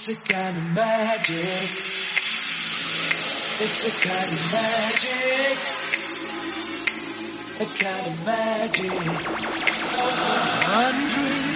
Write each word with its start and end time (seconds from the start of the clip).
It's 0.00 0.10
a 0.10 0.14
kind 0.14 0.56
of 0.56 0.62
magic. 0.76 1.70
It's 3.58 3.82
a 3.84 3.90
kind 4.06 4.30
of 4.30 4.38
magic. 4.54 5.58
A 7.58 7.66
kind 7.82 8.06
of 8.06 8.14
magic. 8.24 8.94
One 10.78 10.98
dream, 11.10 11.50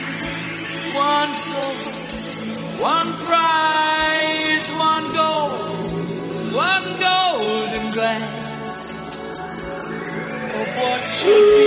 one 0.96 1.32
soul, 1.38 1.78
one 2.80 3.10
prize, 3.26 4.67
one 4.72 5.06
goal, 5.15 5.51
one 6.51 6.99
golden 6.99 7.93
glance 7.93 8.93
of 10.59 10.67
what 10.81 11.01
should 11.21 11.47
be. 11.47 11.63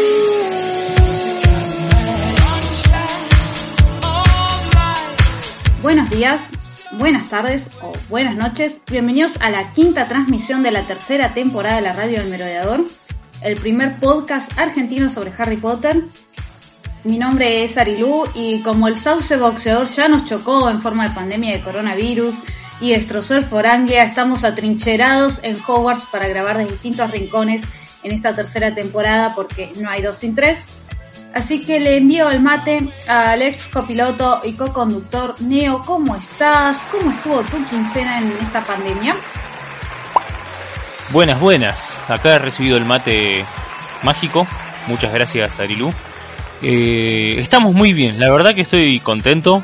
A. 4.03 4.25
Buenos 5.81 6.09
días, 6.09 6.41
buenas 6.97 7.29
tardes 7.29 7.69
o 7.81 7.91
buenas 8.09 8.35
noches. 8.35 8.75
Bienvenidos 8.89 9.33
a 9.39 9.49
la 9.49 9.73
quinta 9.73 10.05
transmisión 10.05 10.63
de 10.63 10.71
la 10.71 10.83
tercera 10.83 11.33
temporada 11.33 11.77
de 11.77 11.81
la 11.81 11.93
Radio 11.93 12.19
del 12.19 12.29
Merodeador, 12.29 12.85
el 13.41 13.57
primer 13.57 13.95
podcast 13.97 14.57
argentino 14.57 15.09
sobre 15.09 15.33
Harry 15.37 15.57
Potter. 15.57 16.03
Mi 17.03 17.17
nombre 17.17 17.63
es 17.63 17.77
Arilú 17.77 18.25
y 18.33 18.61
como 18.61 18.87
el 18.87 18.97
sauce 18.97 19.37
boxeador 19.37 19.87
ya 19.87 20.07
nos 20.07 20.25
chocó 20.25 20.69
en 20.69 20.81
forma 20.81 21.07
de 21.07 21.15
pandemia 21.15 21.51
de 21.51 21.63
coronavirus 21.63 22.35
y 22.79 22.91
destrozó 22.91 23.37
el 23.37 23.45
Foranglia, 23.45 24.03
estamos 24.03 24.43
atrincherados 24.43 25.39
en 25.43 25.59
Hogwarts 25.65 26.05
para 26.05 26.27
grabar 26.27 26.57
de 26.57 26.65
distintos 26.65 27.11
rincones 27.11 27.61
en 28.03 28.11
esta 28.11 28.33
tercera 28.33 28.73
temporada 28.73 29.33
porque 29.35 29.71
no 29.79 29.89
hay 29.89 30.01
dos 30.01 30.17
sin 30.17 30.35
tres. 30.35 30.65
Así 31.35 31.59
que 31.59 31.81
le 31.81 31.97
envío 31.97 32.29
el 32.29 32.39
mate 32.39 32.81
al 33.09 33.41
ex 33.41 33.67
copiloto 33.67 34.39
y 34.45 34.53
co-conductor 34.53 35.35
Neo. 35.41 35.81
¿Cómo 35.81 36.15
estás? 36.15 36.77
¿Cómo 36.89 37.11
estuvo 37.11 37.41
tu 37.41 37.61
quincena 37.67 38.19
en 38.19 38.31
esta 38.41 38.63
pandemia? 38.63 39.17
Buenas, 41.11 41.37
buenas. 41.41 41.97
Acá 42.07 42.35
he 42.35 42.39
recibido 42.39 42.77
el 42.77 42.85
mate 42.85 43.45
mágico. 44.01 44.47
Muchas 44.87 45.13
gracias, 45.13 45.59
Arilú. 45.59 45.93
Eh, 46.61 47.35
estamos 47.37 47.73
muy 47.73 47.91
bien. 47.91 48.17
La 48.17 48.31
verdad 48.31 48.55
que 48.55 48.61
estoy 48.61 49.01
contento 49.01 49.61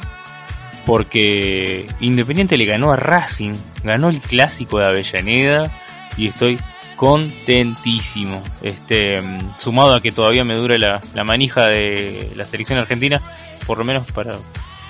porque 0.85 1.87
Independiente 2.01 2.57
le 2.57 2.65
ganó 2.65 2.91
a 2.91 2.97
Racing. 2.97 3.53
Ganó 3.85 4.09
el 4.09 4.19
clásico 4.19 4.79
de 4.79 4.87
Avellaneda 4.87 5.71
y 6.17 6.27
estoy 6.27 6.59
contentísimo. 7.01 8.43
Este, 8.61 9.19
mm, 9.19 9.55
sumado 9.57 9.95
a 9.95 10.01
que 10.03 10.11
todavía 10.11 10.43
me 10.43 10.55
dura 10.55 10.77
la, 10.77 11.01
la 11.15 11.23
manija 11.23 11.65
de 11.65 12.31
la 12.35 12.45
selección 12.45 12.77
argentina, 12.77 13.19
por 13.65 13.79
lo 13.79 13.83
menos 13.83 14.05
para, 14.11 14.35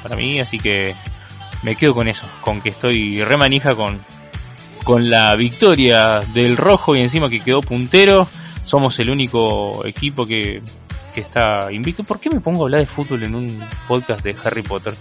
para 0.03 0.17
mí, 0.17 0.41
así 0.41 0.59
que 0.59 0.93
me 1.63 1.73
quedo 1.77 1.95
con 1.95 2.09
eso, 2.09 2.27
con 2.41 2.59
que 2.59 2.67
estoy 2.67 3.23
re 3.23 3.37
manija 3.37 3.75
con, 3.75 4.01
con 4.83 5.09
la 5.09 5.33
victoria 5.37 6.19
del 6.33 6.57
rojo 6.57 6.97
y 6.97 6.99
encima 6.99 7.29
que 7.29 7.39
quedó 7.39 7.61
puntero. 7.61 8.27
Somos 8.65 8.99
el 8.99 9.09
único 9.09 9.85
equipo 9.85 10.27
que, 10.27 10.61
que 11.15 11.21
está 11.21 11.71
invicto. 11.71 12.03
¿Por 12.03 12.19
qué 12.19 12.29
me 12.29 12.41
pongo 12.41 12.63
a 12.63 12.65
hablar 12.65 12.81
de 12.81 12.87
fútbol 12.87 13.23
en 13.23 13.35
un 13.35 13.63
podcast 13.87 14.21
de 14.21 14.35
Harry 14.43 14.63
Potter? 14.63 14.93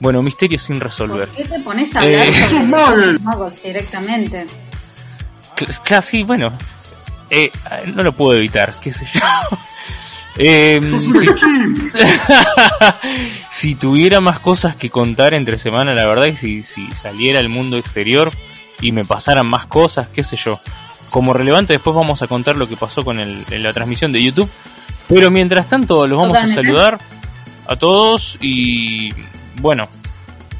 Bueno, 0.00 0.22
misterios 0.22 0.62
sin 0.62 0.80
resolver. 0.80 1.28
¿Por 1.28 1.36
qué 1.36 1.44
te 1.44 1.60
pones 1.60 1.94
a 1.96 2.00
hablar 2.00 2.28
Eh, 2.28 2.32
los 2.96 3.20
magos 3.22 3.62
directamente? 3.62 4.46
Sí, 6.02 6.22
bueno. 6.22 6.52
Eh, 7.30 7.50
no 7.94 8.02
lo 8.02 8.12
puedo 8.12 8.36
evitar, 8.36 8.74
qué 8.80 8.92
sé 8.92 9.06
yo. 9.06 9.20
Eh, 10.38 10.82
si, 11.00 11.28
si 13.48 13.74
tuviera 13.74 14.20
más 14.20 14.38
cosas 14.38 14.76
que 14.76 14.90
contar 14.90 15.32
entre 15.32 15.56
semana, 15.56 15.94
la 15.94 16.06
verdad, 16.06 16.26
y 16.26 16.36
si, 16.36 16.62
si 16.62 16.90
saliera 16.90 17.40
al 17.40 17.48
mundo 17.48 17.78
exterior 17.78 18.34
y 18.82 18.92
me 18.92 19.06
pasaran 19.06 19.46
más 19.46 19.64
cosas, 19.64 20.08
qué 20.08 20.22
sé 20.22 20.36
yo. 20.36 20.60
Como 21.08 21.32
relevante, 21.32 21.72
después 21.72 21.96
vamos 21.96 22.20
a 22.20 22.26
contar 22.26 22.56
lo 22.56 22.68
que 22.68 22.76
pasó 22.76 23.02
con 23.02 23.18
el, 23.18 23.46
en 23.48 23.62
la 23.62 23.72
transmisión 23.72 24.12
de 24.12 24.22
YouTube. 24.22 24.50
Pero 25.08 25.30
mientras 25.30 25.68
tanto, 25.68 26.06
los 26.06 26.18
vamos 26.18 26.36
a 26.36 26.48
saludar 26.48 26.98
a 27.66 27.76
todos 27.76 28.36
y 28.40 29.10
bueno, 29.60 29.88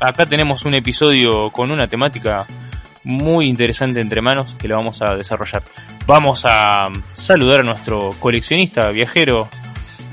acá 0.01 0.27
tenemos 0.27 0.65
un 0.65 0.75
episodio 0.75 1.51
con 1.51 1.71
una 1.71 1.87
temática 1.87 2.47
muy 3.07 3.47
interesante 3.47 4.01
entre 4.01 4.21
manos 4.21 4.57
que 4.59 4.67
la 4.67 4.75
vamos 4.75 5.01
a 5.01 5.15
desarrollar. 5.15 5.63
Vamos 6.09 6.45
a 6.45 6.89
saludar 7.13 7.61
a 7.61 7.63
nuestro 7.63 8.11
coleccionista, 8.19 8.91
viajero 8.91 9.49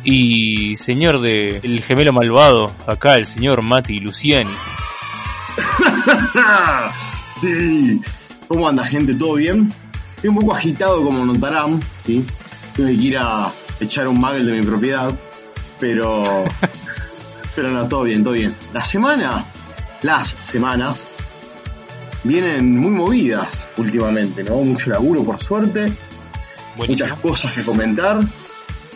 y 0.03 0.75
señor 0.75 1.19
de 1.19 1.59
El 1.63 1.81
gemelo 1.81 2.13
malvado, 2.13 2.71
acá 2.85 3.17
el 3.17 3.25
señor 3.25 3.63
Mati 3.63 3.99
Luciani. 3.99 4.53
sí. 7.41 7.99
¿Cómo 8.47 8.69
anda, 8.69 8.85
gente? 8.85 9.15
¿Todo 9.15 9.35
bien? 9.35 9.73
Estoy 10.15 10.29
un 10.29 10.35
poco 10.35 10.55
agitado, 10.55 11.03
como 11.03 11.25
notarán, 11.25 11.81
¿sí? 12.05 12.23
Tengo 12.75 12.89
que 12.89 12.95
ir 12.95 13.17
a 13.17 13.51
echar 13.79 14.07
un 14.07 14.19
muggle 14.19 14.43
de 14.43 14.59
mi 14.59 14.65
propiedad, 14.65 15.11
pero... 15.79 16.43
pero 17.55 17.71
no, 17.71 17.87
todo 17.87 18.03
bien, 18.03 18.23
todo 18.23 18.35
bien. 18.35 18.55
La 18.71 18.83
semana, 18.83 19.43
las 20.03 20.27
semanas, 20.27 21.07
vienen 22.23 22.77
muy 22.77 22.91
movidas 22.91 23.67
últimamente, 23.77 24.43
¿no? 24.43 24.55
Mucho 24.57 24.89
laburo, 24.89 25.23
por 25.23 25.41
suerte, 25.41 25.91
Buenísimo. 26.77 27.07
muchas 27.09 27.19
cosas 27.19 27.53
que 27.55 27.63
comentar, 27.63 28.19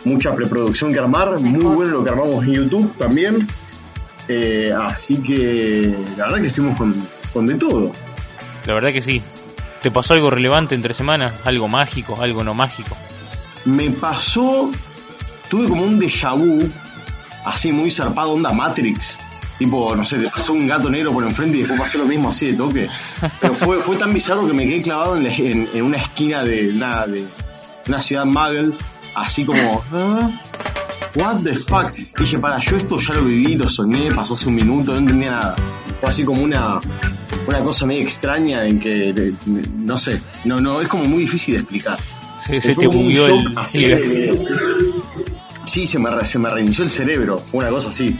mucha 0.04 0.34
preproducción 0.34 0.92
que 0.92 0.98
armar, 0.98 1.38
muy 1.40 1.74
bueno 1.74 1.92
lo 1.92 2.04
que 2.04 2.10
armamos 2.10 2.44
en 2.44 2.54
YouTube 2.54 2.96
también. 2.96 3.46
Eh, 4.28 4.72
así 4.78 5.16
que 5.18 5.94
la 6.16 6.24
verdad 6.26 6.40
que 6.42 6.46
estuvimos 6.48 6.76
con, 6.76 6.94
con 7.32 7.46
de 7.46 7.54
todo. 7.54 7.92
La 8.66 8.74
verdad 8.74 8.92
que 8.92 9.00
sí. 9.00 9.22
¿Te 9.80 9.90
pasó 9.90 10.14
algo 10.14 10.28
relevante 10.28 10.74
entre 10.74 10.92
semanas? 10.92 11.32
¿Algo 11.44 11.68
mágico? 11.68 12.20
¿Algo 12.20 12.42
no 12.42 12.52
mágico? 12.52 12.96
Me 13.64 13.90
pasó, 13.90 14.70
tuve 15.48 15.68
como 15.68 15.84
un 15.84 16.00
déjà 16.00 16.34
vu, 16.36 16.68
así 17.44 17.70
muy 17.72 17.90
zarpado, 17.92 18.32
onda 18.32 18.52
Matrix. 18.52 19.16
Tipo, 19.58 19.96
no 19.96 20.04
sé, 20.04 20.18
te 20.18 20.30
pasó 20.30 20.52
un 20.52 20.66
gato 20.68 20.88
negro 20.88 21.12
por 21.12 21.24
enfrente 21.24 21.56
y 21.56 21.60
después 21.60 21.80
pasó 21.80 21.98
lo 21.98 22.06
mismo 22.06 22.30
así 22.30 22.46
de 22.46 22.52
toque. 22.54 22.88
Pero 23.40 23.54
fue, 23.54 23.80
fue 23.82 23.96
tan 23.96 24.14
bizarro 24.14 24.46
que 24.46 24.52
me 24.52 24.64
quedé 24.68 24.82
clavado 24.82 25.16
en, 25.16 25.24
la- 25.24 25.34
en- 25.34 25.68
en 25.74 25.84
una 25.84 25.96
esquina 25.96 26.44
de 26.44 26.68
una, 26.68 27.06
de 27.06 27.26
una 27.88 28.00
ciudad 28.00 28.24
Muggle, 28.24 28.74
así 29.16 29.44
como, 29.44 29.82
¿ah? 29.92 30.30
What 31.16 31.40
the 31.42 31.56
fuck? 31.56 31.92
Dije, 32.18 32.38
para, 32.38 32.58
yo 32.60 32.76
esto 32.76 33.00
ya 33.00 33.14
lo 33.14 33.24
viví, 33.24 33.56
lo 33.56 33.68
soñé, 33.68 34.10
pasó 34.12 34.34
hace 34.34 34.46
un 34.48 34.54
minuto, 34.54 34.92
no 34.92 34.98
entendía 34.98 35.30
nada. 35.32 35.56
Fue 36.00 36.08
así 36.08 36.22
como 36.22 36.42
una, 36.42 36.78
una 37.48 37.60
cosa 37.64 37.84
medio 37.86 38.02
extraña 38.02 38.64
en 38.64 38.78
que, 38.78 39.12
de- 39.12 39.34
no 39.74 39.98
sé, 39.98 40.20
no, 40.44 40.60
no, 40.60 40.80
es 40.80 40.86
como 40.86 41.04
muy 41.04 41.20
difícil 41.22 41.54
de 41.54 41.60
explicar. 41.62 41.98
Se, 42.38 42.60
se 42.60 42.74
te 42.76 42.86
bugueó 42.86 43.26
el, 43.26 43.58
Sí, 45.64 45.86
se 45.86 45.98
me, 45.98 46.24
se 46.24 46.38
me 46.38 46.48
reinició 46.48 46.84
el 46.84 46.90
cerebro, 46.90 47.36
fue 47.38 47.60
una 47.60 47.70
cosa 47.70 47.90
así. 47.90 48.16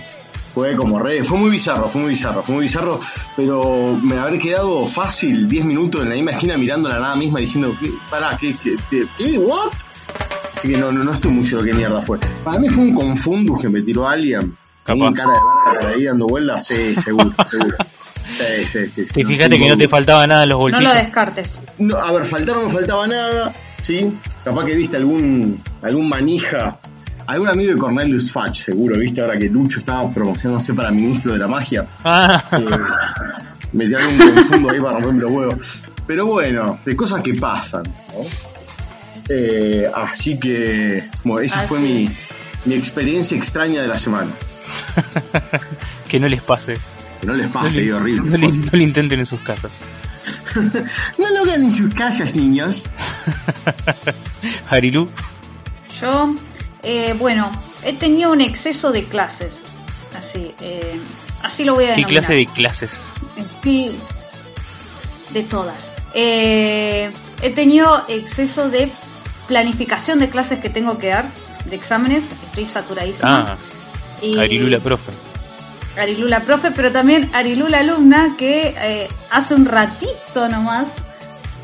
Fue 0.59 0.75
como 0.75 0.99
re, 0.99 1.23
fue 1.23 1.39
muy 1.39 1.51
bizarro, 1.51 1.89
fue 1.89 2.01
muy 2.03 2.11
bizarro, 2.11 2.43
fue 2.43 2.57
muy 2.57 2.65
bizarro, 2.65 3.01
pero 3.37 3.97
me 4.03 4.19
habré 4.19 4.41
quedado 4.41 4.89
fácil 4.89 5.49
10 5.49 5.65
minutos 5.67 6.03
en 6.03 6.09
la 6.09 6.17
misma 6.17 6.33
esquina 6.33 6.57
mirando 6.57 6.89
la 6.89 6.99
nada 6.99 7.15
misma 7.15 7.39
diciendo, 7.39 7.77
¿qué? 7.81 7.93
Pará, 8.11 8.37
¿qué? 8.41 8.55
¿Qué? 8.61 8.75
¿Qué? 8.91 9.05
¿Qué? 9.17 9.39
¿What? 9.39 9.71
Así 10.57 10.73
que 10.73 10.77
no, 10.79 10.91
no, 10.91 11.05
no 11.05 11.13
estoy 11.13 11.31
muy 11.31 11.47
seguro 11.47 11.65
qué 11.65 11.75
mierda 11.75 12.03
fue. 12.03 12.19
Para 12.43 12.59
mí 12.59 12.69
fue 12.71 12.83
un 12.83 12.93
confundus 12.93 13.63
que 13.63 13.69
me 13.69 13.83
tiró 13.83 14.09
alguien. 14.09 14.57
Capaz. 14.83 14.99
Con 15.05 15.15
cara 15.15 15.33
de 15.33 15.77
verga 15.79 15.89
ahí 15.97 16.05
dando 16.07 16.27
vueltas, 16.27 16.67
sí, 16.67 16.97
seguro, 17.05 17.33
seguro. 17.51 17.77
Sí, 18.29 18.65
sí, 18.67 18.89
sí. 18.89 19.07
Te 19.07 19.25
fijaste 19.25 19.61
que 19.61 19.69
no 19.69 19.77
te 19.77 19.87
faltaba 19.87 20.27
nada 20.27 20.43
en 20.43 20.49
los 20.49 20.57
No 20.57 20.61
bolsillos. 20.63 20.93
lo 20.93 20.99
descartes. 20.99 21.63
No, 21.79 21.97
a 21.99 22.11
ver, 22.11 22.25
faltar 22.25 22.57
no 22.57 22.69
faltaba 22.69 23.07
nada, 23.07 23.55
¿sí? 23.81 24.13
Capaz 24.45 24.65
que 24.65 24.75
viste 24.75 24.97
algún, 24.97 25.63
algún 25.83 26.09
manija, 26.09 26.81
algún 27.29 27.49
amigo 27.49 27.73
de 27.73 27.79
Cornelius 27.79 28.31
Fudge, 28.33 28.55
seguro, 28.65 28.97
¿viste? 28.99 29.21
Ahora 29.21 29.39
que 29.39 29.49
Lucho 29.49 29.81
estaba 29.81 30.09
promocionándose 30.11 30.75
para 30.75 30.91
ministro 30.91 31.33
de 31.33 31.39
la 31.39 31.47
magia. 31.47 31.87
Ah, 32.05 32.43
Eh, 32.53 32.67
me 33.73 33.87
tiraron 33.87 34.15
un 34.15 34.19
confundo 34.35 34.71
ahí 34.71 34.81
para 34.81 34.95
romperme 34.95 35.21
los 35.23 35.31
huevos. 35.31 35.57
Pero 36.07 36.27
bueno, 36.27 36.79
de 36.85 36.97
cosas 36.97 37.21
que 37.23 37.35
pasan, 37.35 37.83
¿no? 37.85 38.25
Eh, 39.29 39.87
así 39.95 40.39
que, 40.39 41.07
bueno, 41.25 41.41
esa 41.41 41.67
fue 41.69 41.79
Así 41.79 41.87
mi, 41.87 42.17
mi 42.65 42.75
experiencia 42.75 43.37
extraña 43.37 43.83
de 43.83 43.89
la 43.89 43.99
semana. 43.99 44.31
que 46.09 46.19
no 46.19 46.29
les 46.29 46.41
pase. 46.43 46.79
Que 47.21 47.27
no 47.27 47.35
les 47.35 47.47
No 47.47 47.53
pase, 47.61 47.77
le, 47.81 47.85
y 47.87 47.91
horrible. 47.91 48.31
no 48.31 48.37
le- 48.39 48.53
no 48.53 48.71
le 48.73 48.83
intenten 48.85 49.19
en 49.21 49.27
sus 49.27 49.41
casas. 49.41 49.71
No 51.19 51.29
lo 51.31 51.43
hagan 51.43 51.65
en 51.65 51.75
sus 51.75 51.95
casas, 51.95 52.35
niños. 52.35 52.85
Harilu, 54.71 55.09
Yo, 56.01 56.35
eh, 56.83 57.15
bueno, 57.19 57.51
he 57.85 57.93
tenido 57.93 58.33
un 58.33 58.41
exceso 58.41 58.93
de 58.93 59.05
clases. 59.05 59.63
Así, 60.17 60.55
eh, 60.61 61.01
así 61.43 61.65
lo 61.65 61.75
voy 61.75 61.85
a 61.85 61.89
¿qué 61.89 61.97
denominar. 61.97 62.25
clase 62.25 62.35
de 62.35 62.47
clases? 62.47 63.13
Sí, 63.63 63.97
de 65.31 65.43
todas. 65.43 65.91
Eh, 66.15 67.13
he 67.43 67.51
tenido 67.51 68.05
exceso 68.09 68.69
de 68.71 68.91
planificación 69.47 70.19
de 70.19 70.29
clases 70.29 70.61
que 70.61 70.71
tengo 70.71 70.99
que 70.99 71.09
dar, 71.09 71.27
de 71.65 71.77
exámenes, 71.77 72.25
estoy 72.47 72.67
saturadísima. 72.67 73.53
Ah, 73.53 73.59
y, 74.23 74.39
Harilu 74.39 74.69
la 74.69 74.81
profe. 74.81 75.13
Arilu 75.99 76.29
la 76.29 76.41
profe, 76.41 76.71
pero 76.71 76.93
también 76.93 77.31
Arilu 77.35 77.67
la 77.69 77.81
alumna 77.81 78.37
que 78.39 78.75
eh, 78.79 79.09
hace 79.31 79.55
un 79.55 79.67
ratito 79.67 80.49
nomás 80.49 80.89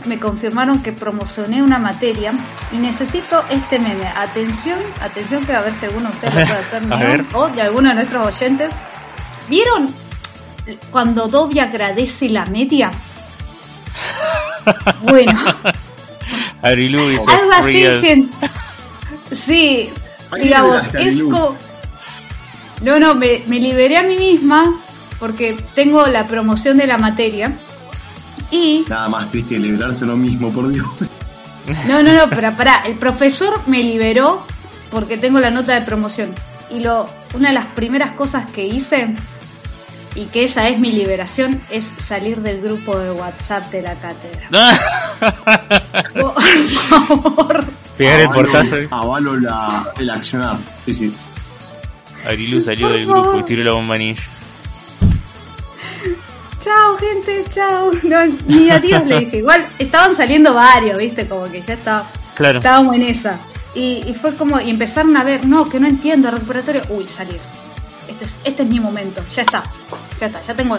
me 0.07 0.19
confirmaron 0.19 0.83
que 0.83 0.93
promocioné 0.93 1.63
una 1.63 1.79
materia 1.79 2.33
y 2.73 2.77
necesito 2.77 3.45
este 3.51 3.79
meme. 3.79 4.07
Atención, 4.07 4.79
atención 5.01 5.45
que 5.45 5.53
a 5.55 5.63
ver 5.63 5.75
si 5.75 5.87
alguno 5.87 6.09
de 6.11 6.15
ustedes 6.15 6.35
lo 6.35 6.45
puede 6.47 6.59
hacer 6.59 6.83
mío, 7.19 7.27
o 7.35 7.49
de 7.49 7.63
alguno 7.63 7.89
de 7.91 7.95
nuestros 7.97 8.27
oyentes. 8.27 8.71
¿Vieron 9.49 9.95
cuando 10.91 11.29
Dobby 11.29 11.59
agradece 11.59 12.29
la 12.29 12.47
media? 12.47 12.91
Bueno, 15.03 15.39
Arilu 16.63 17.11
dice 17.11 17.31
algo 17.31 17.53
así 17.53 18.31
Sí, 19.31 19.91
digamos, 20.41 20.89
es 20.95 21.23
como... 21.23 21.55
No, 22.81 22.99
no, 22.99 23.15
me, 23.15 23.43
me 23.47 23.61
liberé 23.61 23.99
a 23.99 24.03
mí 24.03 24.17
misma 24.17 24.75
porque 25.19 25.55
tengo 25.75 26.07
la 26.07 26.27
promoción 26.27 26.79
de 26.79 26.87
la 26.87 26.97
materia 26.97 27.59
y... 28.55 28.85
Nada 28.89 29.09
más 29.09 29.31
triste 29.31 29.59
liberarse 29.59 30.05
uno 30.05 30.17
mismo, 30.17 30.51
por 30.51 30.69
Dios. 30.69 30.87
No, 31.89 32.03
no, 32.03 32.13
no, 32.13 32.29
pero 32.29 32.55
pará, 32.57 32.83
el 32.87 32.95
profesor 32.95 33.59
me 33.67 33.83
liberó 33.83 34.47
porque 34.91 35.17
tengo 35.17 35.41
la 35.41 35.51
nota 35.51 35.75
de 35.75 35.81
promoción. 35.81 36.33
Y 36.71 36.81
lo, 36.81 37.09
una 37.35 37.49
de 37.49 37.55
las 37.55 37.67
primeras 37.67 38.13
cosas 38.13 38.51
que 38.51 38.65
hice, 38.65 39.17
y 40.15 40.27
que 40.27 40.45
esa 40.45 40.69
es 40.69 40.79
mi 40.79 40.93
liberación, 40.93 41.61
es 41.71 41.91
salir 42.07 42.41
del 42.43 42.61
grupo 42.61 42.99
de 42.99 43.11
WhatsApp 43.11 43.71
de 43.71 43.83
la 43.83 43.95
cátedra. 43.95 44.49
Por 46.15 46.41
favor. 46.41 47.65
Pegar 47.97 48.21
el 48.21 48.29
portazo. 48.29 48.77
¿eh? 48.77 48.89
Avalo 48.91 49.37
la, 49.37 49.87
el 49.99 50.11
accionar. 50.11 50.59
Sí, 50.85 50.95
sí. 50.95 51.15
Arilu 52.27 52.61
salió 52.61 52.89
Por 52.89 52.97
del 52.97 53.07
grupo 53.07 53.39
y 53.39 53.43
tiró 53.43 53.65
la 53.65 53.75
bomba 53.75 53.99
ninja. 53.99 54.31
Chao, 56.65 56.97
gente, 56.99 57.45
chao. 57.51 57.91
No, 58.03 58.27
ni 58.47 58.71
adiós 58.71 59.05
le 59.05 59.19
dije. 59.21 59.37
Igual 59.39 59.67
estaban 59.79 60.17
saliendo 60.17 60.55
varios, 60.55 60.97
viste, 60.99 61.29
como 61.29 61.51
que 61.51 61.61
ya 61.61 61.75
estaba, 61.75 62.07
Claro. 62.35 62.59
estábamos 62.59 62.95
en 62.97 63.03
esa. 63.03 63.39
Y, 63.75 64.03
y 64.07 64.15
fue 64.15 64.35
como, 64.37 64.61
y 64.61 64.71
empezaron 64.71 65.17
a 65.17 65.25
ver, 65.25 65.45
no, 65.45 65.69
que 65.69 65.79
no 65.81 65.87
entiendo, 65.87 66.31
recuperatorio. 66.31 66.83
Uy, 66.89 67.07
salir. 67.07 67.41
Este 68.09 68.25
es, 68.25 68.37
este 68.45 68.63
es 68.63 68.69
mi 68.69 68.81
momento, 68.81 69.23
ya 69.35 69.43
está. 69.43 69.65
Ya 70.21 70.27
está, 70.27 70.41
ya 70.43 70.55
tengo 70.55 70.79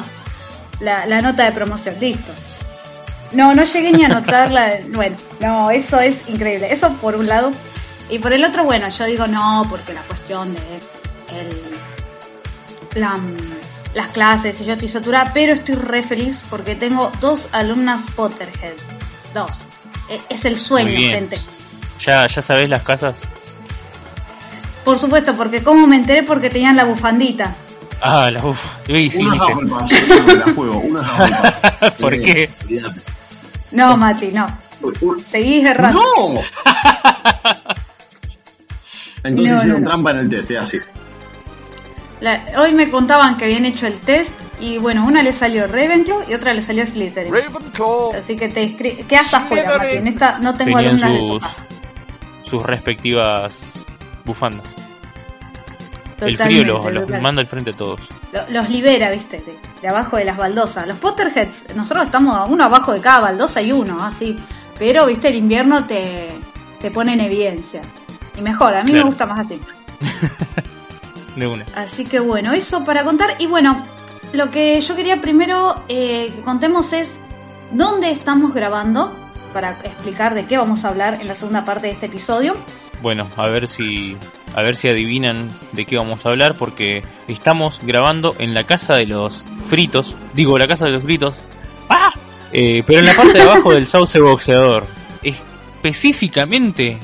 la, 0.80 1.06
la 1.06 1.22
nota 1.22 1.44
de 1.46 1.52
promoción, 1.52 1.96
listo. 2.00 2.32
No, 3.34 3.54
no 3.54 3.64
llegué 3.64 3.92
ni 3.92 4.04
a 4.04 4.08
anotarla. 4.08 4.80
Bueno, 4.92 5.18
no, 5.40 5.70
eso 5.72 6.00
es 6.00 6.28
increíble. 6.30 6.72
Eso 6.72 6.90
por 6.94 7.16
un 7.16 7.28
lado. 7.28 7.52
Y 8.10 8.20
por 8.20 8.34
el 8.34 8.44
otro, 8.46 8.64
bueno, 8.64 8.88
yo 8.90 9.06
digo 9.06 9.28
no, 9.28 9.66
porque 9.70 9.94
la 9.94 10.02
cuestión 10.04 10.54
de 10.54 11.40
el, 11.40 11.50
la, 13.02 13.18
las 13.96 14.10
clases, 14.10 14.60
y 14.62 14.66
yo 14.66 14.74
estoy 14.74 14.90
saturada, 14.90 15.32
pero 15.34 15.54
estoy 15.54 15.76
re 15.76 16.04
feliz 16.04 16.44
porque 16.50 16.76
tengo 16.76 17.12
dos 17.22 17.48
alumnas 17.52 18.02
Potterhead. 18.16 18.74
Dos. 19.34 19.62
E- 20.10 20.20
Es 20.30 20.46
el 20.46 20.58
sueño, 20.58 20.90
Muy 20.90 20.98
bien. 20.98 21.14
gente. 21.14 21.40
¿Ya, 22.00 22.28
¿Ya 22.28 22.42
sabés 22.42 22.70
las 22.70 22.84
casas? 22.84 23.18
Por 24.84 25.00
supuesto, 25.00 25.34
porque 25.36 25.64
como 25.64 25.88
me 25.88 25.96
enteré 25.96 26.22
porque 26.24 26.50
tenían 26.50 26.76
la 26.76 26.84
bufandita. 26.84 27.56
Ah, 28.02 28.30
las 28.30 28.44
uf. 28.44 28.64
Uy, 28.90 29.10
sí, 29.10 29.24
uno 29.26 29.36
la 29.36 30.54
juego, 30.54 30.84
paso. 30.94 31.94
¿Por 32.02 32.22
qué? 32.22 32.50
No, 33.72 33.98
Mati, 33.98 34.28
no. 34.32 34.46
Seguís 35.26 35.66
errando. 35.66 36.02
¡No! 36.02 36.42
Entonces 39.24 39.52
No, 39.54 39.58
hicieron 39.58 39.68
no, 39.70 39.80
no. 39.80 39.86
trampa 39.86 40.12
en 40.12 40.18
el 40.18 40.30
test, 40.30 40.52
es 40.52 40.58
así. 40.60 40.78
La- 42.22 42.44
hoy 42.58 42.72
me 42.72 42.90
contaban 42.90 43.38
que 43.38 43.46
habían 43.46 43.66
hecho 43.66 43.88
el 43.88 44.00
test 44.00 44.34
y 44.60 44.78
bueno, 44.78 45.06
una 45.06 45.22
le 45.22 45.34
salió 45.34 45.68
Ravenclaw 45.68 46.30
y 46.30 46.34
otra 46.34 46.54
le 46.54 46.62
salió 46.62 46.86
Slytherin. 46.86 47.34
Ravenclaw. 47.34 48.14
Así 48.16 48.36
que 48.38 48.48
te 48.50 48.76
quedas 48.76 49.34
afuera, 49.34 49.78
Mati. 49.78 49.96
En 49.98 50.08
esta 50.08 50.40
no 50.40 50.56
tengo 50.56 50.78
Tenían 50.78 50.96
alumnas 51.04 51.12
de 51.14 51.20
tu 51.20 51.28
sus, 51.28 51.44
casa. 51.44 51.66
sus 52.44 52.64
respectivas 52.64 53.84
bufandas. 54.24 54.74
el 56.22 56.38
frío 56.38 56.64
los, 56.64 56.92
los 56.94 57.10
manda 57.22 57.42
al 57.42 57.48
frente 57.48 57.72
a 57.72 57.76
todos. 57.76 58.00
Lo- 58.32 58.50
los 58.50 58.70
libera, 58.70 59.12
viste, 59.12 59.38
de, 59.38 59.58
de 59.82 59.88
abajo 59.90 60.16
de 60.16 60.24
las 60.26 60.38
baldosas. 60.38 60.88
Los 60.88 60.98
Potterheads, 61.00 61.76
nosotros 61.76 62.06
estamos 62.06 62.34
a 62.36 62.46
uno 62.46 62.64
abajo 62.64 62.94
de 62.94 63.02
cada 63.02 63.20
baldosa 63.20 63.62
y 63.62 63.74
uno, 63.74 64.02
así. 64.04 64.38
Pero, 64.80 65.06
viste, 65.06 65.28
el 65.28 65.36
invierno 65.36 65.86
te, 65.86 66.30
te 66.82 66.92
pone 66.92 67.14
en 67.14 67.20
evidencia. 67.20 67.82
Y 68.38 68.42
mejor, 68.42 68.74
a 68.74 68.84
mí 68.84 68.92
Claro. 68.92 69.06
me 69.06 69.10
gusta 69.12 69.26
más 69.26 69.46
así. 69.46 69.60
De 71.36 71.48
una. 71.48 71.66
Así 71.76 72.06
que 72.06 72.20
bueno, 72.20 72.54
eso 72.54 72.86
para 72.86 73.04
contar. 73.04 73.36
Y 73.40 73.48
bueno, 73.48 73.86
lo 74.34 74.52
que 74.52 74.80
yo 74.82 74.96
quería 74.96 75.22
primero 75.22 75.84
eh, 75.88 76.32
que 76.36 76.42
contemos 76.42 76.94
es 76.94 77.20
dónde 77.72 78.12
estamos 78.12 78.54
grabando 78.54 79.14
para 79.54 79.80
explicar 79.84 80.36
de 80.36 80.46
qué 80.46 80.58
vamos 80.58 80.84
a 80.84 80.90
hablar 80.90 81.22
en 81.22 81.28
la 81.28 81.36
segunda 81.36 81.64
parte 81.64 81.88
de 81.88 81.94
este 81.94 82.08
episodio. 82.08 82.58
Bueno, 83.02 83.30
a 83.38 83.48
ver 83.50 83.68
si 83.68 84.18
a 84.54 84.62
ver 84.62 84.76
si 84.76 84.88
adivinan 84.88 85.50
de 85.74 85.86
qué 85.86 85.98
vamos 85.98 86.26
a 86.26 86.30
hablar 86.30 86.56
porque 86.56 87.04
estamos 87.28 87.82
grabando 87.84 88.36
en 88.40 88.54
la 88.54 88.64
casa 88.64 88.96
de 88.96 89.06
los 89.06 89.46
fritos, 89.60 90.16
digo 90.34 90.58
la 90.58 90.68
casa 90.68 90.86
de 90.86 90.92
los 90.92 91.04
gritos. 91.04 91.44
¡Ah! 91.90 92.12
Eh, 92.52 92.84
pero 92.88 93.00
en 93.00 93.06
la 93.06 93.14
parte 93.14 93.34
de 93.34 93.42
abajo 93.42 93.74
del 93.74 93.86
sauce 93.86 94.20
boxeador, 94.20 94.86
específicamente 95.24 97.00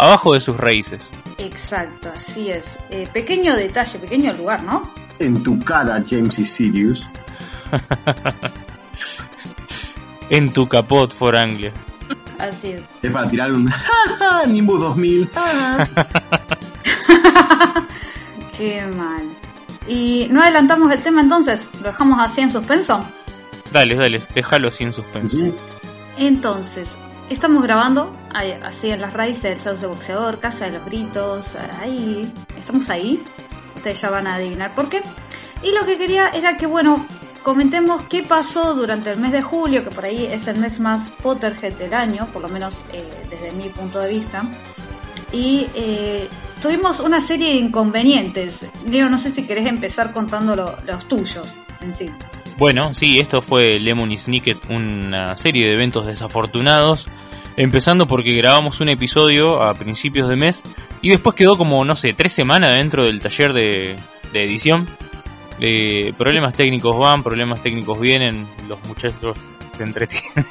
abajo 0.00 0.32
de 0.34 0.40
sus 0.40 0.56
raíces. 0.56 1.12
Exacto, 1.38 2.10
así 2.14 2.50
es. 2.50 2.78
Eh, 2.90 3.08
pequeño 3.12 3.54
detalle, 3.54 3.98
pequeño 3.98 4.32
lugar, 4.32 4.62
¿no? 4.62 4.90
En 5.18 5.42
tu 5.42 5.58
cara, 5.60 6.02
James 6.08 6.38
y 6.38 6.46
Sirius. 6.46 7.08
En 10.30 10.52
tu 10.52 10.68
capot 10.68 11.12
for 11.12 11.34
Anglia. 11.34 11.72
Así 12.38 12.68
es. 12.68 12.82
Es 13.02 13.10
para 13.10 13.28
tirar 13.28 13.50
un 13.50 13.66
"Ja, 13.70 14.16
ja, 14.18 14.46
Nimbus 14.46 14.78
2000. 14.80 15.28
ja". 15.34 15.88
Qué 18.56 18.86
mal. 18.86 19.24
Y 19.88 20.28
no 20.30 20.40
adelantamos 20.40 20.92
el 20.92 21.02
tema 21.02 21.20
entonces, 21.20 21.66
lo 21.82 21.88
dejamos 21.88 22.20
así 22.20 22.42
en 22.42 22.52
suspenso. 22.52 23.04
Dale, 23.72 23.96
dale, 23.96 24.22
déjalo 24.32 24.70
sin 24.70 24.92
suspenso. 24.92 25.36
Sí. 25.36 25.52
Entonces, 26.16 26.96
estamos 27.28 27.64
grabando 27.64 28.14
así 28.32 28.90
en 28.90 29.00
las 29.00 29.12
raíces 29.12 29.42
del 29.42 29.60
sauce 29.60 29.86
boxeador, 29.86 30.38
Casa 30.40 30.66
de 30.66 30.72
los 30.72 30.84
Gritos, 30.86 31.56
ahí, 31.80 32.32
estamos 32.58 32.88
ahí. 32.90 33.22
Ustedes 33.76 34.00
ya 34.00 34.10
van 34.10 34.26
a 34.26 34.34
adivinar 34.36 34.74
por 34.74 34.88
qué. 34.88 35.02
Y 35.62 35.72
lo 35.72 35.84
que 35.86 35.98
quería 35.98 36.28
era 36.28 36.56
que, 36.56 36.66
bueno, 36.66 37.06
comentemos 37.42 38.02
qué 38.08 38.22
pasó 38.22 38.74
durante 38.74 39.10
el 39.10 39.18
mes 39.18 39.32
de 39.32 39.42
julio, 39.42 39.84
que 39.84 39.90
por 39.90 40.04
ahí 40.04 40.26
es 40.26 40.46
el 40.48 40.58
mes 40.58 40.80
más 40.80 41.10
Potterhead 41.22 41.74
del 41.74 41.94
año, 41.94 42.26
por 42.32 42.42
lo 42.42 42.48
menos 42.48 42.76
eh, 42.92 43.08
desde 43.30 43.52
mi 43.52 43.68
punto 43.68 43.98
de 44.00 44.08
vista. 44.10 44.42
Y 45.32 45.66
eh, 45.74 46.28
tuvimos 46.62 47.00
una 47.00 47.20
serie 47.20 47.50
de 47.50 47.56
inconvenientes. 47.56 48.66
Leo, 48.86 49.08
no 49.08 49.16
sé 49.18 49.30
si 49.30 49.46
querés 49.46 49.66
empezar 49.66 50.12
contando 50.12 50.56
lo- 50.56 50.76
los 50.86 51.06
tuyos 51.06 51.46
en 51.80 51.94
sí. 51.94 52.10
Bueno, 52.58 52.92
sí, 52.92 53.16
esto 53.18 53.40
fue 53.40 53.78
Lemon 53.78 54.14
Snicket, 54.16 54.58
una 54.68 55.36
serie 55.36 55.66
de 55.66 55.72
eventos 55.74 56.04
desafortunados. 56.06 57.06
Empezando 57.56 58.06
porque 58.06 58.32
grabamos 58.32 58.80
un 58.80 58.88
episodio 58.88 59.62
a 59.62 59.74
principios 59.74 60.28
de 60.28 60.36
mes 60.36 60.62
y 61.02 61.10
después 61.10 61.34
quedó 61.34 61.56
como, 61.56 61.84
no 61.84 61.94
sé, 61.94 62.12
tres 62.14 62.32
semanas 62.32 62.74
dentro 62.74 63.04
del 63.04 63.20
taller 63.20 63.52
de, 63.52 63.98
edición. 64.32 64.88
Eh, 65.60 66.12
problemas 66.16 66.54
técnicos 66.54 66.96
van, 66.98 67.22
problemas 67.22 67.60
técnicos 67.60 68.00
vienen, 68.00 68.46
los 68.68 68.82
muchachos 68.84 69.36
se 69.68 69.82
entretienen. 69.82 70.46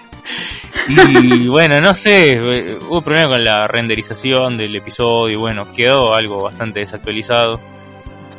y 0.87 1.47
bueno, 1.47 1.81
no 1.81 1.93
sé, 1.93 2.33
eh, 2.33 2.77
hubo 2.87 3.01
problema 3.01 3.29
con 3.29 3.43
la 3.43 3.67
renderización 3.67 4.57
del 4.57 4.75
episodio 4.75 5.33
y 5.33 5.39
bueno, 5.39 5.71
quedó 5.71 6.13
algo 6.13 6.43
bastante 6.43 6.81
desactualizado. 6.81 7.59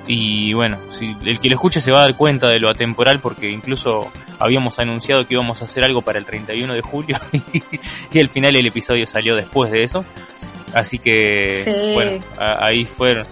Y 0.06 0.52
bueno, 0.54 0.78
si 0.90 1.14
el 1.24 1.38
que 1.38 1.48
lo 1.48 1.54
escuche 1.54 1.80
se 1.80 1.92
va 1.92 1.98
a 1.98 2.02
dar 2.02 2.16
cuenta 2.16 2.48
de 2.48 2.58
lo 2.58 2.68
atemporal 2.70 3.20
porque 3.20 3.48
incluso 3.50 4.10
habíamos 4.38 4.78
anunciado 4.80 5.26
que 5.26 5.34
íbamos 5.34 5.62
a 5.62 5.66
hacer 5.66 5.84
algo 5.84 6.02
para 6.02 6.18
el 6.18 6.24
31 6.24 6.72
de 6.74 6.80
julio 6.82 7.16
y 8.12 8.18
al 8.18 8.28
final 8.28 8.56
el 8.56 8.66
episodio 8.66 9.06
salió 9.06 9.36
después 9.36 9.70
de 9.70 9.82
eso. 9.82 10.04
Así 10.74 10.98
que 10.98 11.60
Sí. 11.64 11.92
bueno, 11.94 12.24
a- 12.38 12.66
ahí 12.66 12.84
fueron. 12.84 13.26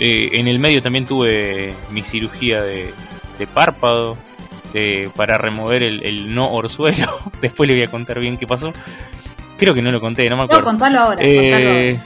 Eh, 0.00 0.38
en 0.38 0.48
el 0.48 0.58
medio 0.58 0.82
también 0.82 1.06
tuve 1.06 1.74
mi 1.90 2.02
cirugía 2.02 2.62
de, 2.62 2.92
de 3.38 3.46
párpado 3.46 4.16
eh, 4.74 5.08
para 5.14 5.38
remover 5.38 5.82
el, 5.82 6.04
el 6.04 6.34
no 6.34 6.52
orzuelo. 6.52 7.06
Después 7.40 7.68
le 7.68 7.76
voy 7.76 7.84
a 7.86 7.90
contar 7.90 8.18
bien 8.20 8.36
qué 8.36 8.46
pasó. 8.46 8.72
Creo 9.58 9.74
que 9.74 9.80
no 9.82 9.90
lo 9.90 10.00
conté, 10.00 10.28
no 10.28 10.36
me 10.36 10.40
No, 10.40 10.44
acuerdo. 10.44 10.64
contalo 10.64 10.98
ahora. 11.00 11.16
contalo 11.16 11.30
Eh, 11.30 11.96
ahora. 11.96 12.04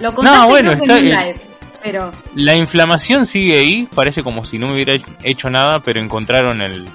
Lo 0.00 0.14
contaste 0.14 0.38
no, 0.38 0.48
bueno, 0.48 0.70
creo 0.70 0.78
que 0.78 0.84
está- 0.84 0.98
en 0.98 1.04
un 1.04 1.10
live, 1.10 1.40
pero 1.82 2.12
La 2.34 2.54
inflamación 2.54 3.26
sigue 3.26 3.58
ahí, 3.58 3.88
parece 3.94 4.22
como 4.22 4.44
si 4.44 4.58
no 4.58 4.68
me 4.68 4.74
hubiera 4.74 4.94
hecho 5.22 5.50
nada, 5.50 5.80
pero 5.80 6.00
encontraron 6.00 6.62
el 6.62 6.86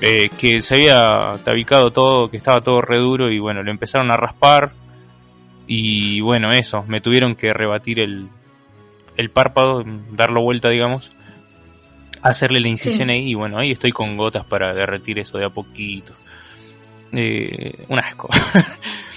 eh, 0.00 0.28
que 0.36 0.62
se 0.62 0.74
había 0.74 1.32
tabicado 1.44 1.92
todo, 1.92 2.30
que 2.30 2.36
estaba 2.36 2.60
todo 2.60 2.80
re 2.80 2.98
duro 2.98 3.30
y 3.30 3.38
bueno, 3.38 3.62
lo 3.62 3.70
empezaron 3.70 4.10
a 4.10 4.16
raspar 4.16 4.72
y 5.66 6.20
bueno, 6.20 6.52
eso, 6.52 6.84
me 6.88 7.00
tuvieron 7.00 7.36
que 7.36 7.52
rebatir 7.52 8.00
el, 8.00 8.28
el 9.16 9.30
párpado, 9.30 9.84
darlo 10.10 10.42
vuelta, 10.42 10.68
digamos. 10.68 11.12
hacerle 12.20 12.60
la 12.60 12.68
incisión 12.68 13.10
ahí 13.10 13.30
y 13.30 13.34
bueno, 13.34 13.58
ahí 13.58 13.72
estoy 13.72 13.92
con 13.92 14.16
gotas 14.16 14.44
para 14.44 14.74
derretir 14.74 15.18
eso 15.18 15.38
de 15.38 15.44
a 15.44 15.50
poquito. 15.50 16.14
Eh, 17.12 17.84
un 17.88 17.98
asco. 17.98 18.28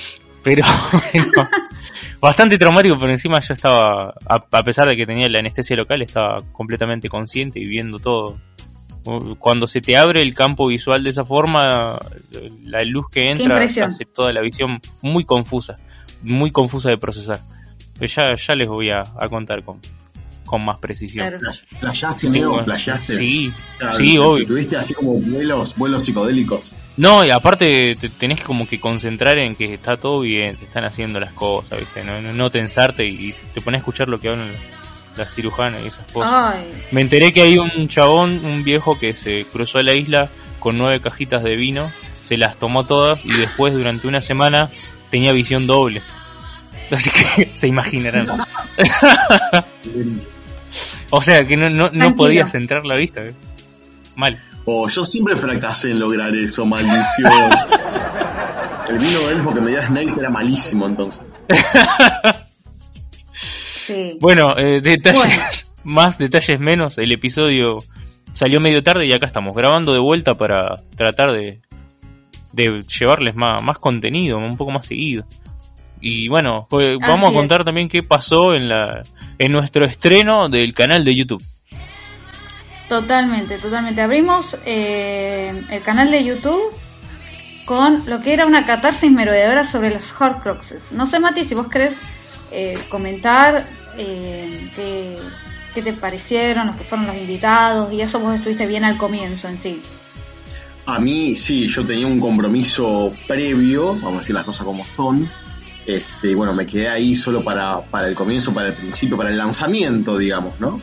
pero 0.46 0.64
bueno, 1.14 1.50
bastante 2.22 2.60
traumático, 2.60 3.00
pero 3.00 3.12
encima 3.12 3.40
yo 3.40 3.56
estaba, 3.56 4.14
a, 4.28 4.64
pesar 4.64 4.88
de 4.88 4.96
que 4.96 5.08
tenía 5.08 5.28
la 5.28 5.40
anestesia 5.40 5.76
local, 5.76 6.04
estaba 6.04 6.38
completamente 6.52 7.10
consciente 7.10 7.60
y 7.60 7.68
viendo 7.68 7.98
todo. 7.98 8.38
Cuando 9.40 9.66
se 9.66 9.82
te 9.82 9.98
abre 9.98 10.22
el 10.22 10.36
campo 10.36 10.68
visual 10.68 11.04
de 11.04 11.10
esa 11.10 11.26
forma, 11.26 11.98
la 12.64 12.84
luz 12.84 13.10
que 13.10 13.32
entra 13.32 13.58
hace 13.58 14.06
toda 14.06 14.32
la 14.32 14.42
visión 14.42 14.80
muy 15.02 15.26
confusa, 15.26 15.76
muy 16.22 16.52
confusa 16.52 16.92
de 16.92 16.98
procesar. 16.98 17.40
Pero 17.98 18.06
ya, 18.06 18.36
ya 18.36 18.54
les 18.56 18.68
voy 18.68 18.90
a 18.90 19.04
contar 19.30 19.64
con, 19.64 19.80
con 20.46 20.64
más 20.64 20.80
precisión. 20.80 21.34
¿Playaste, 21.80 22.32
sí, 22.32 22.40
Sí, 22.98 23.54
sí, 23.92 24.18
obvio. 24.18 24.46
Tuviste 24.46 24.78
así 24.78 24.94
como 24.94 25.20
vuelos, 25.20 25.76
vuelos 25.76 26.06
psicodélicos. 26.06 26.74
No, 26.98 27.26
y 27.26 27.32
aparte 27.32 27.96
te 27.96 28.10
tenés 28.10 28.42
como 28.42 28.68
que 28.68 28.80
concentrar 28.80 29.38
en 29.40 29.56
que 29.56 29.74
está 29.74 29.98
todo 29.98 30.22
bien, 30.22 30.56
te 30.56 30.66
están 30.66 30.86
haciendo 30.86 31.20
las 31.20 31.34
cosas, 31.34 31.80
¿viste? 31.80 32.04
No, 32.04 32.22
no, 32.22 32.52
tensarte 32.52 33.06
y 33.06 33.34
te 33.54 33.62
pones 33.62 33.80
a 33.80 33.82
escuchar 33.82 34.08
lo 34.08 34.20
que 34.20 34.30
hablan 34.30 34.52
las 35.18 35.34
cirujanas 35.34 35.82
y 35.84 35.88
esas 35.88 36.12
cosas. 36.12 36.56
Me 36.92 37.02
enteré 37.02 37.32
que 37.32 37.42
hay 37.42 37.58
un 37.58 37.88
chabón, 37.88 38.46
un 38.46 38.64
viejo 38.64 39.00
que 39.00 39.16
se 39.16 39.46
cruzó 39.46 39.80
a 39.80 39.84
la 39.84 39.94
isla 39.94 40.30
con 40.60 40.78
nueve 40.78 41.00
cajitas 41.00 41.44
de 41.44 41.56
vino, 41.56 41.92
se 42.22 42.38
las 42.38 42.58
tomó 42.58 42.86
todas 42.86 43.24
y 43.24 43.32
después 43.34 43.74
durante 43.74 44.08
una 44.08 44.22
semana 44.22 44.70
tenía 45.10 45.32
visión 45.32 45.68
doble. 45.68 46.02
Así 46.92 47.10
que 47.10 47.52
se 47.54 47.68
imaginarán. 47.68 48.28
O 51.10 51.22
sea, 51.22 51.46
que 51.46 51.58
no, 51.58 51.70
no, 51.70 51.90
no 51.92 52.16
podías 52.16 52.52
centrar 52.52 52.86
la 52.86 52.96
vista. 52.96 53.24
¿eh? 53.24 53.34
Mal. 54.16 54.40
Oh, 54.66 54.90
yo 54.90 55.06
siempre 55.06 55.36
fracasé 55.36 55.92
en 55.92 56.00
lograr 56.00 56.36
eso, 56.36 56.66
maldición. 56.66 57.04
El 58.90 59.00
vino 59.00 59.20
de 59.20 59.34
elfo 59.34 59.54
que 59.54 59.62
me 59.62 59.72
dio 59.72 59.82
Snake 59.82 60.14
era 60.18 60.30
malísimo 60.30 60.86
entonces. 60.86 61.22
Sí. 63.34 64.18
Bueno, 64.20 64.58
eh, 64.58 64.82
detalles 64.82 65.76
más, 65.84 66.18
detalles 66.18 66.60
menos. 66.60 66.98
El 66.98 67.12
episodio 67.12 67.78
salió 68.34 68.60
medio 68.60 68.84
tarde 68.84 69.06
y 69.06 69.14
acá 69.14 69.26
estamos 69.26 69.56
grabando 69.56 69.94
de 69.94 70.00
vuelta 70.00 70.34
para 70.34 70.76
tratar 70.96 71.32
de, 71.34 71.62
de 72.54 72.82
llevarles 72.82 73.36
más, 73.36 73.64
más 73.64 73.80
contenido, 73.80 74.38
un 74.38 74.58
poco 74.58 74.72
más 74.72 74.86
seguido. 74.88 75.26
Y 76.08 76.28
bueno, 76.28 76.68
vamos 76.70 77.32
a 77.32 77.34
contar 77.34 77.64
también 77.64 77.90
qué 77.90 78.04
pasó 78.04 78.54
en, 78.54 78.70
la, 78.70 79.02
en 79.40 79.52
nuestro 79.52 79.86
estreno 79.86 80.50
del 80.50 80.72
canal 80.76 81.04
de 81.04 81.16
YouTube. 81.16 81.44
Totalmente, 82.88 83.58
totalmente. 83.58 84.04
Abrimos 84.04 84.56
eh, 84.68 85.64
el 85.68 85.82
canal 85.82 86.12
de 86.12 86.24
YouTube 86.24 86.62
con 87.66 88.04
lo 88.06 88.22
que 88.22 88.34
era 88.34 88.46
una 88.46 88.68
catarsis 88.68 89.12
merodeadora 89.12 89.64
sobre 89.64 89.90
los 89.90 90.14
Horcruxes. 90.22 90.92
No 90.92 91.08
sé, 91.08 91.20
Mati, 91.20 91.44
si 91.44 91.56
vos 91.56 91.70
querés 91.70 91.98
eh, 92.52 92.78
comentar 92.90 93.68
eh, 93.98 94.70
qué, 94.76 95.18
qué, 95.74 95.82
te 95.82 95.94
parecieron, 95.94 96.68
los 96.68 96.76
que 96.76 96.84
fueron 96.84 97.08
los 97.08 97.16
invitados, 97.16 97.92
y 97.92 98.02
eso 98.02 98.20
vos 98.20 98.36
estuviste 98.36 98.68
bien 98.68 98.84
al 98.84 98.98
comienzo 98.98 99.48
en 99.48 99.58
sí. 99.58 99.82
A 100.86 101.00
mí, 101.00 101.36
sí, 101.36 101.66
yo 101.68 101.84
tenía 101.84 102.06
un 102.06 102.20
compromiso 102.20 103.12
previo, 103.26 103.96
vamos 103.96 104.18
a 104.18 104.20
decir 104.20 104.36
las 104.36 104.46
cosas 104.46 104.68
como 104.68 104.86
son, 104.86 105.28
este, 105.86 106.34
bueno, 106.34 106.54
me 106.54 106.66
quedé 106.66 106.88
ahí 106.88 107.16
solo 107.16 107.44
para, 107.44 107.80
para, 107.82 108.08
el 108.08 108.16
comienzo, 108.16 108.54
para 108.54 108.70
el 108.70 108.74
principio, 108.74 109.18
para 109.18 109.30
el 109.30 109.38
lanzamiento, 109.38 110.18
digamos, 110.18 110.60
¿no? 110.60 110.80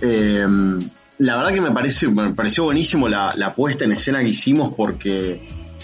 Em, 0.00 0.80
la 1.18 1.36
verdad 1.36 1.52
que 1.52 1.60
me, 1.60 1.70
parece, 1.70 2.08
me 2.08 2.32
pareció 2.32 2.64
buenísimo 2.64 3.08
la, 3.08 3.32
la, 3.36 3.54
puesta 3.54 3.84
en 3.84 3.92
escena 3.92 4.20
que 4.20 4.30
hicimos 4.30 4.74
porque 4.74 5.40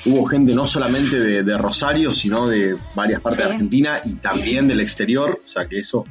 hubo 0.07 0.25
gente 0.27 0.55
no 0.55 0.67
solamente 0.67 1.19
de, 1.19 1.59
Rosario, 1.59 2.13
sino 2.13 2.49
de 2.49 2.77
varias 2.95 3.21
partes 3.21 3.45
de 3.45 3.53
Argentina 3.53 4.01
y 4.05 4.15
también 4.15 4.67
del 4.67 4.81
exterior, 4.81 5.41
o 5.45 5.47
sea 5.47 5.67
que 5.67 5.79
eso 5.79 6.05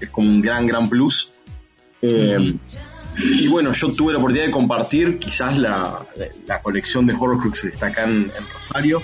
es 0.00 0.10
como 0.10 0.28
un 0.28 0.42
gran, 0.42 0.66
gran 0.66 0.88
plus. 0.88 1.30
Em, 2.02 2.58
y 3.16 3.48
bueno, 3.48 3.72
yo 3.72 3.92
tuve 3.92 4.12
la 4.12 4.18
oportunidad 4.18 4.46
de 4.46 4.52
compartir 4.52 5.18
quizás 5.18 5.56
la, 5.56 6.04
la 6.46 6.60
colección 6.60 7.06
de 7.06 7.14
Horrocrux 7.14 7.60
que 7.62 7.68
está 7.68 7.86
acá 7.86 8.04
en 8.04 8.30
Rosario 8.52 9.00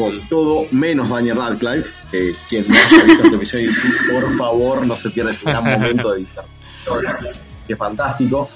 con 0.00 0.20
todo 0.28 0.66
menos 0.70 1.10
Daniel 1.10 1.36
Radcliffe, 1.36 1.90
que 2.10 2.34
quien 2.48 2.66
no 2.66 2.74
haya 2.74 3.04
visto 3.04 3.24
este 3.24 3.36
episodio 3.36 3.70
por 4.10 4.36
favor 4.36 4.86
no 4.86 4.96
se 4.96 5.10
pierda 5.10 5.30
ese 5.30 5.44
gran 5.44 5.62
momento 5.62 6.12
de 6.12 6.20
vista. 6.20 6.42
Que 7.66 7.76
fantástico. 7.76 8.50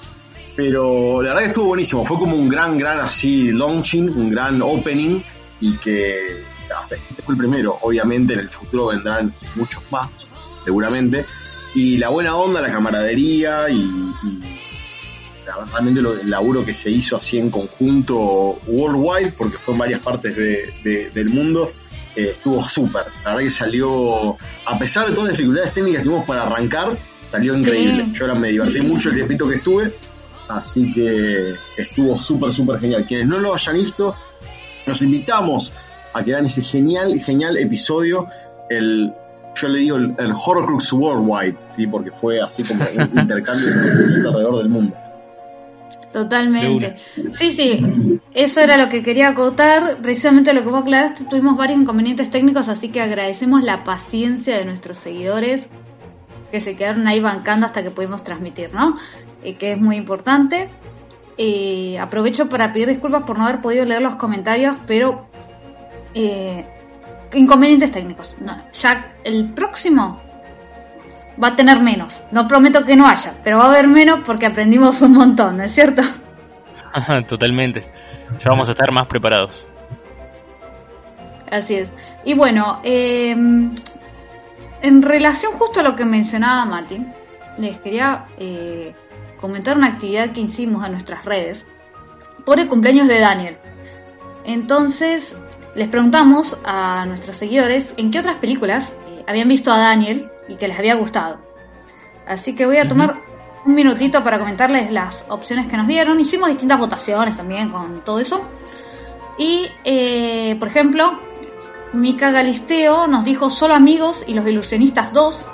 Pero 0.56 1.20
la 1.20 1.30
verdad 1.30 1.42
que 1.42 1.48
estuvo 1.48 1.66
buenísimo, 1.66 2.06
fue 2.06 2.18
como 2.18 2.36
un 2.36 2.48
gran, 2.48 2.78
gran 2.78 3.00
así 3.00 3.52
launching, 3.52 4.08
un 4.08 4.30
gran 4.30 4.62
opening 4.62 5.20
y 5.60 5.76
que 5.78 6.44
este 6.82 7.22
fue 7.22 7.34
el 7.34 7.38
primero, 7.38 7.78
obviamente 7.82 8.32
en 8.32 8.40
el 8.40 8.48
futuro 8.48 8.86
vendrán 8.86 9.32
muchos 9.54 9.82
más, 9.92 10.08
seguramente. 10.64 11.26
Y 11.74 11.98
la 11.98 12.08
buena 12.08 12.36
onda, 12.36 12.60
la 12.60 12.70
camaradería 12.70 13.68
y 13.68 14.12
realmente 15.72 16.00
el 16.00 16.30
laburo 16.30 16.64
que 16.64 16.74
se 16.74 16.90
hizo 16.90 17.16
así 17.16 17.38
en 17.38 17.50
conjunto 17.50 18.58
worldwide, 18.66 19.32
porque 19.32 19.58
fue 19.58 19.74
en 19.74 19.78
varias 19.78 20.00
partes 20.00 20.36
del 20.36 21.28
mundo, 21.30 21.72
eh, 22.16 22.30
estuvo 22.34 22.66
súper. 22.68 23.04
La 23.24 23.30
verdad 23.30 23.44
que 23.44 23.50
salió, 23.50 24.36
a 24.66 24.78
pesar 24.78 25.06
de 25.06 25.12
todas 25.12 25.30
las 25.30 25.38
dificultades 25.38 25.74
técnicas 25.74 26.00
que 26.00 26.04
tuvimos 26.04 26.26
para 26.26 26.44
arrancar, 26.44 26.96
salió 27.30 27.56
increíble. 27.56 28.06
Yo 28.12 28.26
ahora 28.26 28.38
me 28.38 28.50
divertí 28.50 28.80
mucho 28.82 29.08
el 29.08 29.16
tiempito 29.16 29.48
que 29.48 29.56
estuve, 29.56 29.92
así 30.48 30.92
que 30.92 31.54
estuvo 31.76 32.18
súper, 32.18 32.52
súper 32.52 32.80
genial. 32.80 33.04
Quienes 33.06 33.26
no 33.26 33.38
lo 33.38 33.54
hayan 33.54 33.76
visto, 33.76 34.14
nos 34.86 35.02
invitamos 35.02 35.72
a 36.12 36.22
que 36.22 36.30
vean 36.30 36.46
ese 36.46 36.62
genial, 36.62 37.18
genial 37.18 37.56
episodio. 37.56 38.28
El, 38.70 39.12
yo 39.56 39.68
le 39.68 39.80
digo 39.80 39.96
el, 39.96 40.14
el 40.18 40.32
Horrocrux 40.32 40.92
Worldwide, 40.92 41.56
¿sí? 41.68 41.86
porque 41.86 42.12
fue 42.12 42.40
así 42.40 42.62
como 42.62 42.84
un 42.84 43.18
intercambio 43.18 43.66
de 43.66 43.74
conocimiento 43.74 44.28
alrededor 44.28 44.58
del 44.58 44.68
mundo. 44.68 44.96
Totalmente. 46.14 46.94
Sí, 47.32 47.50
sí, 47.50 48.20
eso 48.32 48.60
era 48.60 48.76
lo 48.76 48.88
que 48.88 49.02
quería 49.02 49.30
acotar. 49.30 50.00
Precisamente 50.00 50.54
lo 50.54 50.62
que 50.62 50.68
vos 50.68 50.82
aclaraste, 50.82 51.24
tuvimos 51.24 51.56
varios 51.56 51.80
inconvenientes 51.80 52.30
técnicos, 52.30 52.68
así 52.68 52.90
que 52.90 53.00
agradecemos 53.00 53.64
la 53.64 53.82
paciencia 53.82 54.56
de 54.56 54.64
nuestros 54.64 54.96
seguidores 54.96 55.68
que 56.52 56.60
se 56.60 56.76
quedaron 56.76 57.08
ahí 57.08 57.18
bancando 57.18 57.66
hasta 57.66 57.82
que 57.82 57.90
pudimos 57.90 58.22
transmitir, 58.22 58.72
¿no? 58.72 58.96
Eh, 59.42 59.54
que 59.54 59.72
es 59.72 59.80
muy 59.80 59.96
importante. 59.96 60.70
Eh, 61.36 61.98
aprovecho 61.98 62.48
para 62.48 62.72
pedir 62.72 62.90
disculpas 62.90 63.24
por 63.24 63.36
no 63.36 63.46
haber 63.46 63.60
podido 63.60 63.84
leer 63.84 64.00
los 64.00 64.14
comentarios, 64.14 64.76
pero 64.86 65.26
eh, 66.14 66.64
inconvenientes 67.32 67.90
técnicos. 67.90 68.36
ya 68.72 69.16
el 69.24 69.52
próximo 69.52 70.20
va 71.42 71.48
a 71.48 71.56
tener 71.56 71.80
menos. 71.80 72.24
No 72.30 72.46
prometo 72.46 72.84
que 72.84 72.96
no 72.96 73.06
haya, 73.06 73.34
pero 73.42 73.58
va 73.58 73.66
a 73.66 73.70
haber 73.70 73.86
menos 73.88 74.20
porque 74.24 74.46
aprendimos 74.46 75.02
un 75.02 75.12
montón, 75.12 75.56
¿no 75.58 75.64
es 75.64 75.72
cierto? 75.72 76.02
Totalmente. 77.26 77.84
Ya 78.38 78.50
vamos 78.50 78.68
a 78.68 78.72
estar 78.72 78.90
más 78.92 79.06
preparados. 79.06 79.66
Así 81.50 81.74
es. 81.74 81.92
Y 82.24 82.34
bueno, 82.34 82.80
em, 82.82 83.72
en 84.82 85.02
relación 85.02 85.52
justo 85.52 85.80
a 85.80 85.82
lo 85.82 85.94
que 85.94 86.04
mencionaba 86.04 86.64
Mati, 86.64 87.06
les 87.58 87.78
quería 87.78 88.26
eh, 88.38 88.94
comentar 89.40 89.76
una 89.76 89.88
actividad 89.88 90.32
que 90.32 90.40
hicimos 90.40 90.84
en 90.84 90.92
nuestras 90.92 91.24
redes 91.24 91.64
por 92.44 92.58
el 92.58 92.68
cumpleaños 92.68 93.08
de 93.08 93.20
Daniel. 93.20 93.58
Entonces, 94.44 95.36
les 95.74 95.88
preguntamos 95.88 96.58
a 96.64 97.04
nuestros 97.06 97.36
seguidores 97.36 97.94
en 97.96 98.10
qué 98.10 98.18
otras 98.18 98.38
películas 98.38 98.92
eh, 99.08 99.24
habían 99.26 99.48
visto 99.48 99.72
a 99.72 99.78
Daniel 99.78 100.30
y 100.48 100.56
que 100.56 100.68
les 100.68 100.78
había 100.78 100.94
gustado. 100.94 101.38
Así 102.26 102.54
que 102.54 102.66
voy 102.66 102.78
a 102.78 102.88
tomar 102.88 103.16
un 103.64 103.74
minutito 103.74 104.22
para 104.22 104.38
comentarles 104.38 104.90
las 104.90 105.24
opciones 105.28 105.66
que 105.66 105.76
nos 105.76 105.86
dieron. 105.86 106.20
Hicimos 106.20 106.48
distintas 106.48 106.78
votaciones 106.78 107.36
también 107.36 107.70
con 107.70 108.04
todo 108.04 108.20
eso. 108.20 108.42
Y, 109.38 109.66
eh, 109.84 110.56
por 110.58 110.68
ejemplo, 110.68 111.18
Mika 111.92 112.30
Galisteo 112.30 113.06
nos 113.06 113.24
dijo 113.24 113.50
Solo 113.50 113.74
Amigos 113.74 114.22
y 114.26 114.34
Los 114.34 114.46
Ilusionistas 114.46 115.12
2. 115.12 115.44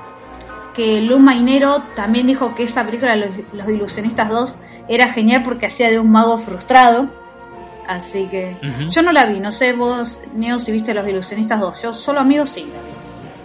Que 0.75 1.01
Lu 1.01 1.19
Mainero 1.19 1.83
también 1.97 2.27
dijo 2.27 2.55
que 2.55 2.63
esa 2.65 2.85
película, 2.85 3.17
Los, 3.17 3.31
Los 3.53 3.69
Ilusionistas 3.69 4.29
2, 4.29 4.57
era 4.89 5.13
genial 5.13 5.43
porque 5.43 5.67
hacía 5.67 5.91
de 5.91 5.99
un 5.99 6.11
mago 6.11 6.39
frustrado. 6.39 7.11
Así 7.89 8.27
que 8.27 8.57
yo 8.89 9.03
no 9.03 9.11
la 9.11 9.27
vi, 9.27 9.41
no 9.41 9.51
sé 9.51 9.73
vos, 9.73 10.21
Neo, 10.33 10.61
si 10.61 10.71
viste 10.71 10.95
Los 10.95 11.09
Ilusionistas 11.09 11.61
2. 11.61 11.83
Yo 11.83 11.95
Solo 11.95 12.21
Amigos 12.21 12.51
sí 12.51 12.61
la 12.73 12.83
vi. 12.83 13.00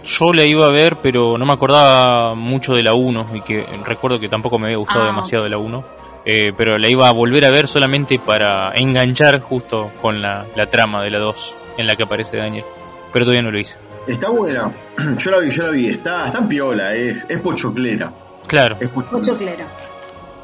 Yo 0.06 0.32
la 0.32 0.44
iba 0.44 0.66
a 0.66 0.70
ver, 0.70 1.00
pero 1.00 1.36
no 1.36 1.44
me 1.44 1.52
acordaba 1.52 2.36
mucho 2.36 2.74
de 2.74 2.82
la 2.84 2.94
1 2.94 3.26
y 3.34 3.40
que 3.40 3.60
recuerdo 3.84 4.20
que 4.20 4.28
tampoco 4.28 4.56
me 4.56 4.66
había 4.66 4.78
gustado 4.78 5.02
ah. 5.02 5.06
demasiado 5.06 5.42
de 5.42 5.50
la 5.50 5.58
1. 5.58 5.84
Eh, 6.24 6.52
pero 6.56 6.78
la 6.78 6.88
iba 6.88 7.08
a 7.08 7.12
volver 7.12 7.44
a 7.44 7.50
ver 7.50 7.66
solamente 7.66 8.20
para 8.20 8.72
enganchar 8.74 9.40
justo 9.40 9.90
con 10.00 10.22
la, 10.22 10.46
trama 10.70 11.02
de 11.02 11.10
la 11.10 11.18
2 11.18 11.56
en 11.78 11.86
la 11.88 11.96
que 11.96 12.04
aparece 12.04 12.36
Daniel. 12.36 12.64
Pero 13.12 13.24
todavía 13.24 13.42
no 13.42 13.50
lo 13.50 13.58
hice. 13.58 13.78
Está 14.06 14.30
buena. 14.30 14.72
Yo 15.18 15.30
la 15.32 15.38
vi, 15.38 15.50
yo 15.50 15.64
la 15.64 15.70
vi. 15.70 15.88
Está, 15.88 16.26
está 16.26 16.38
en 16.38 16.48
piola, 16.48 16.94
es, 16.94 17.26
es 17.28 17.40
pochoclera. 17.40 18.12
Claro. 18.46 18.76
Es 18.78 18.88
pochoclera. 18.90 19.66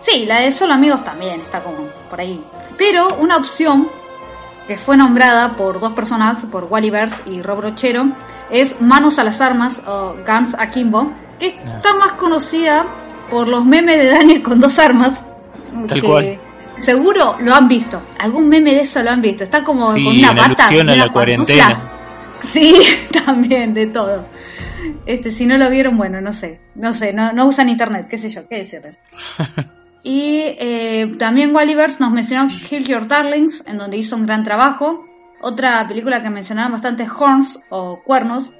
Sí, 0.00 0.26
la 0.26 0.40
de 0.40 0.50
Solo 0.50 0.74
Amigos 0.74 1.04
también 1.04 1.40
está 1.40 1.62
como 1.62 1.86
por 2.10 2.20
ahí. 2.20 2.42
Pero 2.76 3.14
una 3.20 3.36
opción 3.36 3.88
que 4.72 4.78
fue 4.78 4.96
nombrada 4.96 5.54
por 5.54 5.80
dos 5.80 5.92
personas, 5.92 6.46
por 6.50 6.64
Wally 6.64 6.88
Bers 6.88 7.22
y 7.26 7.42
Rob 7.42 7.60
Rochero, 7.60 8.06
es 8.50 8.80
Manos 8.80 9.18
a 9.18 9.24
las 9.24 9.42
Armas 9.42 9.82
o 9.86 10.16
Guns 10.26 10.56
Akimbo, 10.58 11.12
que 11.38 11.48
está 11.48 11.94
más 11.94 12.12
conocida 12.12 12.86
por 13.30 13.48
los 13.48 13.66
memes 13.66 13.98
de 13.98 14.06
Daniel 14.08 14.42
con 14.42 14.60
dos 14.62 14.78
armas. 14.78 15.26
Tal 15.86 16.00
que 16.00 16.06
cual. 16.08 16.38
Seguro 16.78 17.36
lo 17.40 17.54
han 17.54 17.68
visto. 17.68 18.00
Algún 18.18 18.48
meme 18.48 18.72
de 18.74 18.80
eso 18.80 19.02
lo 19.02 19.10
han 19.10 19.20
visto. 19.20 19.44
Está 19.44 19.62
como 19.62 19.90
Sí, 19.92 20.04
con 20.04 20.16
una 20.16 20.30
en 20.30 20.36
pata. 20.38 20.66
alusión 20.68 20.88
y 20.88 20.92
a 20.92 20.94
unas 20.94 21.06
la 21.06 21.12
cuarentena. 21.12 21.64
pantuflas. 21.66 22.50
Sí, 22.50 22.74
también, 23.26 23.74
de 23.74 23.88
todo. 23.88 24.24
Este, 25.04 25.30
si 25.30 25.44
no 25.44 25.58
lo 25.58 25.68
vieron, 25.68 25.98
bueno, 25.98 26.22
no 26.22 26.32
sé. 26.32 26.60
No 26.76 26.94
sé, 26.94 27.12
no, 27.12 27.30
no 27.34 27.44
usan 27.44 27.68
internet, 27.68 28.06
qué 28.08 28.16
sé 28.16 28.30
yo, 28.30 28.48
qué 28.48 28.56
decirles. 28.56 28.98
y 30.02 30.40
eh, 30.58 31.12
también 31.18 31.54
Wallivers 31.54 32.00
nos 32.00 32.10
mencionó 32.10 32.48
Kill 32.68 32.84
Your 32.86 33.06
Darlings, 33.06 33.62
en 33.66 33.78
donde 33.78 33.96
hizo 33.98 34.16
un 34.16 34.26
gran 34.26 34.42
trabajo. 34.44 35.04
Otra 35.40 35.86
película 35.88 36.22
que 36.22 36.30
mencionaron 36.30 36.72
bastante 36.72 37.06
Horns 37.08 37.60
o 37.68 38.02
Cuernos, 38.04 38.52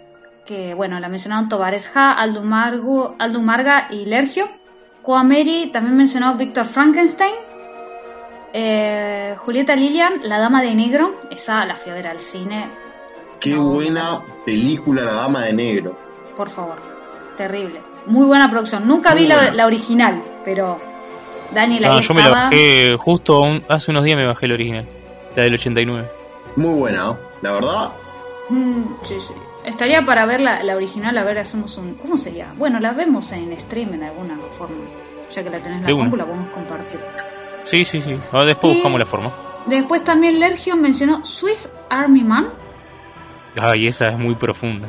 que 0.46 0.74
bueno, 0.74 0.98
la 1.00 1.08
mencionaron 1.08 1.48
Tobares 1.48 1.90
Ha, 1.96 2.12
Aldo, 2.12 2.42
Margo, 2.42 3.14
Aldo 3.18 3.40
Marga 3.40 3.86
y 3.90 4.04
Lergio. 4.06 4.48
Coameri 5.02 5.70
también 5.72 5.96
mencionó 5.96 6.34
Víctor 6.36 6.66
Frankenstein. 6.66 7.34
Eh, 8.52 9.34
Julieta 9.38 9.74
Lilian, 9.76 10.20
La 10.24 10.38
Dama 10.38 10.60
de 10.62 10.74
Negro, 10.74 11.18
esa 11.30 11.64
la 11.64 11.74
fui 11.74 11.90
a 11.90 11.94
ver 11.94 12.06
al 12.06 12.20
cine, 12.20 12.68
Qué 13.40 13.50
No. 13.56 13.64
buena 13.70 14.22
película 14.44 15.02
La 15.02 15.14
Dama 15.14 15.42
de 15.42 15.52
Negro. 15.54 15.98
por 16.36 16.50
favor, 16.50 16.80
terrible. 17.36 17.80
Muy 18.06 18.26
buena 18.26 18.50
producción. 18.50 18.86
Nunca 18.86 19.12
Muy 19.14 19.22
vi 19.22 19.28
la 19.28 19.66
original, 19.66 20.22
pero 20.44 20.78
Daniel 21.54 21.84
ahí 21.84 21.90
No, 21.90 22.00
yo 22.00 22.14
me 22.14 22.22
la 22.22 22.30
bajé 22.30 22.96
justo 22.98 23.40
un- 23.40 23.62
hace 23.68 23.90
unos 23.90 24.04
días 24.04 24.16
me 24.18 24.26
bajé 24.26 24.46
el 24.46 24.52
original, 24.52 24.88
la 25.36 25.44
del 25.44 25.54
89. 25.54 26.08
Muy 26.56 26.78
buena, 26.78 27.04
¿no? 27.04 27.18
La 27.42 27.52
verdad, 27.52 27.92
Mm, 28.48 28.82
sí, 29.02 29.18
sí. 29.20 29.34
Estaría 29.64 30.02
para 30.04 30.26
ver 30.26 30.40
la, 30.40 30.62
la 30.64 30.74
original, 30.76 31.16
a 31.16 31.22
ver, 31.24 31.38
hacemos 31.38 31.76
un... 31.78 31.94
¿Cómo 31.94 32.16
sería? 32.18 32.52
Bueno, 32.58 32.80
la 32.80 32.92
vemos 32.92 33.30
en 33.32 33.56
stream 33.60 33.94
en 33.94 34.02
alguna 34.02 34.36
forma. 34.58 34.84
Ya 35.30 35.42
que 35.44 35.48
la 35.48 35.62
tenés 35.62 35.82
la 35.82 35.88
compu, 35.88 36.16
la 36.16 36.26
podemos 36.26 36.48
compartir. 36.50 36.98
Sí, 37.62 37.84
sí, 37.84 38.02
sí. 38.02 38.18
Ahora 38.32 38.46
después 38.46 38.72
Y- 38.72 38.76
buscamos 38.76 38.98
la 38.98 39.06
forma. 39.06 39.32
Después 39.66 40.02
también 40.04 40.40
Lergio 40.40 40.76
mencionó 40.76 41.24
Swiss 41.24 41.68
Army 41.88 42.24
Man. 42.24 42.50
Ay, 43.58 43.86
esa 43.86 44.08
es 44.10 44.18
muy 44.18 44.34
profunda. 44.34 44.88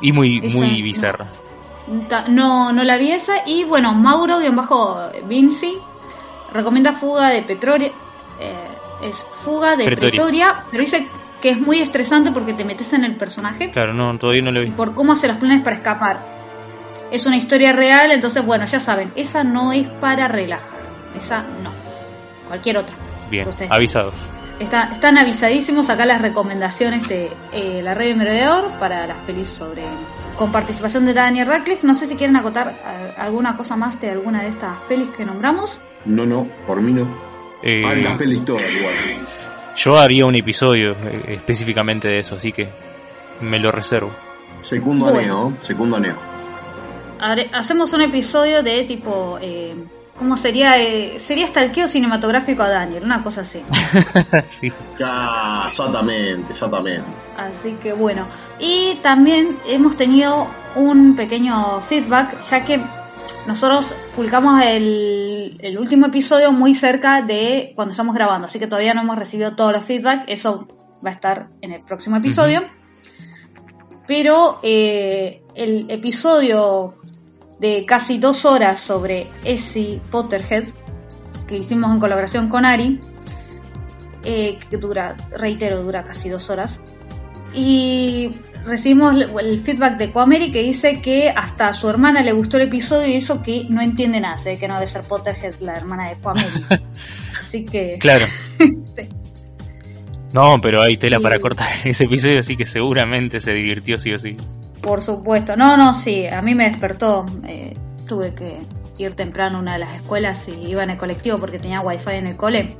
Y 0.00 0.12
muy, 0.12 0.40
Esa 0.42 0.56
muy 0.56 0.80
bizarra. 0.80 1.26
No, 2.28 2.72
no 2.72 2.84
la 2.84 2.96
vi 2.98 3.12
esa. 3.12 3.42
Y 3.46 3.64
bueno, 3.64 3.94
Mauro-Vinci 3.94 5.78
recomienda 6.52 6.92
Fuga 6.92 7.30
de 7.30 7.42
Petroria. 7.42 7.92
eh, 8.40 8.68
es 9.02 9.16
Fuga 9.32 9.76
de 9.76 9.84
Pretoria. 9.84 10.10
Pretoria. 10.10 10.64
pero 10.70 10.82
dice 10.82 11.08
que 11.40 11.50
es 11.50 11.60
muy 11.60 11.80
estresante 11.80 12.32
porque 12.32 12.52
te 12.52 12.64
metes 12.64 12.92
en 12.92 13.04
el 13.04 13.14
personaje 13.16 13.70
Claro, 13.70 13.94
no, 13.94 14.18
todavía 14.18 14.42
no 14.42 14.50
lo 14.50 14.60
vi. 14.60 14.70
por 14.72 14.94
cómo 14.94 15.12
hace 15.12 15.28
los 15.28 15.36
planes 15.36 15.62
para 15.62 15.76
escapar. 15.76 16.38
Es 17.12 17.24
una 17.26 17.36
historia 17.36 17.72
real, 17.72 18.10
entonces 18.12 18.44
bueno, 18.44 18.64
ya 18.66 18.80
saben, 18.80 19.12
esa 19.16 19.44
no 19.44 19.72
es 19.72 19.88
para 19.88 20.28
relajar. 20.28 20.78
Esa 21.16 21.42
no. 21.62 21.70
Cualquier 22.48 22.78
otra. 22.78 22.94
Bien, 23.30 23.46
avisados. 23.70 24.14
Está- 24.60 24.90
están 24.92 25.16
avisadísimos 25.18 25.88
acá 25.88 26.04
las 26.04 26.20
recomendaciones 26.20 27.06
de 27.08 27.30
eh, 27.52 27.80
la 27.82 27.94
red 27.94 28.08
de 28.08 28.14
Merodeador 28.16 28.70
para 28.80 29.06
las 29.06 29.16
pelis 29.18 29.48
sobre. 29.48 29.82
con 30.36 30.52
participación 30.52 31.04
de 31.06 31.14
Daniel 31.14 31.46
Radcliffe. 31.48 31.84
No 31.86 31.94
sé 31.94 32.06
si 32.06 32.14
quieren 32.16 32.36
acotar 32.36 33.14
alguna 33.16 33.56
cosa 33.56 33.76
más 33.76 34.00
de 34.00 34.10
alguna 34.10 34.42
de 34.42 34.48
estas 34.48 34.76
pelis 34.88 35.08
que 35.10 35.24
nombramos. 35.24 35.80
no, 36.04 36.24
no, 36.26 36.48
por 36.66 36.80
mí 36.80 36.92
no. 36.92 37.08
Eh, 37.62 37.82
Ah, 37.84 37.94
las 37.94 38.16
pelis 38.16 38.44
todas 38.44 38.62
igual. 38.70 38.94
yo 39.74 39.98
haría 39.98 40.26
un 40.26 40.34
episodio 40.36 40.92
eh, 40.92 41.34
específicamente 41.34 42.06
de 42.08 42.18
eso, 42.20 42.36
así 42.36 42.52
que 42.52 42.68
me 43.40 43.58
lo 43.58 43.70
reservo. 43.72 44.10
Segundo 44.62 45.06
Bueno. 45.12 45.18
aneo, 45.48 45.52
segundo 45.60 45.96
aneo. 45.96 46.14
Hare- 47.20 47.50
hacemos 47.52 47.92
un 47.92 48.02
episodio 48.02 48.62
de 48.62 48.84
tipo. 48.84 49.38
Eh, 49.42 49.74
¿Cómo 50.18 50.36
sería? 50.36 50.76
Eh, 50.78 51.18
sería 51.20 51.46
stalkeo 51.46 51.86
cinematográfico 51.86 52.62
a 52.62 52.68
Daniel, 52.68 53.04
una 53.04 53.22
cosa 53.22 53.42
así. 53.42 53.62
sí. 54.48 54.72
Ya, 54.98 55.64
exactamente, 55.68 56.52
exactamente. 56.52 57.04
Así 57.36 57.72
que 57.74 57.92
bueno. 57.92 58.26
Y 58.58 58.96
también 59.02 59.56
hemos 59.66 59.96
tenido 59.96 60.48
un 60.74 61.14
pequeño 61.14 61.80
feedback, 61.82 62.40
ya 62.40 62.64
que 62.64 62.80
nosotros 63.46 63.94
publicamos 64.16 64.60
el, 64.62 65.56
el 65.60 65.78
último 65.78 66.06
episodio 66.06 66.50
muy 66.50 66.74
cerca 66.74 67.22
de 67.22 67.72
cuando 67.76 67.92
estamos 67.92 68.14
grabando, 68.14 68.46
así 68.46 68.58
que 68.58 68.66
todavía 68.66 68.94
no 68.94 69.02
hemos 69.02 69.16
recibido 69.16 69.54
todos 69.54 69.72
los 69.72 69.84
feedback. 69.84 70.24
Eso 70.26 70.66
va 71.04 71.10
a 71.10 71.12
estar 71.12 71.48
en 71.60 71.72
el 71.72 71.82
próximo 71.82 72.16
episodio. 72.16 72.62
Pero 74.06 74.58
eh, 74.62 75.42
el 75.54 75.90
episodio 75.90 76.94
de 77.60 77.84
casi 77.86 78.18
dos 78.18 78.44
horas 78.44 78.78
sobre 78.78 79.26
Essie 79.44 80.00
Potterhead, 80.10 80.64
que 81.46 81.56
hicimos 81.56 81.92
en 81.92 81.98
colaboración 82.00 82.48
con 82.48 82.64
Ari, 82.64 83.00
eh, 84.24 84.58
que 84.70 84.76
dura, 84.76 85.16
reitero, 85.30 85.82
dura 85.82 86.04
casi 86.04 86.28
dos 86.28 86.50
horas. 86.50 86.80
Y 87.54 88.30
recibimos 88.66 89.14
el- 89.40 89.60
feedback 89.62 89.96
de 89.96 90.10
Coamery 90.12 90.52
que 90.52 90.62
dice 90.62 91.00
que 91.00 91.30
hasta 91.30 91.68
a 91.68 91.72
su 91.72 91.88
hermana 91.88 92.20
le 92.22 92.32
gustó 92.32 92.58
el 92.58 92.64
episodio 92.64 93.08
y 93.08 93.14
eso 93.14 93.42
que 93.42 93.64
no 93.70 93.80
entiende 93.80 94.20
nada, 94.20 94.36
ve 94.44 94.58
que 94.58 94.68
no 94.68 94.74
debe 94.74 94.86
ser 94.86 95.02
Potterhead 95.02 95.54
la 95.60 95.74
hermana 95.76 96.10
de 96.10 96.16
Coamery. 96.16 96.48
Así 97.40 97.64
que 97.64 97.96
Claro. 97.98 98.26
Sí. 98.58 99.08
No, 100.34 100.60
pero 100.60 100.82
hay 100.82 100.98
tela 100.98 101.20
para 101.20 101.38
cortar 101.40 101.68
ese 101.84 102.04
episodio, 102.04 102.38
así 102.40 102.54
que 102.54 102.66
seguramente 102.66 103.40
se 103.40 103.52
divirtió 103.52 103.98
sí 103.98 104.12
o 104.12 104.18
sí. 104.18 104.36
Por 104.88 105.02
supuesto, 105.02 105.54
no, 105.54 105.76
no, 105.76 105.92
sí, 105.92 106.26
a 106.26 106.40
mí 106.40 106.54
me 106.54 106.64
despertó, 106.70 107.26
eh, 107.46 107.76
tuve 108.06 108.34
que 108.34 108.58
ir 108.96 109.14
temprano 109.14 109.58
a 109.58 109.60
una 109.60 109.74
de 109.74 109.80
las 109.80 109.94
escuelas 109.94 110.48
y 110.48 110.66
iba 110.66 110.82
en 110.82 110.88
el 110.88 110.96
colectivo 110.96 111.36
porque 111.36 111.58
tenía 111.58 111.82
wifi 111.82 112.12
en 112.12 112.26
el 112.26 112.36
cole. 112.38 112.74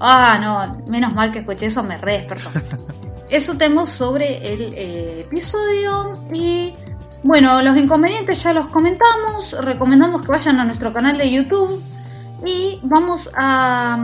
Ah, 0.00 0.38
no, 0.40 0.82
menos 0.88 1.12
mal 1.12 1.30
que 1.30 1.40
escuché 1.40 1.66
eso, 1.66 1.82
me 1.82 1.98
re 1.98 2.20
despertó. 2.20 2.50
Eso 3.28 3.56
tenemos 3.56 3.90
sobre 3.90 4.52
el 4.52 4.74
eh, 4.74 5.20
episodio 5.20 6.12
y 6.32 6.74
bueno, 7.22 7.60
los 7.62 7.76
inconvenientes 7.76 8.42
ya 8.42 8.52
los 8.52 8.68
comentamos, 8.68 9.54
recomendamos 9.62 10.22
que 10.22 10.28
vayan 10.28 10.58
a 10.58 10.64
nuestro 10.64 10.92
canal 10.92 11.18
de 11.18 11.30
YouTube 11.30 11.82
y 12.46 12.80
vamos 12.82 13.30
a... 13.34 13.98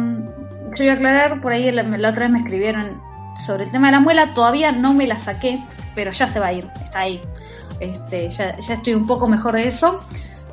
Yo 0.77 0.85
voy 0.85 0.89
a 0.89 0.93
aclarar, 0.93 1.41
por 1.41 1.53
ahí 1.53 1.71
la, 1.73 1.83
la 1.83 2.11
otra 2.11 2.23
vez 2.25 2.31
me 2.31 2.39
escribieron 2.41 3.03
sobre 3.45 3.65
el 3.65 3.71
tema 3.71 3.89
de 3.89 3.93
la 3.93 4.01
muela, 4.01 4.35
todavía 4.35 4.73
no 4.73 4.93
me 4.95 5.07
la 5.07 5.19
saqué, 5.19 5.59
pero 5.99 6.13
ya 6.13 6.29
se 6.29 6.39
va 6.39 6.47
a 6.47 6.53
ir, 6.53 6.71
está 6.81 7.01
ahí. 7.01 7.21
Este, 7.81 8.29
ya, 8.31 8.59
ya 8.59 8.75
estoy 8.75 8.95
un 8.95 9.07
poco 9.07 9.29
mejor 9.29 9.55
de 9.55 9.69
eso. 9.69 10.01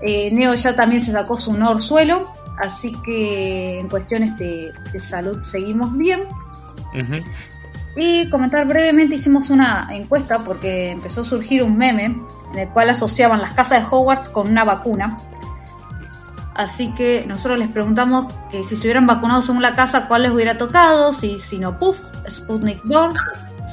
Eh, 0.02 0.30
Neo 0.32 0.54
ya 0.56 0.76
también 0.76 1.02
se 1.02 1.12
sacó 1.12 1.40
su 1.40 1.54
Norsuelo, 1.54 2.32
así 2.60 2.94
que 3.04 3.80
en 3.80 3.90
cuestiones 3.90 4.38
de, 4.38 4.72
de 4.92 5.00
salud 5.00 5.44
seguimos 5.44 5.96
bien. 5.98 6.24
Y 7.98 8.30
comentar 8.30 8.68
brevemente, 8.68 9.16
hicimos 9.16 9.50
una 9.50 9.88
encuesta 9.92 10.40
porque 10.40 10.92
empezó 10.92 11.22
a 11.22 11.24
surgir 11.24 11.64
un 11.64 11.78
meme 11.78 12.06
en 12.06 12.60
el 12.60 12.70
cual 12.70 12.90
asociaban 12.90 13.42
las 13.42 13.54
casas 13.54 13.82
de 13.82 13.88
Hogwarts 13.90 14.30
con 14.30 14.50
una 14.50 14.64
vacuna. 14.64 15.18
Así 16.56 16.94
que 16.94 17.26
nosotros 17.28 17.60
les 17.60 17.70
preguntamos 17.70 18.34
que 18.50 18.64
si 18.64 18.78
se 18.78 18.84
hubieran 18.84 19.06
vacunado 19.06 19.42
según 19.42 19.62
la 19.62 19.76
casa, 19.76 20.08
cuál 20.08 20.24
les 20.24 20.32
hubiera 20.32 20.58
tocado, 20.58 21.12
si 21.12 21.38
Sinopuf, 21.38 22.00
Sputnik 22.30 22.82
2, 22.84 23.14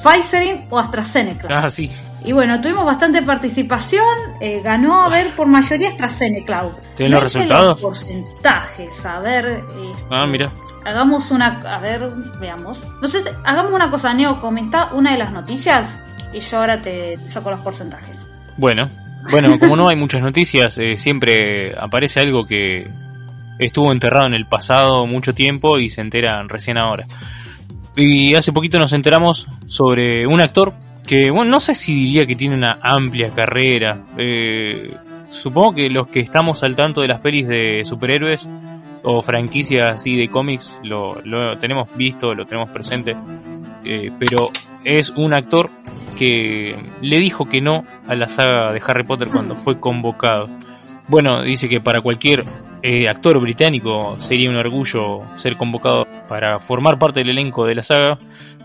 Pfizer 0.03 0.61
o 0.69 0.79
AstraZeneca. 0.79 1.47
Ah, 1.49 1.69
sí. 1.69 1.89
Y 2.25 2.31
bueno, 2.31 2.61
tuvimos 2.61 2.85
bastante 2.85 3.21
participación, 3.21 4.05
eh, 4.39 4.61
ganó 4.61 5.01
a 5.01 5.09
ver 5.09 5.31
por 5.31 5.47
mayoría 5.47 5.89
AstraZeneca. 5.89 6.71
¿Tienen 6.95 7.13
los 7.13 7.23
resultados? 7.23 7.71
Los 7.71 7.81
porcentajes, 7.81 9.05
a 9.05 9.19
ver. 9.19 9.63
este, 9.91 10.07
Ah, 10.09 10.25
mira. 10.25 10.51
Hagamos 10.85 11.31
una. 11.31 11.59
A 11.59 11.79
ver, 11.79 12.07
veamos. 12.39 12.81
No 13.01 13.07
sé, 13.07 13.23
hagamos 13.43 13.73
una 13.73 13.89
cosa, 13.89 14.13
Neo, 14.13 14.39
comenta 14.39 14.93
una 14.93 15.11
de 15.11 15.17
las 15.17 15.31
noticias 15.31 15.99
y 16.33 16.39
yo 16.39 16.57
ahora 16.59 16.81
te 16.81 17.17
saco 17.27 17.51
los 17.51 17.59
porcentajes. 17.59 18.25
Bueno, 18.57 18.89
bueno, 19.29 19.59
como 19.59 19.75
no 19.75 19.87
hay 19.89 19.95
muchas 19.95 20.21
noticias, 20.21 20.77
eh, 20.77 20.97
siempre 20.97 21.73
aparece 21.77 22.19
algo 22.19 22.45
que 22.45 22.89
estuvo 23.59 23.91
enterrado 23.91 24.27
en 24.27 24.33
el 24.33 24.45
pasado 24.45 25.05
mucho 25.05 25.33
tiempo 25.33 25.77
y 25.77 25.89
se 25.89 26.01
enteran 26.01 26.49
recién 26.49 26.77
ahora. 26.77 27.05
Y 27.95 28.35
hace 28.35 28.51
poquito 28.51 28.79
nos 28.79 28.93
enteramos 28.93 29.47
sobre 29.67 30.25
un 30.25 30.41
actor 30.41 30.73
que, 31.05 31.29
bueno, 31.31 31.51
no 31.51 31.59
sé 31.59 31.73
si 31.73 31.93
diría 31.93 32.25
que 32.25 32.35
tiene 32.35 32.55
una 32.55 32.79
amplia 32.81 33.29
carrera. 33.29 34.05
Eh, 34.17 34.95
supongo 35.29 35.75
que 35.75 35.89
los 35.89 36.07
que 36.07 36.19
estamos 36.19 36.63
al 36.63 36.75
tanto 36.75 37.01
de 37.01 37.07
las 37.07 37.19
pelis 37.19 37.47
de 37.47 37.83
superhéroes 37.83 38.47
o 39.03 39.21
franquicias 39.21 39.95
así 39.95 40.15
de 40.15 40.29
cómics 40.29 40.79
lo, 40.83 41.21
lo 41.23 41.57
tenemos 41.57 41.89
visto, 41.95 42.33
lo 42.33 42.45
tenemos 42.45 42.69
presente. 42.69 43.15
Eh, 43.85 44.11
pero 44.17 44.49
es 44.83 45.09
un 45.11 45.33
actor 45.33 45.69
que 46.17 46.75
le 47.01 47.19
dijo 47.19 47.45
que 47.45 47.61
no 47.61 47.83
a 48.07 48.15
la 48.15 48.27
saga 48.27 48.71
de 48.71 48.81
Harry 48.85 49.03
Potter 49.03 49.27
cuando 49.29 49.55
fue 49.55 49.79
convocado. 49.79 50.47
Bueno, 51.07 51.43
dice 51.43 51.67
que 51.67 51.81
para 51.81 52.01
cualquier 52.01 52.43
eh, 52.81 53.07
actor 53.07 53.39
británico 53.39 54.15
sería 54.19 54.49
un 54.49 54.55
orgullo 54.55 55.21
ser 55.35 55.57
convocado 55.57 56.07
para 56.27 56.59
formar 56.59 56.97
parte 56.97 57.19
del 57.19 57.31
elenco 57.31 57.65
de 57.65 57.75
la 57.75 57.83
saga, 57.83 58.17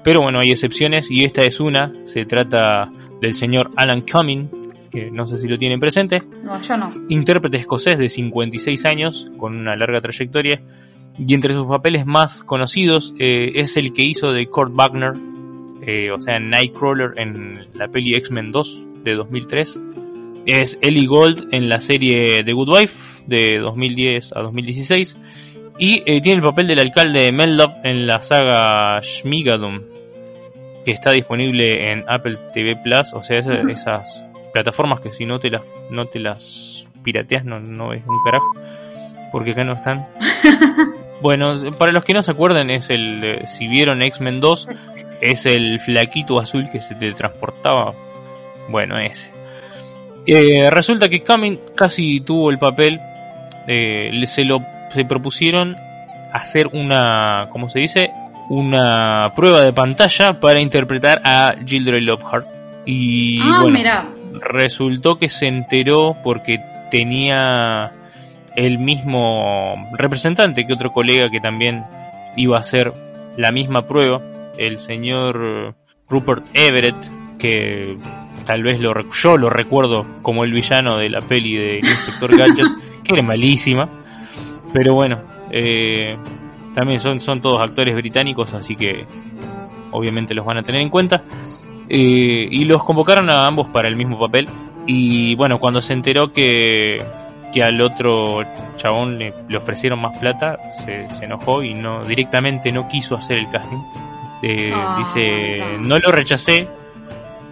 pero 0.05 0.21
bueno, 0.23 0.39
hay 0.41 0.51
excepciones 0.51 1.11
y 1.11 1.25
esta 1.25 1.43
es 1.43 1.59
una. 1.61 1.93
Se 2.05 2.25
trata 2.25 2.91
del 3.21 3.35
señor 3.35 3.71
Alan 3.77 4.03
Cumming, 4.03 4.51
que 4.91 5.11
no 5.11 5.27
sé 5.27 5.37
si 5.39 5.49
lo 5.49 5.59
tienen 5.59 5.81
presente, 5.81 6.23
No, 6.43 6.61
yo 6.63 6.77
no. 6.77 6.93
intérprete 7.09 7.57
escocés 7.59 7.99
de 7.99 8.09
56 8.09 8.85
años, 8.87 9.29
con 9.37 9.57
una 9.57 9.77
larga 9.77 9.99
trayectoria, 10.01 10.63
y 11.19 11.35
entre 11.35 11.53
sus 11.53 11.67
papeles 11.67 12.07
más 12.07 12.45
conocidos 12.45 13.13
eh, 13.19 13.53
es 13.57 13.77
el 13.77 13.93
que 13.93 14.05
hizo 14.05 14.31
de 14.33 14.47
Kurt 14.47 14.73
Wagner, 14.75 15.13
eh, 15.83 16.11
o 16.13 16.21
sea, 16.21 16.39
Nightcrawler 16.39 17.19
en 17.19 17.67
la 17.75 17.89
peli 17.89 18.15
X-Men 18.15 18.53
2 18.53 18.87
de 19.05 19.15
2003. 19.15 19.81
Es 20.51 20.79
Ellie 20.81 21.07
Gold 21.07 21.53
en 21.53 21.69
la 21.69 21.79
serie 21.79 22.43
The 22.43 22.53
Good 22.55 22.69
Wife 22.71 23.23
de 23.27 23.59
2010 23.59 24.33
a 24.35 24.41
2016. 24.41 25.19
Y 25.79 26.03
eh, 26.07 26.21
tiene 26.23 26.37
el 26.39 26.43
papel 26.43 26.67
del 26.67 26.79
alcalde 26.79 27.31
Mellop 27.33 27.85
en 27.85 28.07
la 28.07 28.21
saga 28.23 28.99
Shmigadum, 29.03 29.83
que 30.85 30.91
está 30.93 31.11
disponible 31.13 31.93
en 31.93 32.05
Apple 32.09 32.39
TV 32.53 32.77
Plus, 32.83 33.13
o 33.15 33.21
sea, 33.23 33.39
esa- 33.39 33.61
esas 33.71 34.25
plataformas 34.53 35.01
que 35.01 35.13
si 35.13 35.27
no 35.27 35.39
te 35.39 35.51
las, 35.51 35.63
no 35.91 36.07
te 36.07 36.19
las 36.19 36.89
pirateas 37.05 37.45
no, 37.45 37.61
no 37.61 37.93
es 37.93 38.03
un 38.07 38.23
carajo, 38.25 38.51
porque 39.31 39.51
acá 39.53 39.65
no 39.65 39.75
están. 39.75 40.09
bueno, 41.23 41.51
para 41.79 41.93
los 41.93 42.05
que 42.05 42.15
no 42.15 42.23
se 42.23 42.33
acuerdan, 42.33 42.71
es 42.71 42.89
el, 42.91 43.23
eh, 43.25 43.47
si 43.47 43.69
vieron 43.69 44.01
X-Men 44.03 44.41
2, 44.41 44.67
es 45.21 45.45
el 45.47 45.79
flaquito 45.79 46.41
azul 46.41 46.69
que 46.73 46.81
se 46.81 46.95
teletransportaba. 46.95 47.93
Bueno, 48.71 48.99
ese. 48.99 49.31
Eh, 50.31 50.69
resulta 50.69 51.09
que 51.09 51.25
Cumming 51.25 51.59
casi 51.75 52.21
tuvo 52.21 52.51
el 52.51 52.59
papel, 52.59 53.01
eh, 53.67 54.11
se 54.27 54.45
lo 54.45 54.61
se 54.91 55.07
propusieron 55.07 55.75
hacer 56.35 56.67
una, 56.75 57.49
¿cómo 57.51 57.71
se 57.71 57.81
dice? 57.81 58.11
Una 58.51 59.33
prueba 59.35 59.63
de 59.63 59.73
pantalla 59.73 60.39
para 60.39 60.61
interpretar 60.61 61.23
a 61.25 61.55
Gilderoy 61.65 62.03
Lockhart. 62.03 62.47
Y 62.85 63.41
ah, 63.41 63.61
bueno, 63.63 63.79
mira. 63.79 64.09
resultó 64.43 65.19
que 65.19 65.31
se 65.31 65.47
enteró 65.47 66.15
porque 66.23 66.59
tenía 66.91 67.93
el 68.55 68.79
mismo 68.79 69.77
representante 69.97 70.67
que 70.67 70.75
otro 70.75 70.93
colega 70.93 71.31
que 71.31 71.41
también 71.41 71.85
iba 72.37 72.59
a 72.59 72.61
hacer 72.61 72.93
la 73.39 73.51
misma 73.51 73.87
prueba, 73.87 74.21
el 74.59 74.79
señor 74.79 75.75
Rupert 76.07 76.45
Everett, 76.53 76.97
que 77.39 77.97
tal 78.45 78.63
vez 78.63 78.81
lo, 78.81 78.93
yo 79.11 79.37
lo 79.37 79.51
recuerdo 79.51 80.07
como 80.23 80.45
el 80.45 80.53
villano 80.53 80.97
de 80.99 81.11
la 81.11 81.21
peli 81.21 81.57
de 81.57 81.79
Inspector 81.79 82.37
Gadget, 82.37 82.67
que 83.05 83.13
era 83.15 83.23
malísima, 83.23 83.89
pero 84.73 84.95
bueno, 84.95 85.19
eh, 85.51 86.17
también 86.75 87.01
son, 87.01 87.21
son 87.21 87.41
todos 87.41 87.61
actores 87.63 87.95
británicos, 87.95 88.53
así 88.55 88.77
que 88.77 89.07
obviamente 89.91 90.35
los 90.35 90.45
van 90.45 90.59
a 90.59 90.63
tener 90.63 90.81
en 90.81 90.91
cuenta. 90.91 91.23
Eh, 91.89 92.49
y 92.51 92.65
los 92.67 92.85
convocaron 92.85 93.31
a 93.31 93.47
ambos 93.47 93.69
para 93.69 93.89
el 93.89 93.97
mismo 93.97 94.19
papel. 94.19 94.47
Y 94.87 95.35
bueno, 95.37 95.59
cuando 95.59 95.81
se 95.81 95.95
enteró 95.95 96.31
que, 96.31 97.03
que 97.53 97.63
al 97.63 97.81
otro 97.81 98.43
chabón 98.77 99.19
le, 99.19 99.33
le 99.49 99.57
ofrecieron 99.57 100.01
más 100.01 100.19
plata, 100.19 100.59
se, 100.85 101.09
se 101.11 101.25
enojó 101.25 101.63
y 101.63 101.75
no 101.75 102.05
directamente 102.05 102.71
no 102.73 102.89
quiso 102.89 103.17
hacer 103.17 103.39
el 103.39 103.49
casting. 103.51 103.79
Eh, 104.43 104.71
Ah, 104.73 104.97
dice, 104.99 105.59
no. 105.81 105.89
no 105.89 105.99
lo 105.99 106.13
rechacé, 106.13 106.69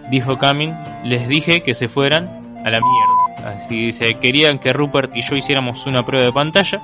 dijo 0.09 0.37
Camin, 0.37 0.73
les 1.03 1.27
dije 1.27 1.61
que 1.61 1.73
se 1.73 1.87
fueran 1.87 2.25
a 2.65 2.69
la 2.69 2.79
mierda. 2.79 3.55
Así 3.55 3.85
dice, 3.85 4.15
querían 4.15 4.59
que 4.59 4.73
Rupert 4.73 5.15
y 5.15 5.21
yo 5.21 5.35
hiciéramos 5.35 5.85
una 5.85 6.05
prueba 6.05 6.25
de 6.25 6.33
pantalla 6.33 6.81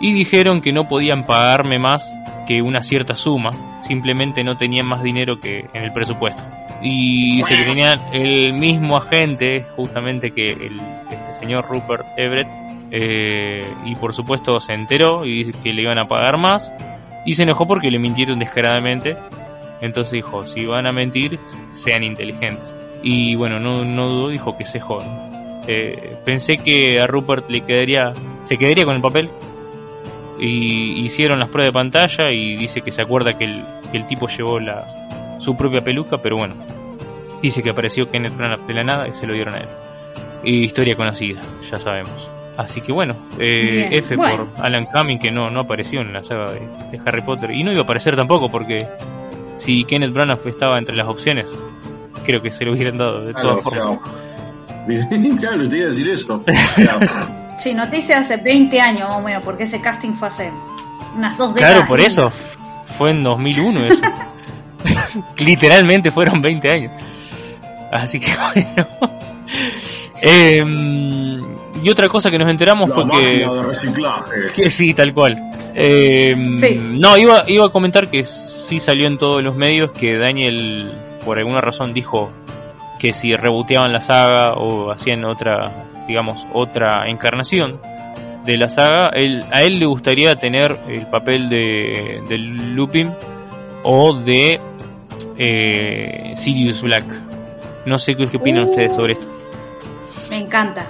y 0.00 0.12
dijeron 0.12 0.60
que 0.60 0.72
no 0.72 0.86
podían 0.86 1.24
pagarme 1.24 1.78
más 1.78 2.20
que 2.46 2.60
una 2.60 2.82
cierta 2.82 3.14
suma, 3.14 3.50
simplemente 3.80 4.44
no 4.44 4.56
tenían 4.56 4.86
más 4.86 5.02
dinero 5.02 5.40
que 5.40 5.66
en 5.72 5.82
el 5.82 5.92
presupuesto. 5.92 6.42
Y 6.82 7.42
que 7.44 7.56
tenían 7.56 7.98
el 8.12 8.52
mismo 8.52 8.98
agente, 8.98 9.64
justamente 9.76 10.32
que 10.32 10.44
el, 10.44 10.80
este 11.10 11.32
señor 11.32 11.66
Rupert 11.70 12.04
Everett, 12.18 12.48
eh, 12.90 13.66
y 13.86 13.94
por 13.94 14.12
supuesto 14.12 14.60
se 14.60 14.74
enteró 14.74 15.24
y 15.24 15.50
que 15.52 15.72
le 15.72 15.82
iban 15.82 15.98
a 15.98 16.06
pagar 16.06 16.36
más, 16.36 16.70
y 17.24 17.34
se 17.34 17.44
enojó 17.44 17.66
porque 17.66 17.90
le 17.90 17.98
mintieron 17.98 18.38
descaradamente. 18.38 19.16
Entonces 19.80 20.12
dijo, 20.12 20.46
si 20.46 20.66
van 20.66 20.86
a 20.86 20.92
mentir, 20.92 21.38
sean 21.74 22.04
inteligentes. 22.04 22.74
Y 23.02 23.34
bueno, 23.34 23.60
no, 23.60 23.84
no 23.84 24.08
dudó, 24.08 24.28
dijo 24.28 24.56
que 24.56 24.64
se 24.64 24.80
jodan. 24.80 25.62
Eh, 25.66 26.16
pensé 26.24 26.58
que 26.58 27.00
a 27.00 27.06
Rupert 27.06 27.48
le 27.50 27.62
quedaría, 27.62 28.12
se 28.42 28.56
quedaría 28.56 28.84
con 28.84 28.96
el 28.96 29.02
papel, 29.02 29.30
y 30.38 31.04
hicieron 31.04 31.38
las 31.38 31.48
pruebas 31.48 31.68
de 31.68 31.72
pantalla 31.72 32.30
y 32.30 32.56
dice 32.56 32.80
que 32.80 32.90
se 32.90 33.02
acuerda 33.02 33.36
que 33.36 33.44
el, 33.44 33.64
que 33.90 33.98
el 33.98 34.06
tipo 34.06 34.28
llevó 34.28 34.58
la, 34.58 34.84
su 35.38 35.56
propia 35.56 35.80
peluca, 35.80 36.18
pero 36.18 36.36
bueno, 36.36 36.54
dice 37.40 37.62
que 37.62 37.70
apareció 37.70 38.10
Kenneth 38.10 38.36
Branagh 38.36 38.66
de 38.66 38.74
la 38.74 38.84
nada 38.84 39.08
y 39.08 39.14
se 39.14 39.26
lo 39.26 39.34
dieron 39.34 39.54
a 39.54 39.58
él. 39.58 39.68
Y 40.42 40.64
historia 40.64 40.94
conocida, 40.94 41.40
ya 41.62 41.80
sabemos. 41.80 42.28
Así 42.56 42.80
que 42.80 42.92
bueno, 42.92 43.16
eh, 43.38 43.88
F 43.92 44.14
bueno. 44.16 44.46
por 44.54 44.64
Alan 44.64 44.86
Cumming 44.86 45.18
que 45.18 45.30
no, 45.30 45.50
no 45.50 45.60
apareció 45.60 46.00
en 46.00 46.12
la 46.12 46.22
saga 46.22 46.52
de, 46.52 46.60
de 46.90 47.00
Harry 47.04 47.22
Potter 47.22 47.50
y 47.50 47.64
no 47.64 47.72
iba 47.72 47.80
a 47.80 47.84
aparecer 47.84 48.14
tampoco 48.14 48.48
porque 48.50 48.78
si 49.56 49.84
Kenneth 49.84 50.12
Branagh 50.12 50.38
estaba 50.46 50.78
entre 50.78 50.96
las 50.96 51.06
opciones, 51.08 51.48
creo 52.24 52.42
que 52.42 52.52
se 52.52 52.64
lo 52.64 52.72
hubieran 52.72 52.98
dado 52.98 53.24
de 53.26 53.32
Claro, 53.32 53.48
todas 53.60 53.66
o 53.66 53.70
formas. 53.70 54.08
sea, 54.86 55.08
claro, 55.40 55.68
te 55.68 55.76
iba 55.78 55.86
a 55.86 55.88
decir 55.90 56.08
eso. 56.08 56.42
O 56.44 57.58
Sí, 57.60 57.72
noticia 57.72 58.18
hace 58.18 58.36
20 58.36 58.80
años 58.80 59.08
más 59.08 59.18
o 59.18 59.22
menos, 59.22 59.44
porque 59.44 59.62
ese 59.62 59.80
casting 59.80 60.12
fue 60.14 60.28
hace 60.28 60.50
unas 61.16 61.38
dos 61.38 61.54
décadas. 61.54 61.74
Claro, 61.74 61.88
por 61.88 62.00
eso. 62.00 62.30
Fue 62.98 63.10
en 63.12 63.22
2001 63.22 63.80
eso. 63.86 64.02
Literalmente 65.38 66.10
fueron 66.10 66.42
20 66.42 66.72
años. 66.72 66.92
Así 67.92 68.18
que 68.18 68.26
bueno. 68.36 68.88
Em, 70.20 71.42
y 71.82 71.88
otra 71.90 72.08
cosa 72.08 72.30
que 72.30 72.38
nos 72.38 72.48
enteramos 72.50 72.88
la 72.90 72.94
fue 72.94 73.20
que... 73.20 73.26
de 73.38 73.62
reciclaje. 73.62 74.32
que 74.54 74.70
sí, 74.70 74.94
tal 74.94 75.12
cual. 75.14 75.38
Sí. 75.74 76.76
No, 76.80 77.16
iba, 77.16 77.44
iba 77.48 77.66
a 77.66 77.68
comentar 77.70 78.08
que 78.08 78.22
sí 78.22 78.78
salió 78.78 79.06
en 79.06 79.18
todos 79.18 79.42
los 79.42 79.56
medios 79.56 79.92
que 79.92 80.16
Daniel, 80.16 80.92
por 81.24 81.38
alguna 81.38 81.60
razón, 81.60 81.92
dijo 81.92 82.30
que 82.98 83.12
si 83.12 83.34
reboteaban 83.34 83.92
la 83.92 84.00
saga 84.00 84.54
o 84.54 84.90
hacían 84.92 85.24
otra, 85.24 85.70
digamos, 86.06 86.46
otra 86.52 87.06
encarnación 87.08 87.80
de 88.44 88.56
la 88.56 88.68
saga, 88.68 89.08
él, 89.14 89.44
a 89.50 89.62
él 89.62 89.78
le 89.78 89.86
gustaría 89.86 90.36
tener 90.36 90.76
el 90.88 91.06
papel 91.06 91.48
de, 91.48 92.22
de 92.28 92.38
Lupin 92.38 93.10
o 93.82 94.14
de 94.14 94.60
eh, 95.38 96.34
Sirius 96.36 96.82
Black. 96.82 97.04
No 97.86 97.98
sé 97.98 98.14
qué, 98.14 98.26
qué 98.26 98.36
opinan 98.36 98.64
Uh. 98.64 98.70
ustedes 98.70 98.94
sobre 98.94 99.14
esto. 99.14 99.26
Me 100.30 100.36
encanta. 100.38 100.86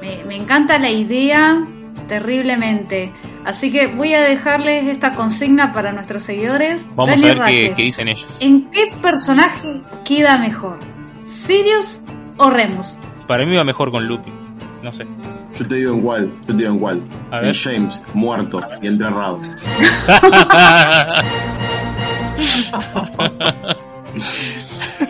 Me, 0.00 0.24
me 0.24 0.36
encanta 0.36 0.78
la 0.78 0.90
idea 0.90 1.64
terriblemente. 2.08 3.12
Así 3.46 3.70
que 3.70 3.86
voy 3.86 4.12
a 4.12 4.20
dejarles 4.22 4.88
esta 4.88 5.12
consigna 5.12 5.72
para 5.72 5.92
nuestros 5.92 6.24
seguidores. 6.24 6.84
Vamos 6.96 7.20
Daniel 7.20 7.40
a 7.40 7.44
ver 7.44 7.74
qué, 7.74 7.82
dicen 7.84 8.08
ellos. 8.08 8.26
¿En 8.40 8.68
qué 8.72 8.90
personaje 9.00 9.82
queda 10.04 10.36
mejor? 10.36 10.80
¿Sirius 11.26 12.00
o 12.38 12.50
Remus? 12.50 12.96
Para 13.28 13.46
mí 13.46 13.54
va 13.54 13.62
mejor 13.62 13.92
con 13.92 14.04
Lupin. 14.08 14.34
No 14.82 14.90
sé. 14.92 15.06
Yo 15.56 15.68
te 15.68 15.76
digo 15.76 15.94
en 15.94 16.00
cuál, 16.00 16.32
yo 16.40 16.46
te 16.46 16.54
digo 16.54 16.72
en 16.72 16.78
cuál. 16.80 17.00
A. 17.30 17.52
James, 17.54 18.02
muerto 18.14 18.60
y 18.82 18.88
enterrado. 18.88 19.40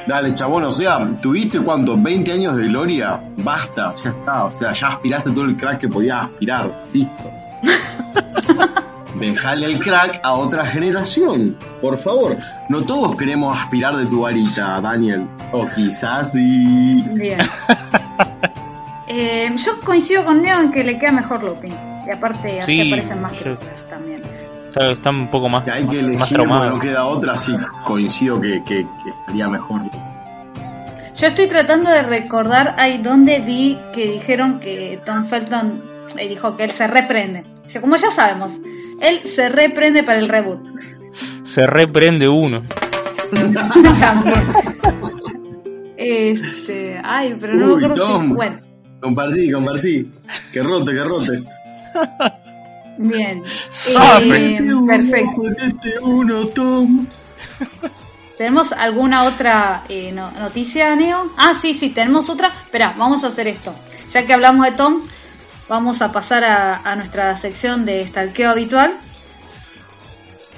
Dale, 0.07 0.35
chabón, 0.35 0.65
o 0.65 0.73
sea, 0.73 1.09
¿tuviste 1.23 1.59
cuánto? 1.61 1.97
¿20 1.97 2.33
años 2.33 2.55
de 2.59 2.65
gloria? 2.65 3.19
Basta, 3.39 3.95
ya 4.05 4.11
está, 4.11 4.45
o 4.45 4.51
sea, 4.51 4.75
ya 4.75 4.89
aspiraste 4.89 5.31
todo 5.31 5.47
el 5.47 5.57
crack 5.57 5.79
que 5.81 5.89
podías 5.89 6.25
aspirar, 6.25 6.71
listo. 6.93 7.31
Dejale 9.19 9.67
el 9.67 9.79
crack 9.81 10.21
a 10.23 10.35
otra 10.35 10.67
generación, 10.67 11.57
por 11.81 11.97
favor. 11.97 12.37
No 12.69 12.83
todos 12.85 13.17
queremos 13.17 13.57
aspirar 13.59 13.97
de 13.97 14.05
tu 14.07 14.23
varita, 14.23 14.79
Daniel. 14.81 15.27
O 15.53 15.67
quizás 15.69 16.33
sí. 16.33 17.03
Bien. 17.15 17.39
Eh, 19.09 19.55
yo 19.57 19.81
coincido 19.85 20.25
con 20.25 20.43
Neo 20.43 20.61
en 20.61 20.73
que 20.73 20.83
le 20.83 20.99
queda 20.99 21.13
mejor 21.13 21.43
Lupin. 21.43 21.73
Y 22.07 22.11
aparte 22.11 22.59
así 22.59 22.75
Sí, 22.83 22.93
aparecen 22.93 23.23
más 23.23 23.33
yo- 23.43 23.57
también. 23.89 24.21
Está, 24.67 24.85
está 24.93 25.11
un 25.11 25.29
poco 25.31 25.49
más, 25.49 25.63
Que 25.65 25.71
hay 25.71 25.85
que 25.87 26.03
más 26.03 26.11
elegir 26.13 26.37
traumado. 26.37 26.71
no 26.71 26.79
queda 26.81 27.07
otra, 27.07 27.39
sí, 27.39 27.55
coincido 27.85 28.41
que, 28.41 28.61
que, 28.67 28.85
que 29.05 29.11
estaría 29.21 29.49
mejor. 29.49 29.81
Yo 31.17 31.27
estoy 31.29 31.47
tratando 31.47 31.89
de 31.89 32.03
recordar 32.03 32.75
ahí 32.79 32.99
donde 32.99 33.39
vi 33.39 33.79
que 33.95 34.11
dijeron 34.11 34.59
que 34.61 34.99
Tom 35.07 35.25
Felton 35.25 35.81
eh, 36.19 36.29
dijo 36.29 36.57
que 36.57 36.65
él 36.65 36.73
se 36.73 36.87
reprende. 36.89 37.45
Como 37.81 37.97
ya 37.97 38.11
sabemos, 38.11 38.53
él 39.01 39.21
se 39.25 39.49
reprende 39.49 40.03
para 40.03 40.19
el 40.19 40.29
reboot. 40.29 40.61
Se 41.43 41.67
reprende 41.67 42.29
uno. 42.29 42.63
Este, 45.99 47.01
ay, 47.03 47.37
pero 47.41 47.55
no 47.55 47.67
me 47.69 47.73
Uy, 47.75 47.85
acuerdo 47.85 48.21
si. 48.21 48.27
Bueno, 48.29 48.61
Compartí, 49.01 49.51
compartí. 49.51 50.13
Que 50.53 50.63
rote, 50.63 50.93
que 50.93 51.05
rote. 51.05 51.45
Bien. 52.99 53.43
Eh, 54.21 54.63
perfecto. 54.87 55.43
Este 55.59 55.99
uno, 56.03 56.47
Tom. 56.49 57.07
¿Tenemos 58.37 58.73
alguna 58.73 59.25
otra 59.25 59.85
eh, 59.89 60.13
no- 60.13 60.31
noticia, 60.33 60.95
Neo? 60.97 61.33
Ah, 61.39 61.55
sí, 61.61 61.73
sí, 61.73 61.91
tenemos 61.91 62.29
otra. 62.29 62.49
Espera, 62.49 62.95
vamos 62.99 63.25
a 63.25 63.29
hacer 63.29 63.49
esto. 63.49 63.75
Ya 64.11 64.27
que 64.27 64.35
hablamos 64.35 64.67
de 64.67 64.73
Tom, 64.73 65.01
vamos 65.69 66.03
a 66.03 66.13
pasar 66.13 66.45
a, 66.45 66.77
a 66.85 66.97
nuestra 66.97 67.35
sección 67.37 67.85
de 67.85 68.07
stalkeo 68.07 68.51
habitual. 68.51 68.95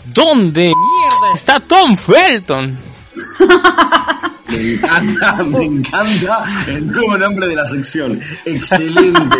¿Dónde 0.06 0.62
mierda 0.62 1.34
está 1.34 1.60
Tom 1.60 1.94
Felton? 1.96 2.78
Me 4.48 4.72
encanta, 4.72 5.34
me 5.44 5.62
encanta 5.62 6.42
el 6.68 6.86
nuevo 6.86 7.18
nombre 7.18 7.48
de 7.48 7.54
la 7.54 7.68
sección. 7.68 8.18
Excelente. 8.46 9.38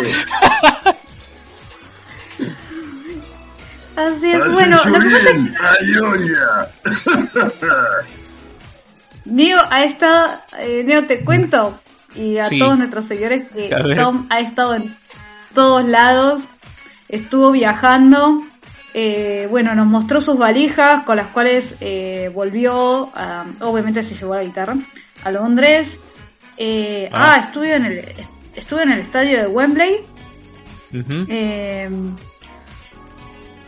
Así 3.95 4.31
es, 4.31 4.47
bueno, 4.51 4.77
lo 4.85 4.99
que 4.99 5.09
pasa. 5.09 5.29
Neo 9.25 9.59
ha 9.69 9.83
estado, 9.83 10.29
eh, 10.59 10.83
Neo 10.85 11.05
te 11.05 11.23
cuento, 11.25 11.77
y 12.15 12.37
a 12.37 12.45
Sí. 12.45 12.59
todos 12.59 12.77
nuestros 12.77 13.05
seguidores 13.05 13.47
que. 13.49 13.69
Tom 13.99 14.27
ha 14.29 14.39
estado 14.39 14.75
en 14.75 14.95
todos 15.59 15.83
lados, 15.83 16.43
estuvo 17.09 17.51
viajando, 17.51 18.45
eh, 18.93 19.45
bueno, 19.51 19.75
nos 19.75 19.87
mostró 19.87 20.21
sus 20.21 20.37
valijas 20.37 21.03
con 21.03 21.17
las 21.17 21.27
cuales 21.27 21.75
eh, 21.81 22.31
volvió, 22.33 23.11
obviamente 23.59 24.01
se 24.03 24.15
llevó 24.15 24.35
la 24.35 24.43
guitarra, 24.45 24.77
a 25.25 25.31
Londres. 25.31 25.99
Eh, 26.55 27.09
ah, 27.11 27.33
Ah. 27.33 27.39
estuve 27.39 27.75
en 27.75 27.85
el 27.85 28.05
estuve 28.55 28.83
en 28.83 28.91
el 28.93 28.99
estadio 29.01 29.37
de 29.41 29.47
Wembley. 29.47 29.95
Eh, 31.27 31.89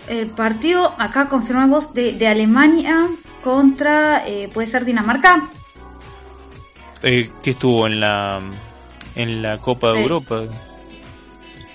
el 0.08 0.28
partido, 0.28 0.96
acá 0.98 1.28
confirmamos, 1.28 1.94
de, 1.94 2.14
de 2.14 2.28
Alemania 2.28 3.10
contra, 3.44 4.26
eh, 4.26 4.50
puede 4.54 4.68
ser 4.68 4.86
Dinamarca. 4.86 5.50
Eh, 7.04 7.30
que 7.44 7.52
estuvo 7.52 7.86
en 7.86 8.00
la 8.00 8.40
en 9.16 9.42
la 9.42 9.58
Copa 9.58 9.92
de. 9.92 10.02
Europa. 10.02 10.44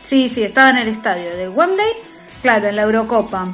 Sí, 0.06 0.28
sí, 0.28 0.44
estaba 0.44 0.70
en 0.70 0.76
el 0.76 0.86
estadio 0.86 1.36
de 1.36 1.48
Wembley, 1.48 1.90
claro, 2.40 2.68
en 2.68 2.76
la 2.76 2.82
Eurocopa. 2.82 3.48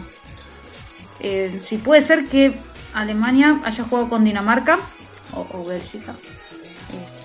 Eh, 1.19 1.59
si 1.63 1.79
puede 1.79 2.03
ser 2.03 2.27
que 2.29 2.53
Alemania 2.93 3.59
haya 3.65 3.85
jugado 3.85 4.11
con 4.11 4.23
Dinamarca 4.23 4.79
o, 5.33 5.47
o 5.51 5.65
Bélgica. 5.65 6.15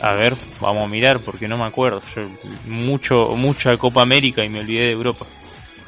A 0.01 0.13
ver, 0.13 0.33
vamos 0.61 0.85
a 0.85 0.87
mirar 0.87 1.19
porque 1.19 1.45
no 1.49 1.57
me 1.57 1.65
acuerdo. 1.65 2.01
Yo 2.15 2.27
mucho 2.67 3.33
mucha 3.35 3.75
Copa 3.75 4.01
América 4.01 4.45
y 4.45 4.49
me 4.49 4.61
olvidé 4.61 4.85
de 4.85 4.91
Europa. 4.91 5.25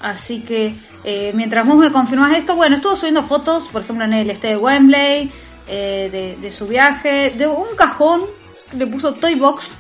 Así 0.02 0.42
que 0.42 0.76
eh, 1.06 1.32
mientras 1.34 1.66
vos 1.66 1.78
me 1.78 1.94
confirmas 1.94 2.38
esto, 2.38 2.58
bueno, 2.58 2.76
estuvo 2.76 2.98
subiendo 2.98 3.24
fotos, 3.24 3.70
por 3.70 3.84
ejemplo, 3.84 4.04
en 4.04 4.16
el 4.16 4.30
estadio 4.32 4.58
de 4.58 4.64
Wembley, 4.64 5.32
eh, 5.66 6.10
de, 6.12 6.36
de 6.42 6.52
su 6.52 6.68
viaje, 6.68 7.30
de 7.30 7.48
un 7.48 7.74
cajón, 7.78 8.24
le 8.76 8.86
puso 8.86 9.14
Toy 9.14 9.36
Box. 9.36 9.72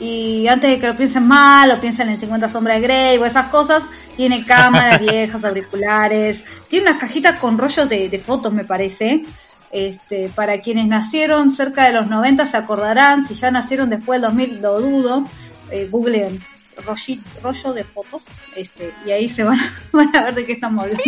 Y 0.00 0.48
antes 0.48 0.70
de 0.70 0.80
que 0.80 0.86
lo 0.88 0.96
piensen 0.96 1.26
mal 1.28 1.70
o 1.70 1.80
piensen 1.80 2.08
en 2.08 2.18
50 2.18 2.48
sombras 2.48 2.76
de 2.78 2.82
Grey 2.82 3.18
o 3.18 3.24
esas 3.24 3.46
cosas, 3.46 3.82
tiene 4.16 4.44
cámaras 4.44 4.98
viejas, 5.06 5.44
auriculares, 5.44 6.42
tiene 6.68 6.88
unas 6.90 7.00
cajitas 7.00 7.38
con 7.38 7.56
rollos 7.58 7.88
de, 7.88 8.08
de 8.08 8.18
fotos, 8.18 8.52
me 8.52 8.64
parece. 8.64 9.24
Este, 9.70 10.28
para 10.28 10.60
quienes 10.60 10.86
nacieron 10.86 11.50
cerca 11.52 11.84
de 11.84 11.92
los 11.92 12.08
90 12.08 12.44
se 12.46 12.56
acordarán, 12.58 13.24
si 13.26 13.34
ya 13.34 13.50
nacieron 13.50 13.88
después 13.88 14.20
del 14.20 14.28
2000 14.30 14.60
lo 14.60 14.80
dudo, 14.80 15.24
eh, 15.70 15.88
googleen 15.90 16.44
rolli- 16.84 17.22
rollo 17.42 17.72
de 17.72 17.84
fotos 17.84 18.22
este, 18.54 18.92
y 19.06 19.12
ahí 19.12 19.28
se 19.28 19.44
van, 19.44 19.58
a- 19.60 19.72
van 19.92 20.14
a 20.16 20.24
ver 20.24 20.34
de 20.34 20.44
qué 20.46 20.52
estamos 20.52 20.82
hablando. 20.82 21.02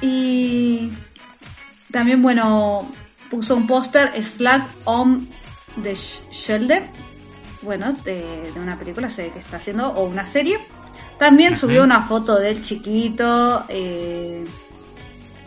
Y 0.00 0.92
también, 1.90 2.22
bueno, 2.22 2.88
puso 3.30 3.56
un 3.56 3.66
póster 3.66 4.12
Slack 4.22 4.68
on 4.84 5.26
the 5.82 5.92
Sh- 5.92 6.20
Shoulder, 6.30 6.82
bueno, 7.62 7.92
de, 8.04 8.50
de 8.52 8.60
una 8.60 8.78
película 8.78 9.10
sé 9.10 9.30
que 9.30 9.38
está 9.38 9.56
haciendo, 9.58 9.88
o 9.88 10.04
una 10.04 10.24
serie. 10.26 10.58
También 11.18 11.56
subió 11.56 11.82
una 11.82 12.02
foto 12.02 12.38
del 12.38 12.62
chiquito, 12.62 13.64
eh, 13.68 14.44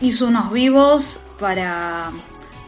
hizo 0.00 0.26
unos 0.26 0.52
vivos 0.52 1.18
para 1.38 2.10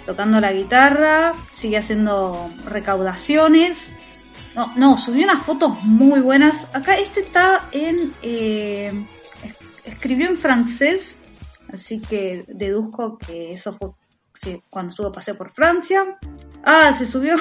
tocando 0.06 0.40
la 0.40 0.52
guitarra, 0.52 1.32
sigue 1.52 1.78
haciendo 1.78 2.50
recaudaciones. 2.64 3.78
No, 4.54 4.72
no, 4.76 4.96
subió 4.96 5.24
unas 5.24 5.42
fotos 5.44 5.82
muy 5.82 6.20
buenas. 6.20 6.66
Acá 6.72 6.96
este 6.98 7.20
está 7.20 7.68
en... 7.72 8.12
eh, 8.22 8.92
es- 9.44 9.56
escribió 9.92 10.28
en 10.28 10.36
francés, 10.36 11.14
así 11.72 11.98
que 12.00 12.44
deduzco 12.48 13.18
que 13.18 13.50
eso 13.50 13.72
fue 13.72 13.90
sí, 14.42 14.60
cuando 14.70 14.90
estuvo 14.90 15.12
pasé 15.12 15.34
por 15.34 15.50
Francia. 15.50 16.04
Ah, 16.64 16.92
se 16.92 17.06
subió 17.06 17.34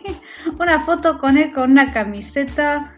una 0.58 0.80
foto 0.84 1.18
con 1.18 1.38
él 1.38 1.52
con 1.52 1.70
una 1.70 1.92
camiseta 1.92 2.94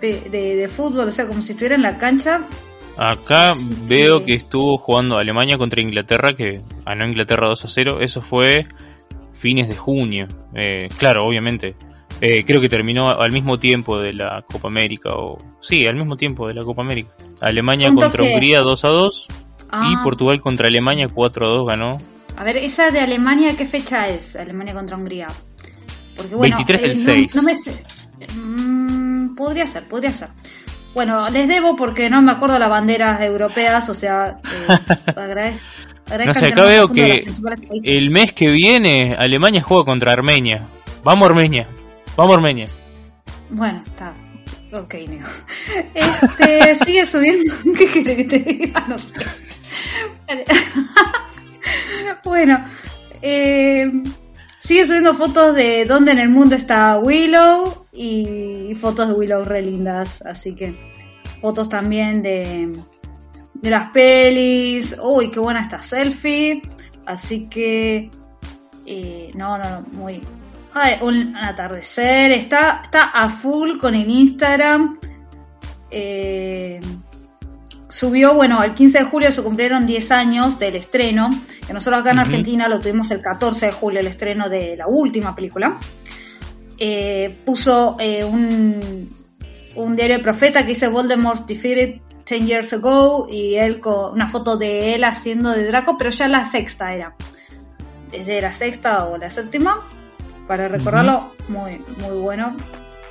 de, 0.00 0.20
de- 0.30 0.56
de 0.56 0.68
fútbol, 0.68 1.08
o 1.08 1.10
sea, 1.12 1.26
como 1.26 1.42
si 1.42 1.52
estuviera 1.52 1.74
en 1.74 1.82
la 1.82 1.98
cancha. 1.98 2.46
Acá 2.96 3.54
veo 3.86 4.24
que- 4.24 4.34
estuvo 4.34 4.78
jugando 4.78 5.18
Alemania 5.18 5.58
contra 5.58 5.80
Inglaterra, 5.80 6.34
que 6.34 6.62
ganó 6.84 7.06
Inglaterra 7.06 7.48
2 7.48 7.64
a 7.64 7.68
0. 7.68 7.98
Eso 8.00 8.20
fue 8.20 8.66
fines 9.32 9.68
de 9.68 9.76
junio. 9.76 10.26
Eh, 10.54 10.88
claro, 10.98 11.26
obviamente. 11.26 11.74
Eh, 12.20 12.44
creo 12.44 12.60
que 12.60 12.68
terminó 12.68 13.08
al 13.10 13.32
mismo 13.32 13.58
tiempo 13.58 13.98
de 13.98 14.12
la 14.12 14.42
Copa 14.46 14.68
América. 14.68 15.10
o 15.14 15.36
Sí, 15.60 15.86
al 15.86 15.96
mismo 15.96 16.16
tiempo 16.16 16.46
de 16.48 16.54
la 16.54 16.64
Copa 16.64 16.82
América. 16.82 17.10
Alemania 17.40 17.92
contra 17.94 18.22
que- 18.24 18.32
Hungría 18.32 18.60
2 18.60 18.84
a 18.84 18.88
2. 18.88 19.26
Y 19.30 19.64
Ah, 19.74 20.00
Portugal 20.04 20.40
contra 20.40 20.66
Alemania 20.68 21.08
4 21.12 21.46
a 21.46 21.48
2 21.48 21.66
ganó. 21.66 21.96
A 22.36 22.44
ver, 22.44 22.56
esa 22.56 22.90
de 22.90 23.00
Alemania, 23.00 23.56
¿qué 23.56 23.66
fecha 23.66 24.08
es? 24.08 24.34
Alemania 24.36 24.74
contra 24.74 24.96
Hungría. 24.96 25.28
Porque, 26.16 26.34
bueno, 26.34 26.56
23 26.56 26.80
del 26.82 26.90
eh, 26.90 26.94
no- 27.22 27.28
6. 27.28 27.34
No, 27.36 27.42
me 27.42 27.56
sé. 27.56 27.82
Mm, 28.36 29.34
podría 29.34 29.66
ser, 29.66 29.86
podría 29.88 30.12
ser. 30.12 30.28
Bueno, 30.94 31.28
les 31.30 31.48
debo 31.48 31.74
porque 31.76 32.10
no 32.10 32.20
me 32.20 32.32
acuerdo 32.32 32.58
las 32.58 32.68
banderas 32.68 33.20
europeas, 33.22 33.88
o 33.88 33.94
sea, 33.94 34.38
eh, 34.44 34.66
agrade- 35.16 35.58
No 36.26 36.34
sé, 36.34 36.46
acá 36.46 36.66
veo 36.66 36.88
que 36.92 37.24
el 37.84 38.10
mes 38.10 38.32
que 38.34 38.50
viene 38.50 39.14
Alemania 39.18 39.62
juega 39.62 39.84
contra 39.84 40.12
Armenia. 40.12 40.66
Vamos 41.02 41.28
Armenia. 41.30 41.66
Vamos 42.16 42.36
Armenia. 42.36 42.68
Bueno, 43.50 43.82
está. 43.86 44.12
Ok, 44.74 44.94
Neo. 45.08 45.26
Este, 45.94 46.74
sigue 46.74 47.06
subiendo. 47.06 47.54
¿Qué 47.78 47.86
quiere 47.86 48.16
que 48.16 48.24
te 48.24 48.38
diga? 48.38 48.84
No 48.88 48.98
sé. 48.98 49.14
Bueno, 52.24 52.64
eh, 53.20 53.90
sigue 54.60 54.86
subiendo 54.86 55.14
fotos 55.14 55.54
de 55.54 55.84
dónde 55.84 56.12
en 56.12 56.18
el 56.18 56.28
mundo 56.28 56.54
está 56.54 56.98
Willow 56.98 57.86
y 57.92 58.74
fotos 58.80 59.08
de 59.08 59.14
Willow 59.14 59.44
re 59.44 59.62
lindas. 59.62 60.22
Así 60.22 60.54
que 60.54 60.78
fotos 61.40 61.68
también 61.68 62.22
de, 62.22 62.70
de 63.54 63.70
las 63.70 63.90
pelis. 63.90 64.96
Uy, 65.02 65.30
qué 65.30 65.40
buena 65.40 65.60
esta 65.60 65.82
selfie. 65.82 66.62
Así 67.06 67.48
que, 67.48 68.10
eh, 68.86 69.30
no, 69.34 69.58
no, 69.58 69.80
no, 69.80 69.86
muy, 69.98 70.20
Ay, 70.74 70.96
un 71.02 71.36
atardecer, 71.36 72.32
está, 72.32 72.80
está 72.82 73.04
a 73.10 73.28
full 73.28 73.78
con 73.78 73.94
el 73.94 74.10
Instagram. 74.10 74.98
Eh, 75.90 76.80
subió, 77.92 78.34
bueno, 78.34 78.62
el 78.62 78.74
15 78.74 78.98
de 79.00 79.04
julio 79.04 79.30
se 79.30 79.42
cumplieron 79.42 79.84
10 79.86 80.10
años 80.12 80.58
del 80.58 80.76
estreno, 80.76 81.30
que 81.66 81.72
nosotros 81.72 82.00
acá 82.00 82.12
en. 82.12 82.18
Argentina 82.20 82.66
lo 82.66 82.80
tuvimos 82.80 83.10
el 83.10 83.20
14 83.20 83.66
de 83.66 83.72
julio, 83.72 84.00
el 84.00 84.06
estreno 84.06 84.48
de 84.48 84.76
la 84.76 84.86
última 84.86 85.34
película. 85.34 85.78
Eh, 86.78 87.38
puso 87.44 87.96
eh, 88.00 88.24
un, 88.24 89.08
un 89.76 89.96
diario 89.96 90.16
de 90.16 90.22
profeta 90.22 90.62
que 90.62 90.68
dice 90.68 90.88
Voldemort 90.88 91.46
defeated 91.46 92.00
10 92.26 92.46
years 92.46 92.72
ago 92.72 93.28
y 93.30 93.56
él 93.56 93.80
con 93.80 94.14
una 94.14 94.26
foto 94.26 94.56
de 94.56 94.94
él 94.94 95.04
haciendo 95.04 95.50
de 95.50 95.66
Draco, 95.66 95.96
pero 95.98 96.10
ya 96.10 96.28
la 96.28 96.46
sexta 96.46 96.94
era. 96.94 97.14
Desde 98.10 98.40
la 98.40 98.52
sexta 98.52 99.04
o 99.04 99.18
la 99.18 99.30
séptima 99.30 99.86
para 100.46 100.68
recordarlo, 100.68 101.34
muy, 101.48 101.80
muy 101.98 102.18
bueno. 102.20 102.56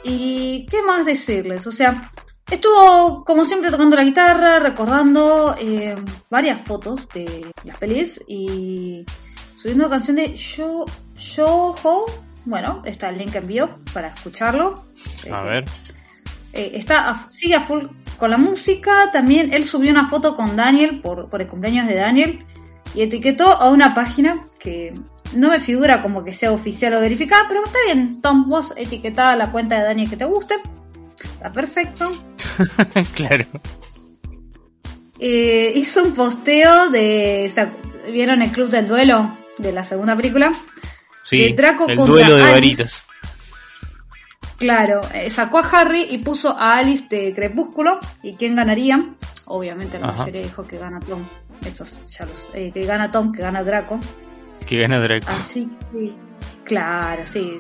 Y 0.04 0.66
qué 0.66 0.82
más 0.82 1.06
decirles, 1.06 1.68
o 1.68 1.72
sea, 1.72 2.12
estuvo 2.52 3.24
como 3.26 3.46
siempre 3.46 3.72
tocando 3.72 3.96
la 3.96 4.04
guitarra, 4.04 4.60
recordando 4.60 5.56
eh, 5.60 5.96
varias 6.30 6.62
fotos 6.62 7.08
de 7.14 7.52
las 7.66 7.78
pelis 7.78 8.22
y 8.28 9.06
subiendo 9.56 9.90
canción 9.90 10.18
de 10.18 10.36
Yo 10.36 10.86
Yo 11.16 11.76
Ho. 11.84 12.06
Bueno, 12.46 12.82
está 12.86 13.10
el 13.10 13.18
link 13.18 13.36
en 13.36 13.48
bio 13.48 13.70
para 13.94 14.10
escucharlo. 14.10 14.74
A 15.32 15.42
Eh, 15.46 15.50
ver. 15.50 15.66
eh, 16.54 16.72
está 16.74 17.10
a- 17.10 17.16
sigue 17.32 17.56
a 17.56 17.62
full 17.62 17.86
con 18.18 18.32
la 18.32 18.38
música. 18.38 19.10
También 19.12 19.54
él 19.54 19.66
subió 19.66 19.92
una 19.92 20.08
foto 20.10 20.36
con 20.36 20.56
Daniel 20.56 21.02
por, 21.02 21.30
por 21.30 21.42
el 21.42 21.48
cumpleaños 21.48 21.88
de 21.88 21.96
Daniel 21.96 22.46
y 22.94 23.02
etiquetó 23.04 23.46
a 23.62 23.70
una 23.70 23.94
página 23.94 24.34
que 24.60 24.92
no 25.34 25.50
me 25.50 25.60
figura 25.60 26.02
como 26.02 26.24
que 26.26 26.34
sea 26.34 26.52
oficial 26.52 26.94
o 26.96 27.00
verificada, 27.00 27.46
pero 27.48 27.64
está 27.64 27.78
bien. 27.86 28.22
Tom, 28.22 28.50
vos 28.50 28.74
etiquetada 28.76 29.36
la 29.36 29.52
cuenta 29.52 29.78
de 29.78 29.84
Dani 29.86 30.08
que 30.08 30.18
te 30.18 30.26
guste. 30.26 30.56
Está 31.42 31.52
perfecto. 31.52 32.12
claro. 33.16 33.46
Eh, 35.20 35.72
hizo 35.76 36.04
un 36.04 36.14
posteo 36.14 36.90
de. 36.92 37.52
¿se- 37.54 38.12
¿Vieron 38.12 38.42
el 38.44 38.52
Club 38.52 38.70
del 38.70 38.88
Duelo 38.88 39.32
de 39.58 39.72
la 39.72 39.84
segunda 39.84 40.16
película? 40.16 40.52
Sí, 41.24 41.40
De 41.40 41.54
Draco 41.54 41.88
el 41.88 41.96
contra 41.96 42.14
duelo 42.14 42.36
de 42.36 42.44
Alice. 42.44 42.54
varitas. 42.84 43.04
Claro, 44.58 45.02
eh, 45.14 45.32
sacó 45.32 45.58
a 45.60 45.68
Harry 45.70 46.06
y 46.12 46.20
puso 46.20 46.56
a 46.60 46.78
Alice 46.78 47.06
de 47.10 47.34
Crepúsculo. 47.34 48.00
¿Y 48.22 48.36
quién 48.36 48.56
ganaría? 48.56 49.16
Obviamente 49.46 49.98
la 50.00 50.10
Ajá. 50.10 50.20
mayoría 50.20 50.42
dijo 50.44 50.64
que 50.68 50.78
gana 50.78 51.00
Tom. 51.00 51.26
Esos 51.66 52.06
ya 52.16 52.26
los. 52.26 52.48
eh, 52.54 52.72
que 52.72 52.84
gana 52.86 53.10
Tom, 53.10 53.32
que 53.32 53.42
gana 53.42 53.64
Draco. 53.64 54.00
Que 54.68 54.78
gana 54.80 55.00
Draco. 55.00 55.28
Así 55.30 55.68
que. 55.92 56.12
Claro, 56.66 57.26
sí. 57.26 57.58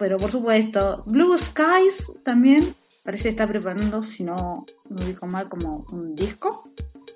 Pero 0.00 0.16
por 0.16 0.30
supuesto, 0.30 1.04
Blue 1.04 1.36
Skies 1.36 2.10
también 2.24 2.74
parece 3.04 3.24
que 3.24 3.28
está 3.28 3.46
preparando, 3.46 4.02
si 4.02 4.24
no 4.24 4.64
me 4.88 5.04
ubico 5.04 5.26
mal, 5.26 5.46
como 5.50 5.84
un 5.92 6.14
disco. 6.16 6.64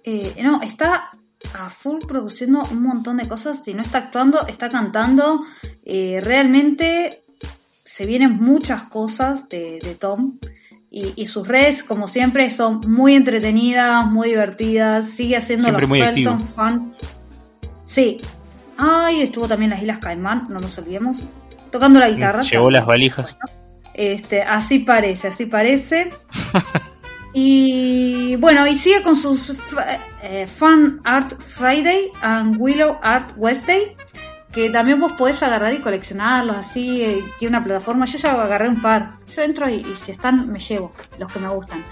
Eh, 0.04 0.34
no, 0.42 0.60
está 0.60 1.08
a 1.54 1.70
full 1.70 2.00
produciendo 2.06 2.62
un 2.70 2.82
montón 2.82 3.16
de 3.16 3.26
cosas. 3.26 3.64
Si 3.64 3.72
no 3.72 3.80
está 3.80 3.98
actuando, 3.98 4.46
está 4.46 4.68
cantando. 4.68 5.40
Eh, 5.82 6.20
realmente 6.22 7.22
se 7.70 8.04
vienen 8.04 8.36
muchas 8.42 8.82
cosas 8.82 9.48
de, 9.48 9.78
de 9.82 9.94
Tom. 9.94 10.38
Y, 10.90 11.14
y 11.16 11.24
sus 11.24 11.48
redes, 11.48 11.82
como 11.82 12.06
siempre, 12.06 12.50
son 12.50 12.82
muy 12.86 13.14
entretenidas, 13.14 14.06
muy 14.06 14.28
divertidas. 14.28 15.06
Sigue 15.06 15.38
haciendo 15.38 15.64
Siempre 15.64 15.86
los 15.86 16.08
activo. 16.08 16.38
Fan. 16.54 16.94
Sí. 17.86 18.18
Ay, 18.76 19.22
estuvo 19.22 19.48
también 19.48 19.70
en 19.70 19.76
las 19.76 19.82
Islas 19.82 19.98
Caimán, 20.00 20.48
no 20.50 20.60
nos 20.60 20.76
olvidemos. 20.76 21.16
Tocando 21.74 21.98
la 21.98 22.08
guitarra. 22.08 22.40
Llevó 22.40 22.70
las 22.70 22.86
valijas. 22.86 23.36
Este, 23.94 24.42
así 24.42 24.78
parece, 24.78 25.26
así 25.26 25.46
parece. 25.46 26.08
y 27.34 28.36
bueno, 28.36 28.64
y 28.68 28.76
sigue 28.76 29.02
con 29.02 29.16
sus 29.16 29.52
eh, 30.22 30.46
Fun 30.46 31.00
Art 31.02 31.32
Friday 31.40 32.12
and 32.22 32.58
Willow 32.60 32.96
Art 33.02 33.32
Wednesday, 33.36 33.96
que 34.52 34.70
también 34.70 35.00
vos 35.00 35.14
podés 35.14 35.42
agarrar 35.42 35.74
y 35.74 35.78
coleccionarlos 35.80 36.56
así, 36.56 37.02
eh, 37.02 37.24
tiene 37.40 37.56
una 37.56 37.64
plataforma. 37.64 38.06
Yo 38.06 38.18
ya 38.18 38.40
agarré 38.40 38.68
un 38.68 38.80
par. 38.80 39.16
Yo 39.34 39.42
entro 39.42 39.68
y, 39.68 39.78
y 39.78 39.96
si 39.96 40.12
están, 40.12 40.48
me 40.52 40.60
llevo 40.60 40.92
los 41.18 41.32
que 41.32 41.40
me 41.40 41.48
gustan. 41.48 41.82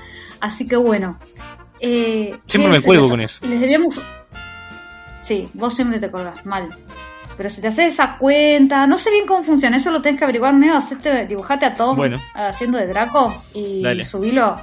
Así 0.40 0.68
que 0.68 0.76
bueno. 0.76 1.18
eh, 1.80 2.38
Siempre 2.46 2.70
me 2.70 2.80
cuelgo 2.80 3.08
con 3.08 3.20
eso. 3.20 3.40
y 3.42 3.48
Les 3.48 3.60
debíamos. 3.60 4.00
Sí, 5.22 5.48
vos 5.54 5.74
siempre 5.74 5.98
te 5.98 6.08
colgás, 6.08 6.46
mal. 6.46 6.68
Pero 7.42 7.50
si 7.52 7.60
te 7.60 7.66
haces 7.66 7.94
esa 7.94 8.18
cuenta, 8.18 8.86
no 8.86 8.96
sé 8.96 9.10
bien 9.10 9.26
cómo 9.26 9.42
funciona, 9.42 9.76
eso 9.76 9.90
lo 9.90 10.00
tenés 10.00 10.16
que 10.16 10.22
averiguar, 10.22 10.54
Neo, 10.54 10.76
hacete, 10.76 11.26
dibujate 11.26 11.66
a 11.66 11.74
Tom 11.74 11.96
Bueno. 11.96 12.16
haciendo 12.34 12.78
de 12.78 12.86
Draco 12.86 13.42
y 13.52 13.82
Dale. 13.82 14.04
subilo. 14.04 14.60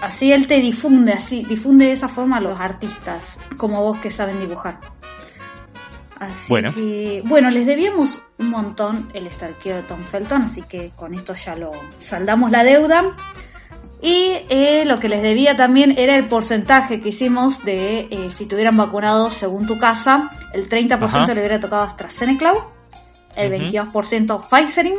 Así 0.00 0.32
él 0.32 0.46
te 0.46 0.58
difunde, 0.58 1.12
así, 1.12 1.44
difunde 1.44 1.84
de 1.84 1.92
esa 1.92 2.08
forma 2.08 2.38
a 2.38 2.40
los 2.40 2.58
artistas, 2.58 3.38
como 3.58 3.82
vos 3.82 3.98
que 3.98 4.10
saben 4.10 4.40
dibujar. 4.40 4.78
Así 6.18 6.46
Bueno. 6.48 6.72
que, 6.72 7.20
bueno, 7.26 7.50
les 7.50 7.66
debíamos 7.66 8.20
un 8.38 8.48
montón 8.48 9.10
el 9.12 9.26
estarqueo 9.26 9.76
de 9.76 9.82
Tom 9.82 10.02
Felton, 10.06 10.40
así 10.44 10.62
que 10.62 10.92
con 10.96 11.12
esto 11.12 11.34
ya 11.34 11.56
lo 11.56 11.72
saldamos 11.98 12.50
la 12.50 12.64
deuda. 12.64 13.14
Y 14.02 14.32
eh, 14.50 14.84
lo 14.86 14.98
que 15.00 15.08
les 15.08 15.22
debía 15.22 15.56
también 15.56 15.94
era 15.98 16.16
el 16.16 16.26
porcentaje 16.26 17.00
que 17.00 17.08
hicimos 17.08 17.64
de 17.64 18.08
eh, 18.10 18.30
si 18.30 18.46
tuvieran 18.46 18.76
vacunados 18.76 19.34
según 19.34 19.66
tu 19.66 19.78
casa. 19.78 20.30
El 20.52 20.68
30% 20.68 21.02
Ajá. 21.02 21.26
le 21.26 21.40
hubiera 21.40 21.58
tocado 21.60 21.82
AstraZeneca, 21.82 22.54
el 23.34 23.52
Ujú. 23.54 23.64
22% 23.70 24.46
Pfizerin, 24.48 24.96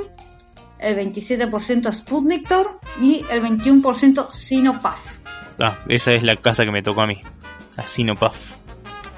el 0.80 0.96
27% 0.96 1.92
Sputniktor 1.92 2.80
y 3.00 3.24
el 3.30 3.44
21% 3.44 4.32
Sinopaf. 4.32 5.20
Ah, 5.60 5.78
esa 5.88 6.12
es 6.14 6.24
la 6.24 6.36
casa 6.36 6.66
que 6.66 6.72
me 6.72 6.82
tocó 6.82 7.02
a 7.02 7.08
mí. 7.08 7.22
Así 7.78 8.04
no 8.04 8.16
paf. 8.16 8.58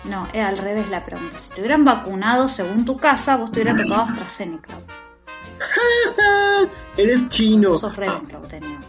No, 0.04 0.28
es 0.34 0.46
al 0.46 0.58
revés 0.58 0.90
la 0.90 1.06
pregunta. 1.06 1.38
Si 1.38 1.50
te 1.54 1.62
hubieran 1.62 1.84
vacunado 1.84 2.48
según 2.48 2.86
tu 2.86 2.98
casa, 2.98 3.38
vos 3.38 3.52
te 3.52 3.62
hubieran 3.62 3.78
tocado 3.78 4.02
AstraZeneca. 4.04 4.74
Eres 6.98 7.28
chino. 7.30 7.76
Sos 7.76 7.96
Ravenclaw, 7.96 8.42
tenía. 8.48 8.80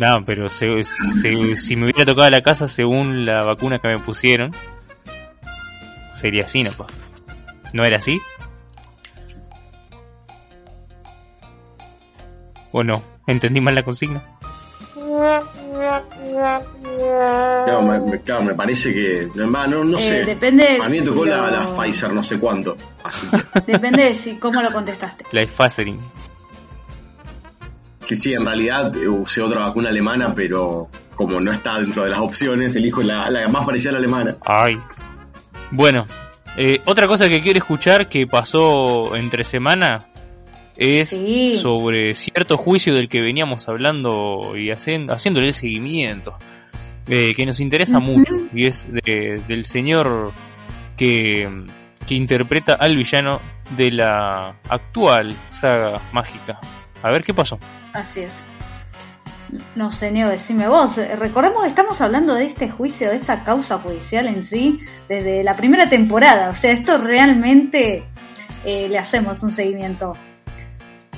No, 0.00 0.24
pero 0.24 0.48
se- 0.48 0.82
se- 0.82 1.56
si 1.56 1.76
me 1.76 1.84
hubiera 1.84 2.04
tocado 2.06 2.30
la 2.30 2.40
casa 2.40 2.66
según 2.66 3.24
la 3.26 3.44
vacuna 3.44 3.78
que 3.78 3.88
me 3.88 3.98
pusieron, 3.98 4.52
sería 6.14 6.44
así, 6.44 6.62
no 6.64 6.72
paf. 6.72 6.90
¿No 7.74 7.84
era 7.84 7.98
así? 7.98 8.18
¿O 12.72 12.82
no? 12.82 13.02
¿Entendí 13.26 13.60
mal 13.60 13.74
la 13.74 13.82
consigna? 13.82 14.22
Claro, 17.66 17.82
me, 17.82 17.98
me- 18.00 18.20
claro, 18.20 18.42
me 18.44 18.54
parece 18.54 18.92
que. 18.92 19.28
No, 19.34 19.46
no 19.84 19.98
Eh, 19.98 20.02
sé. 20.02 20.24
depende 20.24 20.78
A 20.82 20.88
mí 20.88 20.98
me 21.00 21.04
tocó 21.06 21.24
si 21.24 21.30
la, 21.30 21.36
lo- 21.38 21.50
la 21.50 21.66
Pfizer, 21.76 22.12
no 22.12 22.22
sé 22.24 22.38
cuánto. 22.38 22.76
Así 23.04 23.26
Depende 23.66 24.04
de 24.04 24.14
si, 24.14 24.36
cómo 24.36 24.62
lo 24.62 24.72
contestaste. 24.72 25.24
La 25.32 25.42
Pfizerin. 25.46 26.00
Que 28.10 28.16
sí, 28.16 28.32
en 28.32 28.44
realidad 28.44 28.92
eh, 28.96 29.06
usé 29.06 29.40
otra 29.40 29.60
vacuna 29.66 29.88
alemana, 29.90 30.34
pero 30.34 30.88
como 31.14 31.40
no 31.40 31.52
está 31.52 31.78
dentro 31.78 32.02
de 32.02 32.10
las 32.10 32.18
opciones, 32.18 32.74
elijo 32.74 33.02
la, 33.04 33.30
la 33.30 33.46
más 33.46 33.64
parecida 33.64 33.90
a 33.90 33.92
la 33.92 33.98
alemana. 34.00 34.36
Ay. 34.44 34.76
Bueno, 35.70 36.06
eh, 36.56 36.80
otra 36.86 37.06
cosa 37.06 37.28
que 37.28 37.40
quiero 37.40 37.58
escuchar 37.58 38.08
que 38.08 38.26
pasó 38.26 39.14
entre 39.14 39.44
semana 39.44 40.06
es 40.76 41.10
Sí. 41.10 41.52
sobre 41.52 42.14
cierto 42.14 42.56
juicio 42.56 42.94
del 42.94 43.08
que 43.08 43.20
veníamos 43.20 43.68
hablando 43.68 44.56
y 44.56 44.70
hacen- 44.72 45.08
haciéndole 45.08 45.46
el 45.46 45.52
seguimiento, 45.54 46.36
eh, 47.06 47.32
que 47.36 47.46
nos 47.46 47.60
interesa 47.60 48.00
mucho, 48.00 48.34
y 48.52 48.66
es 48.66 48.88
de- 48.90 49.40
del 49.46 49.62
señor 49.62 50.32
que, 50.96 51.48
que 52.08 52.14
interpreta 52.16 52.74
al 52.74 52.96
villano 52.96 53.40
de 53.76 53.92
la 53.92 54.56
actual 54.68 55.32
saga 55.48 56.00
mágica. 56.12 56.58
A 57.02 57.10
ver 57.10 57.22
qué 57.24 57.32
pasó. 57.34 57.58
Así 57.92 58.20
es. 58.20 58.34
No 59.74 59.90
sé, 59.90 60.10
Neo, 60.12 60.28
decime 60.28 60.68
vos. 60.68 60.96
Eh, 60.98 61.16
Recordemos 61.16 61.62
que 61.62 61.68
estamos 61.68 62.00
hablando 62.00 62.34
de 62.34 62.44
este 62.46 62.68
juicio, 62.70 63.08
de 63.08 63.16
esta 63.16 63.42
causa 63.42 63.78
judicial 63.78 64.26
en 64.28 64.44
sí, 64.44 64.78
desde 65.08 65.42
la 65.42 65.56
primera 65.56 65.88
temporada. 65.88 66.50
O 66.50 66.54
sea, 66.54 66.70
esto 66.72 66.98
realmente 66.98 68.04
eh, 68.64 68.86
le 68.88 68.98
hacemos 68.98 69.42
un 69.42 69.50
seguimiento. 69.50 70.16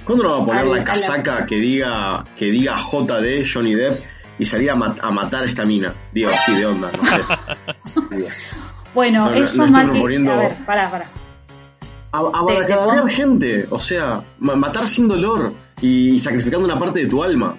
¿Cuándo 0.07 0.25
nos 0.25 0.33
va 0.39 0.43
a 0.43 0.47
poner 0.47 0.65
la 0.79 0.85
casaca 0.85 1.47
que 1.47 1.57
diga 1.57 2.25
que 2.37 2.47
diga 2.47 2.77
JD 2.81 3.45
Johnny 3.53 3.75
Depp 3.75 4.03
y 4.39 4.47
salir 4.47 4.71
a, 4.71 4.75
ma- 4.77 4.97
a 5.01 5.11
matar 5.11 5.45
a 5.45 5.49
esta 5.49 5.65
mina? 5.65 5.93
Digo, 6.13 6.31
así 6.31 6.55
de 6.55 6.67
onda, 6.67 6.91
no 6.97 7.05
sé. 7.05 8.27
Bueno, 8.95 9.25
No, 9.25 9.31
no, 9.31 9.37
eso, 9.43 9.67
no 9.67 9.73
Mati. 9.73 9.91
proponiendo- 9.91 10.33
A 10.33 10.37
ver, 10.37 10.53
pará, 10.67 10.91
pará. 10.91 11.07
A, 12.13 12.19
a 12.21 13.09
gente, 13.09 13.67
o 13.71 13.81
sea, 13.81 14.23
ma- 14.39 14.55
matar 14.55 14.87
sin 14.87 15.09
dolor 15.09 15.55
y 15.83 16.19
sacrificando 16.21 16.65
una 16.65 16.77
parte 16.77 17.01
de 17.01 17.07
tu 17.07 17.23
alma. 17.23 17.57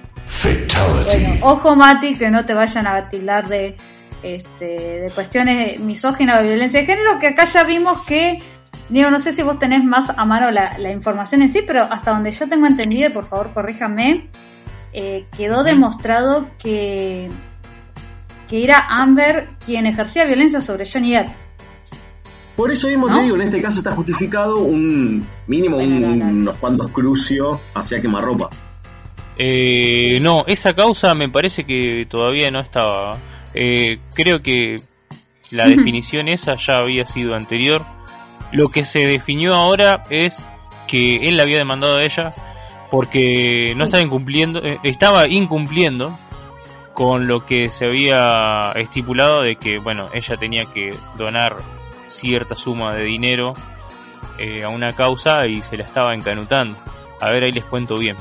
Bueno, 1.05 1.35
ojo, 1.41 1.75
Mati, 1.75 2.15
que 2.15 2.31
no 2.31 2.43
te 2.45 2.53
vayan 2.53 2.87
a 2.87 3.09
tildar 3.09 3.47
de, 3.47 3.75
este, 4.23 4.65
de 4.65 5.11
cuestiones 5.13 5.79
misóginas 5.81 6.39
o 6.39 6.41
de 6.41 6.49
violencia 6.49 6.79
de 6.79 6.85
género, 6.85 7.19
que 7.19 7.27
acá 7.27 7.43
ya 7.43 7.63
vimos 7.63 8.01
que, 8.05 8.39
digo, 8.89 9.11
no 9.11 9.19
sé 9.19 9.33
si 9.33 9.43
vos 9.43 9.59
tenés 9.59 9.83
más 9.83 10.09
a 10.09 10.25
mano 10.25 10.49
la, 10.49 10.77
la 10.79 10.91
información 10.91 11.41
en 11.41 11.51
sí, 11.51 11.61
pero 11.67 11.83
hasta 11.83 12.11
donde 12.11 12.31
yo 12.31 12.47
tengo 12.47 12.65
entendido, 12.65 13.09
y 13.09 13.11
por 13.11 13.25
favor 13.25 13.51
corríjame, 13.53 14.29
eh, 14.93 15.25
quedó 15.35 15.63
demostrado 15.63 16.47
que, 16.57 17.29
que 18.47 18.63
era 18.63 18.85
Amber 18.87 19.49
quien 19.65 19.85
ejercía 19.85 20.23
violencia 20.23 20.61
sobre 20.61 20.85
Johnny 20.89 21.11
Depp. 21.11 21.42
Por 22.55 22.71
eso 22.71 22.87
mismo 22.87 23.07
¿No? 23.09 23.15
te 23.17 23.23
digo, 23.23 23.35
en 23.35 23.41
este 23.43 23.61
caso 23.61 23.79
está 23.79 23.91
justificado 23.95 24.57
un 24.59 25.25
mínimo 25.47 25.77
un- 25.77 26.19
no, 26.19 26.25
unos 26.27 26.57
cuantos 26.57 26.91
crucios 26.91 27.57
hacia 27.73 28.01
quemarropa. 28.01 28.49
Eh, 29.37 30.19
no, 30.21 30.43
esa 30.47 30.73
causa 30.73 31.15
me 31.15 31.29
parece 31.29 31.63
que 31.63 32.05
todavía 32.07 32.51
no 32.51 32.59
estaba. 32.59 33.17
Eh, 33.55 33.99
creo 34.13 34.41
que 34.41 34.75
la 35.51 35.65
definición 35.65 36.27
esa 36.27 36.55
ya 36.55 36.77
había 36.79 37.05
sido 37.05 37.33
anterior. 37.35 37.83
Lo 38.51 38.69
que 38.69 38.83
se 38.85 39.07
definió 39.07 39.55
ahora 39.55 40.03
es 40.11 40.45
que 40.87 41.27
él 41.27 41.37
la 41.37 41.43
había 41.43 41.57
demandado 41.57 41.97
a 41.97 42.03
ella 42.03 42.33
porque 42.91 43.73
no 43.75 43.85
estaba 43.85 44.03
incumpliendo, 44.03 44.63
eh, 44.63 44.77
estaba 44.83 45.27
incumpliendo 45.27 46.15
con 46.93 47.25
lo 47.25 47.43
que 47.43 47.71
se 47.71 47.85
había 47.85 48.71
estipulado 48.75 49.41
de 49.41 49.55
que, 49.55 49.79
bueno, 49.79 50.09
ella 50.13 50.37
tenía 50.37 50.65
que 50.71 50.95
donar 51.17 51.55
cierta 52.13 52.55
suma 52.55 52.95
de 52.95 53.03
dinero 53.03 53.53
eh, 54.37 54.63
a 54.63 54.69
una 54.69 54.93
causa 54.93 55.45
y 55.47 55.61
se 55.61 55.77
la 55.77 55.83
estaba 55.83 56.13
encanutando. 56.13 56.77
A 57.19 57.29
ver, 57.29 57.43
ahí 57.43 57.51
les 57.51 57.65
cuento 57.65 57.97
bien. 57.97 58.15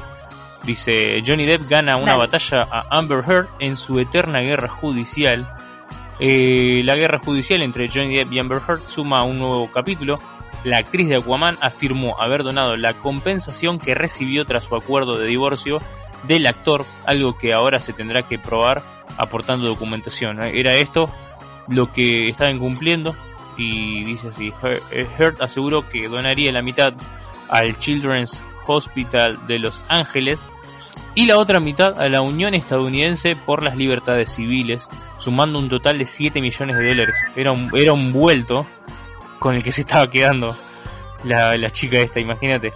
Dice, 0.64 1.22
Johnny 1.26 1.44
Depp 1.44 1.68
gana 1.68 1.96
una 1.96 2.12
Dale. 2.12 2.24
batalla 2.26 2.68
a 2.70 2.98
Amber 2.98 3.24
Heard 3.28 3.48
en 3.58 3.76
su 3.76 3.98
eterna 3.98 4.40
guerra 4.40 4.68
judicial 4.68 5.46
Eh, 6.24 6.82
la 6.84 6.94
guerra 6.94 7.18
judicial 7.18 7.62
entre 7.62 7.88
Johnny 7.88 8.16
Depp 8.16 8.32
y 8.32 8.38
Amber 8.38 8.60
Heard 8.68 8.82
suma 8.86 9.24
un 9.24 9.38
nuevo 9.40 9.68
capítulo. 9.72 10.18
La 10.62 10.78
actriz 10.78 11.08
de 11.08 11.16
Aquaman 11.16 11.56
afirmó 11.60 12.14
haber 12.20 12.44
donado 12.44 12.76
la 12.76 12.94
compensación 12.94 13.80
que 13.80 13.96
recibió 13.96 14.44
tras 14.44 14.66
su 14.66 14.76
acuerdo 14.76 15.18
de 15.18 15.26
divorcio 15.26 15.78
del 16.28 16.46
actor, 16.46 16.84
algo 17.06 17.36
que 17.36 17.52
ahora 17.52 17.80
se 17.80 17.92
tendrá 17.92 18.22
que 18.22 18.38
probar 18.38 18.82
aportando 19.18 19.66
documentación. 19.66 20.40
Era 20.44 20.74
esto 20.76 21.06
lo 21.66 21.90
que 21.90 22.28
estaban 22.28 22.60
cumpliendo 22.60 23.16
y 23.62 24.04
dice 24.04 24.28
así, 24.28 24.52
Heard 25.18 25.40
aseguró 25.40 25.88
que 25.88 26.08
donaría 26.08 26.52
la 26.52 26.62
mitad 26.62 26.94
al 27.48 27.78
Children's 27.78 28.42
Hospital 28.66 29.46
de 29.46 29.58
Los 29.58 29.84
Ángeles 29.88 30.46
y 31.14 31.26
la 31.26 31.38
otra 31.38 31.60
mitad 31.60 32.00
a 32.00 32.08
la 32.08 32.22
Unión 32.22 32.54
Estadounidense 32.54 33.36
por 33.36 33.62
las 33.62 33.76
Libertades 33.76 34.34
Civiles, 34.34 34.88
sumando 35.18 35.58
un 35.58 35.68
total 35.68 35.98
de 35.98 36.06
7 36.06 36.40
millones 36.40 36.78
de 36.78 36.88
dólares. 36.88 37.16
Era 37.36 37.52
un, 37.52 37.70
era 37.74 37.92
un 37.92 38.12
vuelto 38.12 38.66
con 39.38 39.54
el 39.54 39.62
que 39.62 39.72
se 39.72 39.82
estaba 39.82 40.08
quedando 40.08 40.56
la, 41.24 41.56
la 41.56 41.70
chica 41.70 41.98
esta, 41.98 42.20
imagínate. 42.20 42.72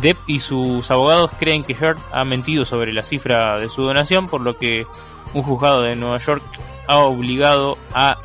Depp 0.00 0.18
y 0.26 0.38
sus 0.40 0.90
abogados 0.90 1.32
creen 1.38 1.64
que 1.64 1.74
Heard 1.74 1.98
ha 2.12 2.24
mentido 2.24 2.64
sobre 2.64 2.92
la 2.92 3.02
cifra 3.02 3.58
de 3.60 3.68
su 3.68 3.82
donación, 3.82 4.26
por 4.26 4.40
lo 4.40 4.56
que 4.56 4.86
un 5.34 5.42
juzgado 5.42 5.82
de 5.82 5.94
Nueva 5.94 6.18
York 6.18 6.42
ha 6.88 6.98
obligado 6.98 7.78
a 7.94 8.18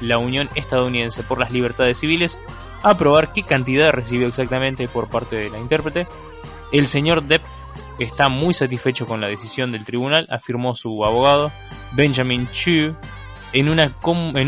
la 0.00 0.18
Unión 0.18 0.48
Estadounidense 0.54 1.22
por 1.22 1.38
las 1.38 1.52
Libertades 1.52 1.98
Civiles 1.98 2.40
a 2.82 2.96
probar 2.96 3.32
qué 3.32 3.42
cantidad 3.42 3.92
recibió 3.92 4.26
exactamente 4.26 4.88
por 4.88 5.08
parte 5.08 5.36
de 5.36 5.50
la 5.50 5.58
intérprete. 5.58 6.06
El 6.72 6.86
señor 6.86 7.24
Depp 7.24 7.44
está 7.98 8.28
muy 8.28 8.54
satisfecho 8.54 9.06
con 9.06 9.20
la 9.20 9.28
decisión 9.28 9.72
del 9.72 9.84
tribunal, 9.84 10.26
afirmó 10.30 10.74
su 10.74 11.04
abogado 11.04 11.52
Benjamin 11.92 12.48
Chu 12.50 12.94
en 13.52 13.68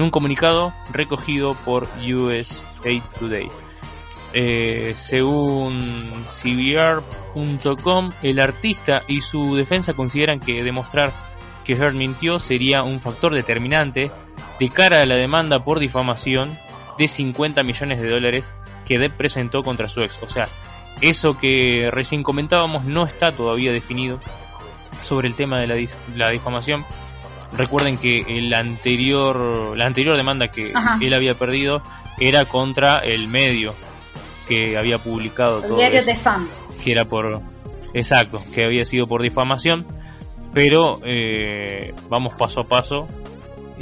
un 0.01 0.11
comunicado 0.11 0.73
recogido 0.93 1.51
por 1.65 1.89
USA 1.99 3.03
Today. 3.19 3.49
Eh, 4.35 4.95
según 4.97 6.11
CBR.com, 6.27 8.11
el 8.23 8.41
artista 8.41 9.01
y 9.07 9.21
su 9.21 9.57
defensa 9.57 9.93
consideran 9.93 10.41
que 10.41 10.63
demostrar 10.63 11.13
que 11.65 11.75
Heard 11.75 11.95
mintió 11.95 12.41
sería 12.41 12.83
un 12.83 12.99
factor 13.01 13.35
determinante 13.35 14.11
de 14.59 14.69
cara 14.69 15.03
a 15.03 15.07
la 15.07 15.15
demanda 15.15 15.63
por 15.63 15.79
difamación 15.79 16.57
de 16.99 17.09
50 17.09 17.63
millones 17.63 18.01
de 18.01 18.09
dólares 18.09 18.55
que 18.87 18.99
Depp 18.99 19.17
presentó 19.17 19.63
contra 19.63 19.89
su 19.89 20.03
ex. 20.03 20.19
O 20.23 20.29
sea, 20.29 20.47
eso 21.01 21.39
que 21.39 21.89
recién 21.91 22.23
comentábamos 22.23 22.85
no 22.85 23.05
está 23.05 23.33
todavía 23.33 23.73
definido 23.73 24.21
sobre 25.01 25.29
el 25.29 25.35
tema 25.35 25.61
de 25.61 25.67
la, 25.67 25.77
la 26.17 26.31
difamación. 26.31 26.85
Recuerden 27.53 27.99
que 27.99 28.21
el 28.29 28.55
anterior, 28.55 29.77
la 29.77 29.87
anterior 29.87 30.17
demanda 30.17 30.49
que 30.49 30.73
él 31.01 31.15
había 31.15 31.35
perdido 31.35 31.83
era 32.19 32.45
contra 32.47 32.99
el 32.99 33.29
medio 33.29 33.75
que 34.49 34.77
había 34.77 34.99
publicado 34.99 35.59
el 35.59 35.69
todo 35.69 35.77
diario 35.79 36.05
de 36.05 36.15
Sun. 36.15 36.49
que 36.83 36.93
era 36.93 37.05
por 37.05 37.41
exacto, 37.95 38.43
que 38.55 38.65
había 38.65 38.85
sido 38.85 39.07
por 39.07 39.23
difamación, 39.23 39.87
pero 40.53 41.01
eh, 41.05 41.95
vamos 42.09 42.35
paso 42.35 42.61
a 42.61 42.65
paso. 42.65 43.07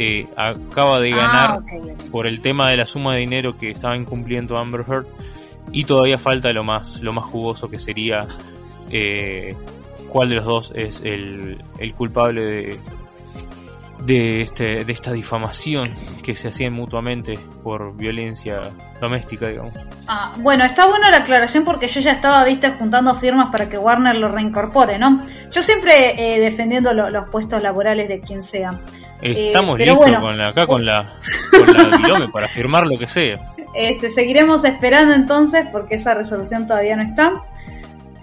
Eh, 0.03 0.27
acaba 0.35 0.99
de 0.99 1.13
Ah, 1.13 1.17
ganar 1.17 1.59
ok. 1.59 2.11
por 2.11 2.27
el 2.27 2.41
tema 2.41 2.71
de 2.71 2.79
la 2.79 2.87
suma 2.87 3.15
de 3.15 3.21
dinero 3.21 3.59
que 3.59 3.71
estaba 3.71 3.95
incumpliendo 3.99 4.57
Amber 4.57 4.83
Heard 4.89 5.05
y 5.73 5.85
todavía 5.85 6.17
falta 6.17 6.51
lo 6.53 6.65
más 6.65 7.03
lo 7.03 7.13
más 7.13 7.27
jugoso 7.27 7.69
que 7.69 7.79
sería 7.79 8.27
eh, 8.91 9.55
cuál 10.09 10.31
de 10.31 10.37
los 10.37 10.45
dos 10.47 10.73
es 10.75 11.03
el, 11.03 11.63
el 11.79 11.95
culpable 11.95 12.41
de 12.41 12.79
de 14.03 14.41
este 14.41 14.85
de 14.85 14.93
esta 14.93 15.13
difamación 15.13 15.85
que 16.25 16.35
se 16.35 16.49
hacían 16.49 16.73
mutuamente 16.73 17.39
por 17.63 17.95
violencia 17.97 18.61
doméstica 19.01 19.49
digamos 19.49 19.75
Ah, 20.09 20.35
bueno, 20.39 20.65
está 20.65 20.87
buena 20.87 21.11
la 21.11 21.19
aclaración 21.19 21.65
porque 21.65 21.87
yo 21.87 22.01
ya 22.01 22.13
estaba, 22.13 22.43
viste, 22.45 22.71
juntando 22.71 23.15
firmas 23.15 23.49
para 23.53 23.69
que 23.69 23.77
Warner 23.79 24.17
lo 24.17 24.29
reincorpore, 24.29 24.99
¿no? 24.99 25.21
Yo 25.53 25.63
siempre 25.63 26.15
eh, 26.37 26.41
defendiendo 26.41 26.93
lo- 26.95 27.11
los 27.11 27.29
puestos 27.29 27.63
laborales 27.63 28.09
de 28.09 28.21
quien 28.21 28.43
sea. 28.43 28.81
estamos 29.23 29.77
pero 29.79 29.93
listos 29.93 30.07
bueno. 30.11 30.21
con 30.23 30.39
la, 30.39 30.49
acá 30.49 30.67
con 30.67 30.85
la 30.87 31.07
con 31.51 32.19
la 32.21 32.29
para 32.33 32.49
firmar 32.49 32.87
lo 32.87 32.99
que 32.99 33.07
sea 33.07 33.39
Este, 33.75 34.09
seguiremos 34.09 34.65
esperando 34.65 35.15
entonces 35.15 35.67
porque 35.71 35.97
esa 35.97 36.15
resolución 36.15 36.67
todavía 36.67 36.97
no 36.97 37.03
está. 37.03 37.33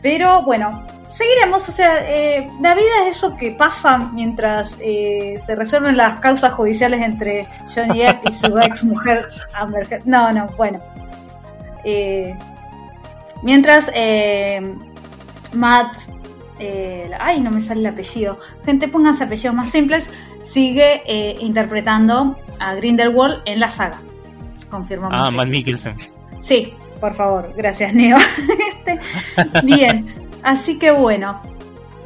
Pero 0.01 0.41
bueno, 0.43 0.85
seguiremos. 1.17 1.67
O 1.67 1.71
sea, 1.71 1.99
eh, 2.09 2.49
la 2.61 2.73
vida 2.75 3.07
es 3.07 3.17
eso 3.17 3.35
que 3.37 3.51
pasa 3.51 3.97
mientras 3.97 4.77
eh, 4.79 5.35
se 5.43 5.55
resuelven 5.55 5.97
las 5.97 6.15
causas 6.15 6.53
judiciales 6.53 7.01
entre 7.01 7.47
Johnny 7.73 7.99
Depp 7.99 8.29
y 8.29 8.31
su 8.31 8.57
ex 8.59 8.83
mujer 8.83 9.29
Amber 9.53 9.87
Heard. 9.91 10.05
No, 10.05 10.31
no, 10.31 10.47
bueno. 10.57 10.79
Eh, 11.83 12.35
mientras 13.43 13.89
eh, 13.93 14.61
Matt... 15.53 15.95
eh, 16.59 17.09
ay, 17.19 17.39
no 17.41 17.51
me 17.51 17.61
sale 17.61 17.79
el 17.81 17.87
apellido. 17.87 18.37
Gente, 18.65 18.87
pónganse 18.87 19.23
apellidos 19.23 19.55
más 19.55 19.69
simples. 19.69 20.09
Sigue 20.43 21.01
eh, 21.05 21.37
interpretando 21.41 22.37
a 22.59 22.73
Grindelwald 22.75 23.41
en 23.45 23.59
la 23.59 23.69
saga. 23.69 23.99
Confirmamos. 24.69 25.17
ah. 25.17 25.31
Matt 25.31 25.49
Mikkelsen 25.49 25.95
Sí, 26.41 26.73
por 26.99 27.13
favor, 27.15 27.53
gracias 27.55 27.93
Neo. 27.93 28.17
Este, 28.87 28.99
bien, 29.63 30.05
así 30.43 30.79
que 30.79 30.91
bueno, 30.91 31.41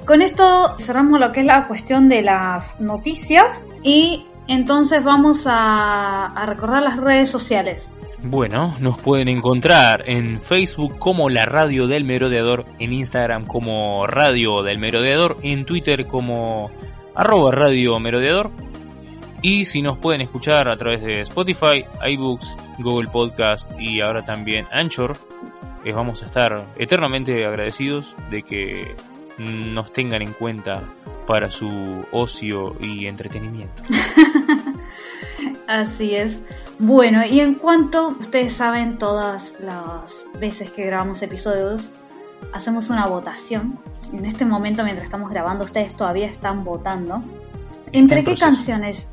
con 0.05 0.21
esto 0.21 0.75
cerramos 0.79 1.19
lo 1.19 1.31
que 1.31 1.41
es 1.41 1.45
la 1.45 1.67
cuestión 1.67 2.09
de 2.09 2.21
las 2.21 2.79
noticias 2.79 3.61
y 3.83 4.25
entonces 4.47 5.03
vamos 5.03 5.45
a, 5.47 6.27
a 6.27 6.45
recordar 6.45 6.83
las 6.83 6.97
redes 6.97 7.29
sociales. 7.29 7.93
Bueno, 8.23 8.75
nos 8.79 8.99
pueden 8.99 9.29
encontrar 9.29 10.03
en 10.05 10.39
Facebook 10.39 10.99
como 10.99 11.29
la 11.29 11.45
Radio 11.45 11.87
del 11.87 12.03
Merodeador, 12.03 12.65
en 12.77 12.93
Instagram 12.93 13.47
como 13.47 14.05
Radio 14.05 14.61
del 14.61 14.77
Merodeador, 14.77 15.37
en 15.41 15.65
Twitter 15.65 16.05
como 16.05 16.69
arroba 17.15 17.51
Radio 17.51 17.99
Merodeador. 17.99 18.51
Y 19.41 19.65
si 19.65 19.81
nos 19.81 19.97
pueden 19.97 20.21
escuchar 20.21 20.71
a 20.71 20.77
través 20.77 21.01
de 21.01 21.21
Spotify, 21.21 21.83
iBooks, 22.09 22.57
Google 22.77 23.09
Podcast 23.09 23.71
y 23.79 24.01
ahora 24.01 24.23
también 24.23 24.67
Anchor, 24.71 25.17
les 25.83 25.95
vamos 25.95 26.21
a 26.21 26.25
estar 26.25 26.65
eternamente 26.77 27.45
agradecidos 27.45 28.15
de 28.29 28.41
que 28.41 28.95
nos 29.37 29.91
tengan 29.91 30.21
en 30.21 30.33
cuenta 30.33 30.83
para 31.25 31.49
su 31.49 32.05
ocio 32.11 32.75
y 32.79 33.07
entretenimiento. 33.07 33.83
Así 35.67 36.15
es. 36.15 36.41
Bueno, 36.79 37.25
y 37.25 37.39
en 37.39 37.55
cuanto 37.55 38.09
ustedes 38.19 38.53
saben, 38.53 38.97
todas 38.97 39.55
las 39.59 40.25
veces 40.39 40.71
que 40.71 40.85
grabamos 40.85 41.21
episodios, 41.21 41.91
hacemos 42.53 42.89
una 42.89 43.05
votación. 43.05 43.79
En 44.11 44.25
este 44.25 44.45
momento, 44.45 44.83
mientras 44.83 45.05
estamos 45.05 45.29
grabando, 45.29 45.63
ustedes 45.63 45.95
todavía 45.95 46.27
están 46.27 46.63
votando. 46.63 47.23
¿Entre 47.93 48.19
en 48.19 48.25
qué 48.25 48.31
proceso. 48.31 48.45
canciones 48.45 49.07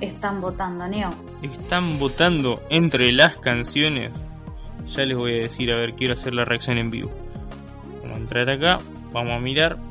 están 0.00 0.40
votando, 0.40 0.86
Neo? 0.88 1.10
Están 1.42 1.98
votando 1.98 2.62
entre 2.70 3.12
las 3.12 3.36
canciones. 3.36 4.12
Ya 4.94 5.04
les 5.04 5.16
voy 5.16 5.34
a 5.34 5.42
decir, 5.42 5.70
a 5.72 5.76
ver, 5.76 5.94
quiero 5.94 6.14
hacer 6.14 6.34
la 6.34 6.44
reacción 6.44 6.78
en 6.78 6.90
vivo. 6.90 7.10
Vamos 8.02 8.16
a 8.16 8.20
entrar 8.20 8.50
acá, 8.50 8.78
vamos 9.12 9.32
a 9.34 9.38
mirar. 9.38 9.76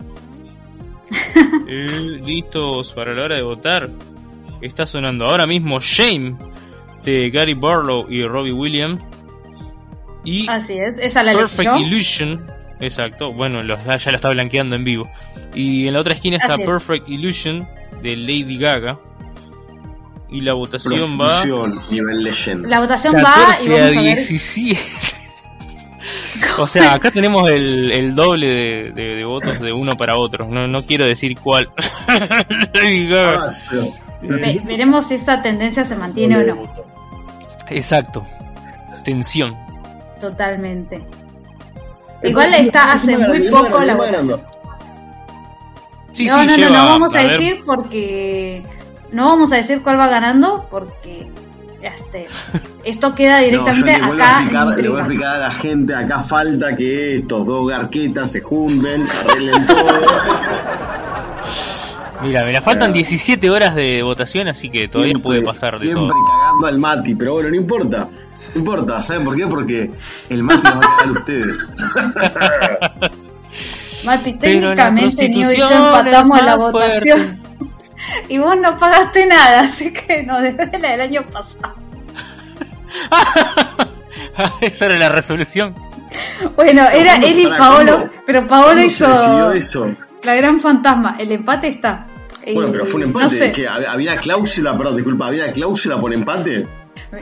Eh, 1.70 2.20
Listos 2.26 2.93
para 2.93 3.14
la 3.14 3.24
hora 3.26 3.36
de 3.36 3.41
votar. 3.41 3.89
Está 4.62 4.86
sonando 4.86 5.26
ahora 5.26 5.45
mismo 5.45 5.80
Shame 5.80 6.36
de 7.04 7.30
Gary 7.30 7.54
Barlow 7.54 8.08
y 8.10 8.24
Robbie 8.26 8.52
Williams. 8.54 9.02
Y 10.26 10.50
Así 10.50 10.74
es, 10.78 10.98
esa 10.98 11.24
la 11.24 11.34
Perfect. 11.34 11.78
Illusion. 11.80 12.45
Exacto, 12.80 13.32
bueno, 13.34 13.64
los- 13.64 13.84
ya 13.86 14.12
la 14.12 14.16
está 14.18 14.30
blanqueando 14.30 14.76
en 14.76 14.84
vivo. 14.84 15.10
Y 15.54 15.88
en 15.88 15.93
la 15.93 16.00
otra 16.02 16.14
esquina 16.14 16.38
está 16.38 16.56
es. 16.56 16.66
Perfect 16.66 17.08
Illusion 17.10 17.68
de 18.02 18.16
Lady 18.16 18.58
Gaga. 18.58 19.00
Y 20.30 20.41
la 20.41 20.53
votación 20.53 21.17
va. 21.19 21.43
Nivel 21.89 22.23
leyenda. 22.23 22.67
La 22.69 22.80
votación 22.80 23.15
va 23.15 23.19
y 23.19 23.67
14 23.67 23.73
a 23.73 23.86
vamos 23.86 23.97
a 23.97 24.01
ver. 24.01 24.15
17. 24.15 24.80
O 26.59 26.67
sea, 26.67 26.93
acá 26.93 27.11
tenemos 27.11 27.49
el, 27.49 27.91
el 27.91 28.15
doble 28.15 28.47
de, 28.47 28.91
de- 28.95 29.15
de 29.15 29.25
votos 29.25 29.59
de 29.59 29.73
uno 29.73 29.91
para 29.97 30.15
otro. 30.17 30.47
No, 30.47 30.67
no 30.67 30.80
quiero 30.80 31.05
decir 31.05 31.38
cuál. 31.38 31.69
Ah, 32.07 32.45
pero- 32.73 33.41
Ve- 34.21 34.61
veremos 34.65 35.07
si 35.07 35.15
esa 35.15 35.41
tendencia 35.41 35.84
se 35.84 35.95
mantiene 35.95 36.38
o 36.38 36.43
no. 36.55 36.67
Exacto. 37.69 38.25
Tensión. 39.03 39.55
Totalmente. 40.21 41.01
Igual 42.23 42.53
está 42.53 42.93
hace 42.93 43.17
muy 43.17 43.49
poco 43.49 43.80
la 43.84 43.95
votación. 43.95 44.41
Sí, 46.13 46.25
no, 46.25 46.41
sí, 46.43 46.47
no, 46.47 46.57
no, 46.57 46.69
no 46.78 46.86
vamos 46.86 47.15
a 47.15 47.19
decir 47.19 47.61
porque 47.65 48.63
no 49.12 49.26
vamos 49.26 49.51
a 49.51 49.55
decir 49.58 49.82
cuál 49.82 49.99
va 49.99 50.08
ganando 50.08 50.68
porque 50.70 51.28
este 51.82 52.28
esto 52.84 53.14
queda 53.16 53.39
directamente 53.39 53.97
No, 53.99 54.08
yo 54.08 54.14
le 54.14 54.16
voy 54.16 54.22
a 54.22 54.26
acá 54.26 54.39
explicar- 54.41 54.74
en 54.78 54.82
le 54.84 54.89
voy 54.89 54.97
a 54.97 55.01
explicar 55.01 55.36
a 55.36 55.39
la 55.39 55.51
gente, 55.51 55.95
acá 55.95 56.20
falta 56.22 56.76
que 56.76 57.16
estos 57.18 57.45
dos 57.45 57.70
garquetas 57.70 58.32
se 58.32 58.41
junten, 58.41 59.05
arreglen 59.30 59.68
todo. 59.68 59.86
Mira, 62.20 62.43
mira, 62.43 62.62
faltan 62.62 62.91
17 62.91 63.47
horas 63.51 63.76
de 63.76 64.01
votación, 64.01 64.47
así 64.47 64.70
que 64.72 64.88
todavía 64.88 65.14
no 65.14 65.22
puede 65.22 65.43
pasar 65.43 65.74
de 65.78 65.86
siempre 65.86 66.01
todo. 66.08 66.14
cagando 66.39 66.66
al 66.68 66.80
Mati, 66.80 67.14
pero 67.14 67.34
bueno, 67.34 67.49
no 67.49 67.55
importa. 67.55 68.08
No 68.55 68.60
importa, 68.60 69.03
¿saben 69.03 69.24
por 69.24 69.36
qué? 69.36 69.45
Porque 69.45 69.91
el 70.30 70.41
Mati 70.41 70.64
nos 70.64 70.74
va 70.74 70.80
a 70.80 70.82
cagar 70.97 71.08
a 71.10 71.12
ustedes. 71.12 71.66
Mati, 74.05 74.34
técnicamente 74.34 75.30
Neo 75.30 75.51
y 75.51 75.58
yo 75.58 75.68
prostitución 75.68 75.86
empatamos 75.86 76.41
la 76.41 76.55
votación. 76.55 77.39
Y 78.30 78.38
vos 78.38 78.55
no 78.58 78.78
pagaste 78.78 79.26
nada, 79.26 79.60
así 79.68 79.91
que 79.93 80.24
no, 80.24 80.41
desde 80.41 80.78
la 80.80 80.91
del 80.91 81.01
año 81.01 81.24
pasado. 81.32 81.76
Esa 84.62 84.86
era 84.86 84.97
la 84.97 85.10
resolución. 85.10 85.74
Bueno, 86.55 86.84
era 86.88 87.12
¿Cuándo 87.12 87.28
él 87.28 87.39
y? 87.39 87.45
Paolo, 87.47 88.10
pero 88.26 88.47
Paolo 88.47 88.66
¿Cuándo 88.76 88.89
se 88.89 89.05
decidió 89.08 89.55
hizo 89.55 89.86
eso? 89.86 89.95
la 90.24 90.36
gran 90.36 90.60
fantasma. 90.60 91.16
El 91.20 91.32
empate 91.32 91.68
está. 91.68 92.08
Bueno, 92.53 92.70
pero 92.72 92.86
fue 92.86 92.95
un 92.95 93.03
empate. 93.03 93.24
No 93.26 93.30
sé. 93.30 93.51
que 93.51 93.68
hab- 93.68 93.86
había 93.88 94.18
cláusula, 94.18 94.78
perdón, 94.78 94.95
disculpa, 94.95 95.28
había 95.28 95.51
cláusula 95.51 95.99
por 95.99 96.14
empate. 96.14 96.66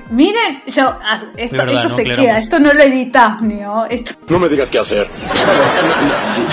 Miren, 0.10 0.62
yo, 0.68 0.88
ah, 1.04 1.20
esto, 1.36 1.58
verdad, 1.58 1.76
esto 1.86 1.90
no 1.90 1.96
se 1.96 2.04
queda, 2.06 2.38
esto 2.40 2.60
no 2.60 2.74
lo 2.74 2.82
editas, 2.82 3.42
Neo. 3.42 3.86
Esto, 3.90 4.14
No 4.30 4.40
me 4.40 4.48
digas 4.50 4.70
qué 4.72 4.80
hacer. 4.80 5.08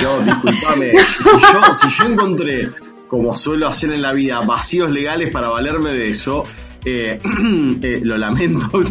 Yo, 0.00 0.20
disculpame, 0.20 0.92
si 0.92 1.24
yo, 1.52 1.74
si 1.74 1.88
yo 1.90 2.04
encontré, 2.08 2.64
como 3.12 3.36
suelo 3.36 3.68
hacer 3.68 3.92
en 3.92 4.00
la 4.00 4.14
vida, 4.14 4.40
vacíos 4.40 4.90
legales 4.90 5.30
para 5.30 5.50
valerme 5.50 5.90
de 5.90 6.08
eso, 6.08 6.44
eh, 6.82 7.18
eh, 7.82 8.00
lo 8.02 8.16
lamento. 8.16 8.70
por 8.70 8.86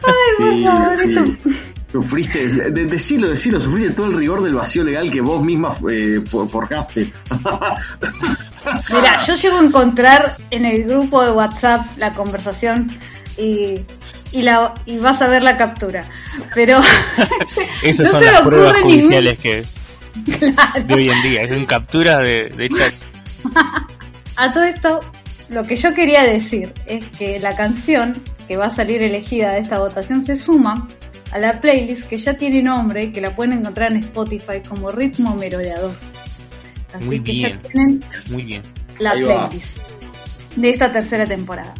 favor, 0.00 0.92
esto- 1.04 1.24
Sufriste, 1.92 2.48
de, 2.48 2.84
decilo, 2.86 3.28
decilo, 3.28 3.60
sufriste 3.60 3.92
todo 3.92 4.06
el 4.06 4.16
rigor 4.16 4.42
del 4.42 4.54
vacío 4.56 4.82
legal 4.82 5.08
que 5.12 5.20
vos 5.20 5.40
misma 5.40 5.72
eh, 5.88 6.20
for- 6.28 6.50
forjaste. 6.50 7.12
Mira, 8.92 9.24
yo 9.24 9.34
llego 9.36 9.58
a 9.58 9.62
encontrar 9.64 10.36
en 10.50 10.64
el 10.64 10.82
grupo 10.84 11.22
de 11.22 11.30
WhatsApp 11.30 11.86
la 11.98 12.12
conversación 12.12 12.88
y, 13.38 13.74
y, 14.32 14.42
la, 14.42 14.74
y 14.84 14.98
vas 14.98 15.22
a 15.22 15.28
ver 15.28 15.44
la 15.44 15.56
captura. 15.56 16.04
Pero 16.56 16.80
Esas 17.84 18.06
No 18.06 18.10
son 18.18 18.20
se 18.20 18.32
las 18.32 18.42
pruebas 18.42 18.74
ningún- 18.74 18.90
judiciales 18.90 19.38
de 20.24 20.94
hoy 20.94 21.10
en 21.10 21.22
día. 21.22 21.42
Es 21.42 21.50
en 21.50 21.66
captura 21.66 22.18
de, 22.18 22.48
de 22.48 22.70
a 24.36 24.52
todo 24.52 24.64
esto, 24.64 25.00
lo 25.48 25.64
que 25.64 25.76
yo 25.76 25.94
quería 25.94 26.22
decir 26.24 26.72
es 26.86 27.04
que 27.18 27.38
la 27.40 27.54
canción 27.54 28.22
que 28.48 28.56
va 28.56 28.66
a 28.66 28.70
salir 28.70 29.02
elegida 29.02 29.52
de 29.54 29.60
esta 29.60 29.78
votación 29.78 30.24
se 30.24 30.36
suma 30.36 30.88
a 31.32 31.38
la 31.38 31.60
playlist 31.60 32.04
que 32.08 32.18
ya 32.18 32.34
tiene 32.34 32.62
nombre 32.62 33.04
y 33.04 33.12
que 33.12 33.20
la 33.20 33.34
pueden 33.34 33.58
encontrar 33.58 33.92
en 33.92 33.98
Spotify 33.98 34.60
como 34.68 34.90
Ritmo 34.90 35.34
Merodeador. 35.34 35.94
Así 36.94 37.04
Muy 37.04 37.20
que 37.20 37.32
bien. 37.32 37.60
ya 37.62 37.68
tienen 37.68 38.04
Muy 38.30 38.42
bien. 38.42 38.62
la 38.98 39.10
Ahí 39.12 39.22
va. 39.22 39.48
playlist 39.48 39.78
de 40.56 40.70
esta 40.70 40.90
tercera 40.92 41.26
temporada. 41.26 41.74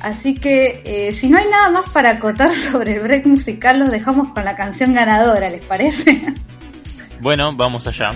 Así 0.00 0.34
que 0.34 0.82
eh, 0.84 1.12
si 1.12 1.28
no 1.28 1.38
hay 1.38 1.46
nada 1.50 1.70
más 1.70 1.90
para 1.92 2.10
acotar 2.10 2.54
sobre 2.54 2.94
el 2.96 3.00
break 3.00 3.26
musical, 3.26 3.78
los 3.78 3.90
dejamos 3.90 4.28
con 4.32 4.44
la 4.44 4.56
canción 4.56 4.94
ganadora, 4.94 5.48
¿les 5.48 5.64
parece? 5.64 6.22
Bueno, 7.20 7.54
vamos 7.54 7.86
allá. 7.86 8.10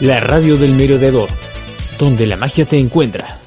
La 0.00 0.18
radio 0.18 0.56
del 0.56 0.72
merodeador, 0.72 1.28
donde 1.98 2.26
la 2.26 2.36
magia 2.36 2.64
te 2.64 2.78
encuentra. 2.78 3.39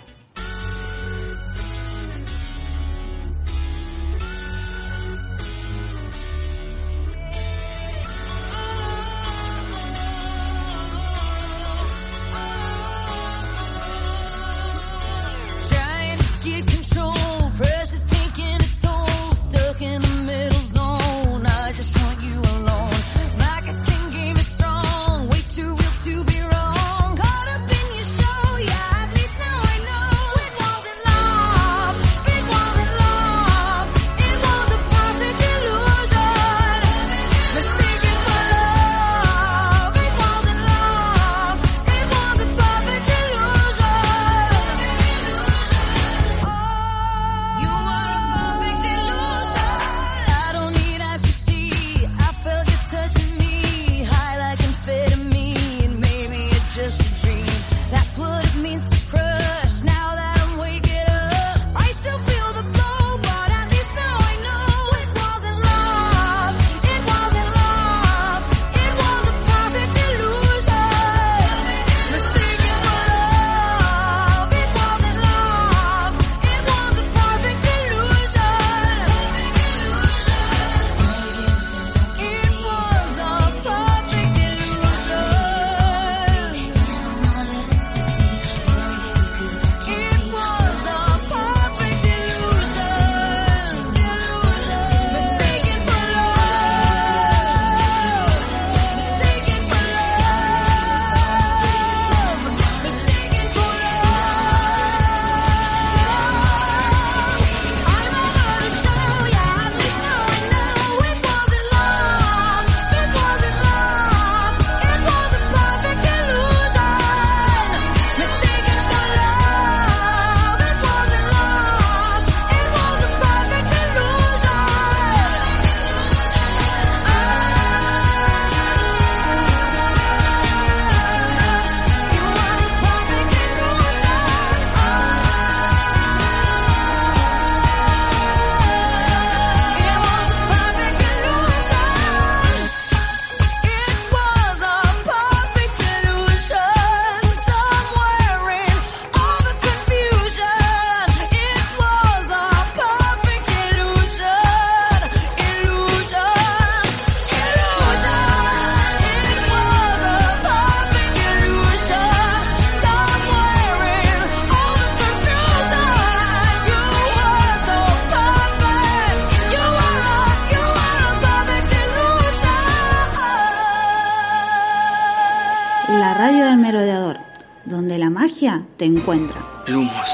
Te. 178.86 179.34
Lumos, 179.67 180.07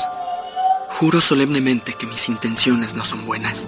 juro 0.90 1.22
solemnemente 1.22 1.94
que 1.94 2.08
mis 2.08 2.30
intenciones 2.30 2.94
no 2.94 3.04
son 3.04 3.26
buenas. 3.26 3.68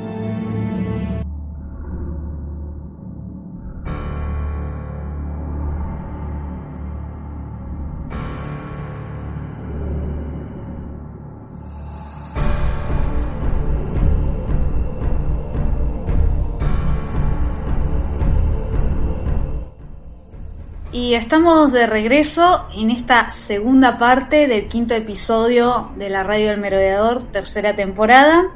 Estamos 21.32 21.72
de 21.72 21.88
regreso 21.88 22.68
en 22.76 22.92
esta 22.92 23.32
segunda 23.32 23.98
parte 23.98 24.50
del 24.50 24.68
quinto 24.68 24.96
episodio 24.96 25.90
de 25.96 26.10
la 26.10 26.24
Radio 26.24 26.50
del 26.50 26.60
Merodeador, 26.60 27.24
tercera 27.32 27.74
temporada. 27.74 28.50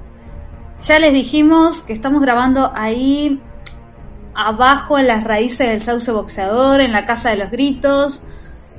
Ya 0.82 1.00
les 1.00 1.14
dijimos 1.14 1.82
que 1.84 1.94
estamos 1.94 2.22
grabando 2.22 2.74
ahí 2.76 3.40
abajo 4.34 5.00
en 5.00 5.08
las 5.08 5.24
raíces 5.24 5.70
del 5.70 5.84
sauce 5.84 6.12
boxeador, 6.12 6.82
en 6.82 6.92
la 6.92 7.06
casa 7.06 7.30
de 7.30 7.38
los 7.38 7.50
gritos. 7.50 8.22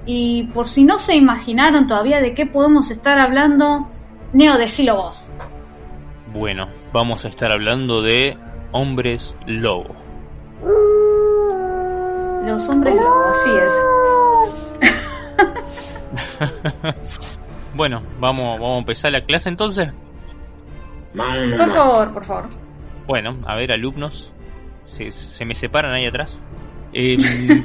Y 0.04 0.42
por 0.52 0.68
si 0.68 0.84
no 0.84 0.98
se 0.98 1.16
imaginaron 1.16 1.86
todavía 1.86 2.20
de 2.20 2.34
qué 2.34 2.44
podemos 2.44 2.90
estar 2.90 3.18
hablando, 3.18 3.88
Neo, 4.34 4.58
decilo 4.58 4.96
vos. 4.96 5.24
Bueno, 6.34 6.68
vamos 6.92 7.24
a 7.24 7.28
estar 7.28 7.50
hablando 7.50 8.02
de 8.02 8.36
hombres 8.72 9.38
lobo. 9.46 9.96
Los 12.46 12.68
hombres 12.68 12.94
lobo, 12.94 13.24
así 13.24 13.50
es. 13.66 13.72
Bueno, 17.74 18.02
vamos, 18.18 18.58
vamos 18.58 18.76
a 18.76 18.78
empezar 18.78 19.12
la 19.12 19.20
clase 19.20 19.50
entonces. 19.50 19.88
Por 21.14 21.70
favor, 21.70 22.14
por 22.14 22.24
favor. 22.24 22.48
Bueno, 23.06 23.36
a 23.46 23.54
ver, 23.54 23.70
alumnos, 23.70 24.32
se, 24.84 25.10
se 25.10 25.44
me 25.44 25.54
separan 25.54 25.92
ahí 25.92 26.06
atrás. 26.06 26.38
Eh, 26.94 27.16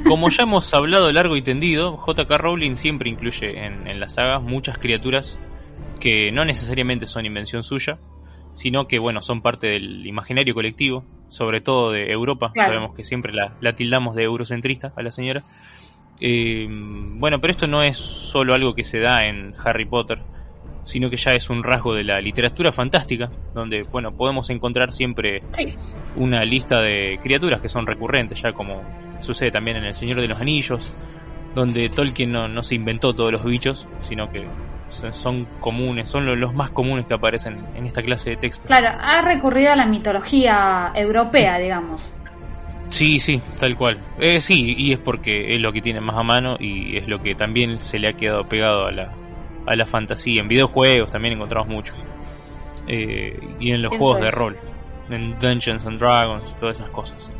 como 0.06 0.28
ya 0.28 0.42
hemos 0.42 0.74
hablado 0.74 1.10
largo 1.12 1.34
y 1.36 1.42
tendido, 1.42 1.96
JK 1.96 2.30
Rowling 2.30 2.74
siempre 2.74 3.08
incluye 3.08 3.64
en, 3.64 3.86
en 3.86 4.00
las 4.00 4.14
sagas 4.14 4.42
muchas 4.42 4.76
criaturas 4.76 5.38
que 5.98 6.30
no 6.30 6.44
necesariamente 6.44 7.06
son 7.06 7.24
invención 7.24 7.62
suya, 7.62 7.98
sino 8.54 8.86
que 8.86 8.98
bueno, 8.98 9.22
son 9.22 9.40
parte 9.42 9.68
del 9.68 10.06
imaginario 10.06 10.54
colectivo, 10.54 11.04
sobre 11.28 11.60
todo 11.60 11.90
de 11.92 12.10
Europa. 12.12 12.50
Claro. 12.52 12.72
Sabemos 12.74 12.94
que 12.94 13.04
siempre 13.04 13.32
la, 13.32 13.56
la 13.60 13.74
tildamos 13.74 14.14
de 14.14 14.24
eurocentrista 14.24 14.92
a 14.96 15.02
la 15.02 15.10
señora. 15.10 15.42
Eh, 16.20 16.66
bueno, 16.70 17.40
pero 17.40 17.50
esto 17.50 17.66
no 17.66 17.82
es 17.82 17.96
solo 17.96 18.54
algo 18.54 18.74
que 18.74 18.84
se 18.84 19.00
da 19.00 19.26
en 19.26 19.52
Harry 19.64 19.86
Potter, 19.86 20.20
sino 20.84 21.08
que 21.10 21.16
ya 21.16 21.32
es 21.32 21.48
un 21.50 21.62
rasgo 21.62 21.94
de 21.94 22.04
la 22.04 22.20
literatura 22.20 22.70
fantástica, 22.72 23.30
donde 23.54 23.84
bueno, 23.90 24.10
podemos 24.12 24.50
encontrar 24.50 24.92
siempre 24.92 25.42
Sí. 25.50 25.72
una 26.16 26.44
lista 26.44 26.80
de 26.80 27.18
criaturas 27.22 27.60
que 27.60 27.68
son 27.68 27.86
recurrentes, 27.86 28.40
ya 28.42 28.52
como 28.52 28.82
sucede 29.20 29.50
también 29.50 29.78
en 29.78 29.84
El 29.84 29.94
Señor 29.94 30.20
de 30.20 30.28
los 30.28 30.40
Anillos, 30.40 30.94
donde 31.54 31.88
Tolkien 31.88 32.32
no, 32.32 32.48
no 32.48 32.62
se 32.62 32.74
inventó 32.74 33.14
todos 33.14 33.30
los 33.32 33.44
bichos, 33.44 33.86
sino 34.00 34.30
que 34.30 34.46
son- 35.10 35.46
comunes, 35.60 36.08
son 36.10 36.26
lo- 36.26 36.36
los 36.36 36.54
más 36.54 36.70
comunes 36.70 37.06
que 37.06 37.14
aparecen 37.14 37.64
en 37.74 37.86
esta 37.86 38.02
clase 38.02 38.30
de 38.30 38.36
textos. 38.36 38.66
Claro, 38.66 38.88
ha 39.00 39.22
recurrido 39.22 39.72
a 39.72 39.76
la 39.76 39.86
mitología 39.86 40.92
europea, 40.94 41.58
digamos. 41.58 42.14
Sí, 42.88 43.18
sí, 43.18 43.40
tal 43.58 43.74
cual. 43.76 43.98
Eh, 44.18 44.38
sí, 44.40 44.74
y 44.76 44.92
es 44.92 45.00
porque 45.00 45.54
es 45.54 45.60
lo 45.60 45.72
que 45.72 45.80
tiene 45.80 46.00
más 46.02 46.16
a 46.16 46.22
mano 46.22 46.56
y 46.60 46.96
es 46.98 47.08
lo 47.08 47.20
que 47.22 47.34
también 47.34 47.80
se 47.80 47.98
le 47.98 48.08
ha 48.08 48.12
quedado 48.12 48.44
pegado 48.46 48.86
a 48.86 48.92
la, 48.92 49.10
a 49.66 49.76
la 49.76 49.86
fantasía. 49.86 50.42
En 50.42 50.48
videojuegos 50.48 51.10
también 51.10 51.34
encontramos 51.34 51.68
mucho. 51.68 51.94
Eh, 52.86 53.38
y 53.60 53.70
en 53.70 53.80
los 53.80 53.92
Eso 53.92 53.98
juegos 53.98 54.20
de 54.20 54.30
rol. 54.30 54.56
En 55.08 55.38
Dungeons 55.38 55.86
and 55.86 55.98
Dragons, 55.98 56.54
todas 56.58 56.80
esas 56.80 56.90
cosas. 56.90 57.32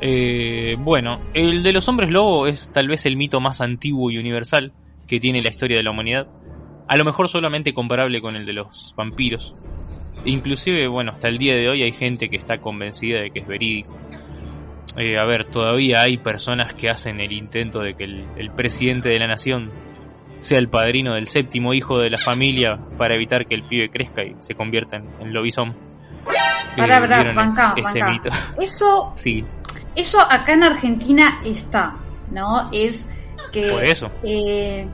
Eh, 0.00 0.76
bueno, 0.78 1.20
el 1.34 1.62
de 1.62 1.72
los 1.72 1.88
hombres 1.88 2.10
lobo 2.10 2.46
es 2.46 2.70
tal 2.70 2.88
vez 2.88 3.06
el 3.06 3.16
mito 3.16 3.40
más 3.40 3.60
antiguo 3.60 4.10
y 4.10 4.18
universal 4.18 4.72
que 5.06 5.20
tiene 5.20 5.40
la 5.40 5.48
historia 5.48 5.78
de 5.78 5.82
la 5.82 5.90
humanidad. 5.90 6.26
A 6.88 6.96
lo 6.96 7.04
mejor 7.04 7.28
solamente 7.28 7.72
comparable 7.72 8.20
con 8.20 8.36
el 8.36 8.46
de 8.46 8.52
los 8.52 8.94
vampiros. 8.96 9.54
Inclusive, 10.24 10.88
bueno, 10.88 11.12
hasta 11.12 11.28
el 11.28 11.38
día 11.38 11.54
de 11.54 11.68
hoy 11.68 11.82
hay 11.82 11.92
gente 11.92 12.28
que 12.28 12.36
está 12.36 12.58
convencida 12.58 13.20
de 13.20 13.30
que 13.30 13.40
es 13.40 13.46
verídico. 13.46 13.96
Eh, 14.96 15.18
a 15.18 15.24
ver, 15.24 15.44
todavía 15.44 16.02
hay 16.02 16.16
personas 16.16 16.74
que 16.74 16.88
hacen 16.88 17.20
el 17.20 17.32
intento 17.32 17.80
de 17.80 17.94
que 17.94 18.04
el, 18.04 18.24
el 18.36 18.50
presidente 18.50 19.08
de 19.10 19.18
la 19.18 19.26
nación 19.26 19.70
sea 20.38 20.58
el 20.58 20.68
padrino 20.68 21.14
del 21.14 21.26
séptimo 21.26 21.74
hijo 21.74 21.98
de 21.98 22.10
la 22.10 22.18
familia 22.18 22.78
para 22.98 23.14
evitar 23.14 23.46
que 23.46 23.54
el 23.54 23.62
pibe 23.64 23.90
crezca 23.90 24.22
y 24.22 24.34
se 24.40 24.54
convierta 24.54 24.96
en, 24.96 25.08
en 25.20 25.32
lobizón. 25.32 25.74
Pará, 26.76 26.96
Eh, 26.98 27.00
pará, 27.00 27.16
¿vieron 27.16 27.34
banca, 27.36 27.74
ese 27.76 28.02
mito? 28.02 28.30
Eso, 28.60 29.12
Sí, 29.16 29.44
eso 29.96 30.20
acá 30.20 30.52
en 30.52 30.62
Argentina 30.62 31.40
está, 31.44 31.96
¿no? 32.30 32.68
Es 32.72 33.08
que 33.52 33.70
por 33.72 33.84
eso. 33.84 34.10
eh, 34.22 34.86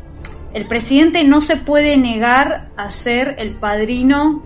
el 0.55 0.67
presidente 0.67 1.25
no 1.25 1.41
se 1.41 1.57
puede 1.57 1.97
negar 1.97 2.69
a 2.77 2.91
ser 2.91 3.35
el 3.39 3.55
padrino 3.57 4.43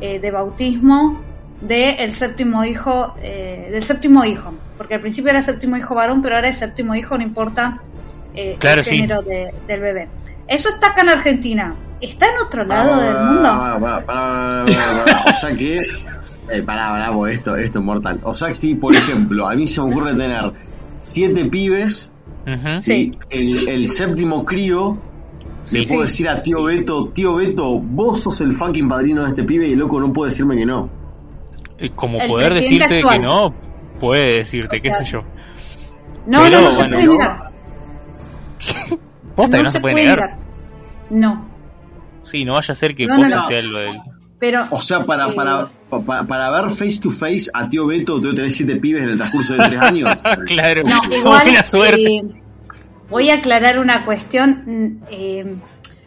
eh, 0.00 0.18
de 0.18 0.30
bautismo 0.30 1.20
del 1.60 2.12
séptimo 2.12 2.64
hijo, 2.64 3.14
eh, 3.22 3.68
del 3.70 3.82
séptimo 3.84 4.24
hijo, 4.24 4.52
porque 4.76 4.94
al 4.94 5.00
principio 5.00 5.30
era 5.30 5.42
séptimo 5.42 5.76
hijo 5.76 5.94
varón, 5.94 6.20
pero 6.22 6.34
ahora 6.36 6.48
es 6.48 6.56
séptimo 6.58 6.94
hijo, 6.94 7.16
no 7.16 7.22
importa 7.22 7.80
eh, 8.34 8.56
Claro, 8.58 8.78
el 8.80 8.84
sí. 8.84 8.96
género 8.96 9.22
de- 9.22 9.52
del 9.66 9.80
bebé. 9.80 10.08
Eso 10.48 10.70
está 10.70 10.88
acá 10.88 11.02
en 11.02 11.10
Argentina. 11.10 11.74
¿Está 12.00 12.26
en 12.26 12.38
otro 12.44 12.64
lado 12.64 13.00
del 13.00 13.14
mundo? 13.16 13.78
Pará. 14.04 14.64
O 14.64 15.34
sea 15.34 15.52
que. 15.56 15.80
Eh, 16.50 16.62
pará, 16.62 16.90
pará, 16.90 17.12
porque 17.12 17.34
esto, 17.34 17.56
esto 17.56 17.78
es 17.78 17.84
mortal. 17.84 18.20
O 18.24 18.34
sea 18.34 18.48
que 18.48 18.54
si, 18.54 18.74
por 18.74 18.94
ejemplo, 18.94 19.48
a 19.48 19.54
mí 19.54 19.66
se 19.68 19.80
me 19.82 19.90
ocurre 19.92 20.12
tener 20.14 20.52
siete 21.00 21.44
pibes 21.46 22.12
Ujú. 22.46 22.80
Sí. 22.80 23.12
y 23.30 23.36
el, 23.38 23.68
el 23.68 23.88
séptimo 23.88 24.44
crío. 24.44 24.98
Sí, 25.64 25.78
le 25.78 25.86
puedo 25.86 26.00
sí. 26.02 26.06
decir 26.08 26.28
a 26.28 26.42
tío 26.42 26.64
Beto, 26.64 27.08
tío 27.14 27.36
Beto, 27.36 27.78
vos 27.78 28.20
sos 28.22 28.40
el 28.40 28.52
fucking 28.52 28.88
padrino 28.88 29.22
de 29.22 29.28
este 29.28 29.44
pibe 29.44 29.68
y 29.68 29.72
el 29.74 29.78
loco 29.78 30.00
no 30.00 30.08
puede 30.08 30.30
decirme 30.30 30.56
que 30.56 30.66
no. 30.66 30.88
Eh, 31.78 31.90
Como 31.94 32.18
El 32.20 32.28
poder 32.28 32.52
decirte 32.54 32.96
actual. 32.96 33.20
que 33.20 33.24
no, 33.26 33.54
puede 34.00 34.38
decirte, 34.38 34.78
O 34.78 34.82
qué 34.82 34.90
sea, 34.90 35.04
sé 35.04 35.12
yo. 35.12 35.20
No, 36.26 36.42
Pero, 36.42 36.58
no, 36.58 36.64
no 36.64 36.72
se 36.72 36.78
bueno, 36.78 36.94
puede 36.96 37.06
no. 37.06 37.12
negar. 37.12 37.50
Posta 39.36 39.56
que 39.58 39.62
no 39.62 39.70
se 39.70 39.80
puede 39.80 39.94
negar. 39.94 40.36
No, 41.10 41.44
Sí, 42.24 42.44
no 42.44 42.54
vaya 42.54 42.72
a 42.72 42.74
ser 42.76 42.94
que 42.94 43.06
No, 43.06 43.16
no, 43.16 43.22
posta 43.22 43.36
no. 43.36 43.42
sea 43.42 43.62
lo 43.62 43.78
del. 43.78 43.88
Pero 44.42 44.64
O 44.72 44.80
sea, 44.82 45.06
para, 45.06 45.28
Eh. 45.28 45.34
para, 45.36 45.66
pa- 45.88 46.26
para, 46.26 46.50
ver 46.50 46.68
face 46.70 46.98
to 47.00 47.12
face 47.12 47.48
a 47.54 47.68
tío 47.68 47.86
Beto, 47.86 48.16
tengo 48.20 48.30
que 48.30 48.36
tener 48.38 48.50
siete 48.50 48.74
pibes 48.74 49.04
en 49.04 49.10
el 49.10 49.16
transcurso 49.16 49.52
de 49.52 49.60
tres 49.68 49.80
años. 49.80 50.12
claro, 50.46 50.82
no, 50.82 51.00
igual 51.16 51.44
buena 51.44 51.62
suerte. 51.64 52.16
eh, 52.16 52.24
voy 53.08 53.30
a 53.30 53.34
aclarar 53.34 53.78
una 53.78 54.04
cuestión. 54.04 54.62
mm, 54.66 55.02
eh, 55.10 55.54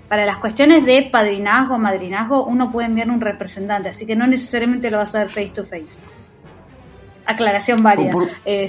para 0.09 0.25
las 0.25 0.37
cuestiones 0.39 0.85
de 0.85 1.07
padrinazgo, 1.11 1.79
madrinazgo, 1.79 2.43
uno 2.45 2.71
puede 2.73 2.87
enviar 2.87 3.09
un 3.09 3.21
representante, 3.21 3.87
así 3.89 4.05
que 4.05 4.17
no 4.17 4.27
necesariamente 4.27 4.91
lo 4.91 4.97
vas 4.97 5.15
a 5.15 5.19
ver 5.19 5.29
face 5.29 5.49
to 5.55 5.63
face. 5.63 5.97
Aclaración 7.25 7.81
válida. 7.81 8.11
Por- 8.11 8.27
Eh, 8.43 8.67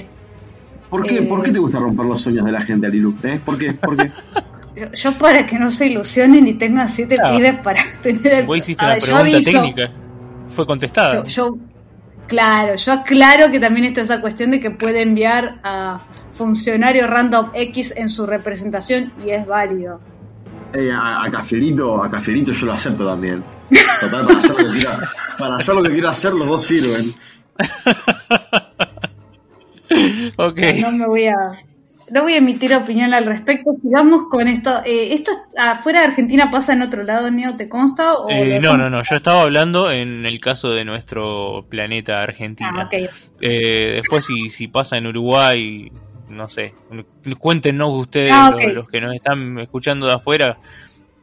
¿Por 0.89 1.05
qué, 1.05 1.17
Eh. 1.17 1.21
¿Por 1.23 1.43
qué 1.43 1.51
te 1.51 1.59
gusta 1.59 1.77
romper 1.79 2.05
los 2.05 2.21
sueños 2.21 2.45
de 2.45 2.51
la 2.53 2.61
gente, 2.61 2.87
Alilu? 2.87 3.13
¿Eh? 3.21 3.41
¿Por 3.43 3.57
qué? 3.57 3.73
¿Por 3.73 3.97
qué? 3.97 4.09
yo- 4.79 4.91
yo 4.93 5.11
para 5.13 5.45
que 5.45 5.57
no 5.59 5.71
se 5.71 5.87
ilusionen 5.87 6.47
y 6.47 6.53
tengan 6.55 6.87
siete 6.87 7.15
Claro. 7.15 7.35
pibes 7.37 7.57
para 7.59 7.81
tener 8.01 8.33
el... 8.33 8.45
Vos 8.45 8.57
hiciste 8.57 8.85
la 8.85 8.97
yo 8.97 9.05
pregunta 9.05 9.23
aviso. 9.35 9.51
técnica. 9.51 9.91
Fue 10.49 10.65
contestada. 10.65 11.23
Yo, 11.23 11.25
yo- 11.25 11.57
claro, 12.27 12.75
yo 12.75 12.91
aclaro 12.93 13.51
que 13.51 13.59
también 13.59 13.85
está 13.87 14.01
esa 14.01 14.21
cuestión 14.21 14.51
de 14.51 14.59
que 14.59 14.71
puede 14.71 15.01
enviar 15.01 15.59
a 15.63 15.99
funcionario 16.33 17.07
random 17.07 17.49
X 17.53 17.93
en 17.97 18.09
su 18.09 18.25
representación 18.25 19.11
y 19.25 19.31
es 19.31 19.45
válido. 19.47 19.99
Eh, 20.73 20.91
a, 20.91 21.23
a 21.23 21.31
Cafierito, 21.31 22.03
a 22.03 22.09
Cafierito 22.11 22.51
yo 22.51 22.65
lo 22.67 22.73
acepto 22.73 23.07
también. 23.07 23.43
Total, 24.01 24.25
para 24.27 24.39
hacer 24.39 24.51
lo 24.51 24.57
que 24.57 24.71
quiero, 24.73 24.91
para 25.37 25.55
hacer 25.57 25.75
lo 25.75 25.83
que 25.83 25.89
quiero 25.91 26.09
hacer, 26.09 26.33
los 26.33 26.47
dos 26.47 26.63
sirven. 26.65 27.05
ok. 30.37 30.59
No 30.81 30.91
me 30.91 31.07
voy 31.07 31.27
a 31.27 31.35
no 32.09 32.23
voy 32.23 32.33
a 32.33 32.37
emitir 32.37 32.73
opinión 32.73 33.13
al 33.13 33.25
respecto. 33.25 33.71
Sigamos 33.81 34.23
con 34.29 34.47
esto. 34.47 34.81
Eh, 34.85 35.13
¿Esto 35.13 35.31
afuera 35.57 35.99
de 36.01 36.07
Argentina 36.07 36.49
pasa 36.51 36.73
en 36.73 36.81
otro 36.81 37.03
lado, 37.03 37.29
Neo? 37.31 37.55
¿Te 37.57 37.67
consta? 37.69 38.13
O 38.13 38.29
Eh, 38.29 38.59
lo- 38.61 38.71
no, 38.71 38.77
no, 38.77 38.89
no. 38.89 39.01
Yo 39.03 39.15
estaba 39.15 39.41
hablando 39.41 39.91
en 39.91 40.25
el 40.25 40.39
caso 40.39 40.69
de 40.71 40.85
nuestro 40.85 41.65
planeta 41.69 42.21
Argentina. 42.23 42.71
Ah, 42.83 42.85
ok. 42.85 43.09
Eh, 43.41 43.93
después, 43.95 44.25
si, 44.25 44.49
si 44.49 44.67
pasa 44.67 44.97
en 44.97 45.07
Uruguay, 45.07 45.91
no 46.29 46.47
sé. 46.49 46.73
Cuéntenos 47.39 47.91
ustedes, 47.93 48.31
Ah, 48.33 48.51
los, 48.73 48.87
que 48.89 49.01
nos 49.01 49.13
están 49.13 49.59
escuchando 49.59 50.07
de 50.07 50.13
afuera, 50.13 50.57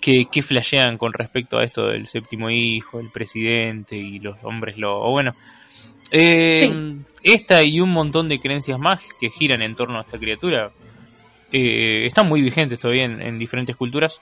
qué, 0.01 0.27
qué 0.31 0.43
flashean 0.43 0.99
con 0.99 1.13
respecto 1.15 1.59
a 1.59 1.65
esto 1.65 1.87
del 1.89 2.07
séptimo 2.07 2.51
hijo, 2.51 3.01
el 3.01 3.11
presidente 3.11 3.97
y 3.97 4.19
los 4.19 4.37
hombres 4.43 4.77
lobo. 4.77 5.11
Bueno, 5.11 5.35
eh, 6.15 6.61
Sí. 6.61 7.33
esta 7.35 7.63
y 7.63 7.81
un 7.81 7.91
montón 7.91 8.29
de 8.29 8.39
creencias 8.39 8.79
más 8.79 9.13
que 9.21 9.31
giran 9.31 9.63
en 9.63 9.75
torno 9.75 9.99
a 9.99 10.03
esta 10.03 10.19
criatura 10.19 10.71
eh, 11.53 12.07
están 12.07 12.29
muy 12.29 12.41
vigentes 12.43 12.79
todavía 12.79 13.05
en, 13.05 13.21
en 13.21 13.39
diferentes 13.39 13.77
culturas. 13.77 14.21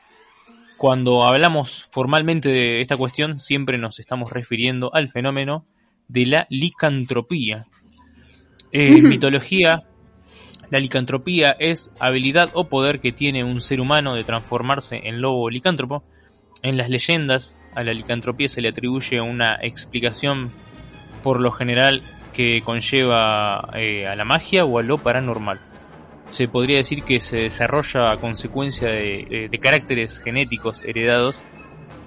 Cuando 0.77 1.25
hablamos 1.25 1.89
formalmente 1.93 2.49
de 2.51 2.81
esta 2.81 2.97
cuestión, 2.97 3.39
siempre 3.39 3.79
nos 3.79 3.99
estamos 4.01 4.33
refiriendo 4.33 4.91
al 4.93 5.09
fenómeno 5.09 5.65
de 6.09 6.27
la 6.27 6.47
licantropía. 6.51 7.67
En 8.73 9.09
mitología, 9.09 9.83
la 10.71 10.79
licantropía 10.81 11.55
es 11.59 11.93
habilidad 12.01 12.51
o 12.55 12.69
poder 12.69 13.01
que 13.01 13.13
tiene 13.13 13.45
un 13.45 13.61
ser 13.61 13.81
humano 13.81 14.15
de 14.15 14.25
transformarse 14.25 14.97
en 15.05 15.21
lobo 15.21 15.49
licántropo. 15.51 16.03
En 16.63 16.77
las 16.77 16.89
leyendas, 16.89 17.63
a 17.75 17.83
la 17.85 17.93
licantropía 17.93 18.49
se 18.49 18.61
le 18.61 18.71
atribuye 18.71 19.21
una 19.21 19.57
explicación 19.63 20.51
por 21.23 21.41
lo 21.41 21.51
general 21.53 22.03
que 22.33 22.63
conlleva 22.65 23.63
eh, 23.75 24.07
a 24.07 24.17
la 24.17 24.25
magia 24.25 24.65
o 24.65 24.79
a 24.79 24.83
lo 24.83 24.99
paranormal. 24.99 25.61
Se 26.29 26.49
podría 26.49 26.79
decir 26.79 27.03
que 27.05 27.21
se 27.21 27.39
desarrolla 27.39 28.11
a 28.11 28.17
consecuencia 28.17 28.89
de, 28.89 29.27
de- 29.29 29.49
de 29.51 29.59
caracteres 29.59 30.19
genéticos 30.19 30.83
heredados, 30.83 31.43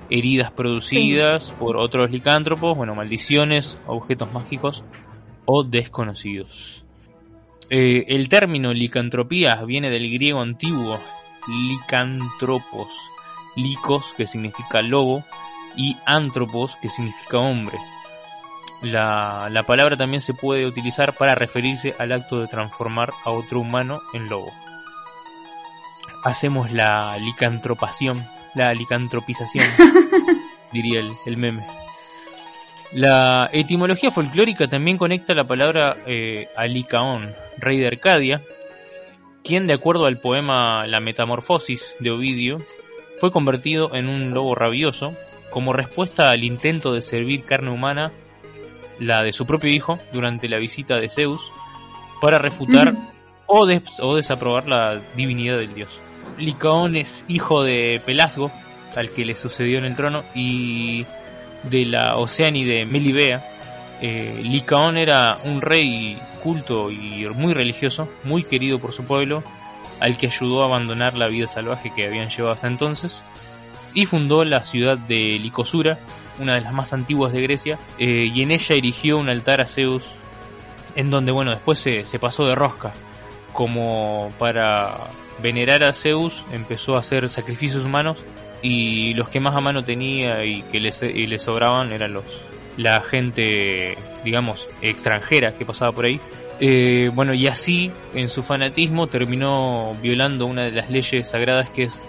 heridas 0.09 0.51
producidas 0.51 1.51
por 1.59 1.77
otros 1.77 2.09
licántropos, 2.11 2.75
bueno, 2.75 2.95
maldiciones, 2.95 3.77
objetos 3.85 4.31
mágicos 4.33 4.83
o 5.45 5.63
desconocidos. 5.63 6.85
Eh, 7.69 8.05
el 8.09 8.29
término 8.29 8.73
licantropía 8.73 9.63
viene 9.65 9.89
del 9.91 10.11
griego 10.11 10.41
antiguo 10.41 10.99
licantropos, 11.47 12.87
licos 13.55 14.13
que 14.15 14.27
significa 14.27 14.81
lobo 14.81 15.23
y 15.75 15.95
antropos 16.05 16.75
que 16.77 16.89
significa 16.89 17.37
hombre. 17.39 17.77
La, 18.85 19.49
la 19.49 19.63
palabra 19.63 19.97
también 19.97 20.21
se 20.21 20.35
puede 20.35 20.67
utilizar 20.67 21.13
para 21.13 21.33
referirse 21.33 21.95
al 21.97 22.11
acto 22.11 22.39
de 22.39 22.47
transformar 22.47 23.11
a 23.25 23.31
otro 23.31 23.59
humano 23.59 23.99
en 24.13 24.29
lobo. 24.29 24.53
Hacemos 26.23 26.71
la 26.71 27.17
licantropación, 27.17 28.23
la 28.53 28.71
licantropización, 28.75 29.65
diría 30.71 30.99
el, 30.99 31.11
el 31.25 31.37
meme. 31.37 31.65
La 32.91 33.49
etimología 33.51 34.11
folclórica 34.11 34.67
también 34.67 34.99
conecta 34.99 35.33
la 35.33 35.45
palabra 35.45 35.97
eh, 36.05 36.47
a 36.55 36.67
Licaón, 36.67 37.33
rey 37.57 37.79
de 37.79 37.87
Arcadia, 37.87 38.43
quien 39.43 39.65
de 39.65 39.73
acuerdo 39.73 40.05
al 40.05 40.19
poema 40.19 40.85
La 40.85 40.99
Metamorfosis 40.99 41.95
de 41.99 42.11
Ovidio, 42.11 42.61
fue 43.17 43.31
convertido 43.31 43.95
en 43.95 44.09
un 44.09 44.31
lobo 44.31 44.53
rabioso 44.53 45.15
como 45.49 45.73
respuesta 45.73 46.29
al 46.29 46.43
intento 46.43 46.93
de 46.93 47.01
servir 47.01 47.43
carne 47.45 47.71
humana, 47.71 48.11
la 48.99 49.23
de 49.23 49.31
su 49.31 49.45
propio 49.45 49.69
hijo, 49.71 49.99
durante 50.13 50.47
la 50.47 50.57
visita 50.59 50.95
de 50.95 51.09
Zeus, 51.09 51.51
para 52.21 52.39
refutar 52.39 52.93
o, 53.47 53.65
des- 53.65 53.99
o 54.01 54.15
desaprobar 54.15 54.67
la 54.67 54.99
divinidad 55.15 55.57
del 55.57 55.73
dios. 55.73 56.01
Licaón 56.37 56.95
es 56.95 57.25
hijo 57.27 57.63
de 57.63 58.01
Pelasgo, 58.05 58.51
al 58.95 59.09
que 59.09 59.25
le 59.25 59.35
sucedió 59.35 59.77
en 59.77 59.85
el 59.85 59.95
trono, 59.95 60.23
y 60.33 61.05
de 61.63 61.85
la 61.85 62.15
Oceánide 62.17 62.85
Melibea. 62.85 63.43
Eh, 64.01 64.41
Licaón 64.43 64.97
era 64.97 65.37
un 65.45 65.61
rey 65.61 66.17
culto 66.43 66.91
y 66.91 67.27
muy 67.35 67.53
religioso, 67.53 68.07
muy 68.23 68.43
querido 68.43 68.79
por 68.79 68.91
su 68.91 69.03
pueblo, 69.05 69.43
al 69.99 70.17
que 70.17 70.27
ayudó 70.27 70.63
a 70.63 70.65
abandonar 70.65 71.15
la 71.15 71.27
vida 71.27 71.47
salvaje 71.47 71.91
que 71.95 72.05
habían 72.05 72.29
llevado 72.29 72.53
hasta 72.53 72.67
entonces, 72.67 73.21
y 73.93 74.05
fundó 74.05 74.43
la 74.43 74.63
ciudad 74.63 74.97
de 74.97 75.39
Licosura, 75.39 75.97
una 76.39 76.55
de 76.55 76.61
las 76.61 76.73
más 76.73 76.93
antiguas 76.93 77.33
de 77.33 77.41
Grecia, 77.41 77.79
eh, 77.97 78.29
y 78.33 78.41
en 78.41 78.51
ella 78.51 78.75
erigió 78.75 79.17
un 79.17 79.29
altar 79.29 79.61
a 79.61 79.67
Zeus, 79.67 80.09
en 80.95 81.09
donde, 81.09 81.31
bueno, 81.31 81.51
después 81.51 81.79
se, 81.79 82.05
se 82.05 82.19
pasó 82.19 82.45
de 82.45 82.55
rosca, 82.55 82.93
como 83.53 84.31
para 84.37 84.97
venerar 85.41 85.83
a 85.83 85.93
Zeus, 85.93 86.43
empezó 86.51 86.95
a 86.95 86.99
hacer 86.99 87.27
sacrificios 87.29 87.85
humanos, 87.85 88.17
y 88.61 89.13
los 89.13 89.29
que 89.29 89.39
más 89.39 89.55
a 89.55 89.61
mano 89.61 89.83
tenía 89.83 90.43
y 90.43 90.63
que 90.63 90.79
le, 90.79 90.91
sobraban 91.37 91.91
eran 91.93 92.13
los 92.13 92.25
la 92.77 92.99
gente, 92.99 93.95
digamos, 94.23 94.67
extranjera 94.81 95.55
que 95.55 95.65
pasaba 95.65 95.91
por 95.91 96.05
ahí. 96.05 96.19
Eh, 96.59 97.11
bueno, 97.13 97.33
y 97.33 97.47
así, 97.47 97.91
en 98.15 98.27
su 98.27 98.43
fanatismo, 98.43 99.07
terminó 99.07 99.93
violando 100.01 100.45
una 100.45 100.63
de 100.63 100.71
las 100.71 100.89
leyes 100.89 101.29
sagradas 101.29 101.69
que 101.69 101.83
es 101.83 102.01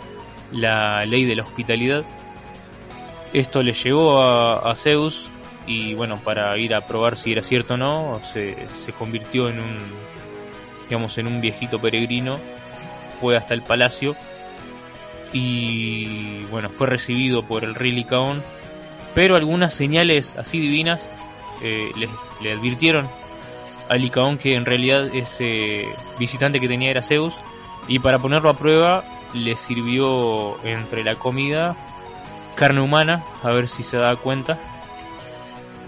la 0.51 1.05
ley 1.05 1.24
de 1.24 1.37
la 1.37 1.43
hospitalidad. 1.43 2.05
Esto 3.37 3.62
le 3.62 3.74
llegó 3.74 4.22
a, 4.22 4.74
Zeus 4.76 5.28
y 5.66 5.93
bueno, 5.93 6.16
para 6.16 6.57
ir 6.57 6.74
a 6.74 6.87
probar 6.87 7.18
si 7.18 7.32
era 7.32 7.43
cierto 7.43 7.74
o 7.74 7.76
no, 7.76 8.18
se, 8.22 8.57
convirtió 8.99 9.51
en 9.51 9.61
un, 9.61 9.76
digamos, 10.89 11.18
en 11.18 11.26
un 11.26 11.43
viejito 11.43 11.78
peregrino, 11.78 12.39
fue 13.20 13.37
hasta 13.37 13.53
el 13.53 13.61
palacio 13.61 14.16
y 15.34 16.45
bueno, 16.45 16.70
fue 16.70 16.87
recibido 16.87 17.43
por 17.43 17.62
el 17.62 17.74
rey 17.74 17.91
Licaón, 17.93 18.43
pero 19.14 19.37
algunas 19.37 19.74
señales 19.74 20.34
así 20.39 20.59
divinas 20.59 21.07
eh, 21.61 21.91
le, 21.95 22.09
le 22.41 22.53
advirtieron 22.55 23.07
a 23.91 23.97
Licaón 23.97 24.39
que 24.39 24.55
en 24.55 24.64
realidad 24.64 25.14
ese 25.14 25.84
visitante 26.18 26.59
que 26.59 26.68
tenía 26.68 26.91
era 26.91 27.03
Zeus 27.03 27.34
y 27.87 27.99
para 27.99 28.18
ponerlo 28.18 28.49
a 28.49 28.57
prueba 28.57 29.05
le 29.34 29.59
sirvió 29.59 30.57
entre 30.64 31.05
la 31.05 31.16
comida 31.16 31.76
carne 32.57 32.80
humana 32.80 33.22
a 33.44 33.50
ver 33.50 33.68
si 33.68 33.82
se 33.84 33.96
daba 33.96 34.16
cuenta 34.16 34.59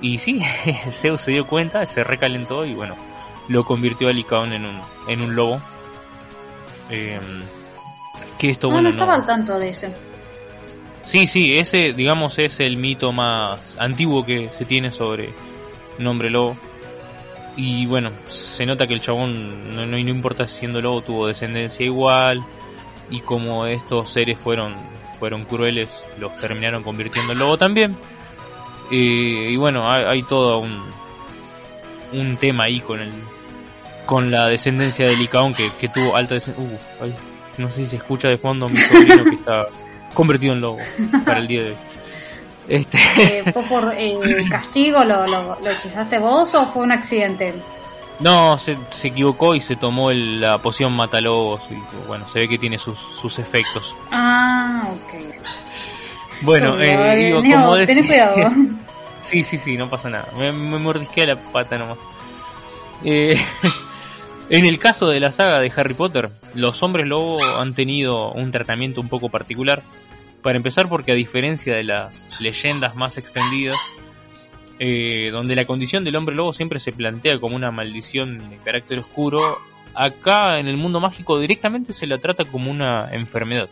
y 0.01 0.19
sí, 0.19 0.39
Zeus 0.93 1.23
se 1.23 1.33
dio 1.33 1.47
cuenta, 1.47 1.85
se 1.87 2.05
recalentó 2.05 2.65
y 2.65 2.75
bueno, 2.75 2.95
lo 3.49 3.65
convirtió 3.65 4.09
a 4.09 4.13
Licaón 4.13 4.53
en 4.53 4.65
un, 4.65 4.81
en 5.09 5.21
un 5.23 5.35
lobo. 5.35 5.61
Eh, 6.91 7.19
que 8.39 8.51
esto 8.51 8.69
Ah, 8.69 8.73
bueno 8.75 8.89
no 8.89 8.91
estaba 8.91 9.17
no- 9.17 9.21
al 9.23 9.27
tanto 9.27 9.59
de 9.59 9.71
ese. 9.71 9.93
Sí, 11.03 11.27
sí, 11.27 11.57
ese, 11.59 11.95
digamos, 11.95 12.39
es 12.39 12.61
el 12.61 12.77
mito 12.77 13.13
más 13.13 13.77
antiguo 13.81 14.25
que 14.25 14.51
se 14.53 14.65
tiene 14.65 14.93
sobre 14.93 15.33
un 15.99 16.07
hombre 16.07 16.31
lobo. 16.31 16.57
Y 17.57 17.87
bueno, 17.87 18.11
se 18.29 18.65
nota 18.67 18.87
que 18.87 18.95
el 18.95 19.01
chabón, 19.01 19.75
no, 19.75 19.85
no, 19.85 19.93
no 19.93 19.99
importa 19.99 20.47
si 20.47 20.61
siendo 20.61 20.81
lobo, 20.81 21.03
tuvo 21.03 21.27
descendencia 21.27 21.85
igual. 21.85 22.45
Y 23.11 23.21
como 23.21 23.67
estos 23.67 24.11
seres 24.11 24.39
fueron, 24.39 24.75
fueron 25.19 25.45
crueles, 25.45 26.05
los 26.19 26.37
terminaron 26.39 26.83
convirtiendo 26.83 27.33
en 27.33 27.39
lobo 27.39 27.59
también. 27.59 27.97
Eh, 28.91 29.49
y 29.51 29.57
bueno, 29.57 29.91
hay, 29.91 30.05
hay 30.05 30.23
todo 30.23 30.59
un, 30.61 30.83
un 32.13 32.37
tema 32.37 32.65
ahí 32.65 32.81
con 32.81 33.01
el 33.01 33.13
con 34.07 34.31
la 34.31 34.47
descendencia 34.47 35.07
de 35.07 35.17
Licaón 35.17 35.53
que, 35.55 35.71
que 35.79 35.89
tuvo 35.89 36.17
alta 36.17 36.35
descendencia. 36.35 36.79
no 37.59 37.71
sé 37.71 37.85
si 37.85 37.87
se 37.91 37.97
escucha 37.97 38.29
de 38.29 38.39
fondo 38.39 38.69
mi 38.71 38.79
sobrino 38.79 39.25
que 39.25 39.35
está 39.35 39.67
convertido 40.15 40.55
en 40.55 40.63
lobo 40.63 40.79
para 41.27 41.39
el 41.41 41.47
día 41.47 41.63
de 41.65 41.71
hoy. 41.71 41.77
Este, 42.69 42.99
Eh, 43.19 43.53
¿Fue 43.53 43.63
por 43.65 43.93
eh, 43.97 44.15
castigo? 44.51 45.05
Lo, 45.05 45.27
lo, 45.27 45.59
lo 45.61 45.71
hechizaste 45.71 46.19
vos 46.19 46.55
o 46.55 46.67
fue 46.67 46.85
un 46.85 46.93
accidente? 46.93 47.53
No, 48.21 48.59
se, 48.59 48.77
se 48.91 49.09
equivocó 49.09 49.55
y 49.55 49.61
se 49.61 49.77
tomó 49.77 50.11
el- 50.11 50.41
la 50.41 50.59
poción 50.59 50.93
matalobos 50.95 51.63
y 51.71 51.75
bueno, 52.07 52.29
se 52.29 52.41
ve 52.41 52.49
que 52.49 52.59
tiene 52.59 52.79
sus, 52.79 52.99
sus 52.99 53.39
efectos. 53.39 53.95
Ah, 54.11 54.89
ok. 54.93 55.35
Bueno, 56.43 56.81
eh, 56.81 57.17
digo, 57.17 57.41
Neo, 57.43 57.61
como 57.61 57.77
decía... 57.77 58.07
cuidado. 58.07 58.51
sí, 59.21 59.43
sí, 59.43 59.59
sí, 59.59 59.77
no 59.77 59.89
pasa 59.89 60.09
nada. 60.11 60.29
Me, 60.37 60.53
me 60.53 60.79
mordisqué 60.79 61.27
la 61.27 61.37
pata 61.37 61.79
nomás. 61.79 61.99
Eh, 63.05 63.37
en 64.51 64.65
el 64.65 64.79
caso 64.79 65.09
de 65.09 65.21
la 65.21 65.33
saga 65.33 65.61
de 65.61 65.73
Harry 65.77 65.95
Potter, 65.95 66.31
los 66.55 66.83
hombres 66.83 67.07
lobo 67.07 67.45
han 67.45 67.75
tenido 67.75 68.31
un 68.33 68.51
tratamiento 68.51 69.01
un 69.01 69.09
poco 69.09 69.29
particular. 69.29 69.83
Para 70.43 70.57
empezar 70.57 70.89
porque 70.89 71.11
a 71.11 71.17
diferencia 71.17 71.75
de 71.75 71.83
las 71.83 72.41
leyendas 72.41 72.95
más 72.95 73.19
extendidas, 73.19 73.77
eh, 74.79 75.31
donde 75.31 75.55
la 75.57 75.65
condición 75.65 76.05
del 76.05 76.17
hombre 76.17 76.35
lobo 76.35 76.53
siempre 76.53 76.79
se 76.81 76.93
plantea 76.93 77.39
como 77.41 77.57
una 77.57 77.71
maldición 77.71 78.39
de 78.51 78.57
carácter 78.59 78.99
oscuro, 78.99 79.59
acá 79.95 80.59
en 80.59 80.69
el 80.69 80.77
mundo 80.77 81.01
mágico 81.01 81.39
directamente 81.39 81.93
se 81.93 82.07
la 82.07 82.19
trata 82.19 82.45
como 82.45 82.71
una 82.71 83.09
enfermedad. 83.13 83.69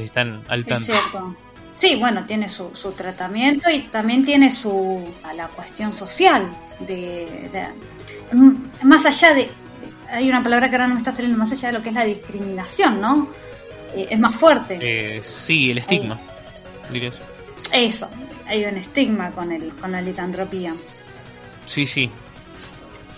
Están 0.00 0.42
al 0.48 0.64
tanto. 0.64 0.92
Sí, 1.74 1.96
bueno, 1.96 2.24
tiene 2.26 2.48
su, 2.48 2.70
su 2.74 2.92
tratamiento 2.92 3.70
y 3.70 3.80
también 3.88 4.24
tiene 4.24 4.50
su 4.50 5.08
a 5.24 5.32
la 5.32 5.48
cuestión 5.48 5.94
social 5.94 6.46
de, 6.80 7.48
de- 7.52 7.66
más 8.84 9.04
allá 9.06 9.34
de 9.34 9.50
hay 10.08 10.28
una 10.28 10.42
palabra 10.42 10.68
que 10.68 10.74
ahora 10.76 10.88
no 10.88 10.94
me 10.94 11.00
está 11.00 11.12
saliendo 11.12 11.38
más 11.38 11.52
allá 11.52 11.68
de 11.68 11.78
lo 11.78 11.82
que 11.82 11.88
es 11.90 11.94
la 11.94 12.04
discriminación, 12.04 13.00
¿no? 13.00 13.28
Eh, 13.94 14.08
es 14.10 14.18
más 14.18 14.34
fuerte. 14.34 14.78
Eh, 14.80 15.22
sí, 15.24 15.70
el 15.70 15.78
estigma. 15.78 16.18
dirías. 16.92 17.14
Eso, 17.72 18.08
hay 18.50 18.64
un 18.64 18.76
estigma 18.76 19.30
con 19.30 19.52
el 19.52 19.72
con 19.74 19.92
la 19.92 20.02
licantropía. 20.02 20.74
Sí, 21.64 21.86
sí. 21.86 22.10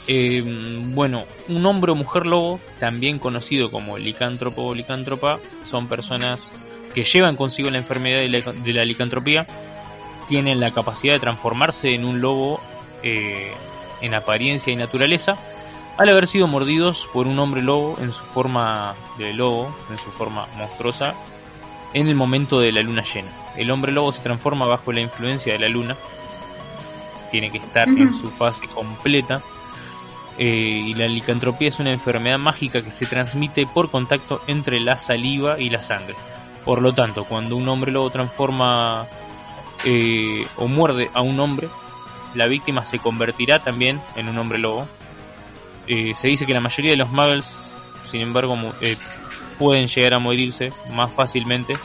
Eh, 0.06 0.42
bueno, 0.88 1.24
un 1.48 1.64
hombre 1.64 1.92
o 1.92 1.94
mujer 1.94 2.26
lobo, 2.26 2.60
también 2.78 3.18
conocido 3.18 3.70
como 3.70 3.96
licántropo 3.96 4.62
o 4.62 4.74
licántropa, 4.74 5.38
son 5.62 5.88
personas 5.88 6.52
que 6.94 7.04
llevan 7.04 7.36
consigo 7.36 7.70
la 7.70 7.78
enfermedad 7.78 8.20
de 8.20 8.72
la, 8.72 8.84
licantropía, 8.84 9.46
tienen 10.28 10.60
la 10.60 10.72
capacidad 10.72 11.14
de 11.14 11.20
transformarse 11.20 11.94
en 11.94 12.04
un 12.04 12.20
lobo 12.20 12.60
eh, 13.02 13.52
en 14.02 14.14
apariencia 14.14 14.72
y 14.72 14.76
naturaleza, 14.76 15.36
al 15.96 16.08
haber 16.08 16.26
sido 16.26 16.46
mordidos 16.46 17.08
por 17.12 17.26
un 17.26 17.38
hombre 17.38 17.62
lobo 17.62 17.96
en 18.00 18.12
su 18.12 18.24
forma 18.24 18.94
de 19.18 19.32
lobo, 19.32 19.74
en 19.90 19.98
su 19.98 20.10
forma 20.10 20.46
monstruosa, 20.58 21.14
en 21.94 22.08
el 22.08 22.14
momento 22.14 22.60
de 22.60 22.72
la 22.72 22.82
luna 22.82 23.02
llena. 23.02 23.30
El 23.56 23.70
hombre 23.70 23.92
lobo 23.92 24.12
se 24.12 24.22
transforma 24.22 24.66
bajo 24.66 24.92
la 24.92 25.00
influencia 25.00 25.52
de 25.52 25.58
la 25.58 25.68
luna, 25.68 25.96
tiene 27.30 27.50
que 27.50 27.58
estar 27.58 27.88
en 27.88 28.14
su 28.14 28.30
fase 28.30 28.66
completa. 28.68 29.42
eh, 30.38 30.82
y 30.86 30.94
la 30.94 31.08
licantropía 31.08 31.68
es 31.68 31.78
una 31.78 31.90
enfermedad 31.92 32.38
mágica 32.38 32.82
que 32.82 32.90
se 32.90 33.04
transmite 33.06 33.66
por 33.66 33.90
contacto 33.90 34.40
entre 34.46 34.80
la 34.80 34.96
saliva 34.98 35.60
y 35.60 35.68
la 35.68 35.82
sangre. 35.82 36.14
Por 36.64 36.80
lo 36.80 36.94
tanto, 36.94 37.24
cuando 37.24 37.56
un 37.56 37.68
hombre 37.68 37.92
lobo 37.92 38.10
transforma 38.10 39.06
eh, 39.84 40.46
o 40.56 40.68
muerde 40.68 41.10
a 41.12 41.20
un 41.20 41.38
hombre, 41.40 41.68
la 42.34 42.46
víctima 42.46 42.84
se 42.84 42.98
convertirá 42.98 43.62
también 43.62 44.00
en 44.16 44.28
un 44.28 44.38
hombre 44.38 44.58
lobo. 44.58 44.86
Eh, 45.86 46.14
se 46.14 46.28
dice 46.28 46.46
que 46.46 46.54
la 46.54 46.60
mayoría 46.60 46.92
de 46.92 46.96
los 46.96 47.10
muggles, 47.10 47.68
sin 48.04 48.20
embargo, 48.20 48.56
eh, 48.80 48.96
pueden 49.62 49.86
llegar 49.86 50.14
a 50.14 50.18
morirse 50.18 50.72
más 50.92 51.12
fácilmente 51.12 51.76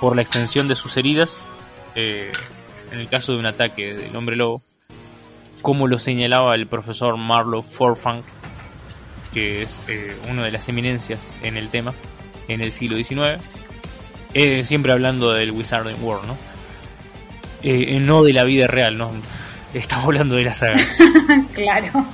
por 0.00 0.14
la 0.14 0.22
extensión 0.22 0.68
de 0.68 0.76
sus 0.76 0.96
heridas 0.96 1.40
eh, 1.96 2.30
en 2.92 3.00
el 3.00 3.08
caso 3.08 3.32
de 3.32 3.38
un 3.38 3.46
ataque 3.46 3.92
del 3.92 4.14
hombre 4.14 4.36
lobo, 4.36 4.62
como 5.60 5.88
lo 5.88 5.98
señalaba 5.98 6.54
el 6.54 6.68
profesor 6.68 7.16
Marlowe 7.16 7.64
Forfang, 7.64 8.22
que 9.34 9.62
es 9.62 9.80
eh, 9.88 10.16
una 10.30 10.44
de 10.44 10.52
las 10.52 10.68
eminencias 10.68 11.34
en 11.42 11.56
el 11.56 11.70
tema 11.70 11.92
en 12.46 12.60
el 12.60 12.70
siglo 12.70 12.96
XIX, 12.96 13.42
eh, 14.32 14.64
siempre 14.64 14.92
hablando 14.92 15.32
del 15.32 15.50
Wizarding 15.50 16.00
World, 16.00 16.28
¿no? 16.28 16.36
Eh, 17.64 17.98
no 18.00 18.22
de 18.22 18.32
la 18.32 18.44
vida 18.44 18.68
real, 18.68 18.96
¿no? 18.96 19.10
Estamos 19.74 20.04
hablando 20.04 20.36
de 20.36 20.44
la 20.44 20.54
saga. 20.54 20.80
Claro. 21.52 22.06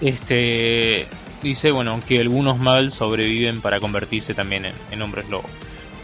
Este 0.00 1.06
dice, 1.46 1.70
bueno, 1.70 2.00
que 2.06 2.20
algunos 2.20 2.58
muggles 2.58 2.94
sobreviven 2.94 3.60
para 3.60 3.80
convertirse 3.80 4.34
también 4.34 4.66
en, 4.66 4.74
en 4.90 5.02
hombres 5.02 5.28
lobo. 5.28 5.48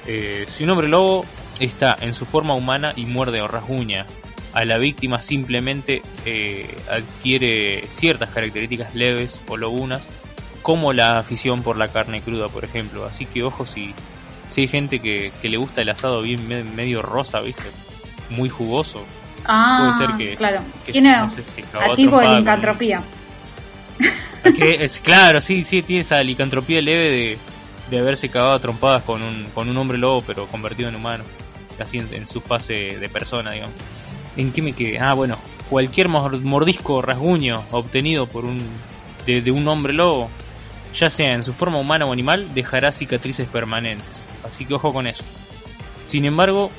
Eh, 0.07 0.47
si 0.49 0.64
un 0.64 0.70
hombre 0.70 0.88
lobo 0.88 1.24
está 1.61 1.97
en 2.01 2.14
su 2.14 2.24
forma 2.26 2.55
humana 2.55 2.93
y 2.97 3.07
muerde 3.07 3.40
o 3.40 3.49
rasguña 3.49 4.07
a 4.53 4.64
la 4.64 4.78
víctima, 4.78 5.22
simplemente 5.22 6.03
eh, 6.26 6.76
adquiere 6.90 7.86
ciertas 7.88 8.30
características 8.30 8.95
leves 8.95 9.40
o 9.49 9.57
lobunas, 9.57 10.03
como 10.62 10.93
la 10.93 11.18
afición 11.18 11.62
por 11.62 11.76
la 11.76 11.88
carne 11.88 12.20
cruda, 12.20 12.49
por 12.49 12.64
ejemplo. 12.64 13.05
Así 13.07 13.26
que 13.26 13.43
ojo 13.43 13.64
si, 13.66 13.95
si 14.49 14.62
hay 14.62 14.68
gente 14.68 14.99
que, 15.01 15.32
que 15.40 15.49
le 15.49 15.57
gusta 15.57 15.80
el 15.82 15.88
asado 15.90 16.20
bien 16.22 16.47
me- 16.49 16.64
medio 16.64 17.01
rosa, 17.03 17.40
¿viste? 17.40 17.62
Muy 18.30 18.49
jugoso. 18.49 19.05
Ah, 19.45 19.93
Puede 19.97 20.07
ser 20.07 20.16
que- 20.16 20.36
claro. 20.36 20.61
que 20.86 20.93
Tiene 20.93 21.16
no 21.16 21.28
sé, 21.30 21.43
cagó 21.72 21.84
a 21.84 21.86
activo 21.90 22.18
de 22.20 22.26
con- 22.26 22.38
licantropía. 22.38 23.03
Que 24.57 24.84
es 24.84 25.01
claro, 25.01 25.40
sí, 25.40 25.62
sí, 25.64 25.82
tiene 25.82 26.01
esa 26.03 26.22
licantropía 26.22 26.82
leve 26.82 27.11
de, 27.11 27.38
de 27.90 27.99
haberse 27.99 28.28
cagado 28.28 28.59
trompadas 28.59 29.03
con 29.05 29.22
un, 29.22 29.45
con 29.55 29.68
un 29.68 29.76
hombre 29.76 29.99
lobo, 29.99 30.22
pero 30.26 30.47
convertido 30.47 30.88
en 30.88 30.97
humano. 30.97 31.24
Así 31.78 31.99
en, 31.99 32.12
en 32.12 32.26
su 32.26 32.40
fase 32.40 32.99
de 32.99 33.09
persona, 33.09 33.53
digamos. 33.53 33.74
¿En 34.36 34.51
qué 34.53 34.62
me 34.62 34.72
quedé? 34.72 34.99
Ah, 34.99 35.14
bueno, 35.14 35.38
cualquier 35.70 36.09
mor- 36.09 36.40
mordisco 36.40 37.03
rasguño 37.03 37.62
obtenido 37.70 38.26
por 38.26 38.45
un 38.45 38.62
de, 39.26 39.51
un 39.53 39.66
hombre 39.68 39.93
lobo, 39.93 40.28
ya 40.95 41.09
sea 41.09 41.34
en 41.34 41.43
su 41.45 41.53
forma 41.53 41.78
humana 41.78 42.05
o 42.07 42.12
animal, 42.12 42.53
dejará 42.55 42.90
cicatrices 42.93 43.49
permanentes. 43.49 44.09
Así 44.47 44.64
que 44.64 44.74
ojo 44.74 44.93
con 44.93 45.07
eso. 45.07 45.22
Sin 46.07 46.24
embargo, 46.24 46.70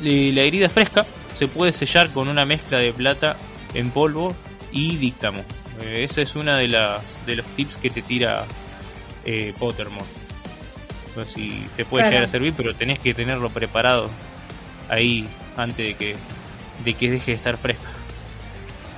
la 0.00 0.42
herida 0.42 0.68
fresca 0.68 1.06
se 1.34 1.48
puede 1.48 1.72
sellar 1.72 2.10
con 2.10 2.28
una 2.28 2.44
mezcla 2.44 2.78
de 2.78 2.92
plata 2.92 3.36
en 3.74 3.90
polvo 3.90 4.34
y 4.70 4.96
díctamo. 4.96 5.42
Eh, 5.84 6.04
esa 6.04 6.22
es 6.22 6.34
una 6.36 6.56
de 6.58 6.68
las 6.68 7.02
de 7.26 7.36
los 7.36 7.46
tips 7.56 7.76
que 7.76 7.90
te 7.90 8.02
tira 8.02 8.44
eh, 9.24 9.52
Pottermore. 9.58 10.04
No 11.16 11.24
sé 11.24 11.34
si 11.34 11.66
te 11.76 11.84
puede 11.84 12.02
Claro. 12.04 12.10
llegar 12.12 12.24
a 12.24 12.28
servir, 12.28 12.54
pero 12.56 12.74
tenés 12.74 12.98
que 12.98 13.12
tenerlo 13.14 13.50
preparado 13.50 14.08
ahí 14.88 15.26
antes 15.56 15.76
de 15.78 15.94
que 15.94 16.16
de 16.84 16.94
que 16.94 17.10
deje 17.10 17.32
de 17.32 17.36
estar 17.36 17.56
fresca. 17.56 17.90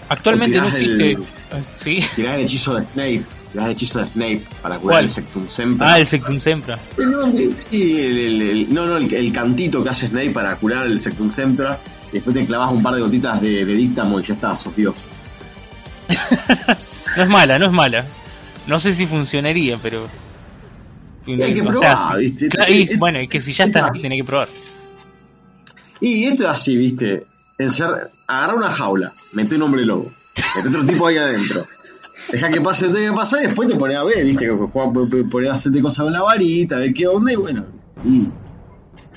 Actualmente 0.08 0.58
no 0.58 0.66
tirás 0.66 0.80
el- 0.80 0.90
existe. 1.12 1.28
¿Sí? 1.74 1.98
Tirás 2.16 2.34
el 2.38 2.40
hechizo 2.46 2.74
de 2.74 2.82
Snape. 2.92 3.22
Tirás 3.52 3.66
el 3.66 3.72
hechizo 3.72 3.98
de 4.00 4.06
Snape 4.06 4.42
para 4.62 4.78
curar 4.78 4.94
¿Cuál? 4.94 5.04
el 5.04 5.10
Sectum 5.10 5.48
Sempra. 5.48 5.92
Ah, 5.92 5.98
el 5.98 6.06
Sectum 6.06 6.40
Sempra. 6.40 6.78
Nombre, 6.98 7.48
sí, 7.70 8.00
el, 8.00 8.18
el- 8.18 8.42
el- 8.42 8.74
no, 8.74 8.86
no, 8.86 8.96
el, 8.98 9.12
el 9.12 9.32
cantito 9.32 9.82
que 9.82 9.90
hace 9.90 10.08
Snape 10.08 10.30
para 10.30 10.56
curar 10.56 10.86
el 10.86 11.00
Sectum 11.00 11.30
Sempra. 11.32 11.78
Y 12.10 12.14
después 12.16 12.34
te 12.36 12.44
clavas 12.46 12.70
un 12.72 12.82
par 12.82 12.94
de 12.94 13.00
gotitas 13.00 13.40
de, 13.40 13.64
de 13.64 13.74
díctamo 13.74 14.20
y 14.20 14.24
ya 14.24 14.34
está, 14.34 14.56
sos 14.58 14.74
Dios. 14.76 14.96
No 17.16 17.22
es 17.22 17.28
mala, 17.28 17.58
no 17.60 17.66
es 17.66 17.72
mala. 17.72 18.04
No 18.66 18.78
sé 18.80 18.92
si 18.92 19.06
funcionaría, 19.06 19.78
pero. 19.80 20.08
hay 21.26 21.54
que 21.54 21.60
o 21.62 21.76
sea, 21.76 21.94
probar, 21.94 22.14
si- 22.14 22.18
¿viste? 22.20 22.48
claro, 22.48 22.72
y 22.72 22.82
Es- 22.82 22.98
bueno, 22.98 23.18
es 23.20 23.28
que 23.30 23.38
si 23.40 23.52
ya 23.52 23.64
es 23.64 23.68
estás 23.70 23.84
aquí, 23.90 24.00
tenés 24.00 24.18
que 24.20 24.24
probar. 24.24 24.48
Y 26.00 26.24
esto 26.24 26.42
es 26.44 26.48
así, 26.50 26.76
viste. 26.76 27.26
Encer- 27.58 28.08
agarra 28.26 28.54
una 28.54 28.70
jaula, 28.70 29.12
mete 29.32 29.54
un 29.54 29.62
hombre 29.62 29.84
lobo, 29.84 30.10
mete 30.56 30.68
otro 30.68 30.84
tipo 30.86 31.06
ahí 31.06 31.16
adentro. 31.18 31.66
Deja 32.32 32.48
que 32.50 32.60
pase 32.60 32.88
lo 32.88 32.94
que 32.94 33.12
pasar 33.14 33.42
y 33.42 33.46
después 33.46 33.68
te 33.68 33.76
pones 33.76 33.96
a 33.96 34.04
ver, 34.04 34.24
viste, 34.24 34.48
pones 35.30 35.50
a 35.50 35.54
hacerte 35.54 35.80
cosas 35.80 36.04
con 36.04 36.12
la 36.12 36.22
varita, 36.22 36.76
a 36.76 36.78
ver 36.80 36.92
qué 36.94 37.06
onda 37.06 37.32
y 37.32 37.36
bueno. 37.36 37.64
y 38.04 38.26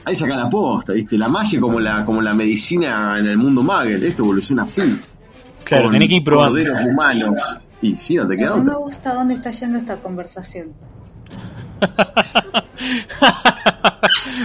ahí 0.05 0.15
saca 0.15 0.35
la 0.35 0.49
posta, 0.49 0.93
viste. 0.93 1.17
La 1.17 1.27
magia 1.29 1.59
como 1.59 1.79
la, 1.79 2.05
como 2.05 2.21
la 2.21 2.33
medicina 2.33 3.17
en 3.17 3.25
el 3.25 3.38
mundo 3.38 3.63
Magel, 3.63 4.03
esto 4.03 4.23
evoluciona 4.23 4.63
así. 4.63 4.81
Claro, 5.68 5.84
con 5.86 5.91
tenés 5.93 6.09
que 6.09 6.15
ir 6.15 6.24
probando. 6.24 6.51
Corderos 6.51 6.86
humanos. 6.86 7.36
Y 7.82 7.97
sí, 7.97 8.15
no 8.15 8.28
te 8.28 8.36
queda 8.38 8.49
No 8.49 8.63
me 8.63 8.76
gusta 8.76 9.13
dónde 9.13 9.34
está 9.36 9.51
yendo 9.51 9.78
esta 9.78 9.97
conversación. 9.97 10.74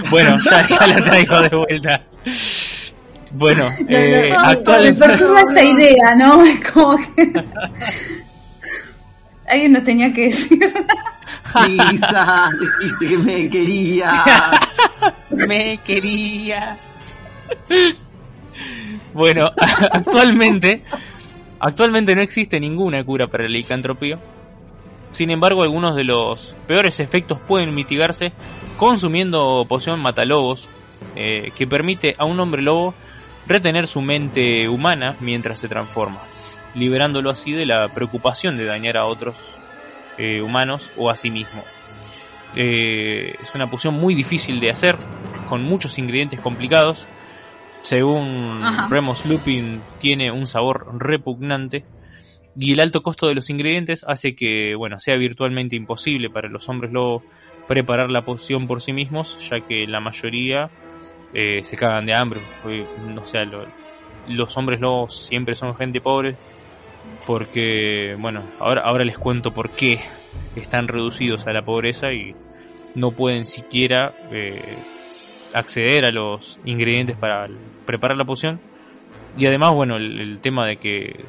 bueno, 0.09 0.37
ya, 0.43 0.65
ya 0.65 0.87
la 0.87 1.01
traigo 1.01 1.41
de 1.41 1.49
vuelta. 1.49 2.01
Bueno, 3.31 3.67
eh, 3.87 4.29
No, 4.31 4.39
actual- 4.39 4.83
me 4.83 4.93
perturba 4.93 5.41
esta 5.41 5.63
idea, 5.63 6.15
¿no? 6.15 6.43
Es 6.45 6.69
como 6.69 6.97
que... 6.97 7.33
Alguien 9.47 9.73
nos 9.73 9.83
tenía 9.83 10.13
que 10.13 10.25
decir. 10.25 10.59
Lisa, 11.91 12.49
dijiste 12.79 13.07
que 13.07 13.17
me 13.17 13.49
quería. 13.49 14.11
me 15.47 15.77
querías. 15.79 16.79
Bueno, 19.13 19.51
actualmente, 19.91 20.83
actualmente 21.63 22.13
no 22.13 22.21
existe 22.21 22.59
ninguna 22.59 23.03
cura 23.03 23.27
para 23.27 23.45
la 23.45 23.51
licantropía. 23.51 24.19
Sin 25.11 25.29
embargo, 25.29 25.63
algunos 25.63 25.95
de 25.95 26.03
los 26.03 26.55
peores 26.67 26.99
efectos 26.99 27.39
pueden 27.39 27.73
mitigarse 27.73 28.33
consumiendo 28.77 29.65
poción 29.69 29.99
matalobos, 30.01 30.67
eh, 31.15 31.51
que 31.55 31.65
permite 31.65 32.15
a 32.17 32.25
un 32.25 32.39
hombre 32.39 32.61
lobo 32.61 32.93
retener 33.47 33.87
su 33.87 34.01
mente 34.01 34.67
humana 34.67 35.15
mientras 35.19 35.59
se 35.59 35.67
transforma, 35.67 36.21
liberándolo 36.75 37.29
así 37.29 37.53
de 37.53 37.65
la 37.65 37.87
preocupación 37.89 38.55
de 38.55 38.65
dañar 38.65 38.97
a 38.97 39.05
otros 39.05 39.35
eh, 40.17 40.41
humanos 40.41 40.89
o 40.97 41.09
a 41.09 41.15
sí 41.15 41.29
mismo. 41.29 41.63
Eh, 42.55 43.35
es 43.41 43.55
una 43.55 43.69
poción 43.69 43.93
muy 43.93 44.15
difícil 44.15 44.59
de 44.59 44.69
hacer, 44.69 44.97
con 45.47 45.63
muchos 45.63 45.97
ingredientes 45.97 46.41
complicados. 46.41 47.07
Según 47.83 48.63
Ajá. 48.63 48.87
Remus 48.89 49.25
Lupin, 49.25 49.81
tiene 49.99 50.31
un 50.31 50.47
sabor 50.47 50.87
repugnante. 50.99 51.85
Y 52.55 52.71
el 52.73 52.79
alto 52.79 53.01
costo 53.01 53.27
de 53.27 53.35
los 53.35 53.49
ingredientes 53.49 54.05
hace 54.07 54.35
que, 54.35 54.75
bueno, 54.75 54.99
sea 54.99 55.17
virtualmente 55.17 55.75
imposible 55.75 56.29
para 56.29 56.49
los 56.49 56.69
hombres 56.69 56.91
lobo 56.91 57.23
preparar 57.67 58.09
la 58.11 58.21
poción 58.21 58.67
por 58.67 58.81
sí 58.81 58.93
mismos, 58.93 59.37
ya 59.49 59.59
que 59.61 59.85
la 59.87 59.99
mayoría 59.99 60.69
eh, 61.33 61.63
se 61.63 61.75
cagan 61.77 62.05
de 62.05 62.13
hambre. 62.15 62.39
O 63.19 63.25
sea, 63.25 63.43
lo- 63.43 63.65
los 64.27 64.55
hombres 64.55 64.79
lobos 64.79 65.25
siempre 65.25 65.55
son 65.55 65.75
gente 65.75 65.99
pobre, 65.99 66.35
porque, 67.25 68.15
bueno, 68.19 68.43
ahora, 68.59 68.81
ahora 68.83 69.03
les 69.03 69.17
cuento 69.17 69.51
por 69.51 69.69
qué 69.71 69.99
están 70.55 70.87
reducidos 70.87 71.47
a 71.47 71.53
la 71.53 71.63
pobreza 71.63 72.13
y 72.13 72.35
no 72.95 73.11
pueden 73.11 73.45
siquiera 73.45 74.13
eh, 74.31 74.61
acceder 75.53 76.05
a 76.05 76.11
los 76.11 76.59
ingredientes 76.65 77.17
para 77.17 77.47
preparar 77.85 78.17
la 78.17 78.25
poción. 78.25 78.59
Y 79.37 79.45
además, 79.45 79.73
bueno, 79.73 79.97
el, 79.97 80.19
el 80.19 80.41
tema 80.41 80.65
de 80.65 80.77
que 80.77 81.25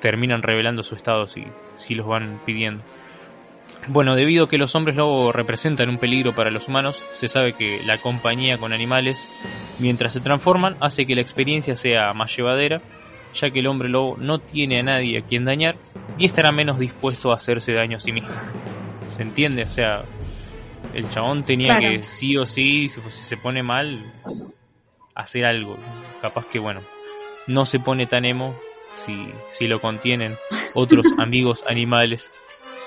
terminan 0.00 0.42
revelando 0.42 0.82
su 0.82 0.94
estado 0.94 1.26
si, 1.26 1.44
si 1.76 1.94
los 1.94 2.06
van 2.06 2.40
pidiendo. 2.44 2.84
Bueno, 3.88 4.14
debido 4.14 4.44
a 4.44 4.48
que 4.48 4.58
los 4.58 4.74
hombres 4.74 4.96
lobo 4.96 5.32
representan 5.32 5.88
un 5.88 5.98
peligro 5.98 6.34
para 6.34 6.50
los 6.50 6.68
humanos, 6.68 7.02
se 7.12 7.28
sabe 7.28 7.52
que 7.52 7.80
la 7.84 7.98
compañía 7.98 8.58
con 8.58 8.72
animales 8.72 9.28
mientras 9.78 10.12
se 10.12 10.20
transforman 10.20 10.76
hace 10.80 11.06
que 11.06 11.14
la 11.14 11.20
experiencia 11.20 11.76
sea 11.76 12.12
más 12.12 12.36
llevadera, 12.36 12.80
ya 13.34 13.50
que 13.50 13.60
el 13.60 13.66
hombre 13.66 13.88
lobo 13.88 14.16
no 14.18 14.38
tiene 14.38 14.80
a 14.80 14.82
nadie 14.82 15.18
a 15.18 15.22
quien 15.22 15.44
dañar 15.44 15.76
y 16.18 16.24
estará 16.24 16.52
menos 16.52 16.78
dispuesto 16.78 17.32
a 17.32 17.36
hacerse 17.36 17.72
daño 17.72 17.98
a 17.98 18.00
sí 18.00 18.12
mismo. 18.12 18.30
¿Se 19.10 19.22
entiende? 19.22 19.62
O 19.62 19.70
sea, 19.70 20.04
el 20.96 21.10
chabón 21.10 21.42
tenía 21.42 21.76
Claro. 21.76 21.96
que 21.96 22.02
sí 22.02 22.36
o 22.38 22.46
sí, 22.46 22.88
si, 22.88 23.00
se 23.10 23.36
pone 23.36 23.62
mal, 23.62 24.12
hacer 25.14 25.44
algo. 25.44 25.76
Capaz 26.22 26.46
que, 26.46 26.58
bueno, 26.58 26.80
no 27.46 27.66
se 27.66 27.78
pone 27.80 28.06
tan 28.06 28.24
emo 28.24 28.54
si, 29.04 29.30
si 29.50 29.68
lo 29.68 29.78
contienen 29.78 30.36
otros 30.72 31.06
amigos 31.18 31.64
animales. 31.68 32.32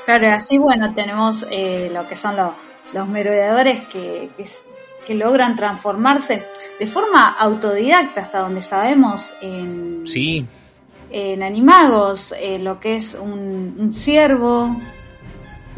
Claro, 0.06 0.32
así 0.32 0.58
bueno, 0.58 0.92
tenemos 0.96 1.46
eh, 1.52 1.92
lo 1.94 2.08
que 2.08 2.16
son 2.16 2.36
los, 2.36 2.54
los 2.94 3.08
merodeadores 3.08 3.88
que, 3.90 4.30
que 5.06 5.14
logran 5.14 5.56
transformarse 5.56 6.44
de 6.80 6.88
forma 6.88 7.30
autodidacta 7.30 8.22
hasta 8.22 8.40
donde 8.40 8.64
sabemos 8.64 9.32
en, 9.42 10.02
Sí, 10.04 10.48
en 11.12 11.44
animagos, 11.44 12.34
eh, 12.40 12.58
lo 12.58 12.80
que 12.80 12.96
es 12.96 13.14
un, 13.14 13.76
un 13.78 13.94
ciervo, 13.94 14.76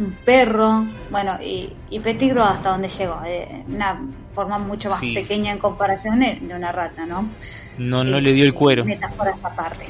un 0.01 0.15
perro, 0.25 0.83
bueno, 1.09 1.37
y, 1.41 1.71
y 1.89 1.99
Petigro 1.99 2.43
hasta 2.43 2.69
donde 2.71 2.89
llegó, 2.89 3.21
de 3.21 3.47
una 3.67 3.99
forma 4.33 4.57
mucho 4.57 4.89
más 4.89 4.99
Sí. 4.99 5.13
pequeña 5.13 5.51
en 5.51 5.59
comparación 5.59 6.19
de, 6.19 6.39
una 6.55 6.71
rata, 6.71 7.05
¿no? 7.05 7.29
no, 7.77 8.03
no 8.03 8.17
Eh, 8.17 8.21
le 8.21 8.33
dio 8.33 8.45
el 8.45 8.53
cuero. 8.53 8.83
Metáfora 8.85 9.31
esta 9.31 9.55
parte. 9.55 9.87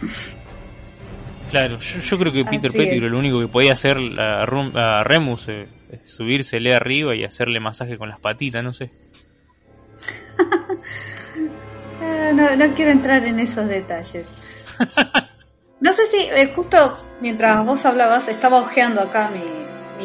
Claro, 1.50 1.78
yo, 1.80 2.00
yo 2.00 2.18
creo 2.18 2.32
que 2.32 2.46
Peter 2.46 2.72
Pettigrew 2.72 3.10
lo 3.10 3.20
único 3.20 3.40
que 3.40 3.48
podía 3.48 3.74
hacer 3.74 3.98
a, 4.20 4.46
Rum- 4.46 4.72
a 4.76 5.04
Remus 5.04 5.50
eh, 5.50 5.68
es 5.92 6.10
subírsele 6.10 6.74
arriba 6.74 7.14
y 7.16 7.26
hacerle 7.26 7.60
masaje 7.60 7.98
con 7.98 8.08
las 8.08 8.20
patitas, 8.22 8.64
no 8.64 8.72
sé. 8.72 8.90
Eh, 12.02 12.32
no, 12.34 12.56
no 12.56 12.74
quiero 12.74 12.92
entrar 12.92 13.26
en 13.26 13.40
esos 13.40 13.68
detalles. 13.68 14.32
No 15.84 15.94
sé 15.94 16.06
si, 16.06 16.18
eh, 16.20 16.54
justo 16.56 16.96
mientras 17.22 17.66
vos 17.66 17.84
hablabas, 17.88 18.28
estaba 18.28 18.60
hojeando 18.60 19.02
acá 19.02 19.32
mi, 19.34 19.42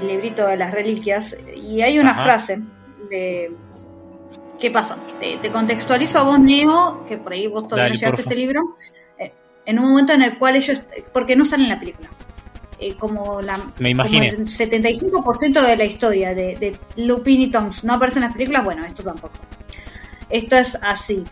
mi 0.00 0.08
librito 0.08 0.46
de 0.46 0.56
las 0.56 0.72
reliquias 0.72 1.36
y 1.54 1.80
hay 1.82 1.98
una 1.98 2.12
Ajá. 2.12 2.24
frase 2.24 2.60
de... 3.10 3.52
¿Qué 4.58 4.70
pasa? 4.70 4.96
Te, 5.20 5.36
te 5.36 5.50
contextualizo 5.50 6.18
a 6.18 6.22
vos, 6.22 6.38
Neo, 6.38 7.04
que 7.06 7.18
por 7.18 7.32
ahí 7.32 7.46
vos 7.46 7.68
todavía 7.68 7.84
Dale, 7.84 7.94
no 7.94 8.00
llegaste 8.00 8.20
a 8.20 8.24
este 8.24 8.36
libro, 8.36 8.76
eh, 9.18 9.32
en 9.66 9.78
un 9.78 9.90
momento 9.90 10.14
en 10.14 10.22
el 10.22 10.38
cual 10.38 10.56
ellos, 10.56 10.82
porque 11.12 11.36
no 11.36 11.44
sale 11.44 11.64
en 11.64 11.68
la 11.68 11.78
película, 11.78 12.08
eh, 12.78 12.94
como, 12.94 13.42
la, 13.42 13.58
Me 13.78 13.94
como 13.94 14.22
el 14.22 14.46
75% 14.46 15.60
de 15.60 15.76
la 15.76 15.84
historia 15.84 16.34
de, 16.34 16.56
de 16.56 16.76
Lupin 16.96 17.40
y 17.42 17.50
Tonks 17.50 17.84
no 17.84 17.94
aparece 17.94 18.18
en 18.18 18.24
las 18.24 18.32
películas, 18.32 18.64
bueno, 18.64 18.84
esto 18.86 19.02
tampoco. 19.02 19.34
Esto 20.30 20.56
es 20.56 20.76
así. 20.82 21.22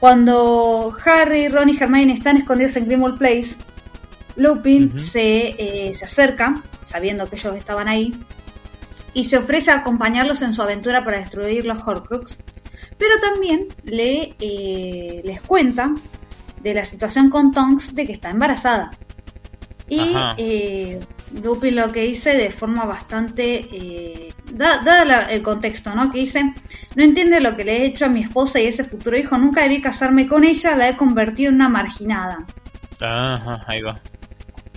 Cuando 0.00 0.92
Harry, 1.04 1.48
Ron 1.48 1.68
y 1.68 1.76
Hermione 1.78 2.12
están 2.12 2.36
escondidos 2.36 2.74
en 2.76 2.86
Grimmauld 2.86 3.18
Place, 3.18 3.54
Lupin 4.36 4.98
se, 4.98 5.54
eh, 5.88 5.94
se 5.94 6.04
acerca, 6.04 6.62
sabiendo 6.84 7.26
que 7.26 7.36
ellos 7.36 7.56
estaban 7.56 7.88
ahí, 7.88 8.14
y 9.14 9.24
se 9.24 9.36
ofrece 9.36 9.70
a 9.70 9.76
acompañarlos 9.76 10.42
en 10.42 10.54
su 10.54 10.62
aventura 10.62 11.04
para 11.04 11.18
destruir 11.18 11.66
los 11.66 11.86
Horcrux, 11.86 12.38
pero 12.98 13.14
también 13.20 13.66
le, 13.84 14.34
eh, 14.40 15.20
les 15.24 15.40
cuenta 15.42 15.92
de 16.62 16.74
la 16.74 16.84
situación 16.84 17.28
con 17.28 17.52
Tonks 17.52 17.94
de 17.94 18.06
que 18.06 18.12
está 18.12 18.30
embarazada. 18.30 18.90
Y 19.88 19.98
eh, 20.38 21.00
Lupin 21.42 21.76
lo 21.76 21.90
que 21.92 22.02
dice 22.02 22.34
de 22.36 22.50
forma 22.50 22.84
bastante... 22.84 23.66
Eh, 23.72 24.32
da, 24.52 24.78
dada 24.82 25.04
la- 25.04 25.22
el 25.24 25.42
contexto, 25.42 25.94
¿no? 25.94 26.10
Que 26.10 26.20
dice, 26.20 26.54
no 26.94 27.02
entiende 27.02 27.40
lo 27.40 27.56
que 27.56 27.64
le 27.64 27.78
he 27.78 27.86
hecho 27.86 28.06
a 28.06 28.08
mi 28.08 28.22
esposa 28.22 28.60
y 28.60 28.66
ese 28.66 28.84
futuro 28.84 29.18
hijo, 29.18 29.36
nunca 29.36 29.62
debí 29.62 29.82
casarme 29.82 30.26
con 30.28 30.44
ella, 30.44 30.74
la 30.76 30.88
he 30.88 30.96
convertido 30.96 31.50
en 31.50 31.56
una 31.56 31.68
marginada. 31.68 32.38
Ajá, 33.00 33.64
ahí 33.66 33.82
va. 33.82 34.00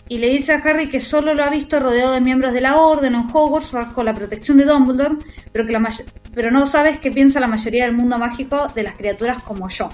Y 0.07 0.19
le 0.19 0.29
dice 0.29 0.53
a 0.53 0.57
Harry 0.57 0.87
que 0.87 0.99
solo 0.99 1.33
lo 1.33 1.43
ha 1.43 1.49
visto 1.49 1.79
rodeado 1.79 2.13
de 2.13 2.21
miembros 2.21 2.53
de 2.53 2.61
la 2.61 2.77
Orden 2.77 3.15
en 3.15 3.27
Hogwarts 3.31 3.71
bajo 3.71 4.03
la 4.03 4.13
protección 4.13 4.57
de 4.57 4.65
Dumbledore, 4.65 5.17
pero, 5.51 5.65
que 5.65 5.73
la 5.73 5.89
pero 6.33 6.51
no 6.51 6.67
sabes 6.67 6.99
qué 6.99 7.11
piensa 7.11 7.39
la 7.39 7.47
mayoría 7.47 7.85
del 7.85 7.95
mundo 7.95 8.17
mágico 8.19 8.67
de 8.75 8.83
las 8.83 8.93
criaturas 8.95 9.41
como 9.41 9.67
yo. 9.69 9.89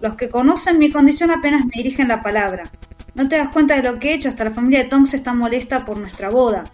Los 0.00 0.14
que 0.14 0.28
conocen 0.28 0.78
mi 0.78 0.90
condición 0.90 1.30
apenas 1.32 1.64
me 1.64 1.82
dirigen 1.82 2.08
la 2.08 2.22
palabra. 2.22 2.70
No 3.14 3.28
te 3.28 3.36
das 3.36 3.48
cuenta 3.48 3.74
de 3.74 3.82
lo 3.82 3.98
que 3.98 4.10
he 4.10 4.14
hecho, 4.14 4.28
hasta 4.28 4.44
la 4.44 4.50
familia 4.50 4.84
de 4.84 4.88
Tonks 4.88 5.14
está 5.14 5.34
molesta 5.34 5.84
por 5.84 5.98
nuestra 5.98 6.30
boda. 6.30 6.64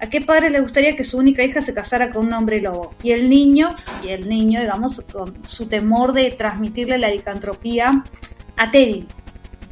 ¿A 0.00 0.06
qué 0.06 0.22
padre 0.22 0.48
le 0.48 0.60
gustaría 0.60 0.96
que 0.96 1.04
su 1.04 1.18
única 1.18 1.44
hija 1.44 1.60
se 1.60 1.74
casara 1.74 2.10
con 2.10 2.26
un 2.26 2.32
hombre 2.32 2.62
lobo? 2.62 2.94
Y 3.02 3.10
el 3.10 3.28
niño, 3.28 3.74
y 4.02 4.08
el 4.08 4.26
niño, 4.26 4.60
digamos, 4.60 5.02
con 5.12 5.44
su 5.46 5.66
temor 5.66 6.14
de 6.14 6.30
transmitirle 6.30 6.96
la 6.96 7.10
licantropía 7.10 8.02
a 8.56 8.70
Teddy, 8.70 9.06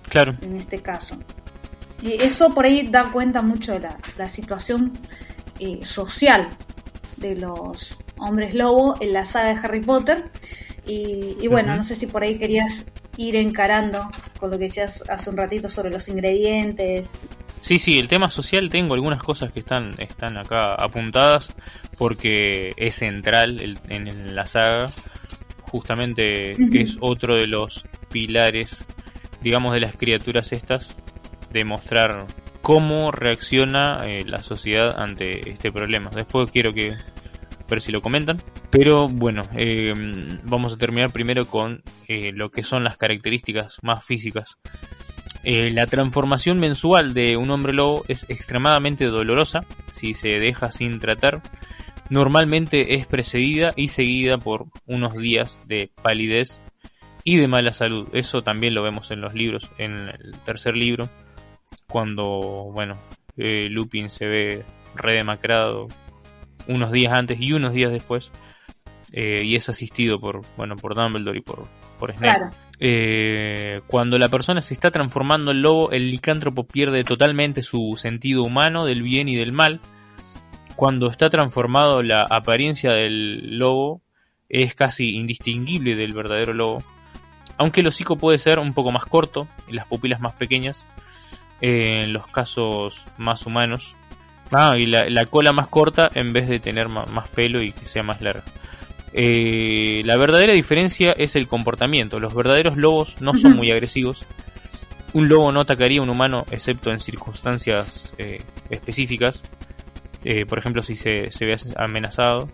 Claro, 0.09 0.35
en 0.41 0.57
este 0.57 0.79
caso. 0.79 1.19
Y 2.03 2.13
eso 2.23 2.55
por 2.55 2.65
ahí 2.65 2.89
da 2.91 3.11
cuenta 3.13 3.43
mucho 3.43 3.73
de 3.73 3.81
la, 3.81 3.99
la 4.17 4.29
situación 4.29 4.93
eh, 5.59 5.81
social 5.85 6.49
de 7.17 7.35
los 7.37 7.99
hombres 8.19 8.55
lobo 8.55 8.97
en 9.01 9.13
la 9.13 9.25
saga 9.25 9.55
de 9.55 9.61
Harry 9.61 9.81
Potter. 9.81 10.31
Y, 10.87 11.37
y 11.41 11.49
bueno, 11.49 11.75
no 11.77 11.83
sé 11.83 11.97
si 11.97 12.07
por 12.07 12.23
ahí 12.23 12.39
querías 12.39 12.85
ir 13.17 13.37
encarando 13.37 14.09
con 14.39 14.51
lo 14.51 14.59
que 14.59 14.65
decías 14.65 15.03
hace 15.09 15.29
un 15.29 15.37
ratito 15.37 15.69
sobre 15.69 15.91
los 15.91 16.09
ingredientes. 16.09 17.19
Sí, 17.61 17.79
sí, 17.79 17.99
el 17.99 18.07
tema 18.07 18.31
social 18.31 18.69
tengo 18.71 18.95
algunas 18.95 19.21
cosas 19.23 19.53
que 19.53 19.59
están, 19.61 20.01
están 20.01 20.39
acá 20.39 20.75
apuntadas 20.75 21.53
porque 21.99 22.73
es 22.77 22.95
central 22.95 23.61
el- 23.61 23.79
en 23.89 24.35
la 24.37 24.47
saga. 24.47 24.91
Justamente 25.63 26.53
Ujú. 26.55 26.79
es 26.79 26.97
otro 27.01 27.35
de 27.35 27.47
los 27.47 27.85
pilares, 28.11 28.85
digamos, 29.43 29.75
de 29.75 29.81
las 29.81 29.97
criaturas 29.97 30.53
estas, 30.53 30.97
de 31.51 31.65
mostrar 31.65 32.27
cómo 32.63 33.11
reacciona 33.11 34.07
eh, 34.07 34.25
la 34.25 34.43
sociedad 34.43 35.01
ante 35.01 35.51
este 35.51 35.73
problema. 35.73 36.11
Después 36.15 36.51
quiero 36.51 36.73
que 36.73 36.95
ver 37.69 37.81
si 37.81 37.93
lo 37.93 38.01
comentan. 38.01 38.43
Pero 38.71 39.09
bueno, 39.09 39.43
eh, 39.57 39.95
vamos 40.45 40.75
a 40.75 40.79
terminar 40.79 41.13
primero 41.13 41.47
con 41.47 41.83
eh, 42.07 42.33
lo 42.33 42.51
que 42.51 42.63
son 42.63 42.85
las 42.85 42.97
características 42.97 43.79
más 43.83 44.05
físicas 44.05 44.59
la 45.45 45.87
transformación 45.87 46.59
mensual 46.59 47.15
de 47.15 47.37
un 47.37 47.51
hombre 47.51 47.73
lobo 47.73 48.05
es 48.09 48.27
extremadamente 48.29 49.07
dolorosa 49.07 49.61
si 49.93 50.15
se 50.15 50.31
deja 50.31 50.71
sin 50.71 50.99
tratar. 50.99 51.43
Normalmente 52.11 52.95
es 52.95 53.07
precedida 53.07 53.71
y 53.77 53.89
seguida 53.89 54.39
por 54.39 54.67
unos 54.87 55.15
días 55.15 55.61
de 55.67 55.91
palidez 56.03 56.61
y 57.25 57.37
de 57.37 57.49
mala 57.49 57.73
salud. 57.73 58.09
Eso 58.13 58.43
también 58.43 58.75
lo 58.75 58.83
vemos 58.83 59.11
en 59.11 59.21
los 59.21 59.35
libros, 59.35 59.71
en 59.79 60.09
el 60.09 60.39
tercer 60.45 60.77
libro, 60.77 61.09
cuando, 61.87 62.71
bueno, 62.73 62.99
eh, 63.37 63.69
Lupin 63.71 64.11
se 64.11 64.27
ve 64.27 64.65
redemacrado 64.95 65.89
unos 66.67 66.93
días 66.93 67.13
antes 67.13 67.39
y 67.41 67.53
unos 67.53 67.73
días 67.73 67.93
después, 67.93 68.31
eh, 69.13 69.43
y 69.45 69.57
es 69.57 69.69
asistido 69.69 70.21
por, 70.21 70.43
bueno, 70.57 70.77
por 70.77 70.95
Dumbledore 70.95 71.39
y 71.39 71.43
por, 71.43 71.67
por 71.99 72.13
Snape. 72.13 72.39
Claro. 72.39 72.51
Eh, 72.81 73.81
cuando 73.87 74.19
la 74.19 74.29
persona 74.29 74.61
se 74.61 74.75
está 74.75 74.91
transformando 74.91 75.51
en 75.51 75.63
lobo, 75.63 75.91
el 75.91 76.11
licántropo 76.11 76.65
pierde 76.65 77.05
totalmente 77.05 77.63
su 77.63 77.95
sentido 77.97 78.45
humano 78.45 78.85
del 78.85 79.03
bien 79.03 79.29
y 79.29 79.37
del 79.37 79.53
mal. 79.53 79.81
Cuando 80.77 81.09
está 81.09 81.29
transformado, 81.29 82.03
la 82.03 82.25
apariencia 82.29 82.93
del 82.93 83.59
lobo 83.59 84.03
es 84.49 84.75
casi 84.75 85.17
indistinguible 85.17 85.97
del 85.97 86.13
verdadero 86.13 86.55
lobo. 86.55 86.83
Aunque 87.57 87.81
el 87.81 87.89
hocico 87.89 88.17
puede 88.17 88.39
ser 88.39 88.61
un 88.61 88.75
poco 88.75 88.93
más 88.93 89.05
corto 89.05 89.49
y 89.67 89.73
las 89.73 89.87
pupilas 89.87 90.21
más 90.21 90.35
pequeñas 90.35 90.87
en 91.61 92.13
los 92.13 92.27
casos 92.27 93.05
más 93.17 93.47
humanos. 93.47 93.97
Ah, 94.53 94.77
y 94.79 94.87
la, 94.87 95.09
la 95.11 95.27
cola 95.27 95.53
más 95.53 95.69
corta 95.69 96.11
en 96.15 96.33
vez 96.33 96.49
de 96.49 96.59
tener 96.59 96.89
más 96.89 97.29
pelo 97.29 97.63
y 97.63 97.73
que 97.73 97.87
sea 97.87 98.03
más 98.03 98.21
larga. 98.23 98.45
Eh, 99.13 100.03
la 100.05 100.17
verdadera 100.17 100.53
diferencia 100.53 101.13
es 101.13 101.37
el 101.37 101.49
comportamiento. 101.49 102.21
Los 102.21 102.35
verdaderos 102.35 102.77
lobos 102.77 103.17
no 103.21 103.35
son 103.35 103.57
muy 103.57 103.71
agresivos. 103.71 104.27
Un 105.13 105.29
lobo 105.29 105.51
no 105.53 105.61
atacaría 105.61 106.01
a 106.01 106.03
un 106.03 106.11
humano 106.11 106.45
excepto 106.51 106.91
en 106.91 107.01
circunstancias 107.01 108.15
eh, 108.19 108.43
específicas. 108.71 109.43
Eh, 110.25 110.47
por 110.47 110.59
ejemplo, 110.59 110.83
si 110.83 110.97
se, 110.97 111.31
se 111.31 111.47
ve 111.47 111.57
amenazado. 111.77 112.49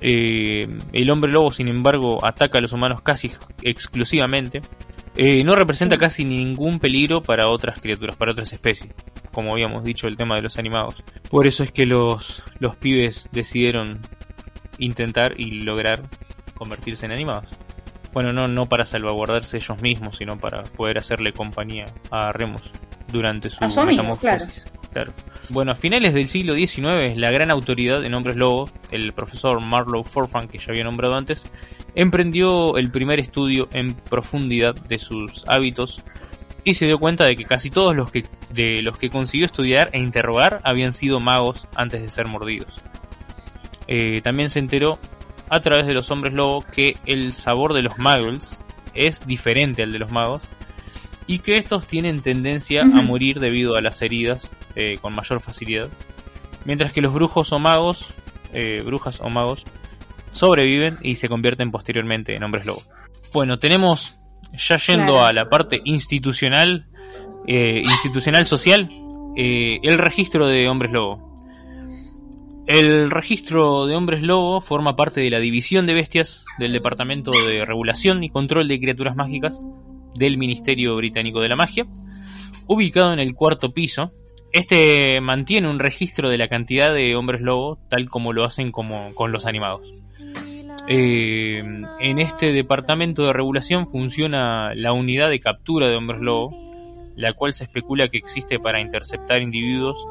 Eh, 0.00 0.68
el 0.92 1.10
hombre 1.10 1.32
lobo, 1.32 1.50
sin 1.50 1.68
embargo, 1.68 2.24
ataca 2.24 2.58
a 2.58 2.60
los 2.60 2.72
humanos 2.72 3.00
casi 3.02 3.30
exclusivamente. 3.62 4.60
Eh, 5.16 5.44
no 5.44 5.54
representa 5.54 5.96
casi 5.96 6.24
ningún 6.24 6.80
peligro 6.80 7.22
para 7.22 7.48
otras 7.48 7.78
criaturas, 7.80 8.16
para 8.16 8.32
otras 8.32 8.52
especies. 8.52 8.92
Como 9.32 9.52
habíamos 9.52 9.84
dicho, 9.84 10.06
el 10.06 10.16
tema 10.16 10.36
de 10.36 10.42
los 10.42 10.58
animados. 10.58 11.02
Por 11.30 11.46
eso 11.46 11.62
es 11.62 11.70
que 11.70 11.86
los, 11.86 12.42
los 12.58 12.76
pibes 12.76 13.28
decidieron 13.32 14.00
intentar 14.78 15.38
y 15.38 15.62
lograr 15.62 16.02
convertirse 16.54 17.06
en 17.06 17.12
animados. 17.12 17.48
Bueno, 18.12 18.32
no, 18.32 18.46
no 18.46 18.66
para 18.66 18.86
salvaguardarse 18.86 19.56
ellos 19.56 19.80
mismos, 19.82 20.18
sino 20.18 20.38
para 20.38 20.62
poder 20.62 20.98
hacerle 20.98 21.32
compañía 21.32 21.86
a 22.10 22.32
Remus 22.32 22.70
durante 23.12 23.50
su 23.50 23.64
metamorfosis. 23.64 24.66
Bueno, 25.50 25.72
a 25.72 25.76
finales 25.76 26.14
del 26.14 26.26
siglo 26.26 26.54
XIX, 26.54 27.16
la 27.16 27.30
gran 27.30 27.50
autoridad 27.50 28.04
en 28.04 28.14
hombres 28.14 28.36
lobo, 28.36 28.70
el 28.90 29.12
profesor 29.12 29.60
Marlowe 29.60 30.04
Forfang, 30.04 30.48
que 30.48 30.58
ya 30.58 30.66
había 30.70 30.84
nombrado 30.84 31.16
antes, 31.16 31.46
emprendió 31.94 32.76
el 32.76 32.90
primer 32.90 33.20
estudio 33.20 33.68
en 33.72 33.94
profundidad 33.94 34.74
de 34.74 34.98
sus 34.98 35.44
hábitos 35.46 36.02
y 36.64 36.74
se 36.74 36.86
dio 36.86 36.98
cuenta 36.98 37.24
de 37.26 37.36
que 37.36 37.44
casi 37.44 37.70
todos 37.70 37.94
los 37.94 38.10
que, 38.10 38.24
de 38.50 38.80
los 38.82 38.96
que 38.96 39.10
consiguió 39.10 39.44
estudiar 39.46 39.90
e 39.92 39.98
interrogar 39.98 40.60
habían 40.64 40.92
sido 40.92 41.20
magos 41.20 41.68
antes 41.74 42.00
de 42.00 42.10
ser 42.10 42.26
mordidos. 42.26 42.80
Eh, 43.86 44.22
también 44.22 44.48
se 44.48 44.60
enteró 44.60 44.98
a 45.50 45.60
través 45.60 45.86
de 45.86 45.92
los 45.92 46.10
hombres 46.10 46.32
lobo 46.32 46.64
que 46.74 46.96
el 47.04 47.34
sabor 47.34 47.74
de 47.74 47.82
los 47.82 47.98
muggles 47.98 48.64
es 48.94 49.26
diferente 49.26 49.82
al 49.82 49.92
de 49.92 49.98
los 49.98 50.10
magos 50.10 50.48
y 51.26 51.38
que 51.38 51.56
estos 51.56 51.86
tienen 51.86 52.20
tendencia 52.20 52.82
a 52.82 53.02
morir 53.02 53.40
debido 53.40 53.76
a 53.76 53.80
las 53.80 54.02
heridas 54.02 54.50
eh, 54.76 54.98
con 55.00 55.14
mayor 55.14 55.40
facilidad, 55.40 55.88
mientras 56.64 56.92
que 56.92 57.00
los 57.00 57.14
brujos 57.14 57.52
o 57.52 57.58
magos, 57.58 58.12
eh, 58.52 58.82
brujas 58.84 59.20
o 59.20 59.28
magos, 59.30 59.64
sobreviven 60.32 60.98
y 61.02 61.14
se 61.14 61.28
convierten 61.28 61.70
posteriormente 61.70 62.34
en 62.34 62.42
hombres 62.42 62.66
lobo. 62.66 62.82
Bueno, 63.32 63.58
tenemos, 63.58 64.20
ya 64.52 64.76
yendo 64.76 65.14
Claro. 65.14 65.26
a 65.26 65.32
la 65.32 65.48
parte 65.48 65.80
institucional, 65.84 66.86
eh, 67.46 67.80
institucional 67.80 68.44
social, 68.46 68.90
el 69.36 69.98
registro 69.98 70.46
de 70.46 70.68
hombres 70.68 70.92
lobo. 70.92 71.34
El 72.66 73.10
registro 73.10 73.86
de 73.86 73.94
hombres 73.94 74.22
lobo 74.22 74.60
forma 74.60 74.96
parte 74.96 75.20
de 75.20 75.28
la 75.30 75.38
división 75.38 75.86
de 75.86 75.94
bestias 75.94 76.46
del 76.58 76.72
Departamento 76.72 77.30
de 77.32 77.64
Regulación 77.64 78.24
y 78.24 78.30
Control 78.30 78.68
de 78.68 78.80
Criaturas 78.80 79.16
Mágicas 79.16 79.62
del 80.14 80.38
Ministerio 80.38 80.96
Británico 80.96 81.40
de 81.40 81.48
la 81.48 81.56
Magia, 81.56 81.84
ubicado 82.66 83.12
en 83.12 83.20
el 83.20 83.34
cuarto 83.34 83.72
piso. 83.72 84.12
Este 84.52 85.20
mantiene 85.20 85.68
un 85.68 85.78
registro 85.78 86.30
de 86.30 86.38
la 86.38 86.48
cantidad 86.48 86.94
de 86.94 87.16
hombres 87.16 87.40
lobo, 87.40 87.78
tal 87.88 88.08
como 88.08 88.32
lo 88.32 88.44
hacen 88.44 88.70
como 88.70 89.14
con 89.14 89.32
los 89.32 89.46
animados. 89.46 89.94
Eh, 90.86 91.62
en 92.00 92.18
este 92.18 92.52
departamento 92.52 93.24
de 93.24 93.32
regulación 93.32 93.88
funciona 93.88 94.74
la 94.74 94.92
unidad 94.92 95.30
de 95.30 95.40
captura 95.40 95.88
de 95.88 95.96
hombres 95.96 96.20
lobo, 96.20 96.54
la 97.16 97.32
cual 97.32 97.54
se 97.54 97.64
especula 97.64 98.08
que 98.08 98.18
existe 98.18 98.58
para 98.58 98.80
interceptar 98.80 99.40
individuos 99.40 100.06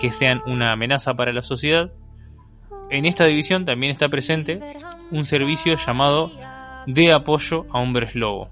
que 0.00 0.10
sean 0.10 0.42
una 0.46 0.72
amenaza 0.72 1.14
para 1.14 1.32
la 1.32 1.42
sociedad. 1.42 1.92
En 2.90 3.04
esta 3.04 3.26
división 3.26 3.64
también 3.64 3.92
está 3.92 4.08
presente 4.08 4.60
un 5.10 5.24
servicio 5.24 5.76
llamado 5.76 6.30
de 6.86 7.12
apoyo 7.12 7.66
a 7.70 7.80
hombres 7.80 8.14
lobo. 8.14 8.50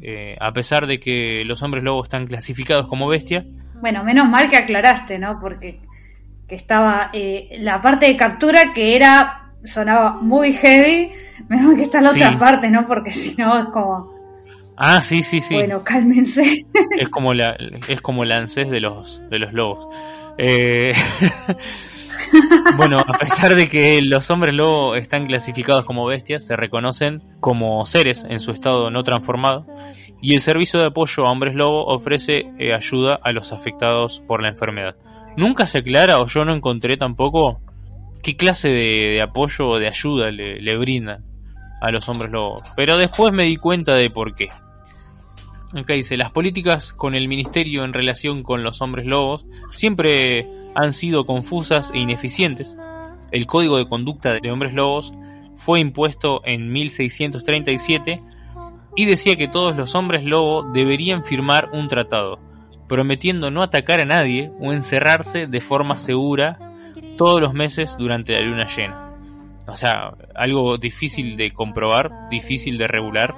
Eh, 0.00 0.36
a 0.40 0.52
pesar 0.52 0.86
de 0.86 0.98
que 0.98 1.42
los 1.44 1.62
hombres 1.62 1.84
lobo 1.84 2.02
están 2.02 2.26
clasificados 2.26 2.88
como 2.88 3.06
bestia, 3.08 3.44
Bueno, 3.80 4.02
menos 4.02 4.28
mal 4.28 4.48
que 4.50 4.56
aclaraste, 4.56 5.18
¿no? 5.18 5.38
Porque 5.38 5.80
que 6.48 6.54
estaba 6.54 7.10
eh, 7.12 7.56
la 7.60 7.80
parte 7.80 8.06
de 8.06 8.16
captura 8.16 8.72
que 8.74 8.96
era 8.96 9.52
sonaba 9.64 10.12
muy 10.20 10.52
heavy, 10.52 11.10
menos 11.48 11.66
mal 11.68 11.76
que 11.76 11.82
está 11.82 12.00
la 12.00 12.10
Sí. 12.12 12.20
otra 12.20 12.38
parte, 12.38 12.70
¿no? 12.70 12.86
Porque 12.86 13.10
si 13.12 13.34
no 13.40 13.58
es 13.58 13.66
como, 13.66 14.12
ah, 14.76 15.00
sí, 15.00 15.22
sí, 15.22 15.40
sí, 15.40 15.54
bueno, 15.54 15.82
cálmense. 15.84 16.64
es 16.98 17.08
como 17.08 17.32
la 17.32 17.56
es 17.88 18.00
como 18.00 18.24
el 18.24 18.32
ANSES 18.32 18.70
de 18.70 18.80
los 18.80 19.22
de 19.30 19.38
los 19.38 19.52
lobos. 19.52 19.88
Eh, 20.38 20.90
bueno, 22.76 22.98
a 23.00 23.18
pesar 23.18 23.54
de 23.54 23.68
que 23.68 24.00
los 24.02 24.30
hombres 24.30 24.54
lobo 24.54 24.94
están 24.94 25.26
clasificados 25.26 25.84
como 25.84 26.06
bestias, 26.06 26.46
se 26.46 26.56
reconocen 26.56 27.22
como 27.40 27.84
seres 27.86 28.24
en 28.28 28.40
su 28.40 28.50
estado 28.50 28.90
no 28.90 29.02
transformado 29.02 29.66
y 30.20 30.34
el 30.34 30.40
servicio 30.40 30.80
de 30.80 30.86
apoyo 30.86 31.26
a 31.26 31.30
hombres 31.30 31.54
lobo 31.54 31.84
ofrece 31.86 32.46
eh, 32.58 32.74
ayuda 32.74 33.18
a 33.22 33.32
los 33.32 33.52
afectados 33.52 34.22
por 34.26 34.42
la 34.42 34.48
enfermedad. 34.48 34.96
Nunca 35.36 35.66
se 35.66 35.78
aclara 35.78 36.20
o 36.20 36.26
yo 36.26 36.44
no 36.44 36.54
encontré 36.54 36.96
tampoco 36.96 37.60
qué 38.22 38.36
clase 38.36 38.70
de, 38.70 39.22
apoyo 39.22 39.68
o 39.68 39.78
de 39.78 39.88
ayuda 39.88 40.30
le, 40.30 40.60
le 40.60 40.76
brindan 40.78 41.24
a 41.80 41.90
los 41.90 42.08
hombres 42.08 42.30
lobo, 42.30 42.62
pero 42.76 42.96
después 42.96 43.32
me 43.32 43.44
di 43.44 43.56
cuenta 43.56 43.94
de 43.94 44.08
por 44.08 44.34
qué. 44.34 44.48
Acá 45.74 45.94
dice, 45.94 46.16
las 46.16 46.30
políticas 46.30 46.92
con 46.92 47.14
el 47.14 47.28
ministerio 47.28 47.84
en 47.84 47.92
relación 47.92 48.44
con 48.44 48.62
los 48.62 48.80
hombres 48.80 49.06
lobos 49.06 49.44
siempre 49.70 50.46
han 50.74 50.92
sido 50.92 51.26
confusas 51.26 51.90
e 51.92 51.98
ineficientes. 51.98 52.76
El 53.30 53.46
código 53.46 53.78
de 53.78 53.88
conducta 53.88 54.38
de 54.38 54.50
hombres 54.50 54.74
lobos 54.74 55.12
fue 55.56 55.80
impuesto 55.80 56.40
en 56.44 56.70
1637 56.72 58.22
y 58.96 59.04
decía 59.06 59.36
que 59.36 59.48
todos 59.48 59.76
los 59.76 59.94
hombres 59.94 60.24
lobo 60.24 60.62
deberían 60.72 61.24
firmar 61.24 61.70
un 61.72 61.88
tratado, 61.88 62.38
prometiendo 62.88 63.50
no 63.50 63.62
atacar 63.62 64.00
a 64.00 64.04
nadie 64.04 64.52
o 64.60 64.72
encerrarse 64.72 65.46
de 65.46 65.60
forma 65.60 65.96
segura 65.96 66.58
todos 67.16 67.40
los 67.40 67.54
meses 67.54 67.96
durante 67.98 68.34
la 68.34 68.40
luna 68.40 68.66
llena. 68.66 69.10
O 69.66 69.76
sea, 69.76 70.14
algo 70.34 70.76
difícil 70.76 71.36
de 71.36 71.50
comprobar, 71.50 72.28
difícil 72.30 72.76
de 72.76 72.86
regular 72.86 73.34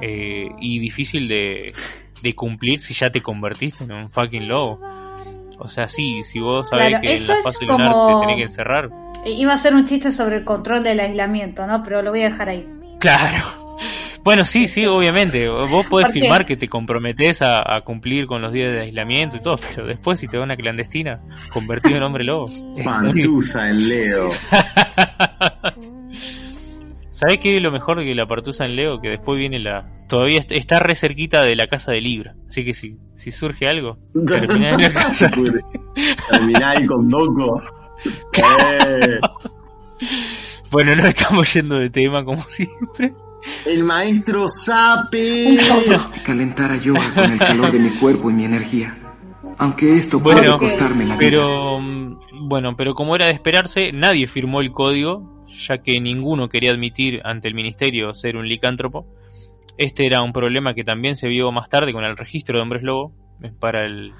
eh, 0.00 0.48
y 0.58 0.78
difícil 0.78 1.28
de, 1.28 1.72
de 2.22 2.34
cumplir 2.34 2.80
si 2.80 2.94
ya 2.94 3.10
te 3.10 3.20
convertiste 3.20 3.84
en 3.84 3.92
un 3.92 4.10
fucking 4.10 4.48
lobo. 4.48 4.80
O 5.58 5.68
sea, 5.68 5.86
sí, 5.88 6.22
si 6.22 6.40
vos 6.40 6.68
sabés 6.68 6.88
Claro, 6.88 7.02
que 7.02 7.14
en 7.14 7.26
la 7.28 7.34
fase 7.42 7.64
lunar 7.64 7.92
como- 7.92 8.06
te 8.06 8.20
tenés 8.26 8.36
que 8.36 8.42
encerrar, 8.42 8.90
Iba 9.26 9.54
a 9.54 9.56
ser 9.56 9.74
un 9.74 9.86
chiste 9.86 10.12
sobre 10.12 10.36
el 10.36 10.44
control 10.44 10.82
del 10.84 11.00
aislamiento, 11.00 11.66
¿no? 11.66 11.82
Pero 11.82 12.02
lo 12.02 12.10
voy 12.10 12.20
a 12.22 12.28
dejar 12.28 12.50
ahí. 12.50 12.66
Claro. 13.00 13.42
Bueno, 14.24 14.46
sí, 14.46 14.68
sí, 14.68 14.86
obviamente. 14.86 15.50
Vos 15.50 15.84
podés 15.84 16.10
firmar 16.10 16.46
que 16.46 16.56
te 16.56 16.66
comprometés 16.66 17.42
a, 17.42 17.58
a 17.76 17.82
cumplir 17.82 18.26
con 18.26 18.40
los 18.40 18.54
días 18.54 18.72
de 18.72 18.80
aislamiento 18.80 19.36
y 19.36 19.40
todo, 19.40 19.56
pero 19.74 19.86
después 19.86 20.18
si 20.18 20.28
te 20.28 20.38
da 20.38 20.44
una 20.44 20.56
clandestina 20.56 21.20
convertido 21.52 21.98
en 21.98 22.04
hombre 22.04 22.24
lobo. 22.24 22.46
Pantusa 22.82 23.68
en 23.68 23.86
Leo. 23.86 24.30
¿Sabés 27.14 27.38
qué 27.38 27.56
es 27.56 27.62
lo 27.62 27.70
mejor 27.70 27.98
de 27.98 28.04
que 28.04 28.14
la 28.14 28.26
partusa 28.26 28.64
en 28.64 28.74
Leo? 28.74 29.00
Que 29.00 29.08
después 29.10 29.38
viene 29.38 29.58
la... 29.60 29.88
Todavía 30.08 30.40
est- 30.40 30.50
está 30.52 30.80
re 30.80 30.94
cerquita 30.96 31.42
de 31.42 31.54
la 31.54 31.68
casa 31.68 31.92
de 31.92 32.00
Libra. 32.00 32.34
Así 32.48 32.64
que 32.64 32.74
si, 32.74 32.96
si 33.14 33.30
surge 33.30 33.68
algo, 33.68 33.98
terminá 34.26 34.70
en 34.70 34.80
la 34.80 34.92
casa. 34.92 35.30
Terminá 36.30 36.70
ahí 36.70 36.86
con 36.86 37.08
Doco. 37.08 37.62
Eh, 38.36 39.20
Bueno, 40.70 40.96
no 40.96 41.06
estamos 41.06 41.54
yendo 41.54 41.78
de 41.78 41.88
tema 41.88 42.24
como 42.24 42.42
siempre. 42.42 43.14
el 43.64 43.84
maestro 43.84 44.48
Sape. 44.48 45.56
Calentar 46.26 46.72
a 46.72 46.76
yoga 46.76 47.14
con 47.14 47.30
el 47.32 47.38
calor 47.38 47.70
de 47.70 47.78
mi 47.78 47.90
cuerpo 47.90 48.28
y 48.28 48.32
mi 48.34 48.44
energía. 48.44 48.98
Aunque 49.58 49.94
esto 49.94 50.20
puede 50.20 50.38
Bueno, 50.40 50.56
costarme 50.58 51.04
la 51.04 51.14
vida. 51.16 51.20
Pero 51.30 51.78
mm, 51.80 52.48
bueno, 52.48 52.74
pero 52.76 52.94
como 52.94 53.14
era 53.14 53.26
de 53.26 53.32
esperarse, 53.32 53.92
nadie 53.92 54.26
firmó 54.26 54.60
el 54.60 54.72
código, 54.72 55.33
ya 55.46 55.78
que 55.78 56.00
ninguno 56.00 56.48
quería 56.48 56.72
admitir 56.72 57.20
ante 57.24 57.48
el 57.48 57.54
ministerio 57.54 58.14
ser 58.14 58.36
un 58.36 58.48
licántropo. 58.48 59.06
Este 59.76 60.06
era 60.06 60.22
un 60.22 60.32
problema 60.32 60.74
que 60.74 60.84
también 60.84 61.16
se 61.16 61.28
vio 61.28 61.50
más 61.52 61.68
tarde 61.68 61.92
con 61.92 62.04
el 62.04 62.16
registro 62.16 62.56
de 62.58 62.62
hombres 62.62 62.82
lobo 62.82 63.12
para 63.60 63.84
el- 63.84 64.12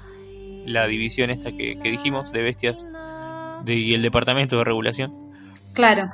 la 0.65 0.87
división 0.87 1.29
esta 1.29 1.51
que, 1.51 1.77
que 1.81 1.91
dijimos 1.91 2.31
de 2.31 2.41
bestias 2.41 2.87
de- 3.63 3.75
y 3.75 3.93
el 3.93 4.01
departamento 4.01 4.57
de 4.57 4.63
regulación. 4.63 5.13
Claro. 5.73 6.09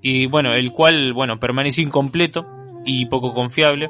Y 0.00 0.26
bueno, 0.26 0.52
el 0.54 0.72
cual 0.72 1.12
bueno 1.12 1.38
permaneció 1.38 1.82
incompleto 1.84 2.44
y 2.84 3.06
poco 3.06 3.32
confiable 3.34 3.88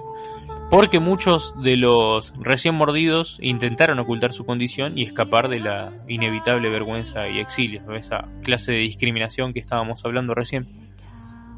porque 0.76 0.98
muchos 0.98 1.54
de 1.62 1.76
los 1.76 2.34
recién 2.40 2.74
mordidos 2.74 3.38
intentaron 3.40 3.98
ocultar 4.00 4.32
su 4.32 4.44
condición 4.44 4.98
y 4.98 5.04
escapar 5.04 5.48
de 5.48 5.60
la 5.60 5.92
inevitable 6.08 6.68
vergüenza 6.68 7.28
y 7.28 7.38
exilio, 7.38 7.82
esa 7.94 8.28
clase 8.42 8.72
de 8.72 8.78
discriminación 8.78 9.52
que 9.52 9.60
estábamos 9.60 10.04
hablando 10.04 10.34
recién, 10.34 10.92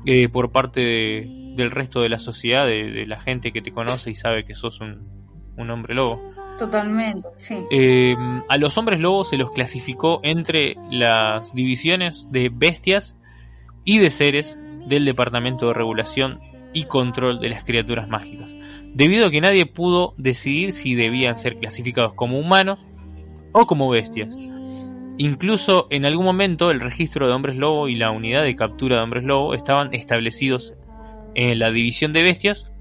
eh, 0.04 0.28
por 0.28 0.52
parte 0.52 0.80
de- 0.80 1.52
del 1.56 1.70
resto 1.70 2.00
de 2.02 2.10
la 2.10 2.18
sociedad, 2.18 2.66
de, 2.66 2.90
de 2.90 3.06
la 3.06 3.18
gente 3.18 3.52
que 3.52 3.62
te 3.62 3.72
conoce 3.72 4.10
y 4.10 4.14
sabe 4.14 4.44
que 4.44 4.54
sos 4.54 4.80
un, 4.80 5.08
un 5.56 5.70
hombre 5.70 5.94
lobo. 5.94 6.32
Totalmente, 6.58 7.26
sí. 7.38 7.56
Eh, 7.70 8.14
a 8.48 8.56
los 8.58 8.76
hombres 8.76 9.00
lobos 9.00 9.30
se 9.30 9.36
los 9.38 9.50
clasificó 9.50 10.20
entre 10.22 10.74
las 10.90 11.54
divisiones 11.54 12.28
de 12.30 12.50
bestias 12.52 13.16
y 13.84 13.98
de 13.98 14.10
seres 14.10 14.58
del 14.86 15.04
Departamento 15.06 15.68
de 15.68 15.74
Regulación 15.74 16.38
y 16.74 16.84
Control 16.84 17.40
de 17.40 17.48
las 17.48 17.64
Criaturas 17.64 18.06
Mágicas, 18.08 18.54
debido 18.96 19.26
a 19.26 19.30
que 19.30 19.42
nadie 19.42 19.66
pudo 19.66 20.14
decidir 20.16 20.72
si 20.72 20.94
debían 20.94 21.34
ser 21.34 21.58
clasificados 21.58 22.14
como 22.14 22.38
humanos 22.38 22.86
o 23.52 23.66
como 23.66 23.90
bestias. 23.90 24.38
Incluso 25.18 25.86
en 25.90 26.06
algún 26.06 26.24
momento 26.24 26.70
el 26.70 26.80
registro 26.80 27.26
de 27.26 27.34
hombres 27.34 27.56
lobo 27.56 27.88
y 27.88 27.96
la 27.96 28.10
unidad 28.10 28.42
de 28.42 28.56
captura 28.56 28.96
de 28.96 29.02
hombres 29.02 29.24
lobo 29.24 29.52
estaban 29.54 29.92
establecidos 29.92 30.72
en 31.34 31.58
la 31.58 31.70
división 31.70 32.14
de 32.14 32.22
bestias, 32.22 32.72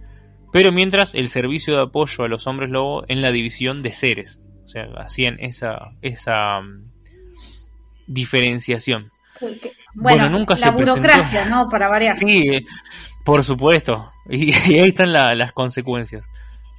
pero 0.54 0.72
mientras 0.72 1.16
el 1.16 1.28
servicio 1.28 1.76
de 1.76 1.82
apoyo 1.84 2.24
a 2.24 2.30
los 2.30 2.48
hombres 2.48 2.70
lobo 2.70 3.04
en 3.10 3.22
la 3.22 3.32
división 3.34 3.84
de 3.84 3.92
seres. 3.92 4.42
O 4.64 4.70
sea, 4.70 4.86
hacían 4.98 5.38
esa, 5.42 5.92
esa 6.02 6.62
mm, 6.62 6.92
diferenciación. 8.08 9.12
Bueno, 9.42 9.58
Bueno, 9.96 10.30
nunca 10.30 10.54
la 10.54 10.58
se 10.58 10.72
presentó. 10.72 11.02
burocracia, 11.02 11.46
¿no? 11.50 11.68
Para 11.70 11.90
variar. 11.90 12.16
Sí, 12.16 12.48
eh, 12.54 12.64
por 13.26 13.44
supuesto. 13.44 14.12
Y, 14.30 14.54
ahí 14.54 14.80
están 14.88 15.12
la- 15.12 15.36
las 15.36 15.52
consecuencias. 15.54 16.30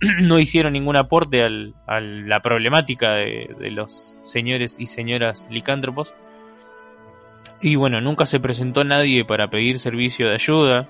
No 0.22 0.38
hicieron 0.38 0.72
ningún 0.74 0.96
aporte 0.96 1.42
al- 1.42 1.74
a 1.86 2.00
la 2.00 2.40
problemática 2.40 3.12
de, 3.14 3.54
de 3.58 3.70
los 3.70 4.20
señores 4.24 4.76
y 4.78 4.86
señoras 4.86 5.46
licántropos. 5.50 6.14
Y 7.60 7.76
bueno, 7.76 8.00
nunca 8.00 8.26
se 8.26 8.38
presentó 8.40 8.84
nadie 8.84 9.24
para 9.24 9.48
pedir 9.48 9.78
servicio 9.78 10.26
de 10.28 10.34
ayuda. 10.34 10.88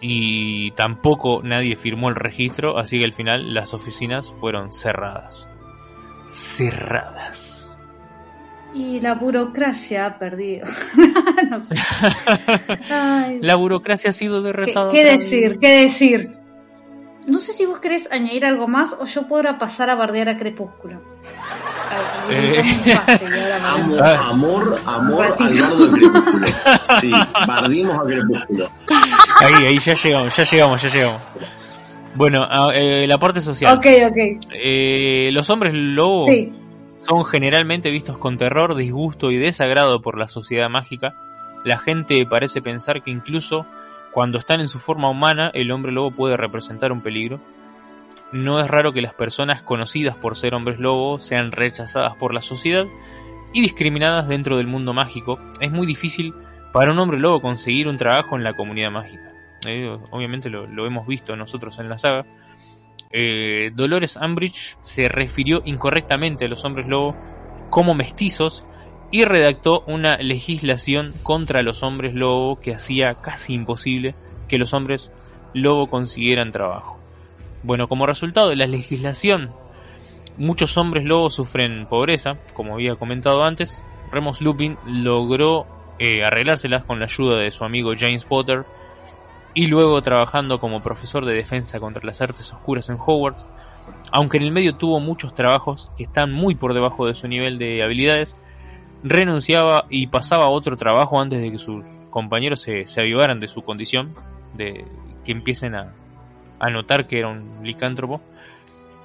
Y 0.00 0.70
tampoco 0.72 1.42
nadie 1.44 1.76
firmó 1.76 2.08
el 2.08 2.16
registro. 2.16 2.78
Así 2.78 2.98
que 2.98 3.04
al 3.04 3.12
final 3.12 3.54
las 3.54 3.72
oficinas 3.74 4.32
fueron 4.40 4.72
cerradas. 4.72 5.48
Cerradas. 6.26 7.71
Y 8.74 9.00
la 9.00 9.14
burocracia 9.14 10.06
ha 10.06 10.18
perdido. 10.18 10.66
no 11.50 11.60
sé. 11.60 11.76
Ay, 12.90 13.38
La 13.42 13.56
burocracia 13.56 14.10
ha 14.10 14.12
sido 14.12 14.40
¿Qué, 14.40 14.46
derrotada. 14.46 14.90
qué 14.90 15.00
otra 15.00 15.12
decir? 15.12 15.58
¿Qué 15.58 15.82
decir? 15.82 16.36
No 17.26 17.38
sé 17.38 17.52
si 17.52 17.66
vos 17.66 17.78
querés 17.78 18.08
añadir 18.10 18.44
algo 18.44 18.66
más 18.66 18.96
o 18.98 19.04
yo 19.06 19.28
podrá 19.28 19.56
pasar 19.58 19.90
a 19.90 19.94
bardear 19.94 20.28
a 20.28 20.36
Crepúsculo. 20.36 21.00
Ay, 22.28 22.62
Eh. 22.64 22.96
Ah. 24.02 24.28
amor, 24.30 24.80
amor 24.86 25.36
Un 25.38 25.46
al 25.46 25.54
bardo 25.60 25.86
del 25.88 25.90
crepúsculo. 26.00 26.46
Sí, 27.00 27.10
bardimos 27.46 27.94
a 27.94 28.04
crepúsculo. 28.06 28.68
Ahí, 29.40 29.66
ahí 29.66 29.78
ya 29.78 29.94
llegamos, 29.94 30.36
ya 30.36 30.44
llegamos, 30.44 30.82
ya 30.82 30.88
llegamos. 30.88 31.22
Bueno, 32.14 32.40
a- 32.42 32.74
eh, 32.74 33.06
la 33.06 33.18
parte 33.18 33.40
social. 33.40 33.76
Ok, 33.76 33.86
ok. 34.08 34.46
Eh, 34.52 35.28
los 35.32 35.48
hombres 35.50 35.74
lobo 35.74 36.24
Sí. 36.24 36.52
Son 37.02 37.24
generalmente 37.24 37.90
vistos 37.90 38.16
con 38.16 38.36
terror, 38.36 38.76
disgusto 38.76 39.32
y 39.32 39.36
desagrado 39.36 40.00
por 40.00 40.16
la 40.16 40.28
sociedad 40.28 40.70
mágica. 40.70 41.14
La 41.64 41.76
gente 41.78 42.24
parece 42.26 42.62
pensar 42.62 43.02
que 43.02 43.10
incluso 43.10 43.66
cuando 44.12 44.38
están 44.38 44.60
en 44.60 44.68
su 44.68 44.78
forma 44.78 45.10
humana, 45.10 45.50
el 45.52 45.72
hombre 45.72 45.90
lobo 45.90 46.12
puede 46.12 46.36
representar 46.36 46.92
un 46.92 47.00
peligro. 47.00 47.40
No 48.30 48.60
es 48.60 48.68
raro 48.68 48.92
que 48.92 49.02
las 49.02 49.14
personas 49.14 49.62
conocidas 49.62 50.16
por 50.16 50.36
ser 50.36 50.54
hombres 50.54 50.78
lobo 50.78 51.18
sean 51.18 51.50
rechazadas 51.50 52.14
por 52.16 52.32
la 52.32 52.40
sociedad 52.40 52.86
y 53.52 53.62
discriminadas 53.62 54.28
dentro 54.28 54.56
del 54.56 54.68
mundo 54.68 54.92
mágico. 54.92 55.40
Es 55.60 55.72
muy 55.72 55.86
difícil 55.86 56.32
para 56.72 56.92
un 56.92 56.98
hombre 57.00 57.18
lobo 57.18 57.42
conseguir 57.42 57.88
un 57.88 57.96
trabajo 57.96 58.36
en 58.36 58.44
la 58.44 58.54
comunidad 58.54 58.92
mágica. 58.92 59.32
Eh, 59.66 59.98
obviamente 60.10 60.50
lo, 60.50 60.66
lo 60.66 60.86
hemos 60.86 61.06
visto 61.06 61.34
nosotros 61.34 61.78
en 61.80 61.88
la 61.88 61.98
saga. 61.98 62.24
Eh, 63.12 63.70
Dolores 63.74 64.16
Umbridge 64.16 64.78
se 64.80 65.06
refirió 65.06 65.60
incorrectamente 65.64 66.46
a 66.46 66.48
los 66.48 66.64
hombres 66.64 66.86
lobo 66.88 67.14
como 67.68 67.94
mestizos 67.94 68.64
y 69.10 69.24
redactó 69.24 69.84
una 69.86 70.16
legislación 70.16 71.14
contra 71.22 71.62
los 71.62 71.82
hombres 71.82 72.14
lobo 72.14 72.58
que 72.58 72.74
hacía 72.74 73.14
casi 73.14 73.52
imposible 73.52 74.14
que 74.48 74.58
los 74.58 74.72
hombres 74.72 75.10
lobo 75.52 75.88
consiguieran 75.88 76.50
trabajo. 76.50 76.98
Bueno, 77.62 77.88
como 77.88 78.06
resultado 78.06 78.48
de 78.48 78.56
la 78.56 78.66
legislación, 78.66 79.50
muchos 80.38 80.76
hombres 80.78 81.04
lobo 81.04 81.28
sufren 81.28 81.86
pobreza, 81.86 82.38
como 82.54 82.74
había 82.74 82.96
comentado 82.96 83.44
antes. 83.44 83.84
Remus 84.10 84.40
Lupin 84.40 84.78
logró 84.86 85.66
eh, 85.98 86.24
arreglárselas 86.24 86.84
con 86.84 86.98
la 86.98 87.04
ayuda 87.04 87.38
de 87.38 87.50
su 87.50 87.64
amigo 87.64 87.92
James 87.96 88.24
Potter 88.24 88.64
y 89.54 89.66
luego 89.66 90.00
trabajando 90.02 90.58
como 90.58 90.82
profesor 90.82 91.24
de 91.26 91.34
defensa 91.34 91.80
contra 91.80 92.04
las 92.04 92.20
artes 92.20 92.52
oscuras 92.52 92.88
en 92.88 92.96
Hogwarts. 92.98 93.46
Aunque 94.10 94.36
en 94.36 94.44
el 94.44 94.52
medio 94.52 94.74
tuvo 94.74 95.00
muchos 95.00 95.34
trabajos 95.34 95.90
que 95.96 96.04
están 96.04 96.32
muy 96.32 96.54
por 96.54 96.74
debajo 96.74 97.06
de 97.06 97.14
su 97.14 97.28
nivel 97.28 97.58
de 97.58 97.82
habilidades, 97.82 98.36
renunciaba 99.02 99.86
y 99.90 100.06
pasaba 100.06 100.44
a 100.44 100.50
otro 100.50 100.76
trabajo 100.76 101.20
antes 101.20 101.40
de 101.40 101.50
que 101.50 101.58
sus 101.58 101.84
compañeros 102.10 102.60
se, 102.60 102.86
se 102.86 103.00
avivaran 103.00 103.40
de 103.40 103.48
su 103.48 103.62
condición, 103.62 104.14
de 104.54 104.84
que 105.24 105.32
empiecen 105.32 105.74
a, 105.74 105.94
a 106.60 106.70
notar 106.70 107.06
que 107.06 107.18
era 107.18 107.28
un 107.28 107.60
licántropo. 107.62 108.20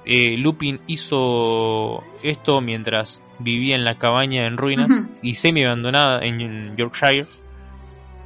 Eh, 0.04 0.36
Lupin 0.38 0.80
hizo 0.86 2.02
esto 2.22 2.60
mientras 2.60 3.20
vivía 3.40 3.74
en 3.74 3.84
la 3.84 3.98
cabaña 3.98 4.46
en 4.46 4.56
ruinas 4.56 4.88
y 5.22 5.34
semi 5.34 5.64
abandonada 5.64 6.20
en 6.24 6.76
Yorkshire. 6.76 7.26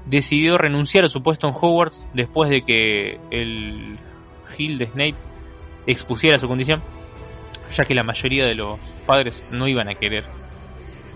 Decidió 0.07 0.59
renunciar 0.59 1.05
a 1.05 1.09
su 1.09 1.23
puesto 1.23 1.47
en 1.47 1.55
Hogwarts 1.55 2.09
después 2.13 2.51
de 2.51 2.63
que 2.63 3.21
el 3.31 3.99
Gil 4.57 4.79
de 4.79 4.87
Snape 4.87 5.15
expusiera 5.87 6.39
su 6.39 6.49
condición, 6.49 6.83
ya 7.73 7.85
que 7.85 7.95
la 7.95 8.03
mayoría 8.03 8.45
de 8.45 8.55
los 8.55 8.79
padres 9.07 9.43
no 9.51 9.69
iban 9.69 9.89
a 9.89 9.95
querer 9.95 10.25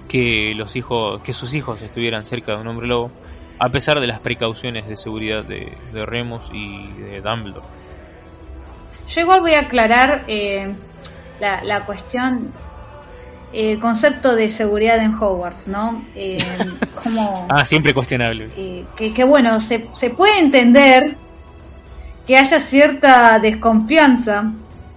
que 0.09 0.53
los 0.55 0.77
hijos, 0.77 1.21
que 1.23 1.33
sus 1.33 1.55
hijos 1.55 1.83
estuvieran 1.83 2.25
cerca 2.25 2.53
de 2.53 2.61
un 2.61 2.69
hombre 2.69 2.87
lobo, 2.87 3.11
a 3.59 3.69
pesar 3.71 4.01
de 4.01 4.07
las 4.07 4.21
precauciones 4.21 4.87
de 4.87 4.97
seguridad 4.97 5.45
de, 5.45 5.73
de 5.93 6.07
Remus 6.07 6.51
y 6.53 6.89
de 6.93 7.21
Dumbledore. 7.21 7.67
Yo 9.09 9.21
igual 9.21 9.41
voy 9.41 9.55
a 9.55 9.61
aclarar 9.61 10.25
eh, 10.29 10.75
la, 11.41 11.63
la 11.65 11.85
cuestión, 11.85 12.53
el 13.53 13.79
concepto 13.81 14.35
de 14.35 14.49
seguridad 14.49 14.99
en 14.99 15.15
Hogwarts, 15.15 15.67
¿no? 15.69 16.03
Eh, 16.15 16.39
como 17.03 17.47
Ah, 17.51 17.65
siempre 17.65 17.95
cuestionable. 17.95 18.51
eh, 18.57 18.85
que, 18.97 19.13
que, 19.15 19.25
bueno, 19.25 19.61
se, 19.61 19.89
se 19.95 20.11
puede 20.11 20.39
entender 20.41 21.17
que 22.27 22.37
haya 22.37 22.59
cierta 22.59 23.39
desconfianza 23.39 24.53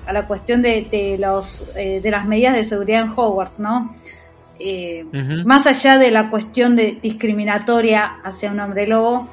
a 0.07 0.13
la 0.13 0.25
cuestión 0.25 0.61
de, 0.63 0.87
de 0.91 1.17
los 1.19 1.63
eh, 1.75 1.99
de 2.01 2.11
las 2.11 2.25
medidas 2.25 2.55
de 2.55 2.63
seguridad 2.63 3.01
en 3.03 3.13
Hogwarts, 3.15 3.59
¿no? 3.59 3.93
Eh, 4.59 5.05
Ujú. 5.13 5.45
Más 5.47 5.65
allá 5.67 5.97
de 5.97 6.11
la 6.11 6.29
cuestión 6.29 6.75
de 6.75 6.97
discriminatoria 7.01 8.17
hacia 8.23 8.51
un 8.51 8.59
hombre 8.59 8.87
lobo, 8.87 9.29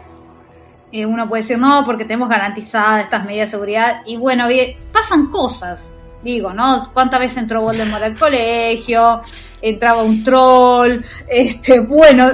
eh, 0.92 1.04
uno 1.06 1.28
puede 1.28 1.42
decir 1.42 1.58
no, 1.58 1.84
porque 1.84 2.04
tenemos 2.04 2.28
garantizadas 2.28 3.02
estas 3.04 3.24
medidas 3.24 3.48
de 3.48 3.56
seguridad 3.56 4.02
y 4.06 4.18
bueno, 4.18 4.46
pasan 4.92 5.26
cosas, 5.28 5.92
digo, 6.26 6.52
¿no? 6.52 6.90
¿Cuántas 6.92 7.20
veces 7.20 7.38
entró 7.38 7.62
Voldemort 7.62 8.02
al 8.02 8.18
colegio? 8.18 9.20
Entraba 9.62 10.02
un 10.02 10.22
troll, 10.22 11.00
este, 11.28 11.80
bueno, 11.80 12.30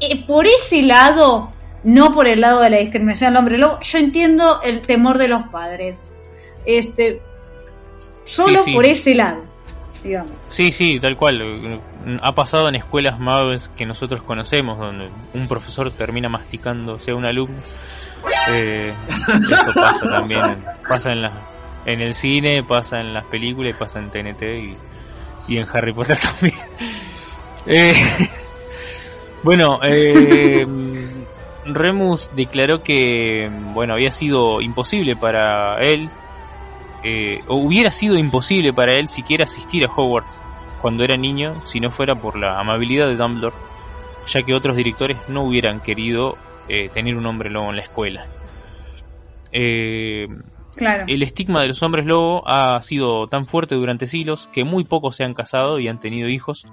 eh, 0.00 0.26
por 0.26 0.46
ese 0.46 0.82
lado, 0.82 1.52
no 1.84 2.14
por 2.14 2.26
el 2.26 2.40
lado 2.40 2.60
de 2.60 2.70
la 2.70 2.78
discriminación 2.78 3.30
al 3.30 3.36
hombre 3.38 3.58
lobo, 3.58 3.80
yo 3.80 3.98
entiendo 3.98 4.60
el 4.62 4.82
temor 4.82 5.16
de 5.16 5.28
los 5.28 5.44
padres, 5.44 5.98
este, 6.66 7.22
solo 8.24 8.62
sí. 8.62 8.74
por 8.74 8.84
ese 8.84 9.14
lado, 9.14 9.42
digamos. 10.02 10.32
Sí, 10.48 10.70
sí, 10.70 11.00
tal 11.00 11.16
cual. 11.16 11.80
Ha 12.22 12.34
pasado 12.34 12.68
en 12.68 12.76
escuelas 12.76 13.18
más 13.18 13.68
que 13.70 13.86
nosotros 13.86 14.22
conocemos, 14.22 14.78
donde 14.78 15.08
un 15.34 15.48
profesor 15.48 15.90
termina 15.92 16.28
masticándose 16.28 17.12
a 17.12 17.14
un 17.14 17.24
alumno. 17.24 17.60
Eh, 18.50 18.92
eso 19.50 19.72
pasa 19.74 20.08
también. 20.08 20.64
Pasa 20.88 21.10
en, 21.10 21.22
la, 21.22 21.32
en 21.86 22.00
el 22.02 22.14
cine, 22.14 22.62
pasa 22.62 23.00
en 23.00 23.14
las 23.14 23.24
películas 23.24 23.74
y 23.74 23.78
pasa 23.78 24.00
en 24.00 24.10
TNT 24.10 24.42
y, 24.42 24.76
y 25.48 25.58
en 25.58 25.66
Harry 25.72 25.92
Potter 25.92 26.18
también. 26.40 26.58
Eh, 27.66 27.94
bueno, 29.42 29.78
eh, 29.82 30.66
Remus 31.64 32.32
declaró 32.34 32.82
que 32.82 33.50
bueno 33.72 33.94
había 33.94 34.10
sido 34.10 34.60
imposible 34.60 35.16
para 35.16 35.78
él 35.78 36.08
eh, 37.02 37.42
o 37.46 37.56
hubiera 37.56 37.90
sido 37.90 38.16
imposible 38.16 38.72
para 38.72 38.92
él 38.92 39.08
siquiera 39.08 39.44
asistir 39.44 39.84
a 39.84 39.88
Hogwarts 39.88 40.40
cuando 40.80 41.04
era 41.04 41.16
niño 41.16 41.60
si 41.64 41.80
no 41.80 41.90
fuera 41.90 42.14
por 42.14 42.38
la 42.38 42.58
amabilidad 42.58 43.08
de 43.08 43.16
Dumbledore, 43.16 43.56
ya 44.26 44.42
que 44.42 44.54
otros 44.54 44.76
directores 44.76 45.16
no 45.28 45.42
hubieran 45.42 45.80
querido 45.80 46.36
eh, 46.68 46.88
tener 46.92 47.16
un 47.16 47.26
hombre 47.26 47.50
lobo 47.50 47.70
en 47.70 47.76
la 47.76 47.82
escuela. 47.82 48.26
Eh, 49.52 50.26
El 51.06 51.22
estigma 51.22 51.62
de 51.62 51.68
los 51.68 51.82
hombres 51.82 52.04
lobo 52.04 52.46
ha 52.46 52.80
sido 52.82 53.26
tan 53.26 53.46
fuerte 53.46 53.74
durante 53.74 54.06
siglos 54.06 54.48
que 54.52 54.64
muy 54.64 54.84
pocos 54.84 55.16
se 55.16 55.24
han 55.24 55.34
casado 55.34 55.78
y 55.78 55.88
han 55.88 56.00
tenido 56.00 56.28
hijos. 56.28 56.66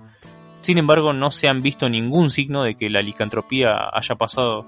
Sin 0.59 0.77
embargo, 0.77 1.13
no 1.13 1.31
se 1.31 1.47
han 1.47 1.61
visto 1.61 1.89
ningún 1.89 2.29
signo 2.29 2.63
de 2.63 2.75
que 2.75 2.89
la 2.89 3.01
licantropía 3.01 3.89
haya 3.93 4.15
pasado 4.15 4.65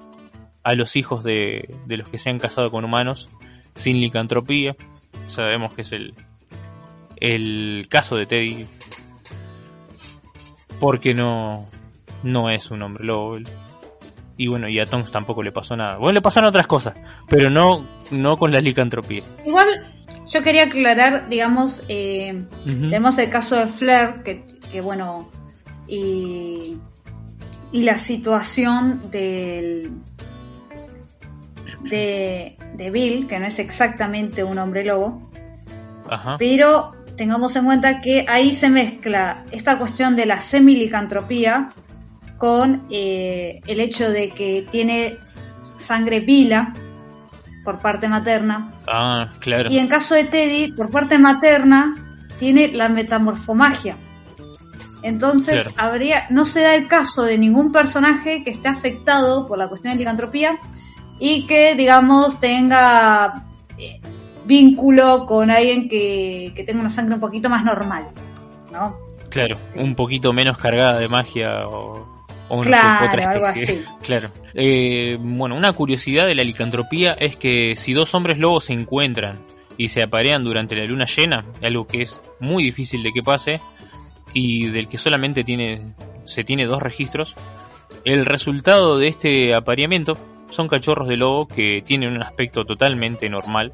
a 0.64 0.74
los 0.76 0.95
hijos 0.95 1.24
de, 1.24 1.76
de 1.86 1.98
los 1.98 2.10
que 2.10 2.18
se 2.18 2.30
han 2.30 2.40
casado 2.40 2.72
con 2.72 2.86
humanos 2.86 3.30
sin 3.76 3.99
licantropía. 3.99 4.76
Sabemos 5.28 5.74
que 5.74 5.82
es 5.82 5.91
el, 5.91 6.14
el 7.18 7.88
caso 7.90 8.16
de 8.16 8.26
Teddy. 8.26 8.68
Porque 10.80 11.14
no, 11.14 11.66
no 12.24 12.49
es 12.49 12.72
un 12.72 12.82
hombre 12.82 13.06
lobo. 13.06 13.38
Y 14.38 14.48
bueno, 14.48 14.68
y 14.68 14.80
a 14.80 14.86
Tonks 14.86 15.12
tampoco 15.12 15.41
le 15.44 15.52
pasó 15.52 15.76
nada. 15.76 15.98
Bueno, 15.98 16.14
le 16.14 16.22
pasaron 16.22 16.49
otras 16.49 16.68
cosas, 16.68 16.95
pero 17.28 17.49
no, 17.49 17.86
no 18.12 18.38
con 18.38 18.52
la 18.52 18.60
licantropía. 18.60 19.24
Igual 19.45 19.68
yo 20.28 20.44
quería 20.44 20.64
aclarar, 20.64 21.30
digamos, 21.30 21.84
eh, 21.88 22.44
tenemos 22.66 23.18
el 23.18 23.30
caso 23.30 23.56
de 23.56 23.68
Flair, 23.68 24.24
que, 24.24 24.44
que 24.72 24.82
bueno, 24.82 25.30
y, 25.88 26.78
y 27.72 27.84
la 27.84 27.98
situación 27.98 29.10
del 29.12 29.91
de, 31.84 32.57
de 32.74 32.90
Bill, 32.90 33.28
que 33.28 33.40
no 33.40 33.45
es 33.45 33.60
exactamente 33.60 34.44
un 34.44 34.57
hombre 34.57 34.84
lobo, 34.84 35.30
Ajá. 36.10 36.36
pero 36.38 36.94
tengamos 37.16 37.56
en 37.56 37.66
cuenta 37.66 38.02
que 38.02 38.26
ahí 38.28 38.52
se 38.52 38.70
mezcla 38.70 39.45
esta 39.52 39.78
cuestión 39.78 40.16
de 40.16 40.26
la 40.26 40.41
semilicantropía 40.41 41.70
con 42.38 42.86
eh, 42.90 43.62
el 43.68 43.80
hecho 43.80 44.10
de 44.10 44.30
que 44.32 44.68
tiene 44.72 45.18
sangre 45.78 46.22
pila 46.22 46.74
por 47.64 47.80
parte 47.80 48.07
materna 48.07 48.72
Ah, 48.88 49.34
claro. 49.40 49.70
y 49.72 49.80
en 49.80 49.88
caso 49.88 50.16
de 50.16 50.26
Teddy, 50.26 50.72
por 50.74 50.91
parte 50.91 51.18
materna, 51.18 51.95
tiene 52.38 52.68
la 52.70 52.90
metamorfomagia. 52.90 53.95
Entonces, 55.02 55.68
Claro. 55.68 55.72
habría, 55.78 56.26
no 56.30 56.45
se 56.45 56.62
da 56.62 56.76
el 56.76 56.88
caso 56.88 57.24
de 57.24 57.38
ningún 57.38 57.72
personaje 57.72 58.44
que 58.44 58.49
esté 58.52 58.68
afectado 58.70 59.48
por 59.48 59.57
la 59.57 59.68
cuestión 59.68 59.94
de 59.94 59.99
licantropía 59.99 60.57
y 61.20 61.45
que, 61.48 61.76
digamos, 61.76 62.40
tenga 62.40 63.45
eh, 63.78 63.99
vínculo 64.45 65.26
con 65.26 65.49
alguien 65.52 65.88
que, 65.90 66.52
que 66.56 66.64
tenga 66.64 66.82
una 66.82 66.90
sangre 66.90 67.16
un 67.16 67.22
poquito 67.22 67.49
más 67.49 67.64
normal, 67.64 68.07
¿no? 68.72 68.95
Claro, 69.30 69.57
un 69.76 69.95
poquito 69.95 70.34
menos 70.34 70.57
cargada 70.57 70.98
de 70.99 71.07
magia 71.07 71.60
o, 71.68 72.15
o 72.50 72.64
sé, 72.64 72.70
Claro, 72.70 73.06
otra 73.08 73.32
algo 73.32 73.48
especie. 73.48 73.80
así. 73.80 73.86
Claro. 74.04 74.32
Eh, 74.54 75.18
bueno, 75.20 75.56
una 75.56 75.74
curiosidad 75.74 76.26
de 76.28 76.36
la 76.36 76.44
licantropía 76.44 77.14
es 77.14 77.36
que 77.36 77.76
si 77.76 77.94
dos 77.94 78.14
hombres 78.16 78.38
lobos 78.40 78.66
se 78.66 78.74
encuentran 78.74 79.40
y 79.78 79.90
se 79.90 80.02
aparean 80.04 80.44
durante 80.44 80.76
la 80.76 80.86
luna 80.86 81.06
llena, 81.06 81.46
algo 81.62 81.86
que 81.88 82.04
es 82.04 82.22
muy 82.40 82.64
difícil 82.64 83.04
de 83.04 83.12
que 83.12 83.22
pase, 83.24 83.60
y 84.34 84.68
del 84.70 84.88
que 84.88 84.98
solamente 84.98 85.44
tiene, 85.44 85.82
se 86.26 86.44
tiene 86.44 86.66
dos 86.66 86.82
registros, 86.82 87.36
el 88.04 88.26
resultado 88.26 88.98
de 88.98 89.08
este 89.08 89.56
apareamiento 89.56 90.18
son 90.50 90.68
cachorros 90.68 91.08
de 91.08 91.18
lobo 91.18 91.48
que 91.48 91.82
tienen 91.84 92.14
un 92.14 92.22
aspecto 92.22 92.66
totalmente 92.66 93.28
normal 93.30 93.74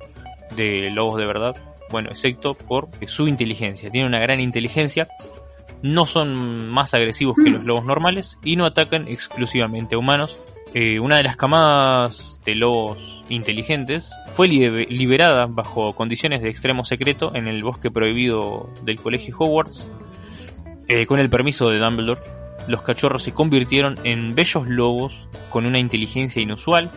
de 0.56 0.90
lobos 0.92 1.18
de 1.20 1.26
verdad, 1.26 1.56
bueno, 1.90 2.10
excepto 2.10 2.54
por 2.54 2.88
su 3.06 3.28
inteligencia. 3.28 3.90
Tienen 3.90 4.08
una 4.10 4.20
gran 4.20 4.40
inteligencia, 4.40 5.08
no 5.84 6.06
son 6.06 6.70
más 6.70 6.94
agresivos 6.94 7.36
que 7.44 7.50
los 7.50 7.64
lobos 7.64 7.86
normales 7.86 8.38
y 8.44 8.56
no 8.56 8.66
atacan 8.66 9.08
exclusivamente 9.08 9.96
a 9.96 9.98
humanos. 9.98 10.38
Eh, 10.74 11.00
una 11.00 11.18
de 11.18 11.24
las 11.24 11.36
camadas 11.36 12.40
de 12.46 12.56
lobos 12.56 13.26
inteligentes 13.28 14.14
fue 14.28 14.48
libe- 14.48 14.88
liberada 14.88 15.46
bajo 15.48 15.94
condiciones 15.94 16.42
de 16.42 16.50
extremo 16.50 16.86
secreto 16.86 17.36
en 17.36 17.48
el 17.48 17.62
bosque 17.62 17.92
prohibido 17.92 18.70
del 18.84 19.00
colegio 19.00 19.36
Hogwarts 19.38 19.92
eh, 20.88 21.06
con 21.06 21.20
el 21.20 21.30
permiso 21.30 21.70
de 21.70 21.78
Dumbledore. 21.80 22.22
Los 22.68 22.84
cachorros 22.84 23.24
se 23.24 23.34
convirtieron 23.34 23.98
en 24.06 24.34
bellos 24.34 24.68
lobos 24.68 25.28
con 25.50 25.66
una 25.66 25.80
inteligencia 25.80 26.42
inusual 26.42 26.90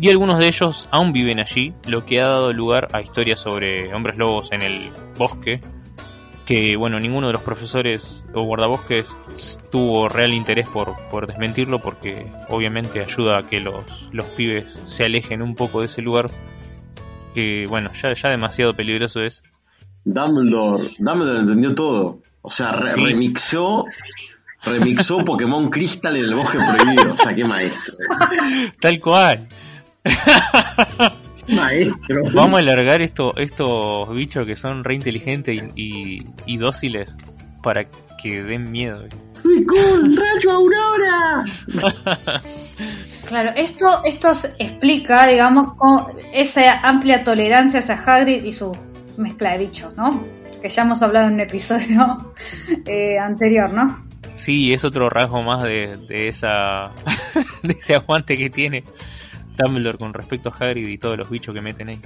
y 0.00 0.08
algunos 0.08 0.38
de 0.38 0.46
ellos 0.46 0.88
aún 0.92 1.12
viven 1.12 1.40
allí, 1.40 1.72
lo 1.88 2.04
que 2.04 2.20
ha 2.20 2.26
dado 2.26 2.52
lugar 2.52 2.88
a 2.92 3.00
historias 3.00 3.40
sobre 3.40 3.92
hombres 3.92 4.18
lobos 4.18 4.52
en 4.52 4.62
el 4.62 4.90
bosque, 5.18 5.60
que 6.50 6.74
bueno, 6.76 6.98
ninguno 6.98 7.28
de 7.28 7.32
los 7.34 7.42
profesores 7.42 8.24
o 8.34 8.42
guardabosques 8.42 9.16
tuvo 9.70 10.08
real 10.08 10.34
interés 10.34 10.68
por, 10.68 10.96
por 11.08 11.28
desmentirlo 11.28 11.78
porque 11.78 12.26
obviamente 12.48 13.00
ayuda 13.00 13.38
a 13.38 13.42
que 13.46 13.60
los, 13.60 14.08
los 14.10 14.24
pibes 14.30 14.80
se 14.84 15.04
alejen 15.04 15.42
un 15.42 15.54
poco 15.54 15.78
de 15.78 15.86
ese 15.86 16.02
lugar 16.02 16.28
que 17.36 17.66
bueno, 17.68 17.92
ya, 17.92 18.12
ya 18.14 18.30
demasiado 18.30 18.74
peligroso 18.74 19.20
es. 19.22 19.44
Dumbledore, 20.04 20.90
Dumbledore 20.98 21.38
entendió 21.38 21.72
todo. 21.72 22.18
O 22.42 22.50
sea, 22.50 22.72
re- 22.72 22.90
Sí. 22.90 23.04
remixó, 23.04 23.84
remixó 24.64 25.24
Pokémon 25.24 25.70
Crystal 25.70 26.16
en 26.16 26.24
el 26.24 26.34
bosque 26.34 26.58
prohibido. 26.58 27.12
O 27.12 27.16
sea, 27.16 27.32
qué 27.32 27.44
maestro. 27.44 27.94
Tal 28.80 28.98
cual. 28.98 29.46
Maestro. 31.48 32.22
Vamos 32.32 32.58
a 32.58 32.60
alargar 32.60 33.00
esto, 33.02 33.36
estos 33.36 34.14
bichos 34.14 34.46
que 34.46 34.56
son 34.56 34.84
re 34.84 34.94
inteligentes 34.94 35.60
y, 35.74 35.82
y- 35.82 36.26
y 36.46 36.56
dóciles 36.56 37.16
para 37.62 37.86
que 38.22 38.42
den 38.42 38.70
miedo. 38.70 39.04
¡Rayo 39.44 40.50
Aurora! 40.52 41.44
Claro, 43.28 43.52
esto, 43.54 44.02
esto 44.04 44.32
explica, 44.58 45.24
digamos, 45.28 45.74
con 45.74 46.06
esa 46.32 46.80
amplia 46.80 47.22
tolerancia 47.22 47.78
hacia 47.78 47.94
Hagrid 47.94 48.42
y 48.42 48.50
su 48.50 48.76
mezcla 49.18 49.52
de 49.52 49.58
bichos, 49.58 49.96
¿no? 49.96 50.26
Que 50.60 50.68
ya 50.68 50.82
hemos 50.82 51.00
hablado 51.00 51.28
en 51.28 51.34
un 51.34 51.40
episodio 51.40 52.34
eh, 52.86 53.18
anterior, 53.20 53.72
¿no? 53.72 54.04
Sí, 54.34 54.72
es 54.72 54.84
otro 54.84 55.08
rasgo 55.08 55.44
más 55.44 55.62
de, 55.62 55.96
de 56.08 56.26
esa 56.26 56.90
de 57.62 57.72
ese 57.78 57.94
aguante 57.94 58.36
que 58.36 58.50
tiene 58.50 58.82
Dumbledore 59.56 59.98
con 59.98 60.14
respecto 60.14 60.48
a 60.50 60.52
Hagrid 60.56 60.88
y 60.88 60.98
todos 60.98 61.18
los 61.18 61.30
bichos 61.30 61.54
que 61.54 61.60
meten 61.60 61.88
ahí. 61.88 62.00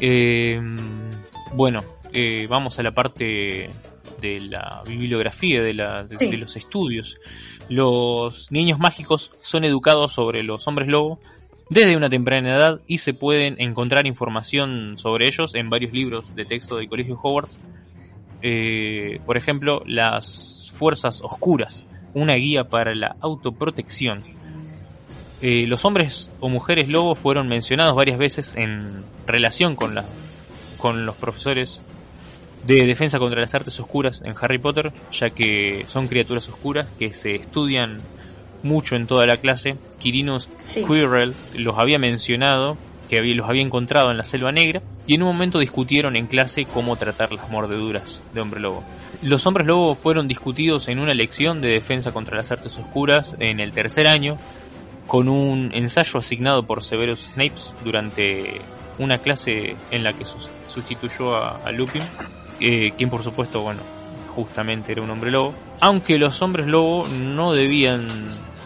Eh, 0.00 0.60
bueno, 1.52 1.82
eh, 2.12 2.46
vamos 2.48 2.78
a 2.78 2.82
la 2.82 2.92
parte 2.92 3.70
de 4.20 4.40
la 4.40 4.82
bibliografía, 4.86 5.62
de, 5.62 5.74
la, 5.74 6.04
de, 6.04 6.18
Sí. 6.18 6.26
de 6.28 6.36
los 6.38 6.56
estudios. 6.56 7.18
Los 7.68 8.50
niños 8.50 8.78
mágicos 8.78 9.32
son 9.40 9.64
educados 9.64 10.12
sobre 10.12 10.42
los 10.42 10.66
hombres 10.66 10.88
lobo 10.88 11.18
desde 11.70 11.96
una 11.96 12.10
temprana 12.10 12.54
edad 12.56 12.80
y 12.86 12.98
se 12.98 13.14
pueden 13.14 13.56
encontrar 13.58 14.06
información 14.06 14.96
sobre 14.96 15.26
ellos 15.26 15.54
en 15.54 15.70
varios 15.70 15.92
libros 15.92 16.34
de 16.34 16.44
texto 16.44 16.76
del 16.76 16.88
Colegio 16.88 17.18
Hogwarts. 17.22 17.58
Eh, 18.42 19.20
por 19.24 19.36
ejemplo, 19.38 19.82
las 19.86 20.70
fuerzas 20.72 21.22
oscuras, 21.22 21.84
una 22.12 22.34
guía 22.34 22.64
para 22.64 22.94
la 22.94 23.16
autoprotección. 23.20 24.22
Eh, 25.40 25.66
los 25.66 25.84
hombres 25.84 26.30
o 26.40 26.48
mujeres 26.48 26.88
lobo 26.88 27.14
fueron 27.14 27.48
mencionados 27.48 27.94
varias 27.94 28.18
veces 28.18 28.54
en 28.56 29.04
relación 29.26 29.76
con, 29.76 29.94
la, 29.94 30.04
con 30.78 31.04
los 31.06 31.16
profesores 31.16 31.82
de 32.64 32.86
defensa 32.86 33.18
contra 33.18 33.40
las 33.42 33.54
artes 33.54 33.78
oscuras 33.78 34.22
en 34.24 34.34
Harry 34.40 34.58
Potter, 34.58 34.92
ya 35.12 35.30
que 35.30 35.82
son 35.86 36.06
criaturas 36.08 36.48
oscuras 36.48 36.86
que 36.98 37.12
se 37.12 37.34
estudian 37.34 38.00
mucho 38.62 38.96
en 38.96 39.06
toda 39.06 39.26
la 39.26 39.34
clase. 39.36 39.76
Quirinus 39.98 40.48
Sí. 40.66 40.82
Quirrell 40.82 41.34
los 41.54 41.76
había 41.76 41.98
mencionado, 41.98 42.78
que 43.10 43.18
había- 43.18 43.34
los 43.34 43.46
había 43.50 43.60
encontrado 43.60 44.10
en 44.10 44.16
la 44.16 44.24
Selva 44.24 44.50
Negra, 44.50 44.80
y 45.06 45.14
en 45.14 45.22
un 45.22 45.28
momento 45.28 45.58
discutieron 45.58 46.16
en 46.16 46.26
clase 46.26 46.64
cómo 46.64 46.96
tratar 46.96 47.32
las 47.32 47.50
mordeduras 47.50 48.22
de 48.32 48.40
hombre 48.40 48.60
lobo. 48.60 48.82
Los 49.20 49.46
hombres 49.46 49.66
lobo 49.66 49.94
fueron 49.94 50.26
discutidos 50.26 50.88
en 50.88 50.98
una 51.00 51.12
lección 51.12 51.60
de 51.60 51.68
defensa 51.68 52.12
contra 52.12 52.38
las 52.38 52.50
artes 52.50 52.78
oscuras 52.78 53.36
en 53.40 53.60
el 53.60 53.72
tercer 53.72 54.06
año, 54.06 54.38
con 55.06 55.28
un 55.28 55.70
ensayo 55.74 56.18
asignado 56.18 56.66
por 56.66 56.82
Severus 56.82 57.20
Snape 57.34 57.54
durante 57.84 58.60
una 58.98 59.18
clase 59.18 59.76
en 59.90 60.04
la 60.04 60.12
que 60.12 60.24
sus- 60.24 60.48
sustituyó 60.68 61.34
a, 61.36 61.58
a 61.64 61.72
Lupin, 61.72 62.04
eh, 62.60 62.92
quien 62.96 63.10
por 63.10 63.22
supuesto, 63.22 63.60
bueno, 63.60 63.80
justamente 64.34 64.92
era 64.92 65.02
un 65.02 65.10
hombre 65.10 65.30
lobo. 65.30 65.54
Aunque 65.80 66.18
los 66.18 66.40
hombres 66.42 66.66
lobo 66.66 67.06
no 67.08 67.52
debían 67.52 68.08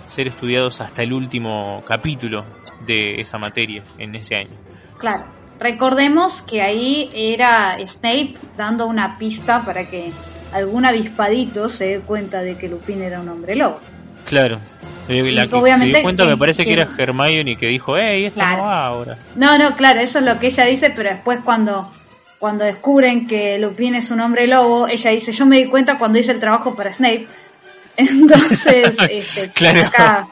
ser 0.06 0.28
estudiados 0.28 0.81
hasta 0.81 1.02
el 1.02 1.12
último 1.12 1.82
capítulo 1.86 2.44
de 2.86 3.20
esa 3.20 3.39
materia 3.39 3.82
en 3.98 4.15
ese 4.15 4.36
año. 4.36 4.56
Claro. 4.98 5.24
Recordemos 5.60 6.40
que 6.43 6.62
ahí 6.62 7.10
era 7.12 7.77
Snape 7.85 8.36
dando 8.56 8.86
una 8.86 9.19
pista 9.19 9.65
para 9.65 9.90
que 9.90 10.12
algún 10.52 10.85
avispadito 10.85 11.69
se 11.69 11.85
dé 11.86 12.01
cuenta 12.01 12.40
de 12.43 12.56
que 12.56 12.69
Lupin 12.69 13.02
era 13.02 13.20
un 13.20 13.28
hombre 13.28 13.56
lobo. 13.56 13.81
Claro. 14.29 14.61
La 15.09 15.47
que 15.49 15.55
obviamente 15.57 15.87
se 15.87 15.99
dio 15.99 16.03
cuenta 16.03 16.23
que- 16.25 16.29
me 16.29 16.37
parece 16.37 16.63
que, 16.65 16.69
que- 16.69 16.73
era 16.75 16.89
Hermione 16.99 17.57
que 17.57 17.67
dijo, 17.67 17.97
hey, 17.97 18.27
esto 18.27 18.41
Claro. 18.41 18.59
no 18.59 18.63
va 18.65 18.87
ahora. 18.87 19.19
No, 19.37 19.57
no, 19.59 19.75
claro, 19.75 20.01
eso 20.01 20.19
es 20.19 20.25
lo 20.27 20.39
que 20.39 20.49
ella 20.49 20.65
dice, 20.67 20.91
pero 20.91 21.09
después 21.11 21.41
cuando, 21.45 21.91
cuando 22.39 22.65
descubren 22.67 23.27
que 23.27 23.57
Lupin 23.59 23.95
es 23.95 24.11
un 24.11 24.21
hombre 24.21 24.47
lobo, 24.47 24.87
ella 24.87 25.11
dice, 25.13 25.33
yo 25.33 25.47
me 25.47 25.57
di 25.57 25.65
cuenta 25.67 25.97
cuando 25.97 26.19
hice 26.19 26.33
el 26.33 26.41
trabajo 26.41 26.75
para 26.77 26.93
Snape. 26.93 27.27
Entonces, 27.97 28.97
este, 29.11 29.51
Claro. 29.53 29.87
acá, 29.87 30.29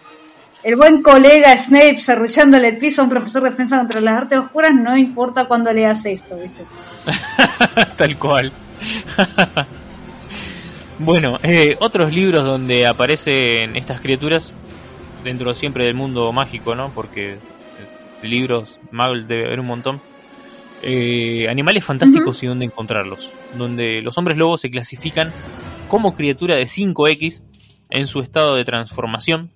el 0.62 0.76
buen 0.76 1.00
colega 1.00 1.56
Snape 1.56 1.96
serruchándole 1.98 2.68
el 2.68 2.76
piso 2.76 3.00
a 3.00 3.04
un 3.04 3.10
profesor 3.10 3.42
de 3.44 3.50
defensa 3.50 3.78
contra 3.78 4.00
las 4.02 4.14
artes 4.18 4.38
oscuras, 4.38 4.72
no 4.74 4.94
importa 4.96 5.46
cuando 5.46 5.72
le 5.72 5.86
hace 5.86 6.12
esto, 6.12 6.36
¿viste? 6.36 6.64
Tal 7.96 8.16
cual. 8.18 8.52
Bueno, 10.98 11.38
eh, 11.42 11.76
otros 11.80 12.12
libros 12.12 12.44
donde 12.44 12.86
aparecen 12.86 13.76
estas 13.76 14.00
criaturas, 14.00 14.54
dentro 15.24 15.54
siempre 15.54 15.84
del 15.84 15.94
mundo 15.94 16.32
mágico, 16.32 16.74
¿no? 16.74 16.90
Porque 16.92 17.34
eh, 17.34 17.38
libros, 18.22 18.80
Muggle 18.92 19.24
debe 19.26 19.46
haber 19.46 19.60
un 19.60 19.66
montón. 19.66 20.00
Eh, 20.82 21.48
animales 21.48 21.84
fantásticos 21.84 22.42
y 22.42 22.46
dónde 22.46 22.66
encontrarlos. 22.66 23.30
Donde 23.56 24.02
los 24.02 24.16
hombres 24.18 24.36
lobos 24.36 24.60
se 24.60 24.70
clasifican 24.70 25.32
como 25.88 26.14
criatura 26.14 26.54
de 26.54 26.64
5X 26.64 27.42
en 27.90 28.06
su 28.06 28.20
estado 28.20 28.54
de 28.54 28.64
transformación. 28.64 29.50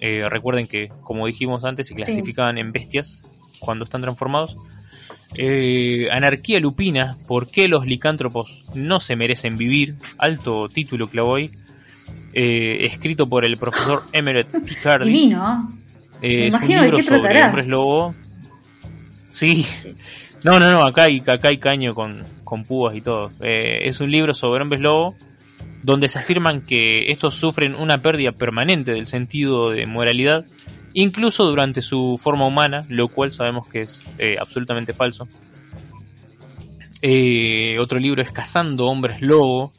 Eh, 0.00 0.28
recuerden 0.28 0.66
que, 0.66 0.88
como 1.02 1.26
dijimos 1.26 1.64
antes, 1.64 1.88
se 1.88 1.94
clasificaban 1.94 2.58
en 2.58 2.72
bestias 2.72 3.24
cuando 3.58 3.84
están 3.84 4.00
transformados. 4.00 4.56
Eh, 5.36 6.08
Anarquía 6.10 6.60
Lupina, 6.60 7.16
¿por 7.26 7.50
qué 7.50 7.68
los 7.68 7.86
licántropos 7.86 8.64
no 8.74 9.00
se 9.00 9.16
merecen 9.16 9.56
vivir? 9.56 9.94
Alto 10.18 10.68
título 10.68 11.08
clavo 11.08 11.36
ahí. 11.36 11.50
Eh, 12.32 12.78
escrito 12.86 13.28
por 13.28 13.44
el 13.46 13.56
profesor 13.56 14.04
Emeret 14.12 14.48
Picardi. 14.64 15.10
Divino. 15.10 15.72
Eh, 16.22 16.28
Me 16.28 16.46
es 16.48 16.54
un 16.54 16.58
imagino 16.58 16.78
de 16.80 16.84
libro 16.86 16.96
qué 16.98 17.02
sobre 17.02 17.20
tratará. 17.20 17.46
hombres 17.46 17.66
lobo. 17.66 18.14
Sí. 19.30 19.64
No, 20.42 20.58
no, 20.58 20.70
no, 20.72 20.82
acá 20.82 21.04
hay, 21.04 21.18
acá 21.26 21.48
hay 21.48 21.58
caño 21.58 21.94
con, 21.94 22.24
con 22.44 22.64
púas 22.64 22.96
y 22.96 23.00
todo. 23.00 23.30
Eh, 23.40 23.80
es 23.82 24.00
un 24.00 24.10
libro 24.10 24.34
sobre 24.34 24.62
hombres 24.62 24.80
lobo 24.80 25.14
donde 25.82 26.08
se 26.08 26.18
afirman 26.18 26.62
que 26.62 27.10
estos 27.10 27.34
sufren 27.36 27.74
una 27.74 28.02
pérdida 28.02 28.32
permanente 28.32 28.92
del 28.92 29.06
sentido 29.06 29.70
de 29.70 29.86
moralidad, 29.86 30.44
incluso 30.94 31.44
durante 31.46 31.82
su 31.82 32.18
forma 32.22 32.46
humana, 32.46 32.84
lo 32.88 33.08
cual 33.08 33.30
sabemos 33.30 33.66
que 33.68 33.80
es 33.80 34.02
eh, 34.18 34.36
absolutamente 34.40 34.92
falso. 34.92 35.28
Eh, 37.02 37.78
otro 37.78 37.98
libro 37.98 38.22
es 38.22 38.32
Cazando 38.32 38.86
Hombres 38.86 39.22
Lobo. 39.22 39.72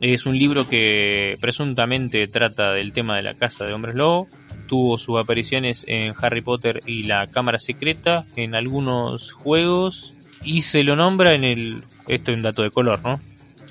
Es 0.00 0.26
un 0.26 0.38
libro 0.38 0.68
que 0.68 1.36
presuntamente 1.40 2.28
trata 2.28 2.72
del 2.72 2.92
tema 2.92 3.16
de 3.16 3.22
la 3.22 3.34
caza 3.34 3.64
de 3.64 3.72
hombres 3.72 3.94
lobo. 3.94 4.28
Tuvo 4.68 4.98
sus 4.98 5.18
apariciones 5.18 5.84
en 5.88 6.12
Harry 6.20 6.42
Potter 6.42 6.80
y 6.86 7.04
la 7.04 7.26
Cámara 7.28 7.58
Secreta, 7.58 8.26
en 8.36 8.54
algunos 8.54 9.32
juegos, 9.32 10.14
y 10.44 10.62
se 10.62 10.82
lo 10.84 10.96
nombra 10.96 11.34
en 11.34 11.44
el... 11.44 11.82
Esto 12.08 12.30
es 12.30 12.36
un 12.36 12.42
dato 12.42 12.62
de 12.62 12.70
color, 12.70 13.00
¿no? 13.02 13.20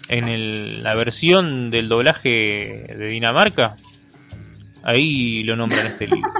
En 0.08 0.28
el- 0.28 0.82
la 0.84 0.96
versión 0.96 1.70
del 1.70 1.90
doblaje 1.90 2.30
de 2.98 3.08
Dinamarca, 3.08 3.76
ahí 4.86 5.44
lo 5.44 5.56
nombran 5.56 5.88
este 5.88 6.08
libro. 6.08 6.30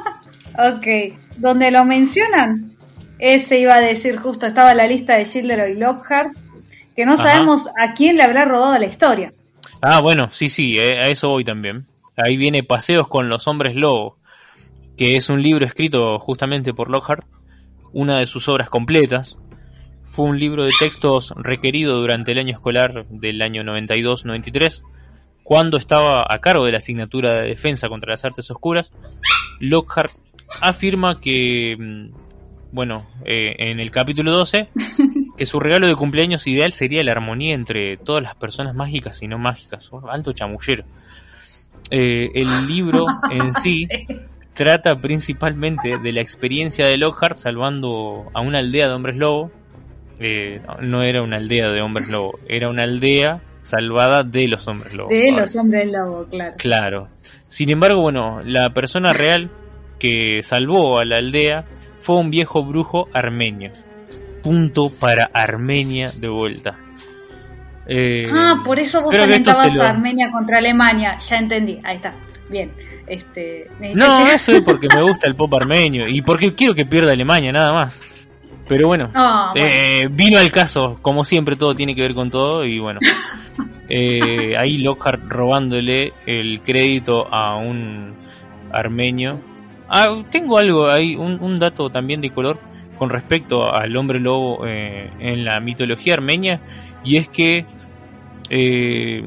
Ok, 0.58 1.18
donde 1.36 1.70
lo 1.70 1.84
mencionan, 1.84 2.72
ese 3.20 3.60
iba 3.60 3.76
a 3.76 3.82
decir 3.82 4.16
justo, 4.18 4.46
estaba 4.46 4.74
la 4.74 4.88
lista 4.88 5.18
de 5.18 5.26
Gilderoy 5.26 5.78
Lockhart, 5.78 6.32
que 6.96 7.06
no 7.06 7.16
Ajá. 7.16 7.24
sabemos 7.24 7.68
a 7.68 7.94
quién 7.94 8.16
le 8.16 8.24
habrá 8.24 8.46
robado 8.46 8.80
la 8.80 8.86
historia. 8.86 9.34
Ah, 9.82 10.00
bueno, 10.00 10.30
sí, 10.32 10.48
sí, 10.48 10.78
eh, 10.78 10.98
a 10.98 11.10
eso 11.10 11.28
voy 11.28 11.44
también. 11.44 11.88
Ahí 12.16 12.38
viene 12.38 12.64
Paseos 12.64 13.10
con 13.10 13.28
los 13.28 13.48
Hombres 13.50 13.76
Lobo, 13.76 14.18
que 14.98 15.18
es 15.18 15.30
un 15.30 15.42
libro 15.42 15.66
escrito 15.66 16.18
justamente 16.20 16.74
por 16.74 16.90
Lockhart, 16.90 17.26
una 17.92 18.20
de 18.20 18.26
sus 18.26 18.48
obras 18.48 18.70
completas. 18.70 19.38
Fue 20.04 20.26
un 20.26 20.40
libro 20.40 20.64
de 20.64 20.72
textos 20.80 21.34
requerido 21.36 22.00
durante 22.00 22.32
el 22.32 22.40
año 22.40 22.54
escolar 22.54 23.06
del 23.10 23.42
año 23.42 23.64
92-93, 23.64 24.84
cuando 25.46 25.78
estaba 25.78 26.26
a 26.28 26.40
cargo 26.40 26.66
de 26.66 26.72
la 26.72 26.78
asignatura 26.78 27.36
de 27.36 27.50
defensa 27.50 27.88
contra 27.88 28.10
las 28.10 28.26
artes 28.26 28.50
oscuras. 28.50 28.92
Lockhart 29.60 30.12
afirma 30.60 31.22
que, 31.22 31.78
mm, 31.78 32.72
bueno, 32.72 33.08
eh, 33.26 33.54
en 33.60 33.80
el 33.80 33.92
capítulo 33.92 34.32
12, 34.32 34.70
que 35.38 35.46
su 35.46 35.60
regalo 35.60 35.88
de 35.88 35.96
cumpleaños 35.96 36.48
ideal 36.48 36.74
sería 36.74 37.04
la 37.04 37.12
armonía 37.12 37.54
entre 37.54 37.96
todas 37.98 38.24
las 38.24 38.34
personas 38.34 38.74
mágicas 38.74 39.22
y 39.22 39.28
no 39.28 39.38
mágicas. 39.38 39.88
Oh, 39.94 40.10
alto 40.10 40.34
chamullero. 40.34 40.84
Eh, 41.92 42.32
el 42.34 42.68
libro 42.68 43.06
en 43.30 43.54
sí 43.54 43.88
trata 44.56 45.00
principalmente 45.00 46.00
de 46.00 46.12
la 46.12 46.22
experiencia 46.22 46.88
de 46.88 46.98
Lockhart 46.98 47.36
salvando 47.36 48.32
a 48.34 48.42
una 48.42 48.58
aldea 48.58 48.88
de 48.88 48.94
hombres 48.96 49.16
lobo. 49.16 49.52
Eh, 50.18 50.60
no 50.82 51.04
era 51.04 51.22
una 51.22 51.38
aldea 51.38 51.70
de 51.70 51.82
hombres 51.84 52.10
lobo, 52.10 52.40
era 52.48 52.68
una 52.68 52.82
aldea 52.82 53.44
salvada 53.66 54.24
de 54.24 54.48
los 54.48 54.68
hombres 54.68 54.94
lobo. 54.94 55.10
De 55.10 55.32
los 55.32 55.56
hombres 55.56 55.92
lobo, 55.92 56.26
claro. 56.30 56.56
Claro. 56.58 57.08
Sin 57.48 57.70
embargo, 57.72 58.02
bueno, 58.02 58.42
la 58.44 58.70
persona 58.70 59.12
real 59.12 59.50
que 60.00 60.42
salvó 60.44 61.00
a 61.00 61.06
la 61.06 61.18
aldea 61.18 61.66
fue 62.00 62.18
un 62.18 62.30
viejo 62.30 62.64
brujo 62.64 63.08
armenio. 63.14 63.72
Punto 64.44 64.92
para 65.00 65.26
Armenia 65.34 66.12
de 66.16 66.28
vuelta. 66.28 66.78
Eh, 67.88 68.28
Ah, 68.32 68.62
por 68.64 68.80
eso 68.80 69.02
vos 69.02 69.14
alentabas 69.16 69.74
lo- 69.76 69.84
a 69.84 69.90
Armenia 69.90 70.30
contra 70.32 70.58
Alemania. 70.60 71.18
Ya 71.18 71.38
entendí, 71.38 71.80
ahí 71.84 71.96
está. 71.96 72.14
Bien. 72.50 72.72
Este, 73.08 73.68
No, 73.96 74.28
eso 74.28 74.52
es 74.52 74.62
porque 74.62 74.88
me 74.94 75.02
gusta 75.02 75.28
el 75.28 75.36
pop 75.36 75.52
armenio 75.56 76.08
y 76.08 76.22
porque 76.22 76.54
quiero 76.54 76.76
que 76.76 76.86
pierda 76.86 77.12
Alemania, 77.12 77.52
nada 77.52 77.74
más. 77.74 78.00
Pero 78.68 78.88
bueno, 78.88 79.10
Ah, 79.14 79.52
bueno. 79.54 79.68
eh, 79.72 80.08
vino 80.12 80.40
al 80.40 80.52
caso, 80.52 80.96
como 81.02 81.24
siempre 81.24 81.56
todo 81.56 81.76
tiene 81.76 81.94
que 81.96 82.02
ver 82.02 82.14
con 82.16 82.30
todo 82.30 82.66
y 82.66 82.80
bueno. 82.80 83.00
Eh, 83.88 84.58
ahí 84.58 84.80
Lockhart 84.80 85.22
robándole 85.30 86.12
el 86.26 86.62
crédito 86.64 87.32
a 87.32 87.56
un 87.58 88.16
armenio. 88.72 89.40
Ah, 89.88 90.24
tengo 90.32 90.58
algo 90.58 90.90
ahí, 90.90 91.16
un, 91.16 91.38
un 91.40 91.60
dato 91.60 91.92
también 91.92 92.20
de 92.20 92.32
color 92.32 92.60
con 92.98 93.12
respecto 93.12 93.72
al 93.72 93.96
hombre 93.96 94.20
lobo 94.20 94.66
eh, 94.66 95.12
en 95.20 95.46
la 95.46 95.60
mitología 95.60 96.16
armenia 96.16 96.62
y 97.04 97.18
es 97.18 97.28
que 97.28 97.68
eh, 98.50 99.24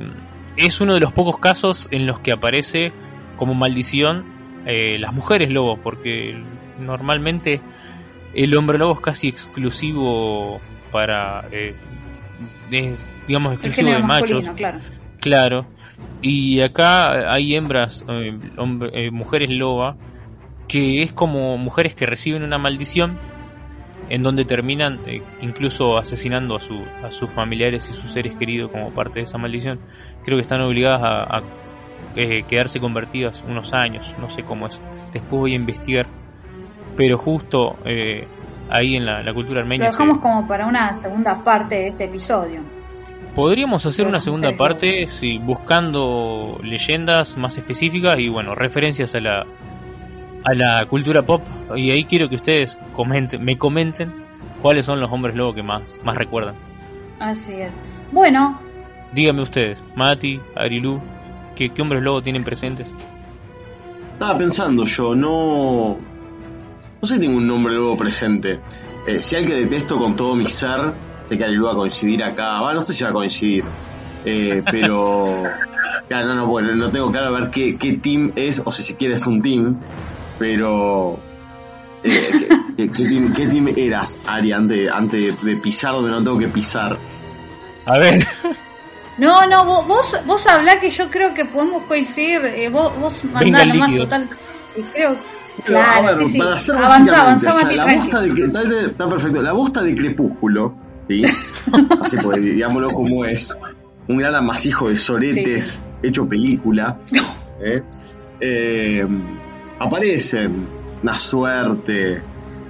es 0.56 0.80
uno 0.80 0.94
de 0.94 1.00
los 1.00 1.12
pocos 1.12 1.38
casos 1.38 1.86
en 1.92 2.06
los 2.06 2.18
que 2.18 2.32
aparece 2.32 2.92
como 3.36 3.54
maldición 3.54 4.24
eh, 4.66 4.96
las 4.98 5.12
mujeres 5.14 5.50
lobo, 5.50 5.76
porque 5.80 6.36
normalmente 6.80 7.60
el 8.34 8.54
hombre 8.56 8.78
lobo 8.78 8.92
es 8.94 9.00
casi 9.00 9.28
exclusivo 9.28 10.60
para, 10.92 11.46
eh, 11.52 11.74
es, 12.70 13.06
digamos, 13.26 13.52
exclusivo 13.54 13.90
de 13.90 13.98
machos. 14.06 14.48
claro. 14.56 14.78
Claro. 15.20 15.66
Y 16.22 16.60
acá 16.60 17.32
hay 17.32 17.54
hembras, 17.56 18.04
eh, 18.08 18.38
hombre- 18.56 18.90
eh, 18.94 19.10
mujeres 19.10 19.50
loba, 19.50 19.96
que 20.68 21.02
es 21.02 21.12
como 21.12 21.56
mujeres 21.58 21.94
que 21.94 22.06
reciben 22.06 22.42
una 22.44 22.58
maldición 22.58 23.18
en 24.10 24.22
donde 24.22 24.44
terminan 24.44 24.98
incluso 25.42 25.98
asesinando 25.98 26.56
a, 26.56 26.60
su, 26.60 26.80
a 27.04 27.10
sus 27.10 27.30
familiares 27.32 27.88
y 27.90 27.92
sus 27.92 28.10
seres 28.10 28.36
queridos 28.36 28.70
como 28.70 28.92
parte 28.94 29.18
de 29.20 29.24
esa 29.24 29.38
maldición. 29.38 29.80
Creo 30.24 30.38
que 30.38 30.42
están 30.42 30.60
obligadas 30.60 31.02
a, 31.02 31.38
a, 31.38 31.42
quedarse 32.48 32.80
convertidas 32.80 33.44
unos 33.46 33.72
años, 33.74 34.14
no 34.18 34.30
sé 34.30 34.42
cómo 34.44 34.66
es. 34.66 34.80
Después 35.12 35.40
voy 35.40 35.52
a 35.52 35.56
investigar. 35.56 36.06
Pero 36.98 37.16
justo 37.16 37.78
eh, 37.86 38.26
ahí 38.68 38.96
en 38.96 39.06
la, 39.06 39.22
la 39.22 39.32
cultura 39.32 39.60
Lo 39.60 39.64
armenia... 39.64 39.86
se- 39.90 39.92
dejamos 39.92 40.18
como 40.18 40.46
para 40.46 40.66
una 40.66 40.92
segunda 40.92 41.42
parte 41.42 41.76
de 41.76 41.88
este 41.88 42.04
episodio. 42.04 42.60
Podríamos 43.34 43.86
hacer 43.86 44.06
una 44.08 44.20
segunda 44.20 44.54
parte 44.56 45.06
sí, 45.06 45.38
buscando 45.38 46.58
leyendas 46.62 47.36
más 47.38 47.56
específicas 47.56 48.18
y 48.18 48.28
bueno, 48.28 48.54
referencias 48.54 49.14
a 49.14 49.20
la 49.20 49.46
a 50.44 50.54
la 50.54 50.86
cultura 50.86 51.22
pop 51.22 51.42
y 51.76 51.90
ahí 51.90 52.04
quiero 52.04 52.28
que 52.28 52.36
ustedes 52.36 52.78
comenten, 52.92 53.44
me 53.44 53.56
comenten 53.58 54.12
cuáles 54.62 54.86
son 54.86 55.00
los 55.00 55.10
hombres 55.12 55.34
lobo 55.36 55.54
que 55.54 55.62
más 55.62 56.00
más 56.04 56.16
recuerdan. 56.16 56.54
Así 57.20 57.52
es. 57.54 57.72
Bueno, 58.12 58.60
Díganme 59.12 59.42
ustedes, 59.42 59.82
Mati, 59.96 60.38
Arilú, 60.56 61.00
¿qué, 61.56 61.70
qué 61.70 61.80
hombres 61.82 62.02
lobo 62.02 62.20
tienen 62.22 62.44
presentes? 62.44 62.92
Estaba 64.14 64.36
pensando 64.36 64.84
yo, 64.84 65.14
no. 65.14 65.96
No 67.00 67.06
sé 67.08 67.14
si 67.14 67.20
tengo 67.20 67.36
un 67.36 67.46
nombre 67.46 67.74
luego 67.74 67.96
presente. 67.96 68.60
Eh, 69.06 69.20
si 69.22 69.36
al 69.36 69.46
que 69.46 69.54
detesto 69.54 69.98
con 69.98 70.16
todo 70.16 70.34
mi 70.34 70.46
ser, 70.46 70.92
sé 71.28 71.38
que 71.38 71.44
Arilu 71.44 71.66
va 71.66 71.72
a 71.72 71.76
coincidir 71.76 72.22
acá. 72.24 72.60
Va, 72.60 72.74
no 72.74 72.80
sé 72.80 72.92
si 72.92 73.04
va 73.04 73.10
a 73.10 73.12
coincidir. 73.12 73.64
Eh, 74.24 74.62
pero. 74.70 75.42
Claro, 76.08 76.28
no, 76.28 76.34
no, 76.36 76.46
bueno, 76.46 76.74
no 76.74 76.88
tengo 76.88 77.12
claro 77.12 77.36
a 77.36 77.40
ver 77.40 77.50
qué, 77.50 77.76
qué 77.76 77.92
team 77.98 78.32
es, 78.34 78.62
o 78.64 78.72
si 78.72 78.82
siquiera 78.82 79.14
es 79.14 79.26
un 79.26 79.42
team. 79.42 79.76
Pero. 80.38 81.18
eh, 82.02 82.30
¿qué, 82.78 82.88
qué- 82.88 82.90
qué 82.92 83.04
team, 83.04 83.34
qué 83.34 83.46
team 83.46 83.68
eras, 83.76 84.18
Ari, 84.24 84.52
antes, 84.52 84.90
antes 84.90 85.42
de 85.42 85.56
pisar 85.56 85.92
donde 85.92 86.10
no 86.10 86.24
tengo 86.24 86.38
que 86.38 86.48
pisar? 86.48 86.96
A 87.84 87.98
ver, 87.98 88.24
no, 89.18 89.46
no, 89.48 89.64
vos, 89.66 89.86
vos, 89.86 90.16
vos 90.24 90.46
hablá 90.46 90.80
que 90.80 90.88
yo 90.88 91.10
creo 91.10 91.34
que 91.34 91.44
podemos 91.44 91.82
coincidir. 91.82 92.42
eh, 92.46 92.70
vos, 92.70 92.90
vos 92.98 93.22
mandá 93.24 93.58
nomás 93.74 93.90
total. 94.04 94.28
Y 94.78 94.82
creo. 94.82 95.16
Claro, 95.64 96.06
ver, 96.06 96.14
sí, 96.14 96.26
sí. 96.26 96.38
para 96.38 96.50
Avanzá, 96.50 96.74
básicamente, 96.74 97.14
avanzá, 97.14 97.50
o 97.50 97.54
sea, 97.54 97.72
la 97.72 97.94
bosta 97.96 98.20
de 98.20 98.44
está, 98.44 98.62
está 98.62 99.08
perfecto. 99.08 99.42
La 99.42 99.52
bosta 99.52 99.82
de 99.82 99.94
Crepúsculo, 99.94 100.74
¿sí? 101.08 101.22
Así 102.02 102.16
pues, 102.22 102.42
digámoslo 102.42 102.92
como 102.92 103.24
es. 103.24 103.56
Un 104.06 104.16
gran 104.16 104.34
amasijo 104.34 104.88
de 104.88 104.96
soretes 104.96 105.66
Sí, 105.66 106.08
hecho 106.08 106.26
película. 106.26 106.98
¿eh? 107.60 107.82
Eh, 108.40 109.06
aparecen 109.78 110.66
una 111.02 111.16
suerte 111.16 112.22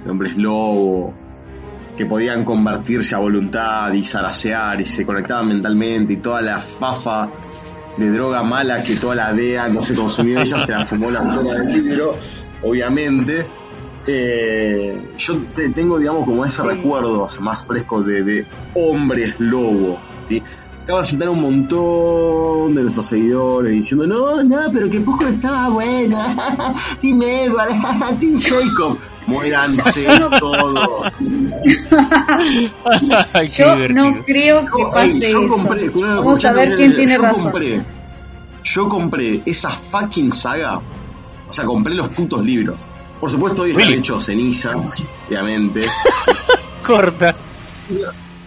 de 0.03 0.09
hombres 0.09 0.35
lobo 0.37 1.13
que 1.97 2.05
podían 2.05 2.45
convertirse 2.45 3.15
a 3.15 3.19
voluntad 3.19 3.91
y 3.93 4.05
zarasear 4.05 4.79
y 4.79 4.85
se 4.85 5.05
conectaban 5.05 5.47
mentalmente 5.49 6.13
y 6.13 6.17
toda 6.17 6.41
la 6.41 6.59
fafa 6.59 7.29
de 7.97 8.09
droga 8.09 8.41
mala 8.41 8.81
que 8.83 8.95
toda 8.95 9.15
la 9.15 9.33
DEA 9.33 9.67
no 9.67 9.83
se 9.83 9.93
consumió, 9.93 10.39
ella 10.39 10.59
se 10.59 10.71
la 10.71 10.85
fumó 10.85 11.11
la 11.11 11.19
autora 11.19 11.59
del 11.59 11.83
libro, 11.83 12.15
obviamente. 12.63 13.47
Eh, 14.07 15.13
yo 15.17 15.37
te- 15.55 15.69
tengo, 15.69 15.99
digamos, 15.99 16.25
como 16.25 16.43
ese 16.45 16.61
Sí. 16.61 16.67
recuerdo 16.67 17.27
más 17.41 17.63
fresco 17.65 18.01
de, 18.01 18.23
de 18.23 18.45
hombres 18.75 19.35
lobo. 19.39 19.99
¿sí? 20.27 20.41
Acaba 20.83 21.01
de 21.01 21.05
sentar 21.07 21.29
un 21.29 21.41
montón 21.41 22.73
de 22.73 22.81
nuestros 22.83 23.05
seguidores 23.07 23.71
diciendo: 23.73 24.07
No, 24.07 24.43
no, 24.43 24.57
pero 24.73 24.89
que 24.89 24.99
poco 25.01 25.25
estaba 25.27 25.69
bueno. 25.69 26.17
Team 26.99 27.21
Edward, 27.21 28.17
Team 28.19 28.39
Jacob. 28.39 28.97
Muéranse 29.27 30.07
todos. 30.39 31.11
Yo 33.55 33.75
divertido. 33.75 33.89
no 34.11 34.23
creo 34.25 34.65
que 34.65 34.83
pase 34.91 35.25
ey, 35.27 35.31
yo 35.31 35.41
eso. 35.45 35.47
compré, 35.49 35.89
Vamos 35.89 36.45
a 36.45 36.53
ver 36.53 36.75
quién 36.75 36.95
tiene 36.95 37.13
yo 37.15 37.21
razón. 37.21 37.43
Compré, 37.43 37.81
yo 38.63 38.89
compré 38.89 39.41
esa 39.45 39.69
fucking 39.69 40.31
saga. 40.31 40.81
O 41.49 41.53
sea, 41.53 41.65
compré 41.65 41.95
los 41.95 42.09
putos 42.09 42.43
libros. 42.43 42.81
Por 43.19 43.29
supuesto, 43.31 43.63
hoy 43.63 43.71
están 43.71 43.93
hechos 43.93 44.25
cenizas, 44.25 44.75
obviamente. 45.27 45.81
Corta. 46.85 47.35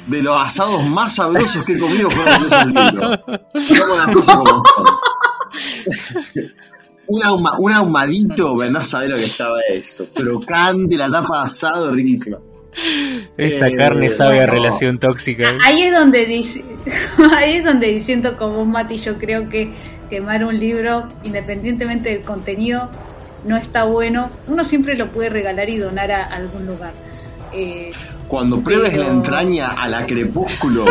De 0.06 0.22
los 0.22 0.40
asados 0.40 0.84
más 0.86 1.14
sabrosos 1.16 1.64
que 1.64 1.72
he 1.74 1.78
comido 1.78 2.10
fueron 2.10 2.46
esos 2.46 2.66
libros. 2.66 3.20
Vamos 3.26 3.96
las 3.98 4.14
cosas 4.14 4.36
como 4.36 4.62
son. 4.62 4.86
Un, 7.08 7.22
ahuma- 7.22 7.56
un 7.58 7.72
ahumadito, 7.72 8.54
no 8.70 8.84
sabés 8.84 9.10
lo 9.10 9.16
que 9.16 9.24
estaba 9.24 9.58
eso. 9.72 10.06
Crocante, 10.14 10.96
la 10.96 11.10
tapa 11.10 11.40
de 11.40 11.46
asado, 11.46 11.90
riquísima. 11.92 12.38
Esta 13.36 13.68
Eh, 13.68 13.76
carne 13.76 14.10
sabe 14.10 14.40
a 14.40 14.46
relación 14.46 14.98
tóxica. 14.98 15.44
¿eh? 15.50 15.58
Ahí 15.64 15.82
es 15.82 15.92
donde 15.94 16.24
dice, 16.26 16.64
ahí 17.36 17.54
es 17.56 17.64
donde 17.64 17.88
diciendo 17.88 18.36
como 18.38 18.54
vos, 18.58 18.66
Mati, 18.66 18.96
yo 18.96 19.18
creo 19.18 19.48
que 19.48 19.72
quemar 20.08 20.44
un 20.44 20.58
libro, 20.58 21.08
independientemente 21.22 22.10
del 22.10 22.20
contenido, 22.22 22.88
no 23.44 23.56
está 23.56 23.84
bueno. 23.84 24.30
Uno 24.46 24.64
siempre 24.64 24.94
lo 24.96 25.10
puede 25.10 25.28
regalar 25.30 25.68
y 25.68 25.76
donar 25.78 26.10
a 26.12 26.24
algún 26.24 26.66
lugar. 26.66 26.92
Eh, 27.52 27.92
Cuando 28.28 28.60
pruebes 28.60 28.90
Pero- 28.90 29.02
la 29.04 29.08
entraña 29.10 29.68
a 29.72 29.88
la 29.88 30.06
crepúsculo. 30.06 30.86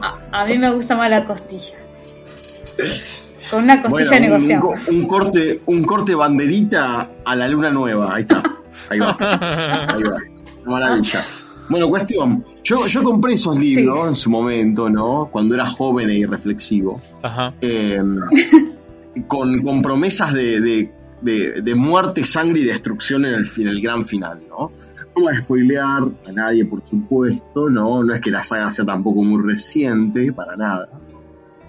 a, 0.00 0.14
a 0.32 0.44
mí 0.46 0.58
me 0.58 0.70
gusta 0.70 0.96
más 0.96 1.10
la 1.10 1.24
costilla. 1.24 1.74
Con 3.50 3.64
una 3.64 3.82
costilla 3.82 4.10
Bueno, 4.10 4.26
un, 4.26 4.32
un 4.42 4.48
negociamos. 4.48 4.84
co- 4.86 4.92
un 4.92 5.06
corte, 5.06 5.62
un 5.66 5.82
corte 5.84 6.14
banderita 6.14 7.10
a 7.24 7.36
la 7.36 7.48
luna 7.48 7.70
nueva. 7.70 8.14
Ahí 8.14 8.22
está. 8.22 8.42
Ahí 8.88 8.98
va. 9.00 9.16
Ahí 9.20 10.02
va. 10.02 10.16
Maravilla. 10.66 11.20
Bueno, 11.68 11.88
cuestión. 11.88 12.44
Yo, 12.64 12.86
yo 12.86 13.02
compré 13.02 13.34
esos 13.34 13.58
libros 13.58 14.08
en 14.08 14.14
su 14.14 14.30
momento, 14.30 14.88
¿no? 14.90 15.28
Cuando 15.30 15.54
era 15.54 15.66
joven 15.66 16.10
e 16.10 16.18
irreflexivo. 16.18 17.00
Ajá. 17.22 17.54
eh, 17.60 18.02
con, 19.26 19.60
con 19.62 19.82
promesas 19.82 20.32
de, 20.32 20.60
de, 20.60 20.92
de- 21.20 21.62
de 21.62 21.74
muerte, 21.74 22.24
sangre 22.24 22.60
y 22.60 22.64
destrucción 22.64 23.24
en 23.24 23.34
el, 23.34 23.44
fin- 23.46 23.68
el 23.68 23.80
gran 23.80 24.04
final, 24.04 24.40
¿no? 24.48 24.70
No 25.16 25.24
voy 25.24 25.34
a 25.36 25.40
spoilear 25.42 26.02
a 26.28 26.32
nadie, 26.32 26.64
por 26.64 26.82
supuesto, 26.88 27.68
¿no? 27.68 28.02
No 28.04 28.14
es 28.14 28.20
que 28.20 28.30
la 28.30 28.44
saga 28.44 28.70
sea 28.70 28.84
tampoco 28.84 29.22
muy 29.22 29.42
reciente, 29.42 30.32
para 30.32 30.56
nada. 30.56 30.88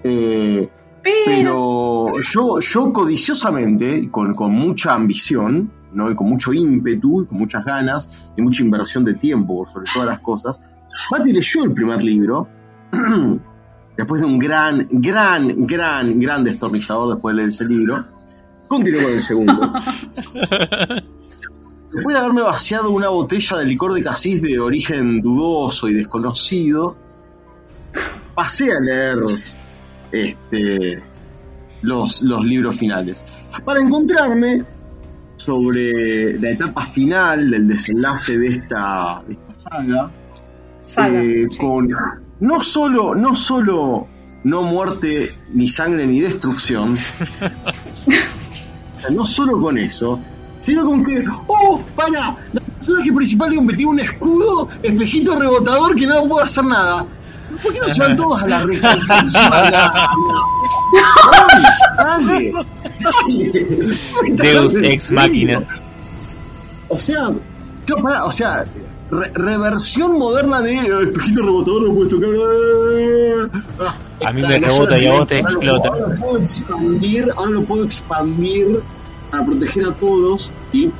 Eh, 0.03 0.69
Pero, 1.03 2.05
pero 2.05 2.19
yo, 2.19 2.59
yo 2.59 2.93
codiciosamente, 2.93 4.09
con, 4.11 4.33
con 4.35 4.51
mucha 4.51 4.93
ambición, 4.93 5.71
¿no? 5.93 6.11
y 6.11 6.15
con 6.15 6.27
mucho 6.27 6.53
ímpetu, 6.53 7.23
y 7.23 7.25
con 7.25 7.37
muchas 7.39 7.65
ganas, 7.65 8.09
y 8.37 8.41
mucha 8.41 8.63
inversión 8.63 9.03
de 9.03 9.15
tiempo, 9.15 9.67
sobre 9.67 9.87
todas 9.93 10.07
las 10.07 10.19
cosas, 10.19 10.61
Mati 11.11 11.31
leyó 11.31 11.63
el 11.63 11.73
primer 11.73 12.03
libro, 12.03 12.47
después 13.97 14.21
de 14.21 14.27
un 14.27 14.37
gran, 14.37 14.87
gran, 14.91 15.65
gran, 15.65 16.19
gran 16.19 16.43
destornillador 16.43 17.15
después 17.15 17.33
de 17.33 17.37
leer 17.37 17.49
ese 17.49 17.65
libro, 17.65 18.05
continué 18.67 19.03
con 19.03 19.11
el 19.11 19.23
segundo. 19.23 19.73
Después 21.91 22.13
de 22.13 22.21
haberme 22.21 22.41
vaciado 22.41 22.89
una 22.89 23.09
botella 23.09 23.57
de 23.57 23.65
licor 23.65 23.93
de 23.93 24.01
casis 24.01 24.41
de 24.41 24.57
origen 24.61 25.21
dudoso 25.21 25.89
y 25.89 25.93
desconocido, 25.93 26.95
pasé 28.33 28.71
a 28.71 28.79
leer 28.79 29.17
este, 30.11 31.01
los, 31.81 32.21
los 32.21 32.45
libros 32.45 32.75
finales. 32.75 33.25
Para 33.63 33.79
encontrarme 33.79 34.63
sobre 35.37 36.39
la 36.39 36.51
etapa 36.51 36.85
final 36.87 37.49
del 37.49 37.67
desenlace 37.67 38.37
de 38.37 38.47
esta, 38.47 39.23
de 39.27 39.33
esta 39.33 39.69
saga, 39.69 40.11
saga. 40.81 41.23
eh, 41.23 41.47
sí. 41.49 41.57
con 41.57 41.87
no 42.39 42.61
solo, 42.61 43.15
no 43.15 43.35
solo 43.35 44.07
no 44.43 44.63
muerte, 44.63 45.35
ni 45.53 45.69
sangre, 45.69 46.07
ni 46.07 46.19
destrucción, 46.19 46.93
o 46.93 46.95
sea, 48.99 49.09
no 49.11 49.27
solo 49.27 49.61
con 49.61 49.77
eso, 49.77 50.19
sino 50.65 50.83
con 50.83 51.05
que, 51.05 51.23
oh, 51.47 51.79
para, 51.95 52.35
la 52.53 52.61
personaje 52.77 53.13
principal 53.13 53.51
le 53.51 53.85
un 53.85 53.99
escudo, 53.99 54.67
espejito 54.81 55.39
rebotador 55.39 55.95
que 55.95 56.07
no 56.07 56.27
puede 56.27 56.45
hacer 56.45 56.65
nada. 56.65 57.05
¿Por 57.63 57.73
qué 57.73 57.79
no 57.79 57.89
se 57.89 57.99
van 57.99 58.15
todos 58.15 58.43
a 58.43 58.47
la 58.47 58.65
dale. 61.97 62.53
Deus 64.31 64.77
ex 64.79 65.11
machina. 65.11 65.63
O 66.89 66.99
sea, 66.99 67.29
¿qué 67.85 67.93
pará? 67.95 68.25
o 68.25 68.31
sea, 68.31 68.65
re- 69.09 69.31
reversión 69.33 70.17
moderna 70.17 70.61
de 70.61 70.75
espejito 71.03 71.41
rebotador 71.43 71.83
no 71.89 71.95
puedes 71.95 72.09
tocar. 72.09 72.29
Ah, 73.85 73.95
A 74.27 74.31
mí 74.31 74.41
me 74.41 74.57
rebota 74.59 74.97
y 74.99 75.07
a 75.07 75.13
vos 75.13 75.27
te 75.27 75.41
lo 75.41 75.49
explota. 75.49 75.89
Ahora 75.89 76.07
lo 76.07 76.15
puedo 76.19 76.37
expandir, 76.39 77.31
ahora 77.35 77.51
lo 77.51 77.61
puedo 77.63 77.83
expandir 77.85 78.81
para 79.29 79.45
proteger 79.45 79.85
a 79.85 79.93
todos. 79.93 80.49
¿sí? 80.71 80.91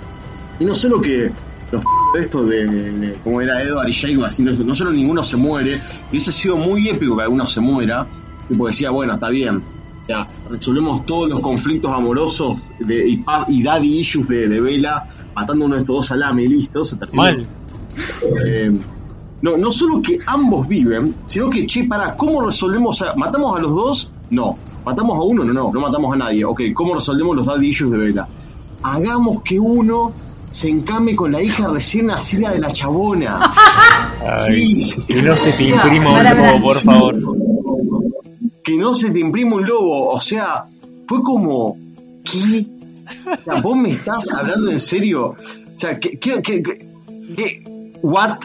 Y 0.59 0.65
no 0.65 0.75
solo 0.75 1.01
que 1.01 1.31
los 1.71 1.83
estos 2.19 2.47
de, 2.49 2.65
de- 2.65 3.13
como 3.23 3.41
era 3.41 3.61
Edward 3.61 3.87
y 3.89 3.93
Jacob, 3.93 4.25
así, 4.25 4.43
no, 4.43 4.51
no 4.51 4.75
solo 4.75 4.91
ninguno 4.91 5.23
se 5.23 5.37
muere, 5.37 5.77
y 5.77 6.09
hubiese 6.11 6.31
sido 6.31 6.57
muy 6.57 6.89
épico 6.89 7.15
que 7.17 7.23
alguno 7.23 7.47
se 7.47 7.59
muera, 7.61 8.05
tipo 8.47 8.67
decía, 8.67 8.89
bueno, 8.91 9.13
está 9.13 9.29
bien, 9.29 9.57
o 10.01 10.05
sea, 10.05 10.27
resolvemos 10.49 11.05
todos 11.05 11.29
los 11.29 11.39
conflictos 11.39 11.91
amorosos 11.91 12.71
de, 12.79 13.07
y, 13.47 13.63
daddy 13.63 13.99
issues 13.99 14.27
de, 14.27 14.47
de 14.47 14.59
Vela, 14.61 15.05
matando 15.35 15.65
uno 15.65 15.75
de 15.75 15.81
estos 15.81 15.95
dos 15.95 16.11
alame 16.11 16.43
y 16.43 16.47
listo, 16.49 16.83
se 16.83 16.95
terminó. 16.97 17.21
Mal. 17.23 17.45
Eh, 18.45 18.71
no, 19.41 19.57
no 19.57 19.71
solo 19.73 20.01
que 20.01 20.19
ambos 20.25 20.67
viven, 20.67 21.15
sino 21.25 21.49
que, 21.49 21.65
che, 21.65 21.83
para, 21.85 22.15
¿cómo 22.15 22.41
resolvemos? 22.45 23.01
a- 23.01 23.15
¿Matamos 23.15 23.57
a 23.57 23.61
los 23.61 23.71
dos? 23.75 24.11
No. 24.29 24.55
¿Matamos 24.85 25.17
a 25.17 25.21
uno? 25.21 25.43
No, 25.43 25.53
no, 25.53 25.71
no 25.73 25.79
matamos 25.79 26.13
a 26.13 26.17
nadie. 26.17 26.43
Ok, 26.45 26.61
¿cómo 26.73 26.95
resolvemos 26.95 27.35
los 27.35 27.45
daddy 27.45 27.67
issues 27.69 27.91
de 27.91 27.97
Vela? 27.97 28.27
Hagamos 28.83 29.41
que 29.43 29.59
uno 29.59 30.11
se 30.51 30.69
encame 30.69 31.15
con 31.15 31.31
la 31.31 31.41
hija 31.41 31.67
recién 31.69 32.07
nacida 32.07 32.51
de 32.51 32.59
la 32.59 32.71
chabona. 32.73 33.39
Ay, 34.25 34.91
Sí. 34.91 34.95
que 35.07 35.23
no 35.23 35.35
se 35.35 35.51
te 35.53 35.63
imprima 35.65 36.09
un 36.11 36.15
Para, 36.17 36.29
para. 36.31 36.51
lobo, 36.53 36.63
por 36.63 36.81
favor. 36.81 37.15
Que 38.63 38.75
no 38.77 38.93
se 38.95 39.09
te 39.09 39.19
imprime 39.19 39.55
un 39.55 39.65
lobo. 39.65 40.09
O 40.11 40.19
sea, 40.19 40.65
fue 41.07 41.21
como, 41.23 41.77
¿qué? 42.23 42.67
O 43.25 43.43
sea, 43.43 43.61
vos 43.61 43.75
me 43.77 43.89
estás 43.91 44.31
hablando 44.33 44.71
en 44.71 44.79
serio. 44.79 45.29
O 45.75 45.79
sea, 45.79 45.99
¿qué? 45.99 46.17
qué, 46.19 46.41
qué, 46.41 46.61
qué- 46.61 46.87
qué- 47.35 47.93
what? 48.03 48.37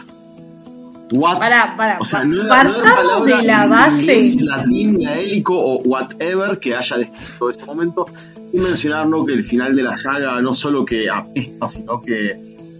What? 1.11 1.39
Pará, 1.39 1.73
pará, 1.77 1.99
O 2.01 2.05
sea, 2.05 2.23
no 2.25 2.47
partamos 2.49 3.25
de 3.25 3.43
la 3.43 3.63
en 3.63 3.69
base. 3.69 4.35
latín, 4.41 4.99
gaélico 4.99 5.53
o 5.57 5.77
whatever 5.83 6.59
que 6.59 6.75
haya 6.75 6.97
descrito 6.97 7.49
este 7.49 7.63
momento 7.65 8.05
y 8.53 8.59
mencionar 8.59 9.07
¿no? 9.07 9.25
que 9.25 9.33
el 9.33 9.43
final 9.43 9.75
de 9.75 9.83
la 9.83 9.97
saga 9.97 10.39
no 10.41 10.53
solo 10.53 10.85
que 10.85 11.09
apesta, 11.09 11.69
sino 11.73 12.01
que 12.01 12.29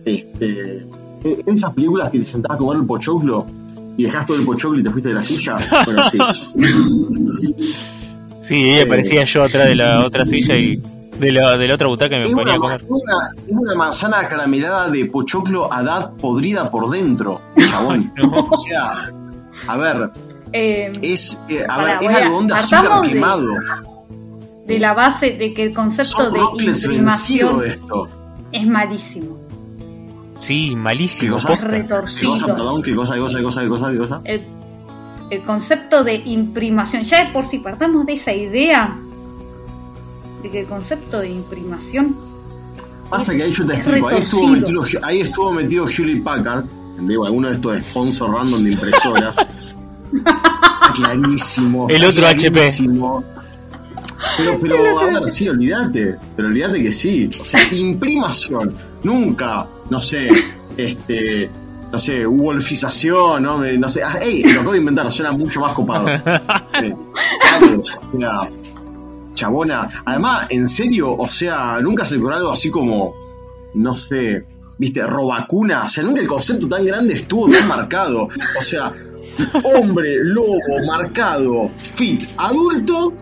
este, 0.06 0.78
eh, 1.24 1.44
esas 1.46 1.74
películas 1.74 2.10
que 2.12 2.20
te 2.20 2.24
sentabas 2.26 2.56
a 2.56 2.60
comer 2.60 2.78
el 2.82 2.86
pochoclo 2.88 3.46
y 3.98 4.04
dejaste 4.04 4.28
todo 4.28 4.38
el 4.40 4.46
pochoclo 4.46 4.80
y 4.80 4.84
te 4.84 4.90
fuiste 4.92 5.10
de 5.10 5.16
la 5.16 5.24
silla. 5.24 5.56
Bueno, 5.86 6.04
sí. 6.12 6.18
Sí, 8.40 8.56
ella 8.70 8.88
parecía 8.88 9.24
yo 9.26 9.44
atrás 9.44 9.66
de 9.68 9.76
la 9.76 10.06
otra 10.06 10.24
silla 10.24 10.56
y 10.56 10.78
de 11.20 11.32
la, 11.34 11.58
de 11.58 11.68
la 11.68 11.74
otra 11.74 11.88
butaca 11.88 12.16
me 12.18 12.26
Es 12.30 12.32
ponía 12.34 12.56
una, 12.58 12.76
a 12.76 12.78
comer. 12.80 12.86
una- 12.88 13.34
es 13.46 13.52
una 13.58 13.76
manzana 13.76 14.28
caramelada 14.30 14.90
de 14.90 15.06
pochoclo 15.06 15.74
a 15.74 15.82
edad 15.82 16.14
podrida 16.14 16.70
por 16.72 16.90
dentro, 16.90 17.42
chabón. 17.58 18.10
No. 18.18 18.48
O 18.50 18.56
sea, 18.56 19.12
a 19.68 19.78
ver, 19.78 20.12
Eh, 20.54 20.92
es, 21.02 21.38
eh, 21.50 21.64
a 21.68 21.76
Pará, 21.76 22.00
ver, 22.00 22.10
es 22.10 22.16
algodón 22.18 22.48
de 22.48 22.54
azúcar 22.54 22.80
partamos 22.84 23.08
de- 23.08 23.14
quemado. 23.14 23.48
De 24.68 24.80
la 24.80 24.94
base 24.94 25.32
de 25.32 25.54
que 25.54 25.64
el 25.64 25.74
concepto 25.74 26.30
de 26.30 26.40
imprimación 26.64 27.66
esto. 27.66 28.08
es 28.52 28.68
malísimo. 28.68 29.38
Sí, 30.40 30.70
¿Qué 30.70 30.76
malísimo. 30.76 31.34
cosa? 31.36 31.48
posta. 31.48 31.68
¿Qué 31.70 31.76
Retorcido. 31.78 32.32
cosa, 32.34 32.46
perdón? 32.48 32.84
¿Qué 32.84 32.96
cosa, 32.96 33.14
qué 33.16 33.20
cosa, 33.22 33.38
qué 33.38 33.44
cosa, 33.44 33.62
qué 33.62 33.68
cosa, 33.70 33.92
qué 33.92 33.98
cosa? 33.98 34.22
el, 34.26 34.48
el 35.32 35.44
concepto 35.44 36.04
de 36.04 36.16
imprimación. 36.16 37.04
Ya 37.04 37.26
de 37.26 37.32
por 37.32 37.46
si 37.46 37.60
partamos 37.60 38.06
de 38.06 38.14
esa 38.14 38.34
idea 38.34 38.98
de 40.44 40.50
que 40.50 40.60
el 40.62 40.68
concepto 40.68 41.20
de 41.20 41.30
imprimación 41.30 42.16
Pasa 43.10 43.32
es- 43.32 43.38
que 43.38 43.44
ahí 43.46 43.52
yo 43.54 43.66
te 43.66 43.74
explico, 43.74 44.08
ahí 44.10 44.20
estuvo, 44.22 44.48
metido, 44.50 44.84
ahí 45.02 45.22
estuvo 45.22 45.52
metido 45.52 45.88
Hewlett 45.90 46.24
Packard, 46.24 46.66
digo, 47.00 47.26
alguno 47.26 47.48
de 47.50 47.56
estos 47.56 47.82
sponsors 47.84 48.32
random 48.34 48.64
de 48.64 48.72
impresoras. 48.74 49.36
Clarísimo. 50.96 51.88
El 51.90 52.06
otro 52.06 52.28
HP. 52.28 52.72
Pero, 54.38 54.60
pero, 54.60 55.00
a 55.00 55.06
ver, 55.06 55.30
sí, 55.30 55.48
olvídate. 55.48 56.16
Pero 56.36 56.48
olvídate 56.48 56.82
que 56.82 56.92
sí. 56.92 57.30
O 57.40 57.46
sea, 57.46 57.62
imprimación. 57.72 58.74
Nunca, 59.04 59.68
no 59.90 60.02
sé, 60.02 60.28
este, 60.76 61.50
no 61.92 62.00
sé, 62.00 62.26
wolfización, 62.26 63.44
no, 63.44 63.60
no 63.60 63.90
sé. 63.90 64.04
Ah, 64.04 64.20
ey, 64.22 64.44
lo 64.44 64.60
acabo 64.60 64.72
de 64.74 64.80
inventar, 64.80 65.12
suena 65.12 65.32
mucho 65.32 65.60
más 65.60 65.74
copado. 65.74 66.08
Sí. 66.80 66.94
O 68.14 68.20
sea, 68.20 68.50
chabona. 69.34 69.88
Además, 70.06 70.48
en 70.50 70.68
serio, 70.68 71.16
o 71.16 71.28
sea, 71.28 71.80
nunca 71.82 72.06
se 72.06 72.18
ocurrió 72.18 72.38
algo 72.38 72.52
así 72.52 72.70
como, 72.70 73.16
no 73.74 73.96
sé, 73.96 74.46
viste, 74.78 75.02
robacuna. 75.02 75.86
O 75.86 75.88
sea, 75.88 76.04
nunca 76.04 76.22
el 76.22 76.28
concepto 76.28 76.68
tan 76.68 76.86
grande 76.86 77.16
estuvo 77.16 77.50
tan 77.50 77.68
marcado. 77.68 78.28
O 78.60 78.62
sea, 78.62 78.92
hombre, 79.64 80.18
lobo, 80.24 80.60
marcado, 80.86 81.72
fit, 81.78 82.26
adulto, 82.38 83.14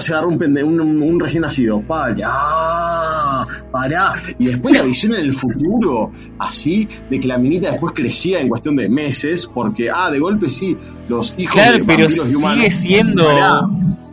se 0.00 0.12
agarrar 0.12 0.28
un, 0.28 0.38
pende- 0.38 0.62
un, 0.64 0.80
un 0.80 1.20
recién 1.20 1.42
nacido. 1.42 1.80
Pará, 1.82 3.40
pará. 3.70 4.14
Y 4.38 4.46
después 4.46 4.76
la 4.76 4.82
visión 4.84 5.14
en 5.14 5.20
el 5.22 5.32
futuro, 5.32 6.10
así, 6.38 6.88
de 7.10 7.18
que 7.20 7.28
la 7.28 7.38
minita 7.38 7.70
después 7.70 7.92
crecía 7.94 8.40
en 8.40 8.48
cuestión 8.48 8.76
de 8.76 8.88
meses, 8.88 9.48
porque, 9.52 9.88
ah, 9.90 10.10
de 10.10 10.18
golpe 10.18 10.48
sí, 10.50 10.76
los 11.08 11.34
hijos 11.38 11.54
Claro, 11.54 11.78
de 11.78 11.84
pero 11.84 11.98
vampiros 12.04 12.32
y 12.32 12.36
humanos. 12.36 12.56
sigue 12.58 12.70
siendo. 12.70 13.24
Pará, 13.26 13.60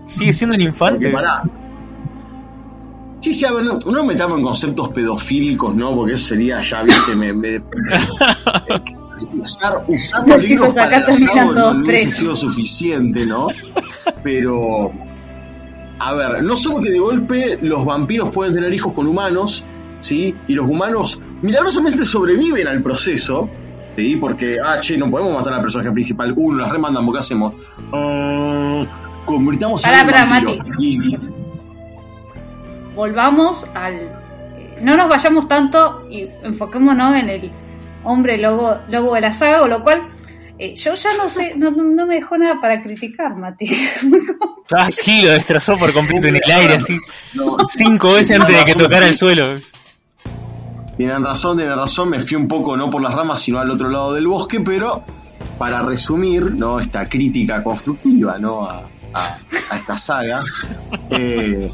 Sigue 0.08 0.34
siendo 0.34 0.56
un 0.56 0.62
infante. 0.62 1.10
pará. 1.10 1.44
Sí, 3.22 3.34
sí, 3.34 3.46
a 3.46 3.52
ver, 3.52 3.66
no, 3.66 3.78
no 3.92 4.04
metamos 4.06 4.38
en 4.40 4.44
conceptos 4.46 4.90
pedofílicos, 4.90 5.76
¿no? 5.76 5.94
Porque 5.94 6.14
eso 6.14 6.28
sería 6.30 6.62
ya, 6.62 6.82
viste, 6.84 7.16
me, 7.18 7.34
me- 7.34 7.62
usar, 9.42 9.84
usar 9.88 10.26
Los 10.28 10.44
chicos 10.46 10.74
para 10.74 10.86
acá 10.88 10.98
el 11.00 11.06
terminan 11.06 11.54
todos 11.54 11.78
no 11.78 11.84
presos. 11.84 12.14
sido 12.14 12.36
suficiente, 12.38 13.26
¿no? 13.26 13.48
Pero, 14.24 14.92
a 16.00 16.14
ver, 16.14 16.44
no 16.44 16.56
solo 16.56 16.80
que 16.80 16.92
de 16.92 17.00
golpe 17.00 17.60
los 17.62 17.86
vampiros 17.86 18.30
pueden 18.30 18.54
tener 18.54 18.74
hijos 18.74 18.94
con 18.94 19.06
humanos, 19.06 19.64
¿sí? 20.00 20.34
Y 20.48 20.54
los 20.54 20.68
humanos 20.68 21.22
milagrosamente 21.42 22.06
sobreviven 22.06 22.68
al 22.68 22.82
proceso, 22.82 23.50
¿sí? 23.96 24.16
Porque, 24.16 24.58
ah, 24.64 24.80
che, 24.80 24.98
no 24.98 25.12
podemos 25.12 25.34
matar 25.34 25.54
al 25.54 25.62
personaje 25.62 25.92
principal, 25.92 26.34
uno, 26.36 26.60
las 26.60 26.72
remandamos, 26.72 27.14
¿qué 27.14 27.20
hacemos? 27.20 27.54
Ah, 27.92 28.86
convirtamos 29.26 29.84
en 29.84 29.92
un 29.92 30.06
pará, 30.06 30.26
vampiro. 30.26 31.18
Volvamos 32.96 33.66
al. 33.76 34.12
No 34.82 34.96
nos 34.96 35.10
vayamos 35.10 35.48
tanto 35.50 36.08
y 36.10 36.30
enfoquémonos 36.44 37.16
en 37.18 37.30
el 37.30 37.52
hombre 38.06 38.38
lobo, 38.38 38.78
lobo 38.90 39.16
de 39.16 39.22
la 39.22 39.34
saga, 39.34 39.60
con 39.60 39.70
lo 39.70 39.84
cual 39.84 40.02
eh, 40.60 40.76
yo 40.76 40.94
ya 40.94 41.16
no 41.18 41.28
sé, 41.30 41.54
no, 41.56 41.72
no- 41.72 41.84
no 41.84 42.06
me 42.06 42.16
dejó 42.16 42.38
nada 42.38 42.60
para 42.62 42.82
criticar, 42.82 43.36
Mati. 43.36 43.66
Ah, 44.72 44.92
sí, 44.92 45.24
lo 45.24 45.32
destrozó 45.32 45.76
por 45.78 45.92
completo 45.94 46.28
en 46.28 46.36
el 46.36 46.52
aire, 46.52 46.76
así. 46.76 46.96
No, 47.34 47.58
Cinco 47.70 48.14
veces 48.14 48.40
antes 48.40 48.56
de 48.56 48.66
que 48.66 48.76
tocara 48.76 49.08
el 49.08 49.16
suelo. 49.16 49.56
Tienen 50.96 51.24
razón, 51.24 51.58
tienen 51.58 51.76
razón, 51.76 52.10
me 52.12 52.22
fui 52.22 52.38
un 52.38 52.48
poco 52.48 52.78
no 52.78 52.88
por 52.88 53.02
las 53.02 53.16
ramas, 53.16 53.42
sino 53.42 53.58
al 53.60 53.72
otro 53.72 53.90
lado 53.90 54.14
del 54.14 54.28
bosque, 54.28 54.60
pero 54.60 55.04
para 55.58 55.82
resumir, 55.82 56.52
¿no? 56.52 56.80
Esta 56.80 57.04
crítica 57.06 57.64
constructiva, 57.64 58.38
¿no? 58.38 58.64
A, 58.70 58.84
a- 59.16 59.38
a 59.72 59.78
esta 59.78 59.98
saga. 59.98 60.44
eh, 61.10 61.72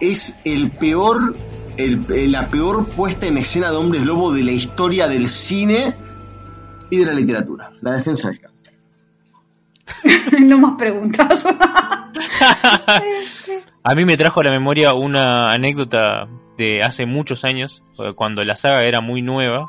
es 0.00 0.38
el 0.44 0.70
peor, 0.70 1.36
el- 1.76 2.32
la 2.32 2.46
peor 2.46 2.86
puesta 2.88 3.26
en 3.26 3.36
escena 3.38 3.70
de 3.70 3.76
hombres 3.76 4.02
lobo 4.06 4.32
de 4.32 4.42
la 4.42 4.52
historia 4.52 5.06
del 5.06 5.28
cine 5.28 5.94
y 6.90 6.96
de 6.98 7.06
la 7.06 7.12
literatura. 7.12 7.70
La 7.82 7.92
defensa 7.92 8.28
del 8.28 8.40
campo. 8.40 8.56
no 10.40 10.58
más 10.58 10.74
preguntas. 10.78 11.44
A 13.82 13.94
mí 13.94 14.04
me 14.04 14.16
trajo 14.16 14.40
a 14.40 14.44
la 14.44 14.50
memoria 14.50 14.94
una 14.94 15.52
anécdota 15.52 16.26
de 16.58 16.82
hace 16.82 17.06
muchos 17.06 17.44
años, 17.44 17.84
eh, 17.98 18.12
cuando 18.16 18.42
la 18.42 18.56
saga 18.56 18.80
era 18.80 19.00
muy 19.00 19.22
nueva, 19.22 19.66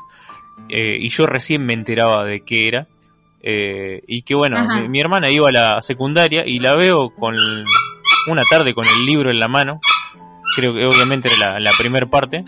eh, 0.68 0.96
y 0.98 1.08
yo 1.08 1.26
recién 1.26 1.64
me 1.64 1.72
enteraba 1.74 2.24
de 2.24 2.40
qué 2.40 2.66
era. 2.66 2.86
eh, 3.40 4.02
y 4.08 4.22
que 4.22 4.34
bueno, 4.34 4.56
mi, 4.74 4.88
mi 4.88 4.98
hermana 5.00 5.30
iba 5.30 5.48
a 5.48 5.52
la 5.52 5.80
secundaria 5.82 6.42
y 6.44 6.58
la 6.58 6.74
veo 6.74 7.10
con 7.10 7.36
el- 7.36 7.64
una 8.26 8.42
tarde 8.50 8.74
con 8.74 8.84
el 8.86 9.06
libro 9.06 9.30
en 9.30 9.38
la 9.38 9.46
mano. 9.46 9.80
Creo 10.56 10.74
que 10.74 10.84
obviamente 10.84 11.28
era 11.28 11.52
la, 11.52 11.60
la 11.60 11.70
primera 11.78 12.06
parte. 12.06 12.44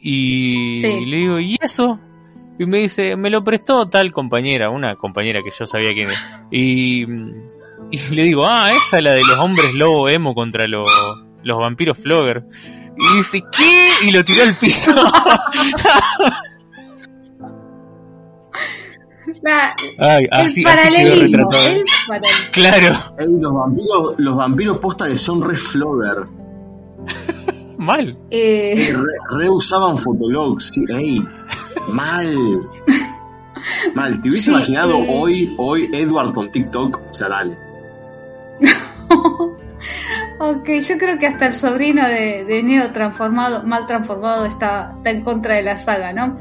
Y 0.00 0.78
Sí. 0.80 1.04
le 1.04 1.16
digo, 1.18 1.38
¿y 1.38 1.56
eso? 1.60 2.00
Y 2.60 2.66
me 2.66 2.76
dice, 2.78 3.16
me 3.16 3.30
lo 3.30 3.42
prestó 3.42 3.88
tal 3.88 4.12
compañera, 4.12 4.68
una 4.68 4.94
compañera 4.94 5.40
que 5.42 5.48
yo 5.50 5.64
sabía 5.64 5.92
quién 5.94 6.10
era. 6.10 6.46
Y, 6.50 7.04
y 7.90 7.98
le 8.14 8.22
digo, 8.24 8.46
ah, 8.46 8.70
esa 8.76 8.98
es 8.98 9.04
la 9.04 9.12
de 9.12 9.22
los 9.24 9.38
hombres 9.38 9.72
lobo 9.72 10.08
emo 10.10 10.34
contra 10.34 10.66
los, 10.68 10.88
los 11.42 11.58
vampiros 11.58 11.96
flogger. 11.96 12.44
Y 12.98 13.16
dice, 13.16 13.42
¿qué? 13.56 13.88
Y 14.06 14.12
lo 14.12 14.22
tiró 14.22 14.42
al 14.42 14.54
piso. 14.56 14.92
La- 19.42 19.74
Ay, 19.98 20.24
el 20.24 20.28
así, 20.32 20.64
así 20.66 20.88
quedó 20.90 20.98
paralelismo. 20.98 21.38
el 21.38 21.46
paralelismo. 21.46 22.14
Claro, 22.52 23.14
Ey, 23.18 23.28
los 23.40 23.54
vampiros, 23.54 24.14
los 24.18 24.36
vampiros 24.36 24.78
posta 24.78 25.08
que 25.08 25.16
son 25.16 25.42
re 25.42 25.56
flogger. 25.56 26.26
mal. 27.80 28.16
Eh, 28.30 28.92
Re, 28.94 29.38
re 29.38 29.50
usaban 29.50 29.98
fotologs, 29.98 30.72
sí, 30.72 30.84
ey, 30.88 31.26
mal. 31.88 32.62
Mal, 33.94 34.22
¿te 34.22 34.28
hubiese 34.28 34.44
Sí, 34.44 34.50
imaginado 34.50 34.94
eh. 34.98 35.06
hoy, 35.10 35.54
hoy 35.58 35.90
Edward 35.92 36.32
con 36.32 36.50
TikTok? 36.50 37.00
O 37.10 37.14
sea, 37.14 37.28
dale. 37.28 37.58
ok, 40.38 40.68
yo 40.68 40.98
creo 40.98 41.18
que 41.18 41.26
hasta 41.26 41.46
el 41.46 41.54
sobrino 41.54 42.06
de, 42.06 42.44
de 42.44 42.62
Neo 42.62 42.92
transformado, 42.92 43.62
mal 43.64 43.86
transformado, 43.86 44.46
está, 44.46 44.94
está 44.96 45.10
en 45.10 45.22
contra 45.22 45.56
de 45.56 45.62
la 45.62 45.76
saga, 45.76 46.12
¿no? 46.12 46.36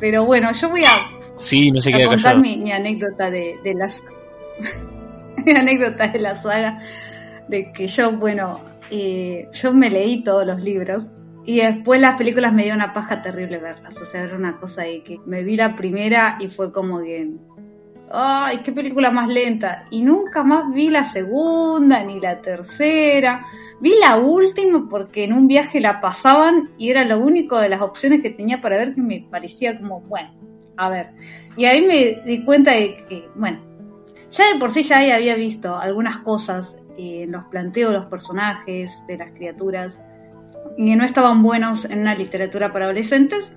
Pero 0.00 0.24
bueno, 0.24 0.50
yo 0.52 0.70
voy 0.70 0.84
a, 0.84 0.90
Sí, 1.38 1.70
no 1.70 1.80
a 1.80 2.06
contar 2.06 2.38
mi 2.38 2.72
anécdota 2.72 3.30
de, 3.30 3.58
de 3.62 3.74
las 3.74 4.02
mi 5.44 5.52
anécdota 5.52 6.08
de 6.08 6.20
la 6.20 6.34
saga 6.34 6.80
de 7.48 7.72
que 7.72 7.86
yo 7.86 8.12
bueno 8.12 8.60
eh, 8.90 9.48
yo 9.52 9.72
me 9.72 9.90
leí 9.90 10.22
todos 10.22 10.46
los 10.46 10.60
libros 10.60 11.10
y 11.44 11.58
después 11.60 12.00
las 12.00 12.16
películas 12.16 12.52
me 12.52 12.64
dio 12.64 12.74
una 12.74 12.94
paja 12.94 13.22
terrible 13.22 13.58
verlas 13.58 14.00
o 14.00 14.04
sea 14.04 14.22
era 14.22 14.36
una 14.36 14.58
cosa 14.58 14.82
de 14.82 15.02
que 15.02 15.20
me 15.26 15.42
vi 15.42 15.56
la 15.56 15.76
primera 15.76 16.36
y 16.40 16.48
fue 16.48 16.72
como 16.72 17.00
que 17.00 17.30
ay 18.10 18.58
qué 18.58 18.72
película 18.72 19.10
más 19.10 19.28
lenta 19.28 19.86
y 19.90 20.02
nunca 20.02 20.42
más 20.42 20.72
vi 20.72 20.88
la 20.88 21.04
segunda 21.04 22.02
ni 22.02 22.20
la 22.20 22.40
tercera 22.40 23.44
vi 23.80 23.94
la 24.00 24.16
última 24.16 24.88
porque 24.88 25.24
en 25.24 25.32
un 25.32 25.46
viaje 25.46 25.80
la 25.80 26.00
pasaban 26.00 26.70
y 26.78 26.90
era 26.90 27.04
lo 27.04 27.18
único 27.18 27.58
de 27.58 27.68
las 27.68 27.82
opciones 27.82 28.22
que 28.22 28.30
tenía 28.30 28.60
para 28.60 28.76
ver 28.76 28.94
que 28.94 29.02
me 29.02 29.26
parecía 29.30 29.78
como 29.78 30.00
bueno 30.00 30.44
a 30.76 30.88
ver. 30.88 31.10
Y 31.56 31.64
ahí 31.64 31.82
me 31.82 32.22
di 32.24 32.44
cuenta 32.44 32.72
de 32.72 32.96
que, 33.08 33.28
bueno, 33.34 33.60
ya 34.30 34.52
de 34.52 34.58
por 34.58 34.70
sí 34.70 34.82
ya 34.82 34.98
ahí 34.98 35.10
había 35.10 35.36
visto 35.36 35.76
algunas 35.76 36.18
cosas 36.18 36.76
eh, 36.98 37.26
los 37.28 37.44
planteos 37.44 37.92
de 37.92 37.98
los 37.98 38.06
personajes, 38.06 39.02
de 39.06 39.16
las 39.16 39.30
criaturas, 39.32 40.00
que 40.76 40.96
no 40.96 41.04
estaban 41.04 41.42
buenos 41.42 41.84
en 41.84 42.00
una 42.00 42.14
literatura 42.14 42.72
para 42.72 42.86
adolescentes. 42.86 43.52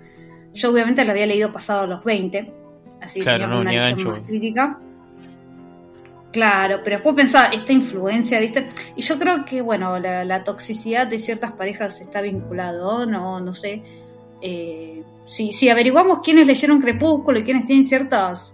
Yo 0.53 0.72
obviamente 0.72 1.05
lo 1.05 1.11
había 1.11 1.26
leído 1.26 1.51
pasado 1.51 1.81
a 1.81 1.88
los 1.88 2.03
20, 2.03 2.53
así 3.01 3.19
que 3.19 3.26
Claro, 3.26 3.39
tenía 3.39 3.55
no, 3.55 3.61
una 3.61 3.93
visión 3.93 4.11
más 4.11 4.19
crítica. 4.22 4.80
Claro, 6.31 6.81
pero 6.84 6.97
después 6.97 7.15
pensaba, 7.15 7.47
esta 7.47 7.73
influencia, 7.73 8.39
¿viste? 8.39 8.68
Y 8.95 9.01
yo 9.01 9.18
creo 9.18 9.45
que, 9.45 9.61
bueno, 9.61 9.97
la, 9.97 10.26
la 10.26 10.43
toxicidad 10.43 11.07
de 11.07 11.19
ciertas 11.19 11.53
parejas 11.53 12.01
está 12.01 12.22
vinculado, 12.22 13.05
no, 13.05 13.39
no 13.39 13.53
sé. 13.53 13.81
Eh, 14.41 15.03
si, 15.27 15.51
si 15.53 15.69
averiguamos 15.69 16.19
quiénes 16.23 16.47
leyeron 16.47 16.81
Crepúsculo 16.81 17.39
y 17.39 17.43
quiénes 17.43 17.65
tienen 17.65 17.85
ciertos 17.85 18.53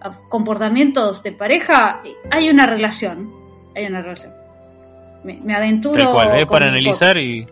ah, 0.00 0.18
comportamientos 0.28 1.22
de 1.22 1.32
pareja, 1.32 2.02
hay 2.30 2.48
una 2.48 2.66
relación. 2.66 3.39
Hay 3.76 3.86
una 3.86 4.02
relación. 4.02 4.32
Me, 5.24 5.38
me 5.44 5.54
aventuro. 5.54 6.02
Tal 6.04 6.12
cual, 6.12 6.38
es 6.38 6.46
con 6.46 6.52
para 6.58 6.66
analizar 6.68 7.16
y 7.18 7.46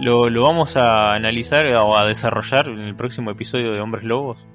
lo, 0.00 0.28
lo 0.30 0.42
vamos 0.42 0.76
a 0.76 1.14
analizar 1.14 1.66
o 1.66 1.96
a 1.96 2.04
desarrollar 2.06 2.68
en 2.68 2.80
el 2.80 2.94
próximo 2.96 3.30
episodio 3.30 3.72
de 3.72 3.80
Hombres 3.80 4.04
Lobos 4.04 4.46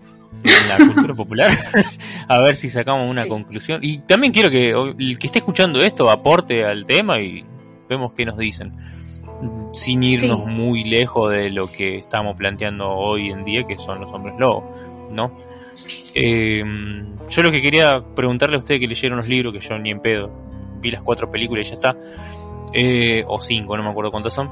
en 0.44 0.70
la 0.70 0.78
cultura 0.94 1.14
popular 1.16 1.52
a 2.28 2.40
ver 2.40 2.56
si 2.56 2.70
sacamos 2.70 3.10
una 3.10 3.24
Sí. 3.24 3.30
conclusión 3.30 3.80
y 3.82 4.00
también 4.00 4.32
quiero 4.32 4.50
que 4.52 4.70
el 4.72 5.18
que 5.18 5.26
esté 5.28 5.40
escuchando 5.40 5.82
esto 5.82 6.10
aporte 6.10 6.64
al 6.66 6.86
tema 6.86 7.20
y 7.20 7.44
vemos 7.90 8.14
qué 8.14 8.26
nos 8.26 8.38
dicen 8.38 8.74
sin 9.74 10.04
irnos 10.04 10.42
Sí. 10.46 10.52
muy 10.52 10.84
lejos 10.84 11.32
de 11.32 11.50
lo 11.50 11.72
que 11.72 11.96
estamos 11.96 12.36
planteando 12.38 12.90
hoy 12.90 13.32
en 13.32 13.44
día 13.44 13.64
que 13.64 13.78
son 13.78 14.02
los 14.02 14.12
hombres 14.14 14.36
lobos 14.38 14.64
no 15.12 15.36
Eh, 16.14 16.64
yo 17.30 17.44
lo 17.44 17.52
que 17.52 17.62
quería 17.62 18.02
preguntarle 18.16 18.56
a 18.56 18.60
ustedes 18.60 18.80
que 18.82 18.88
leyeron 18.88 19.18
los 19.18 19.28
libros 19.30 19.54
que 19.54 19.60
yo 19.60 19.78
ni 19.80 19.90
en 19.92 20.00
pedo 20.02 20.30
vi 20.80 20.92
las 20.92 21.04
cuatro 21.04 21.30
películas 21.30 21.68
y 21.68 21.70
ya 21.72 21.76
está 21.76 21.96
eh, 22.74 23.24
o 23.28 23.40
cinco, 23.40 23.76
no 23.78 23.84
me 23.84 23.90
acuerdo 23.90 24.12
cuántas 24.12 24.34
son, 24.34 24.50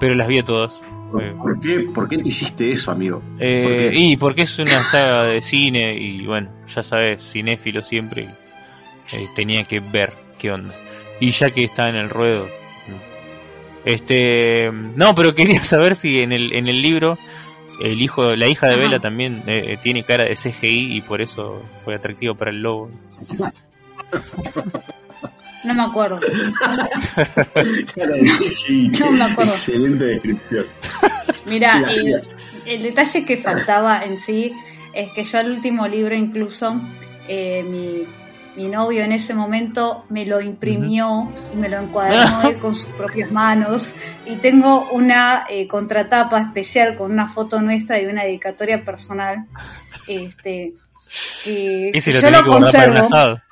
pero 0.00 0.14
las 0.14 0.28
vi 0.28 0.38
a 0.38 0.42
todas. 0.42 0.84
Eh, 1.20 1.34
¿Por 1.36 1.58
qué, 1.60 1.80
¿Por 1.94 2.08
qué 2.08 2.18
te 2.18 2.28
hiciste 2.28 2.70
eso, 2.70 2.90
amigo? 2.90 3.22
eh, 3.38 3.90
y 3.94 4.16
porque 4.16 4.42
es 4.42 4.58
una 4.58 4.84
saga 4.84 5.24
de 5.24 5.40
cine 5.40 5.94
y 5.98 6.26
bueno, 6.26 6.50
ya 6.66 6.82
sabes, 6.82 7.22
cinéfilo 7.22 7.82
siempre, 7.82 8.28
y, 9.12 9.16
eh, 9.16 9.28
tenía 9.34 9.64
que 9.64 9.80
ver 9.80 10.12
qué 10.38 10.50
onda. 10.50 10.74
Y 11.20 11.30
ya 11.30 11.50
que 11.50 11.64
está 11.64 11.88
en 11.88 11.96
el 11.96 12.10
ruedo, 12.10 12.46
este, 13.84 14.70
no, 14.70 15.14
pero 15.14 15.34
quería 15.34 15.64
saber 15.64 15.96
si 15.96 16.18
en 16.18 16.32
el 16.32 16.52
en 16.52 16.68
el 16.68 16.82
libro 16.82 17.16
el 17.80 18.02
hijo, 18.02 18.34
la 18.34 18.46
hija 18.48 18.66
de. 18.68 18.76
Bella 18.76 18.98
también 18.98 19.42
eh, 19.46 19.78
tiene 19.80 20.02
cara 20.02 20.24
de 20.24 20.34
CGI 20.34 20.96
y 20.96 21.00
por 21.00 21.22
eso 21.22 21.62
fue 21.84 21.94
atractivo 21.94 22.34
para 22.34 22.50
el 22.50 22.60
lobo. 22.60 22.90
No 25.64 25.74
me 25.74 25.84
acuerdo. 25.84 26.20
No 29.00 29.12
me 29.12 29.24
acuerdo. 29.24 29.52
Excelente 29.52 30.04
descripción. 30.04 30.66
Mira, 31.46 31.82
el, 32.66 32.82
detalle 32.82 33.24
que 33.24 33.38
faltaba 33.38 34.04
en 34.04 34.16
sí 34.16 34.52
es 34.92 35.10
que 35.12 35.24
yo 35.24 35.38
al 35.38 35.50
último 35.50 35.88
libro 35.88 36.14
incluso 36.14 36.80
eh, 37.26 37.62
mi, 37.62 38.06
mi 38.58 38.68
novio 38.68 39.04
en 39.04 39.12
ese 39.12 39.34
momento 39.34 40.04
me 40.08 40.26
lo 40.26 40.40
imprimió 40.40 41.32
y 41.52 41.56
me 41.56 41.68
lo 41.68 41.78
encuadernó 41.78 42.48
él 42.48 42.58
con 42.60 42.74
sus 42.74 42.92
propias 42.94 43.30
manos 43.30 43.94
y 44.26 44.34
tengo 44.36 44.88
una 44.90 45.46
eh, 45.48 45.68
contratapa 45.68 46.40
especial 46.40 46.96
con 46.96 47.12
una 47.12 47.28
foto 47.28 47.60
nuestra 47.60 48.00
y 48.00 48.06
una 48.06 48.24
dedicatoria 48.24 48.84
personal 48.84 49.46
este 50.08 50.74
que, 51.44 51.92
lo 51.94 52.20
yo 52.20 52.30
lo 52.30 52.42
que 52.42 52.48
guardar 52.48 52.50
para 52.50 52.52
un 52.56 52.62
conservo 52.62 52.98
asado. 52.98 53.42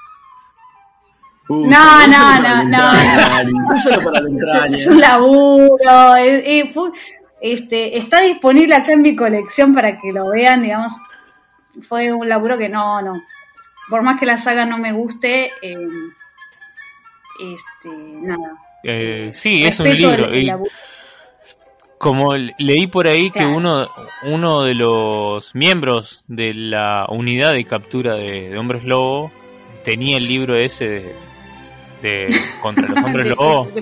Uh, 1.49 1.69
No, 1.69 2.07
no, 2.09 2.41
no, 2.43 2.65
no, 2.65 2.79
para 4.05 4.19
es, 4.19 4.27
entraña. 4.27 4.75
es 4.75 4.87
un 4.89 5.01
laburo, 5.01 6.17
es- 6.17 6.43
es- 6.45 6.73
fue- 6.75 6.91
este, 7.41 7.97
está 7.99 8.21
disponible 8.23 8.75
acá 8.75 8.93
en 8.93 9.03
mi 9.03 9.15
colección 9.15 9.75
para 9.75 10.01
que 10.01 10.13
lo 10.13 10.31
vean, 10.31 10.63
digamos, 10.63 10.93
fue 11.83 12.13
un 12.13 12.29
laburo 12.29 12.59
que 12.59 12.69
no, 12.69 13.01
no, 13.03 13.23
por 13.89 14.03
más 14.03 14.19
que 14.19 14.27
la 14.27 14.37
saga 14.39 14.65
no 14.67 14.79
me 14.79 14.93
guste, 14.93 15.53
eh, 15.63 15.77
este, 17.41 17.89
nada. 17.97 18.57
Eh, 18.83 19.31
sí, 19.33 19.65
es 19.65 19.79
un 19.81 19.87
el- 19.89 19.97
libro. 19.99 20.27
el 20.27 20.53
como 21.99 22.35
leí 22.37 22.87
por 22.89 23.07
ahí 23.07 23.31
que 23.31 23.45
uno, 23.47 23.89
uno 24.25 24.63
de 24.65 24.75
los 24.75 25.55
miembros 25.55 26.25
de 26.29 26.53
la 26.53 27.07
unidad 27.09 27.53
de 27.55 27.65
captura 27.65 28.15
de, 28.17 28.51
de 28.51 28.59
hombres 28.59 28.85
lobo 28.85 29.33
tenía 29.83 30.19
el 30.19 30.29
libro 30.29 30.57
ese 30.57 30.85
de, 30.85 31.15
de 32.03 32.29
contra 32.61 32.89
los 32.89 33.05
hombres 33.05 33.29
lobo. 33.29 33.69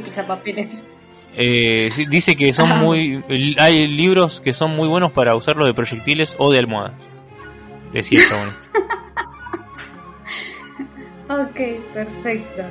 Eh, 1.37 1.91
dice 2.11 2.37
que 2.37 2.53
son 2.53 2.71
Ah. 2.71 2.77
muy. 2.77 3.25
Hay 3.59 3.89
libros 3.89 4.41
que 4.41 4.53
son 4.53 4.77
muy 4.77 4.87
buenos 4.87 5.11
para 5.11 5.35
usarlos 5.35 5.67
de 5.67 5.75
proyectiles 5.75 6.37
o 6.39 6.53
de 6.53 6.61
almohadas. 6.61 7.09
Decía 7.93 8.21
el 8.21 8.25
este. 8.25 8.79
Ok, 11.29 11.83
perfecto. 11.93 12.63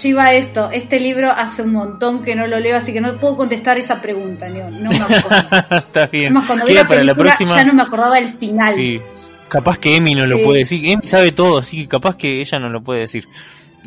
Yo 0.00 0.08
iba 0.08 0.24
a 0.24 0.34
esto, 0.34 0.70
este 0.70 1.00
libro 1.00 1.30
hace 1.30 1.62
un 1.62 1.72
montón 1.72 2.22
que 2.22 2.34
no 2.34 2.46
lo 2.46 2.58
leo, 2.60 2.76
así 2.76 2.92
que 2.92 3.00
no 3.00 3.16
puedo 3.16 3.36
contestar 3.36 3.76
esa 3.76 4.00
pregunta, 4.00 4.48
no, 4.48 4.70
no 4.70 4.90
me 4.90 4.96
acuerdo. 4.98 5.66
Está 5.76 6.06
bien. 6.06 6.26
Además, 6.26 6.46
cuando 6.46 6.64
vi 6.64 6.74
la 6.74 6.86
para 6.86 7.04
la 7.04 7.14
película 7.14 7.24
próxima. 7.34 7.56
ya 7.56 7.64
no 7.64 7.74
me 7.74 7.82
acordaba 7.82 8.18
el 8.18 8.28
final. 8.28 8.74
Sí. 8.74 9.00
Capaz 9.48 9.78
que 9.78 9.96
Emi 9.96 10.14
no 10.14 10.26
lo 10.26 10.42
puede 10.42 10.60
decir. 10.60 10.80
Emi 10.86 11.06
sabe 11.06 11.32
todo, 11.32 11.58
así 11.58 11.82
que 11.82 11.88
capaz 11.88 12.16
que 12.16 12.40
ella 12.40 12.58
no 12.60 12.68
lo 12.68 12.82
puede 12.82 13.00
decir. 13.00 13.28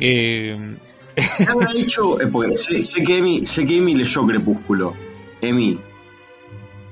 Eh, 0.00 0.76
¿Qué 1.38 1.44
habrá 1.48 1.70
hecho? 1.72 2.20
eh, 2.20 2.26
porque 2.26 2.56
sé, 2.56 2.82
sé 2.82 3.02
que 3.04 3.18
Emi, 3.18 3.44
sé 3.44 3.64
que 3.66 3.76
Emi 3.76 3.94
leyó 3.94 4.26
Crepúsculo. 4.26 4.94
Emi, 5.40 5.78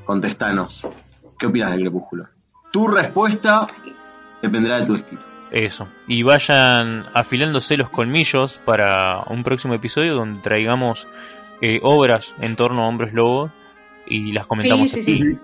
contestanos. 0.04 0.86
¿Qué 1.38 1.46
opinas 1.46 1.72
de 1.72 1.78
Crepúsculo? 1.80 2.28
Tu 2.72 2.86
respuesta 2.88 3.66
dependerá 4.40 4.80
de 4.80 4.86
tu 4.86 4.94
estilo. 4.94 5.22
eso. 5.50 5.88
Y 6.06 6.22
vayan 6.22 7.06
afilándose 7.12 7.76
los 7.76 7.90
colmillos 7.90 8.60
para 8.64 9.24
un 9.28 9.42
próximo 9.42 9.74
episodio 9.74 10.14
donde 10.14 10.40
traigamos 10.40 11.06
eh, 11.60 11.78
obras 11.82 12.34
en 12.40 12.56
torno 12.56 12.82
a 12.84 12.88
hombres 12.88 13.12
lobos 13.12 13.50
y 14.06 14.32
las 14.32 14.46
comentamos 14.46 14.90
Sí, 14.90 15.00
aquí 15.00 15.16
sí, 15.16 15.32
sí. 15.32 15.38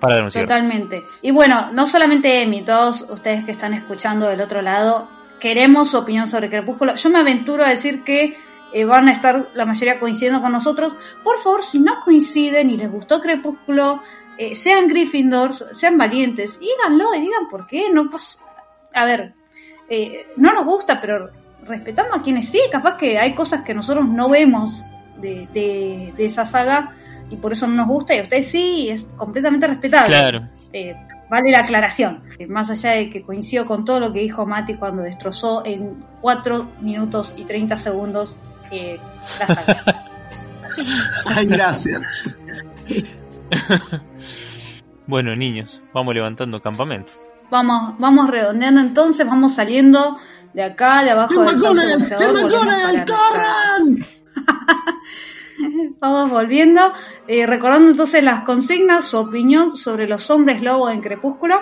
para 0.00 0.16
denunciar. 0.16 0.44
Totalmente. 0.44 1.04
Y 1.22 1.30
bueno, 1.30 1.70
no 1.72 1.86
solamente 1.86 2.42
Emi, 2.42 2.62
todos 2.62 3.06
ustedes 3.10 3.44
que 3.44 3.50
están 3.50 3.74
escuchando 3.74 4.28
del 4.28 4.40
otro 4.40 4.62
lado, 4.62 5.08
queremos 5.38 5.90
su 5.90 5.98
opinión 5.98 6.28
sobre 6.28 6.50
Crepúsculo. 6.50 6.94
Yo 6.94 7.10
me 7.10 7.18
aventuro 7.18 7.64
a 7.64 7.68
decir 7.68 8.04
que 8.04 8.36
eh, 8.72 8.84
van 8.84 9.08
a 9.08 9.12
estar 9.12 9.50
la 9.54 9.64
mayoría 9.64 9.98
coincidiendo 9.98 10.40
con 10.40 10.52
nosotros. 10.52 10.96
Por 11.24 11.38
favor, 11.38 11.62
si 11.62 11.78
no 11.80 12.00
coinciden 12.00 12.70
y 12.70 12.76
les 12.76 12.90
gustó 12.90 13.20
Crepúsculo, 13.20 14.02
eh, 14.36 14.54
sean 14.54 14.88
Gryffindors, 14.88 15.66
sean 15.72 15.96
valientes, 15.96 16.58
y 16.60 16.66
díganlo 16.66 17.14
y 17.14 17.20
digan 17.20 17.48
por 17.50 17.66
qué. 17.66 17.90
No 17.92 18.10
pasa. 18.10 18.40
A 18.94 19.04
ver, 19.04 19.34
eh, 19.88 20.28
no 20.36 20.52
nos 20.52 20.64
gusta, 20.64 21.00
pero 21.00 21.30
respetamos 21.64 22.18
a 22.18 22.22
quienes 22.22 22.48
sí. 22.48 22.60
Capaz 22.70 22.96
que 22.96 23.18
hay 23.18 23.34
cosas 23.34 23.62
que 23.62 23.74
nosotros 23.74 24.08
no 24.08 24.28
vemos 24.28 24.82
de, 25.16 25.48
de, 25.52 26.12
de 26.16 26.24
esa 26.24 26.44
saga 26.46 26.94
y 27.30 27.36
por 27.36 27.52
eso 27.52 27.66
no 27.66 27.74
nos 27.74 27.86
gusta 27.86 28.14
y 28.14 28.18
a 28.18 28.22
ustedes 28.22 28.50
sí, 28.50 28.84
y 28.84 28.90
es 28.90 29.06
completamente 29.16 29.66
respetable. 29.66 30.08
Claro. 30.08 30.48
Vale 31.30 31.50
la 31.50 31.60
aclaración. 31.60 32.22
Eh, 32.38 32.46
Más 32.46 32.70
allá 32.70 32.92
de 32.92 33.10
que 33.10 33.22
coincido 33.22 33.64
con 33.64 33.84
todo 33.84 34.00
lo 34.00 34.12
que 34.12 34.20
dijo 34.20 34.46
Mati 34.46 34.74
cuando 34.74 35.02
destrozó 35.02 35.62
en 35.64 36.04
4 36.20 36.66
minutos 36.80 37.32
y 37.36 37.44
30 37.44 37.76
segundos 37.76 38.36
eh, 38.70 38.98
la 39.38 39.46
saga. 39.46 40.04
Ay, 41.26 41.46
gracias. 41.46 42.02
Bueno, 45.06 45.34
niños, 45.34 45.80
vamos 45.94 46.14
levantando 46.14 46.60
campamento. 46.60 47.12
vamos, 47.50 47.94
vamos 47.98 48.28
redondeando 48.28 48.82
entonces, 48.82 49.26
vamos 49.26 49.54
saliendo 49.54 50.18
de 50.52 50.62
acá, 50.62 51.02
de 51.02 51.12
abajo 51.12 51.44
del 51.44 51.56
Vamos 56.00 56.30
volviendo, 56.30 56.92
eh, 57.26 57.46
recordando 57.46 57.90
entonces 57.90 58.22
las 58.22 58.42
consignas, 58.42 59.04
su 59.04 59.18
opinión 59.18 59.76
sobre 59.76 60.06
los 60.06 60.30
hombres 60.30 60.62
lobo 60.62 60.90
en 60.90 61.00
Crepúsculo 61.00 61.60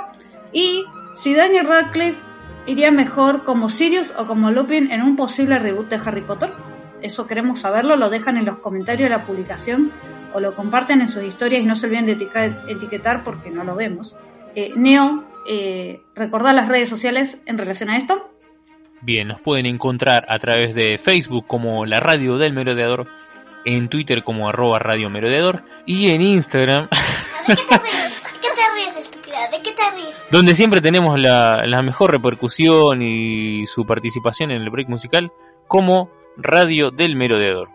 y 0.52 0.84
si 1.14 1.34
Daniel 1.34 1.66
Radcliffe 1.66 2.20
iría 2.66 2.90
mejor 2.90 3.44
como 3.44 3.68
Sirius 3.68 4.12
o 4.18 4.26
como 4.26 4.50
Lupin 4.50 4.90
en 4.90 5.02
un 5.02 5.16
posible 5.16 5.58
reboot 5.58 5.88
de 5.88 5.96
Harry 5.96 6.22
Potter. 6.22 6.52
Eso 7.00 7.26
queremos 7.26 7.60
saberlo, 7.60 7.96
lo 7.96 8.10
dejan 8.10 8.36
en 8.36 8.44
los 8.44 8.58
comentarios 8.58 9.08
de 9.08 9.16
la 9.16 9.24
publicación 9.24 9.92
o 10.34 10.40
lo 10.40 10.54
comparten 10.54 11.00
en 11.00 11.08
sus 11.08 11.22
historias 11.22 11.62
y 11.62 11.66
no 11.66 11.76
se 11.76 11.86
olviden 11.86 12.06
de 12.06 12.12
etiquetar 12.68 13.22
porque 13.22 13.50
no 13.50 13.64
lo 13.64 13.74
vemos. 13.76 14.16
Eh, 14.54 14.72
Neo, 14.74 15.24
eh, 15.48 16.00
las 16.16 16.68
redes 16.68 16.88
sociales 16.88 17.40
en 17.46 17.58
relación 17.58 17.90
a 17.90 17.96
esto. 17.96 18.30
Bien, 19.02 19.28
nos 19.28 19.40
pueden 19.40 19.66
encontrar 19.66 20.26
a 20.28 20.38
través 20.38 20.74
de 20.74 20.98
Facebook 20.98 21.46
como 21.46 21.86
la 21.86 22.00
radio 22.00 22.38
del 22.38 22.54
merodeador, 22.54 23.06
en 23.66 23.88
Twitter 23.88 24.22
como 24.22 24.48
arroba 24.48 24.78
radio 24.78 25.10
merodeador 25.10 25.64
y 25.84 26.12
en 26.12 26.22
Instagram, 26.22 26.88
¿De 27.46 27.54
qué 27.54 27.62
te 27.68 27.78
ríes? 27.78 28.22
¿De 28.22 28.40
qué 28.40 28.48
te 28.54 28.74
ríes, 28.74 28.96
estúpida? 28.96 29.36
¿De 29.50 29.62
qué 29.62 29.72
te 29.72 29.90
ríes? 29.90 30.16
donde 30.30 30.54
siempre 30.54 30.80
tenemos 30.80 31.18
la, 31.18 31.62
la 31.66 31.82
mejor 31.82 32.10
repercusión 32.12 33.02
y 33.02 33.66
su 33.66 33.84
participación 33.84 34.50
en 34.50 34.62
el 34.62 34.70
break 34.70 34.88
musical, 34.88 35.30
como 35.68 36.10
radio 36.36 36.90
del 36.90 37.16
merodeador. 37.16 37.68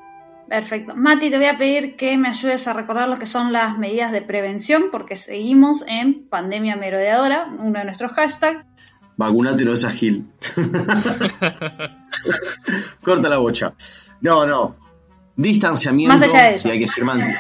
Perfecto. 0.47 0.93
Mati, 0.95 1.29
te 1.29 1.37
voy 1.37 1.45
a 1.45 1.57
pedir 1.57 1.95
que 1.95 2.17
me 2.17 2.27
ayudes 2.27 2.67
a 2.67 2.73
recordar 2.73 3.07
lo 3.07 3.17
que 3.17 3.25
son 3.25 3.53
las 3.53 3.77
medidas 3.77 4.11
de 4.11 4.21
prevención, 4.21 4.85
porque 4.91 5.15
seguimos 5.15 5.85
en 5.87 6.27
pandemia 6.27 6.75
merodeadora, 6.75 7.47
uno 7.57 7.79
de 7.79 7.85
nuestros 7.85 8.11
hashtags. 8.11 8.65
Vacunate 9.15 9.63
no 9.63 9.75
Gil. 9.75 10.25
Corta 13.03 13.29
la 13.29 13.37
bocha. 13.37 13.73
No, 14.19 14.45
no. 14.45 14.75
Distanciamiento. 15.41 16.13
Más 16.13 16.21
allá 16.21 16.49
de 16.49 16.55
eso. 16.55 16.63
Sí, 16.63 16.69
hay 16.69 16.79
que 16.79 16.87
ser 16.87 17.05
manti. 17.05 17.31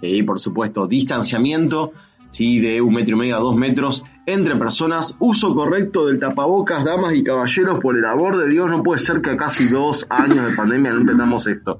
Sí, 0.00 0.22
por 0.22 0.40
supuesto. 0.40 0.86
Distanciamiento. 0.86 1.92
Sí, 2.28 2.58
de 2.58 2.80
un 2.80 2.92
metro 2.92 3.16
y 3.16 3.20
medio 3.20 3.36
a 3.36 3.40
dos 3.40 3.56
metros 3.56 4.04
entre 4.26 4.56
personas. 4.56 5.14
Uso 5.20 5.54
correcto 5.54 6.06
del 6.06 6.18
tapabocas, 6.18 6.84
damas 6.84 7.14
y 7.14 7.24
caballeros. 7.24 7.78
Por 7.78 7.96
el 7.96 8.04
amor 8.04 8.36
de 8.36 8.48
Dios, 8.48 8.68
no 8.68 8.82
puede 8.82 8.98
ser 8.98 9.20
que 9.20 9.30
a 9.30 9.36
casi 9.36 9.68
dos 9.68 10.06
años 10.10 10.50
de 10.50 10.56
pandemia 10.56 10.92
no 10.92 11.00
entendamos 11.00 11.46
esto. 11.46 11.78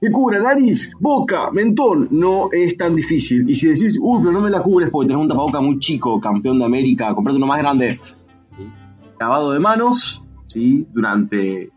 Que 0.00 0.10
cubra 0.10 0.40
nariz, 0.40 0.92
boca, 0.98 1.50
mentón. 1.52 2.08
No 2.10 2.48
es 2.52 2.76
tan 2.76 2.96
difícil. 2.96 3.48
Y 3.48 3.54
si 3.54 3.68
decís, 3.68 3.98
uy, 4.00 4.20
pero 4.20 4.32
no 4.32 4.40
me 4.40 4.50
la 4.50 4.62
cubres 4.62 4.90
porque 4.90 5.08
tenés 5.08 5.22
un 5.22 5.28
tapaboca 5.28 5.60
muy 5.60 5.78
chico, 5.78 6.20
campeón 6.20 6.58
de 6.58 6.64
América, 6.64 7.14
comprate 7.14 7.36
uno 7.36 7.46
más 7.46 7.58
grande 7.58 7.98
lavado 9.18 9.52
de 9.52 9.58
manos, 9.58 10.22
¿sí? 10.46 10.86
Durante 10.92 11.70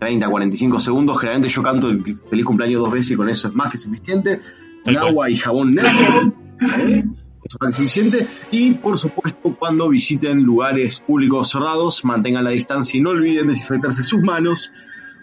30, 0.00 0.28
45 0.28 0.80
segundos. 0.80 1.18
Generalmente 1.18 1.54
yo 1.54 1.62
canto 1.62 1.88
el 1.88 2.18
feliz 2.28 2.44
cumpleaños 2.44 2.80
dos 2.80 2.90
veces 2.90 3.12
y 3.12 3.16
con 3.16 3.28
eso 3.28 3.48
es 3.48 3.54
más 3.54 3.70
que 3.70 3.78
suficiente. 3.78 4.40
Cual. 4.82 4.96
agua 4.96 5.30
y 5.30 5.36
jabón 5.36 5.72
neutro. 5.72 6.32
¿eh? 6.78 7.04
Eso 7.44 7.56
es 7.56 7.60
más 7.60 7.70
que 7.70 7.76
suficiente. 7.76 8.26
Y 8.50 8.72
por 8.72 8.98
supuesto, 8.98 9.54
cuando 9.58 9.88
visiten 9.88 10.42
lugares 10.42 10.98
públicos 11.00 11.50
cerrados, 11.50 12.04
mantengan 12.04 12.44
la 12.44 12.50
distancia 12.50 12.98
y 12.98 13.02
no 13.02 13.10
olviden 13.10 13.48
desinfectarse 13.48 14.02
sus 14.02 14.22
manos 14.22 14.72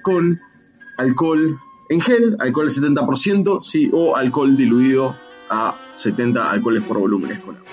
con 0.04 0.40
alcohol 0.98 1.60
en 1.90 2.02
gel, 2.02 2.38
alcohol 2.40 2.68
al 2.68 2.72
70%, 2.72 3.64
¿sí? 3.64 3.90
o 3.92 4.16
alcohol 4.16 4.56
diluido 4.56 5.16
a 5.50 5.76
70 5.96 6.50
alcoholes 6.50 6.84
por 6.84 7.00
volúmenes 7.00 7.40
con 7.40 7.56
agua. 7.58 7.70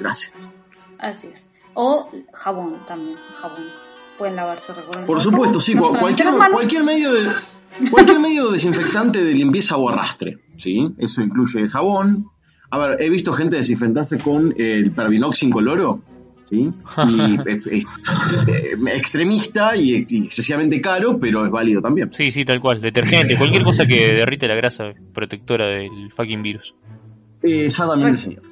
Gracias. 0.00 0.54
Así 0.98 1.28
es. 1.28 1.46
O 1.74 2.10
jabón 2.32 2.78
también, 2.86 3.18
jabón. 3.40 3.85
Pueden 4.18 4.36
lavarse, 4.36 4.72
recuerden. 4.72 5.06
Por 5.06 5.20
supuesto, 5.22 5.60
sí, 5.60 5.74
no 5.74 5.82
cualquier, 5.82 6.28
cualquier 6.52 6.84
medio 6.84 7.12
de 7.12 7.30
cualquier 7.90 8.18
medio 8.20 8.50
desinfectante 8.50 9.22
de 9.22 9.32
limpieza 9.34 9.76
o 9.76 9.88
arrastre, 9.88 10.38
¿sí? 10.56 10.94
Eso 10.98 11.22
incluye 11.22 11.60
el 11.60 11.68
jabón. 11.68 12.26
A 12.70 12.78
ver, 12.78 13.02
he 13.02 13.10
visto 13.10 13.32
gente 13.32 13.56
desinfectarse 13.56 14.18
con 14.18 14.54
el 14.56 14.90
Pervinox 14.92 15.42
incoloro, 15.42 16.00
¿sí? 16.44 16.70
Y 17.08 17.40
es, 17.48 17.66
es- 17.66 17.84
eh, 18.48 18.74
extremista 18.94 19.76
y, 19.76 20.06
y 20.08 20.24
excesivamente 20.26 20.80
caro, 20.80 21.18
pero 21.20 21.44
es 21.44 21.50
válido 21.50 21.80
también. 21.82 22.12
Sí, 22.12 22.30
sí, 22.30 22.44
tal 22.44 22.60
cual. 22.60 22.80
Detergente, 22.80 23.36
cualquier 23.36 23.62
cosa 23.64 23.84
que 23.84 24.14
derrite 24.14 24.48
la 24.48 24.54
grasa 24.54 24.92
protectora 25.12 25.66
del 25.66 26.10
fucking 26.10 26.42
virus. 26.42 26.74
Eh, 27.42 27.66
Exactamente, 27.66 28.16
señor. 28.16 28.42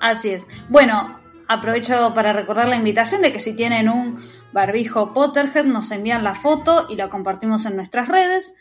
Así 0.00 0.30
es. 0.30 0.46
Bueno, 0.68 1.18
aprovecho 1.48 2.12
para 2.14 2.32
recordar 2.32 2.68
la 2.68 2.76
invitación 2.76 3.22
de 3.22 3.32
que 3.32 3.40
si 3.40 3.54
tienen 3.54 3.88
un 3.88 4.18
barbijo 4.52 5.12
Potterhead 5.12 5.64
nos 5.64 5.90
envían 5.90 6.24
la 6.24 6.34
foto 6.34 6.86
y 6.88 6.96
la 6.96 7.10
compartimos 7.10 7.66
en 7.66 7.76
nuestras 7.76 8.08
redes. 8.08 8.54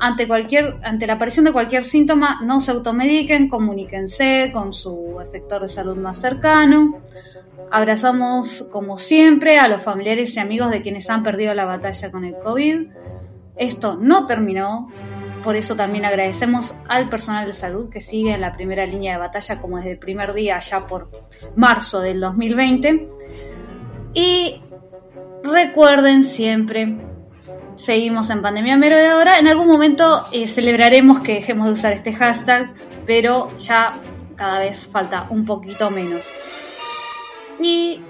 Ante 0.00 0.26
cualquier, 0.26 0.80
ante 0.82 1.06
la 1.06 1.14
aparición 1.14 1.44
de 1.44 1.52
cualquier 1.52 1.84
síntoma, 1.84 2.40
no 2.42 2.60
se 2.60 2.72
automediquen, 2.72 3.48
comuníquense 3.48 4.50
con 4.52 4.72
su 4.72 5.20
efector 5.20 5.62
de 5.62 5.68
salud 5.68 5.96
más 5.96 6.18
cercano. 6.18 7.00
Abrazamos, 7.70 8.66
como 8.72 8.98
siempre, 8.98 9.58
a 9.58 9.68
los 9.68 9.82
familiares 9.82 10.34
y 10.36 10.40
amigos 10.40 10.70
de 10.70 10.82
quienes 10.82 11.08
han 11.10 11.22
perdido 11.22 11.54
la 11.54 11.64
batalla 11.64 12.10
con 12.10 12.24
el 12.24 12.36
COVID. 12.38 12.88
Esto 13.56 13.96
no 14.00 14.26
terminó, 14.26 14.90
por 15.44 15.56
eso 15.56 15.76
también 15.76 16.06
agradecemos 16.06 16.74
al 16.88 17.08
personal 17.10 17.46
de 17.46 17.52
salud 17.52 17.90
que 17.90 18.00
sigue 18.00 18.32
en 18.32 18.40
la 18.40 18.52
primera 18.52 18.86
línea 18.86 19.12
de 19.12 19.18
batalla 19.18 19.60
como 19.60 19.76
desde 19.76 19.92
el 19.92 19.98
primer 19.98 20.32
día, 20.32 20.58
ya 20.58 20.86
por 20.86 21.10
marzo 21.54 22.00
del 22.00 22.18
2020. 22.18 23.06
Y 24.14 24.62
recuerden 25.42 26.24
siempre, 26.24 26.96
seguimos 27.74 28.30
en 28.30 28.40
pandemia 28.40 28.78
merodeadora. 28.78 29.38
En 29.38 29.46
algún 29.46 29.68
momento 29.68 30.24
eh, 30.32 30.48
celebraremos 30.48 31.20
que 31.20 31.34
dejemos 31.34 31.66
de 31.66 31.72
usar 31.74 31.92
este 31.92 32.14
hashtag, 32.14 32.72
pero 33.04 33.54
ya 33.58 33.92
cada 34.36 34.58
vez 34.60 34.88
falta 34.88 35.26
un 35.28 35.44
poquito 35.44 35.90
menos. 35.90 36.22
Y 37.60 38.00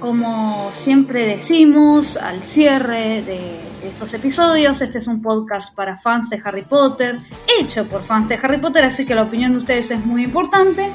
como 0.00 0.70
siempre 0.74 1.26
decimos 1.26 2.16
al 2.16 2.44
cierre 2.44 3.22
de 3.22 3.60
estos 3.82 4.14
episodios, 4.14 4.80
este 4.80 4.98
es 4.98 5.06
un 5.06 5.20
podcast 5.20 5.74
para 5.74 5.96
fans 5.96 6.30
de 6.30 6.40
Harry 6.44 6.62
Potter, 6.62 7.18
hecho 7.60 7.86
por 7.86 8.02
fans 8.02 8.28
de 8.28 8.38
Harry 8.40 8.58
Potter, 8.58 8.84
así 8.84 9.04
que 9.04 9.14
la 9.14 9.22
opinión 9.22 9.52
de 9.52 9.58
ustedes 9.58 9.90
es 9.90 10.04
muy 10.04 10.24
importante. 10.24 10.90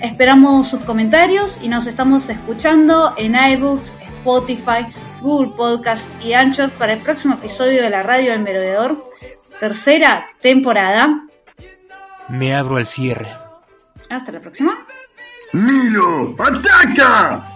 Esperamos 0.00 0.68
sus 0.68 0.80
comentarios 0.82 1.58
y 1.62 1.68
nos 1.68 1.86
estamos 1.86 2.28
escuchando 2.28 3.14
en 3.16 3.34
iBooks, 3.34 3.92
Spotify, 4.18 4.86
Google 5.20 5.52
Podcast 5.56 6.08
y 6.22 6.32
Anchor 6.34 6.70
para 6.72 6.94
el 6.94 7.00
próximo 7.00 7.34
episodio 7.34 7.82
de 7.82 7.90
la 7.90 8.02
Radio 8.02 8.32
del 8.32 8.40
Merodeador, 8.40 9.04
tercera 9.60 10.26
temporada. 10.40 11.24
Me 12.28 12.54
abro 12.54 12.76
al 12.76 12.86
cierre. 12.86 13.32
Hasta 14.10 14.32
la 14.32 14.40
próxima. 14.40 14.76
¡Milo! 15.52 16.34
¡Ataca! 16.38 17.55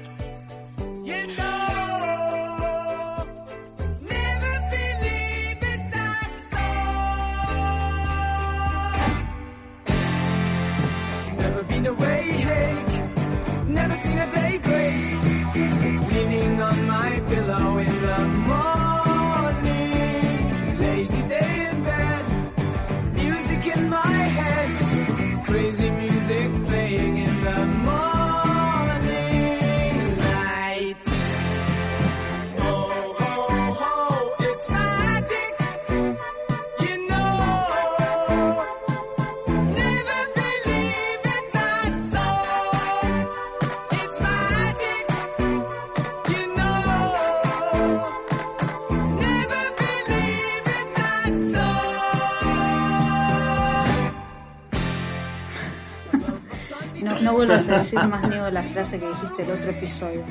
Vuelvas 57.57 57.69
a 57.69 57.77
decir 57.79 57.99
más 58.09 58.29
Neo 58.29 58.49
la 58.51 58.63
frase 58.63 58.99
que 58.99 59.07
dijiste 59.07 59.43
el 59.43 59.51
otro 59.51 59.69
episodio. 59.71 60.23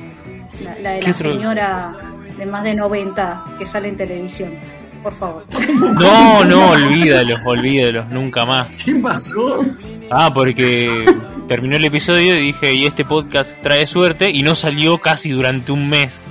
La, 0.61 0.79
la 0.79 0.91
de 0.91 0.99
¿Qué 0.99 1.07
la 1.09 1.15
otro? 1.15 1.31
señora 1.33 1.95
de 2.37 2.45
más 2.45 2.63
de 2.63 2.75
90 2.75 3.43
que 3.59 3.65
sale 3.65 3.87
en 3.89 3.97
televisión. 3.97 4.51
Por 5.03 5.13
favor. 5.15 5.45
No, 5.99 6.45
no, 6.45 6.71
olvídalos, 6.71 7.39
olvídalos, 7.43 8.07
nunca 8.09 8.45
más. 8.45 8.67
¿Qué 8.85 8.93
pasó? 8.95 9.65
Ah, 10.11 10.31
porque 10.33 11.05
terminó 11.47 11.75
el 11.77 11.85
episodio 11.85 12.35
y 12.37 12.41
dije, 12.41 12.73
y 12.73 12.85
este 12.85 13.03
podcast 13.03 13.59
trae 13.63 13.87
suerte 13.87 14.29
y 14.29 14.43
no 14.43 14.53
salió 14.53 14.99
casi 14.99 15.31
durante 15.31 15.71
un 15.71 15.89
mes. 15.89 16.21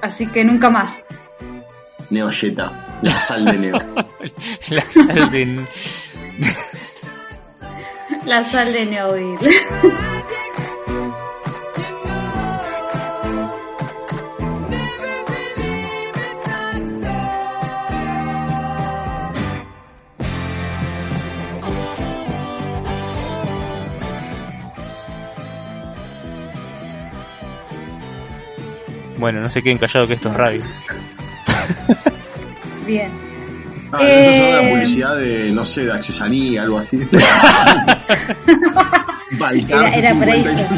Así 0.00 0.26
que 0.26 0.44
nunca 0.44 0.70
más. 0.70 0.92
Neoyeta. 2.10 2.72
La 3.02 3.12
sal 3.12 3.44
de 3.44 3.58
Neo. 3.58 3.78
La 4.70 4.80
sal 4.82 5.30
de... 5.30 5.64
La 8.24 8.44
sal 8.44 8.72
de 8.72 8.86
Neoville. 8.86 9.38
Bueno, 29.16 29.40
no 29.40 29.48
se 29.48 29.62
queden 29.62 29.78
callados 29.78 30.08
que 30.08 30.14
esto 30.14 30.28
es 30.28 30.36
radio. 30.36 30.62
Bien. 32.86 33.23
Ah, 34.00 34.60
Eh, 34.62 34.70
publicidad 34.72 35.16
de, 35.16 35.50
no 35.50 35.64
sé, 35.64 35.84
de 35.84 35.92
accesanía, 35.92 36.62
algo 36.62 36.78
así. 36.78 36.98
Era, 39.68 39.88
era 39.88 40.14
para 40.14 40.32
50. 40.32 40.50
eso. 40.52 40.68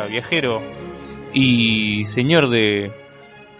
Viajero 0.00 0.62
y 1.34 2.04
señor 2.04 2.48
de 2.48 2.90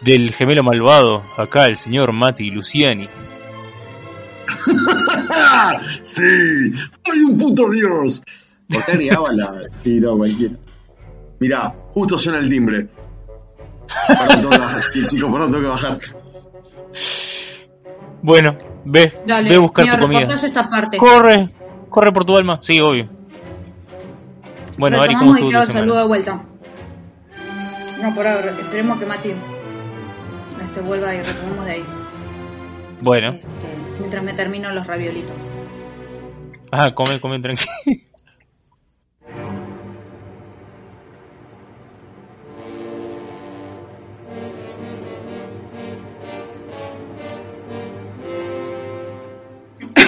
del 0.01 0.33
gemelo 0.33 0.63
malvado, 0.63 1.23
acá 1.37 1.67
el 1.67 1.77
señor 1.77 2.13
Mati 2.13 2.51
Luciani. 2.51 3.07
sí, 6.03 6.73
soy 7.05 7.23
un 7.23 7.39
puto 7.39 7.71
dios. 7.71 8.23
¿Por 8.67 8.85
qué 8.85 8.93
agregaba 8.93 9.31
la.? 9.33 9.53
Sí, 9.85 10.01
no, 10.01 10.17
cualquiera. 10.17 10.55
Mirá, 11.39 11.75
justo 11.91 12.19
suena 12.19 12.39
el 12.39 12.49
timbre. 12.49 12.89
Perdón, 14.09 14.41
tengo 14.41 14.51
que 14.51 14.59
bajar. 14.59 14.91
Sí, 14.91 15.07
chicos, 15.07 15.31
perdón, 15.31 15.53
tengo 15.53 15.63
que 15.63 15.69
bajar. 15.69 16.01
Bueno, 18.23 18.57
ve, 18.87 19.13
Dale, 19.27 19.51
ve 19.51 19.57
a 19.57 19.59
buscar 19.59 19.91
tu 19.91 19.99
comida. 20.01 20.21
esta 20.23 20.71
parte. 20.71 20.97
Corre, 20.97 21.47
corre 21.91 22.13
por 22.13 22.25
tu 22.25 22.37
alma. 22.37 22.59
Sí, 22.63 22.81
obvio. 22.81 23.09
Bueno, 24.83 25.01
Ari, 25.01 25.15
¿cómo 25.15 25.37
estuvo 25.37 25.65
tu 25.65 25.73
saludo 25.73 25.99
de 25.99 26.05
vuelta. 26.07 26.43
No, 28.03 28.13
por 28.17 28.27
ahora, 28.27 28.51
esperemos 28.51 28.99
que 28.99 29.07
Mati 29.07 29.33
este, 30.61 30.81
vuelva 30.81 31.15
y 31.15 31.23
retomemos 31.23 31.65
de 31.67 31.71
ahí. 31.71 31.85
Bueno, 33.01 33.29
Este, 33.29 33.69
mientras 34.01 34.25
me 34.25 34.33
termino 34.33 34.73
los 34.73 34.85
raviolitos. 34.85 35.37
ah, 36.73 36.93
come, 36.93 37.21
come 37.21 37.39
tranquilo. 37.39 37.71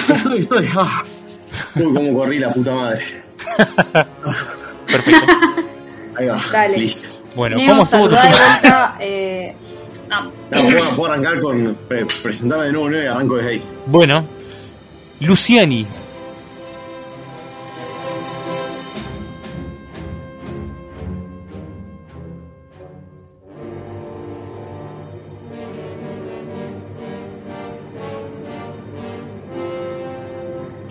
Estoy, 0.08 0.40
estoy. 0.40 0.68
Ah. 0.76 1.04
Uy, 1.76 1.94
cómo 1.94 2.18
corrí 2.18 2.40
la 2.40 2.50
puta 2.50 2.74
madre. 2.74 3.22
Perfecto. 4.94 5.26
Ahí 6.18 6.26
va. 6.26 6.44
Dale. 6.52 6.78
Listo. 6.78 7.08
Bueno, 7.34 7.56
Neo, 7.56 7.68
¿cómo 7.70 7.82
estuvo 7.84 8.08
tu 8.08 8.16
semana? 8.16 8.36
vuelta. 8.60 8.96
Eh, 9.00 9.54
no, 10.08 10.22
No, 10.24 10.30
puedo, 10.50 10.90
puedo 10.96 11.12
arrancar 11.12 11.40
con. 11.40 11.76
pre- 11.88 12.06
presentarme 12.22 12.66
de 12.66 12.72
nuevo, 12.72 12.88
Neo, 12.90 13.02
y 13.02 13.06
arranco 13.06 13.34
desde 13.36 13.50
ahí. 13.50 13.62
Bueno, 13.86 14.24
Luciani. 15.20 15.86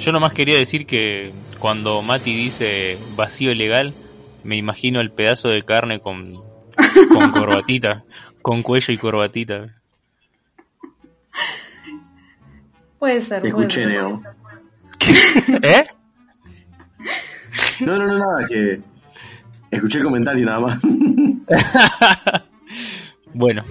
Yo 0.04 0.12
nomás 0.12 0.34
quería 0.34 0.58
decir 0.58 0.86
que 0.86 1.32
cuando 1.60 2.02
Mati 2.02 2.36
dice 2.36 2.98
vacío 3.16 3.56
legal, 3.56 3.94
me 4.44 4.58
imagino 4.58 5.00
el 5.00 5.12
pedazo 5.12 5.48
de 5.48 5.62
carne 5.62 6.02
con, 6.02 6.34
con 7.14 7.32
corbatita, 7.32 8.04
con 8.42 8.64
cuello 8.64 8.94
y 8.94 8.98
corbatita. 8.98 9.82
puede 13.00 13.22
ser. 13.22 13.44
Te 13.44 13.52
puede 13.52 13.68
escuché, 13.68 13.84
ser. 13.84 13.94
Neo. 13.94 14.22
¿Eh? 15.62 15.86
No, 17.80 17.98
no, 17.98 18.06
no, 18.06 18.18
nada, 18.18 18.46
que. 18.46 18.82
Escuché 19.72 20.00
el 20.00 20.04
comentario 20.04 20.46
nada 20.46 20.60
más. 20.60 20.80
Bueno, 23.36 23.64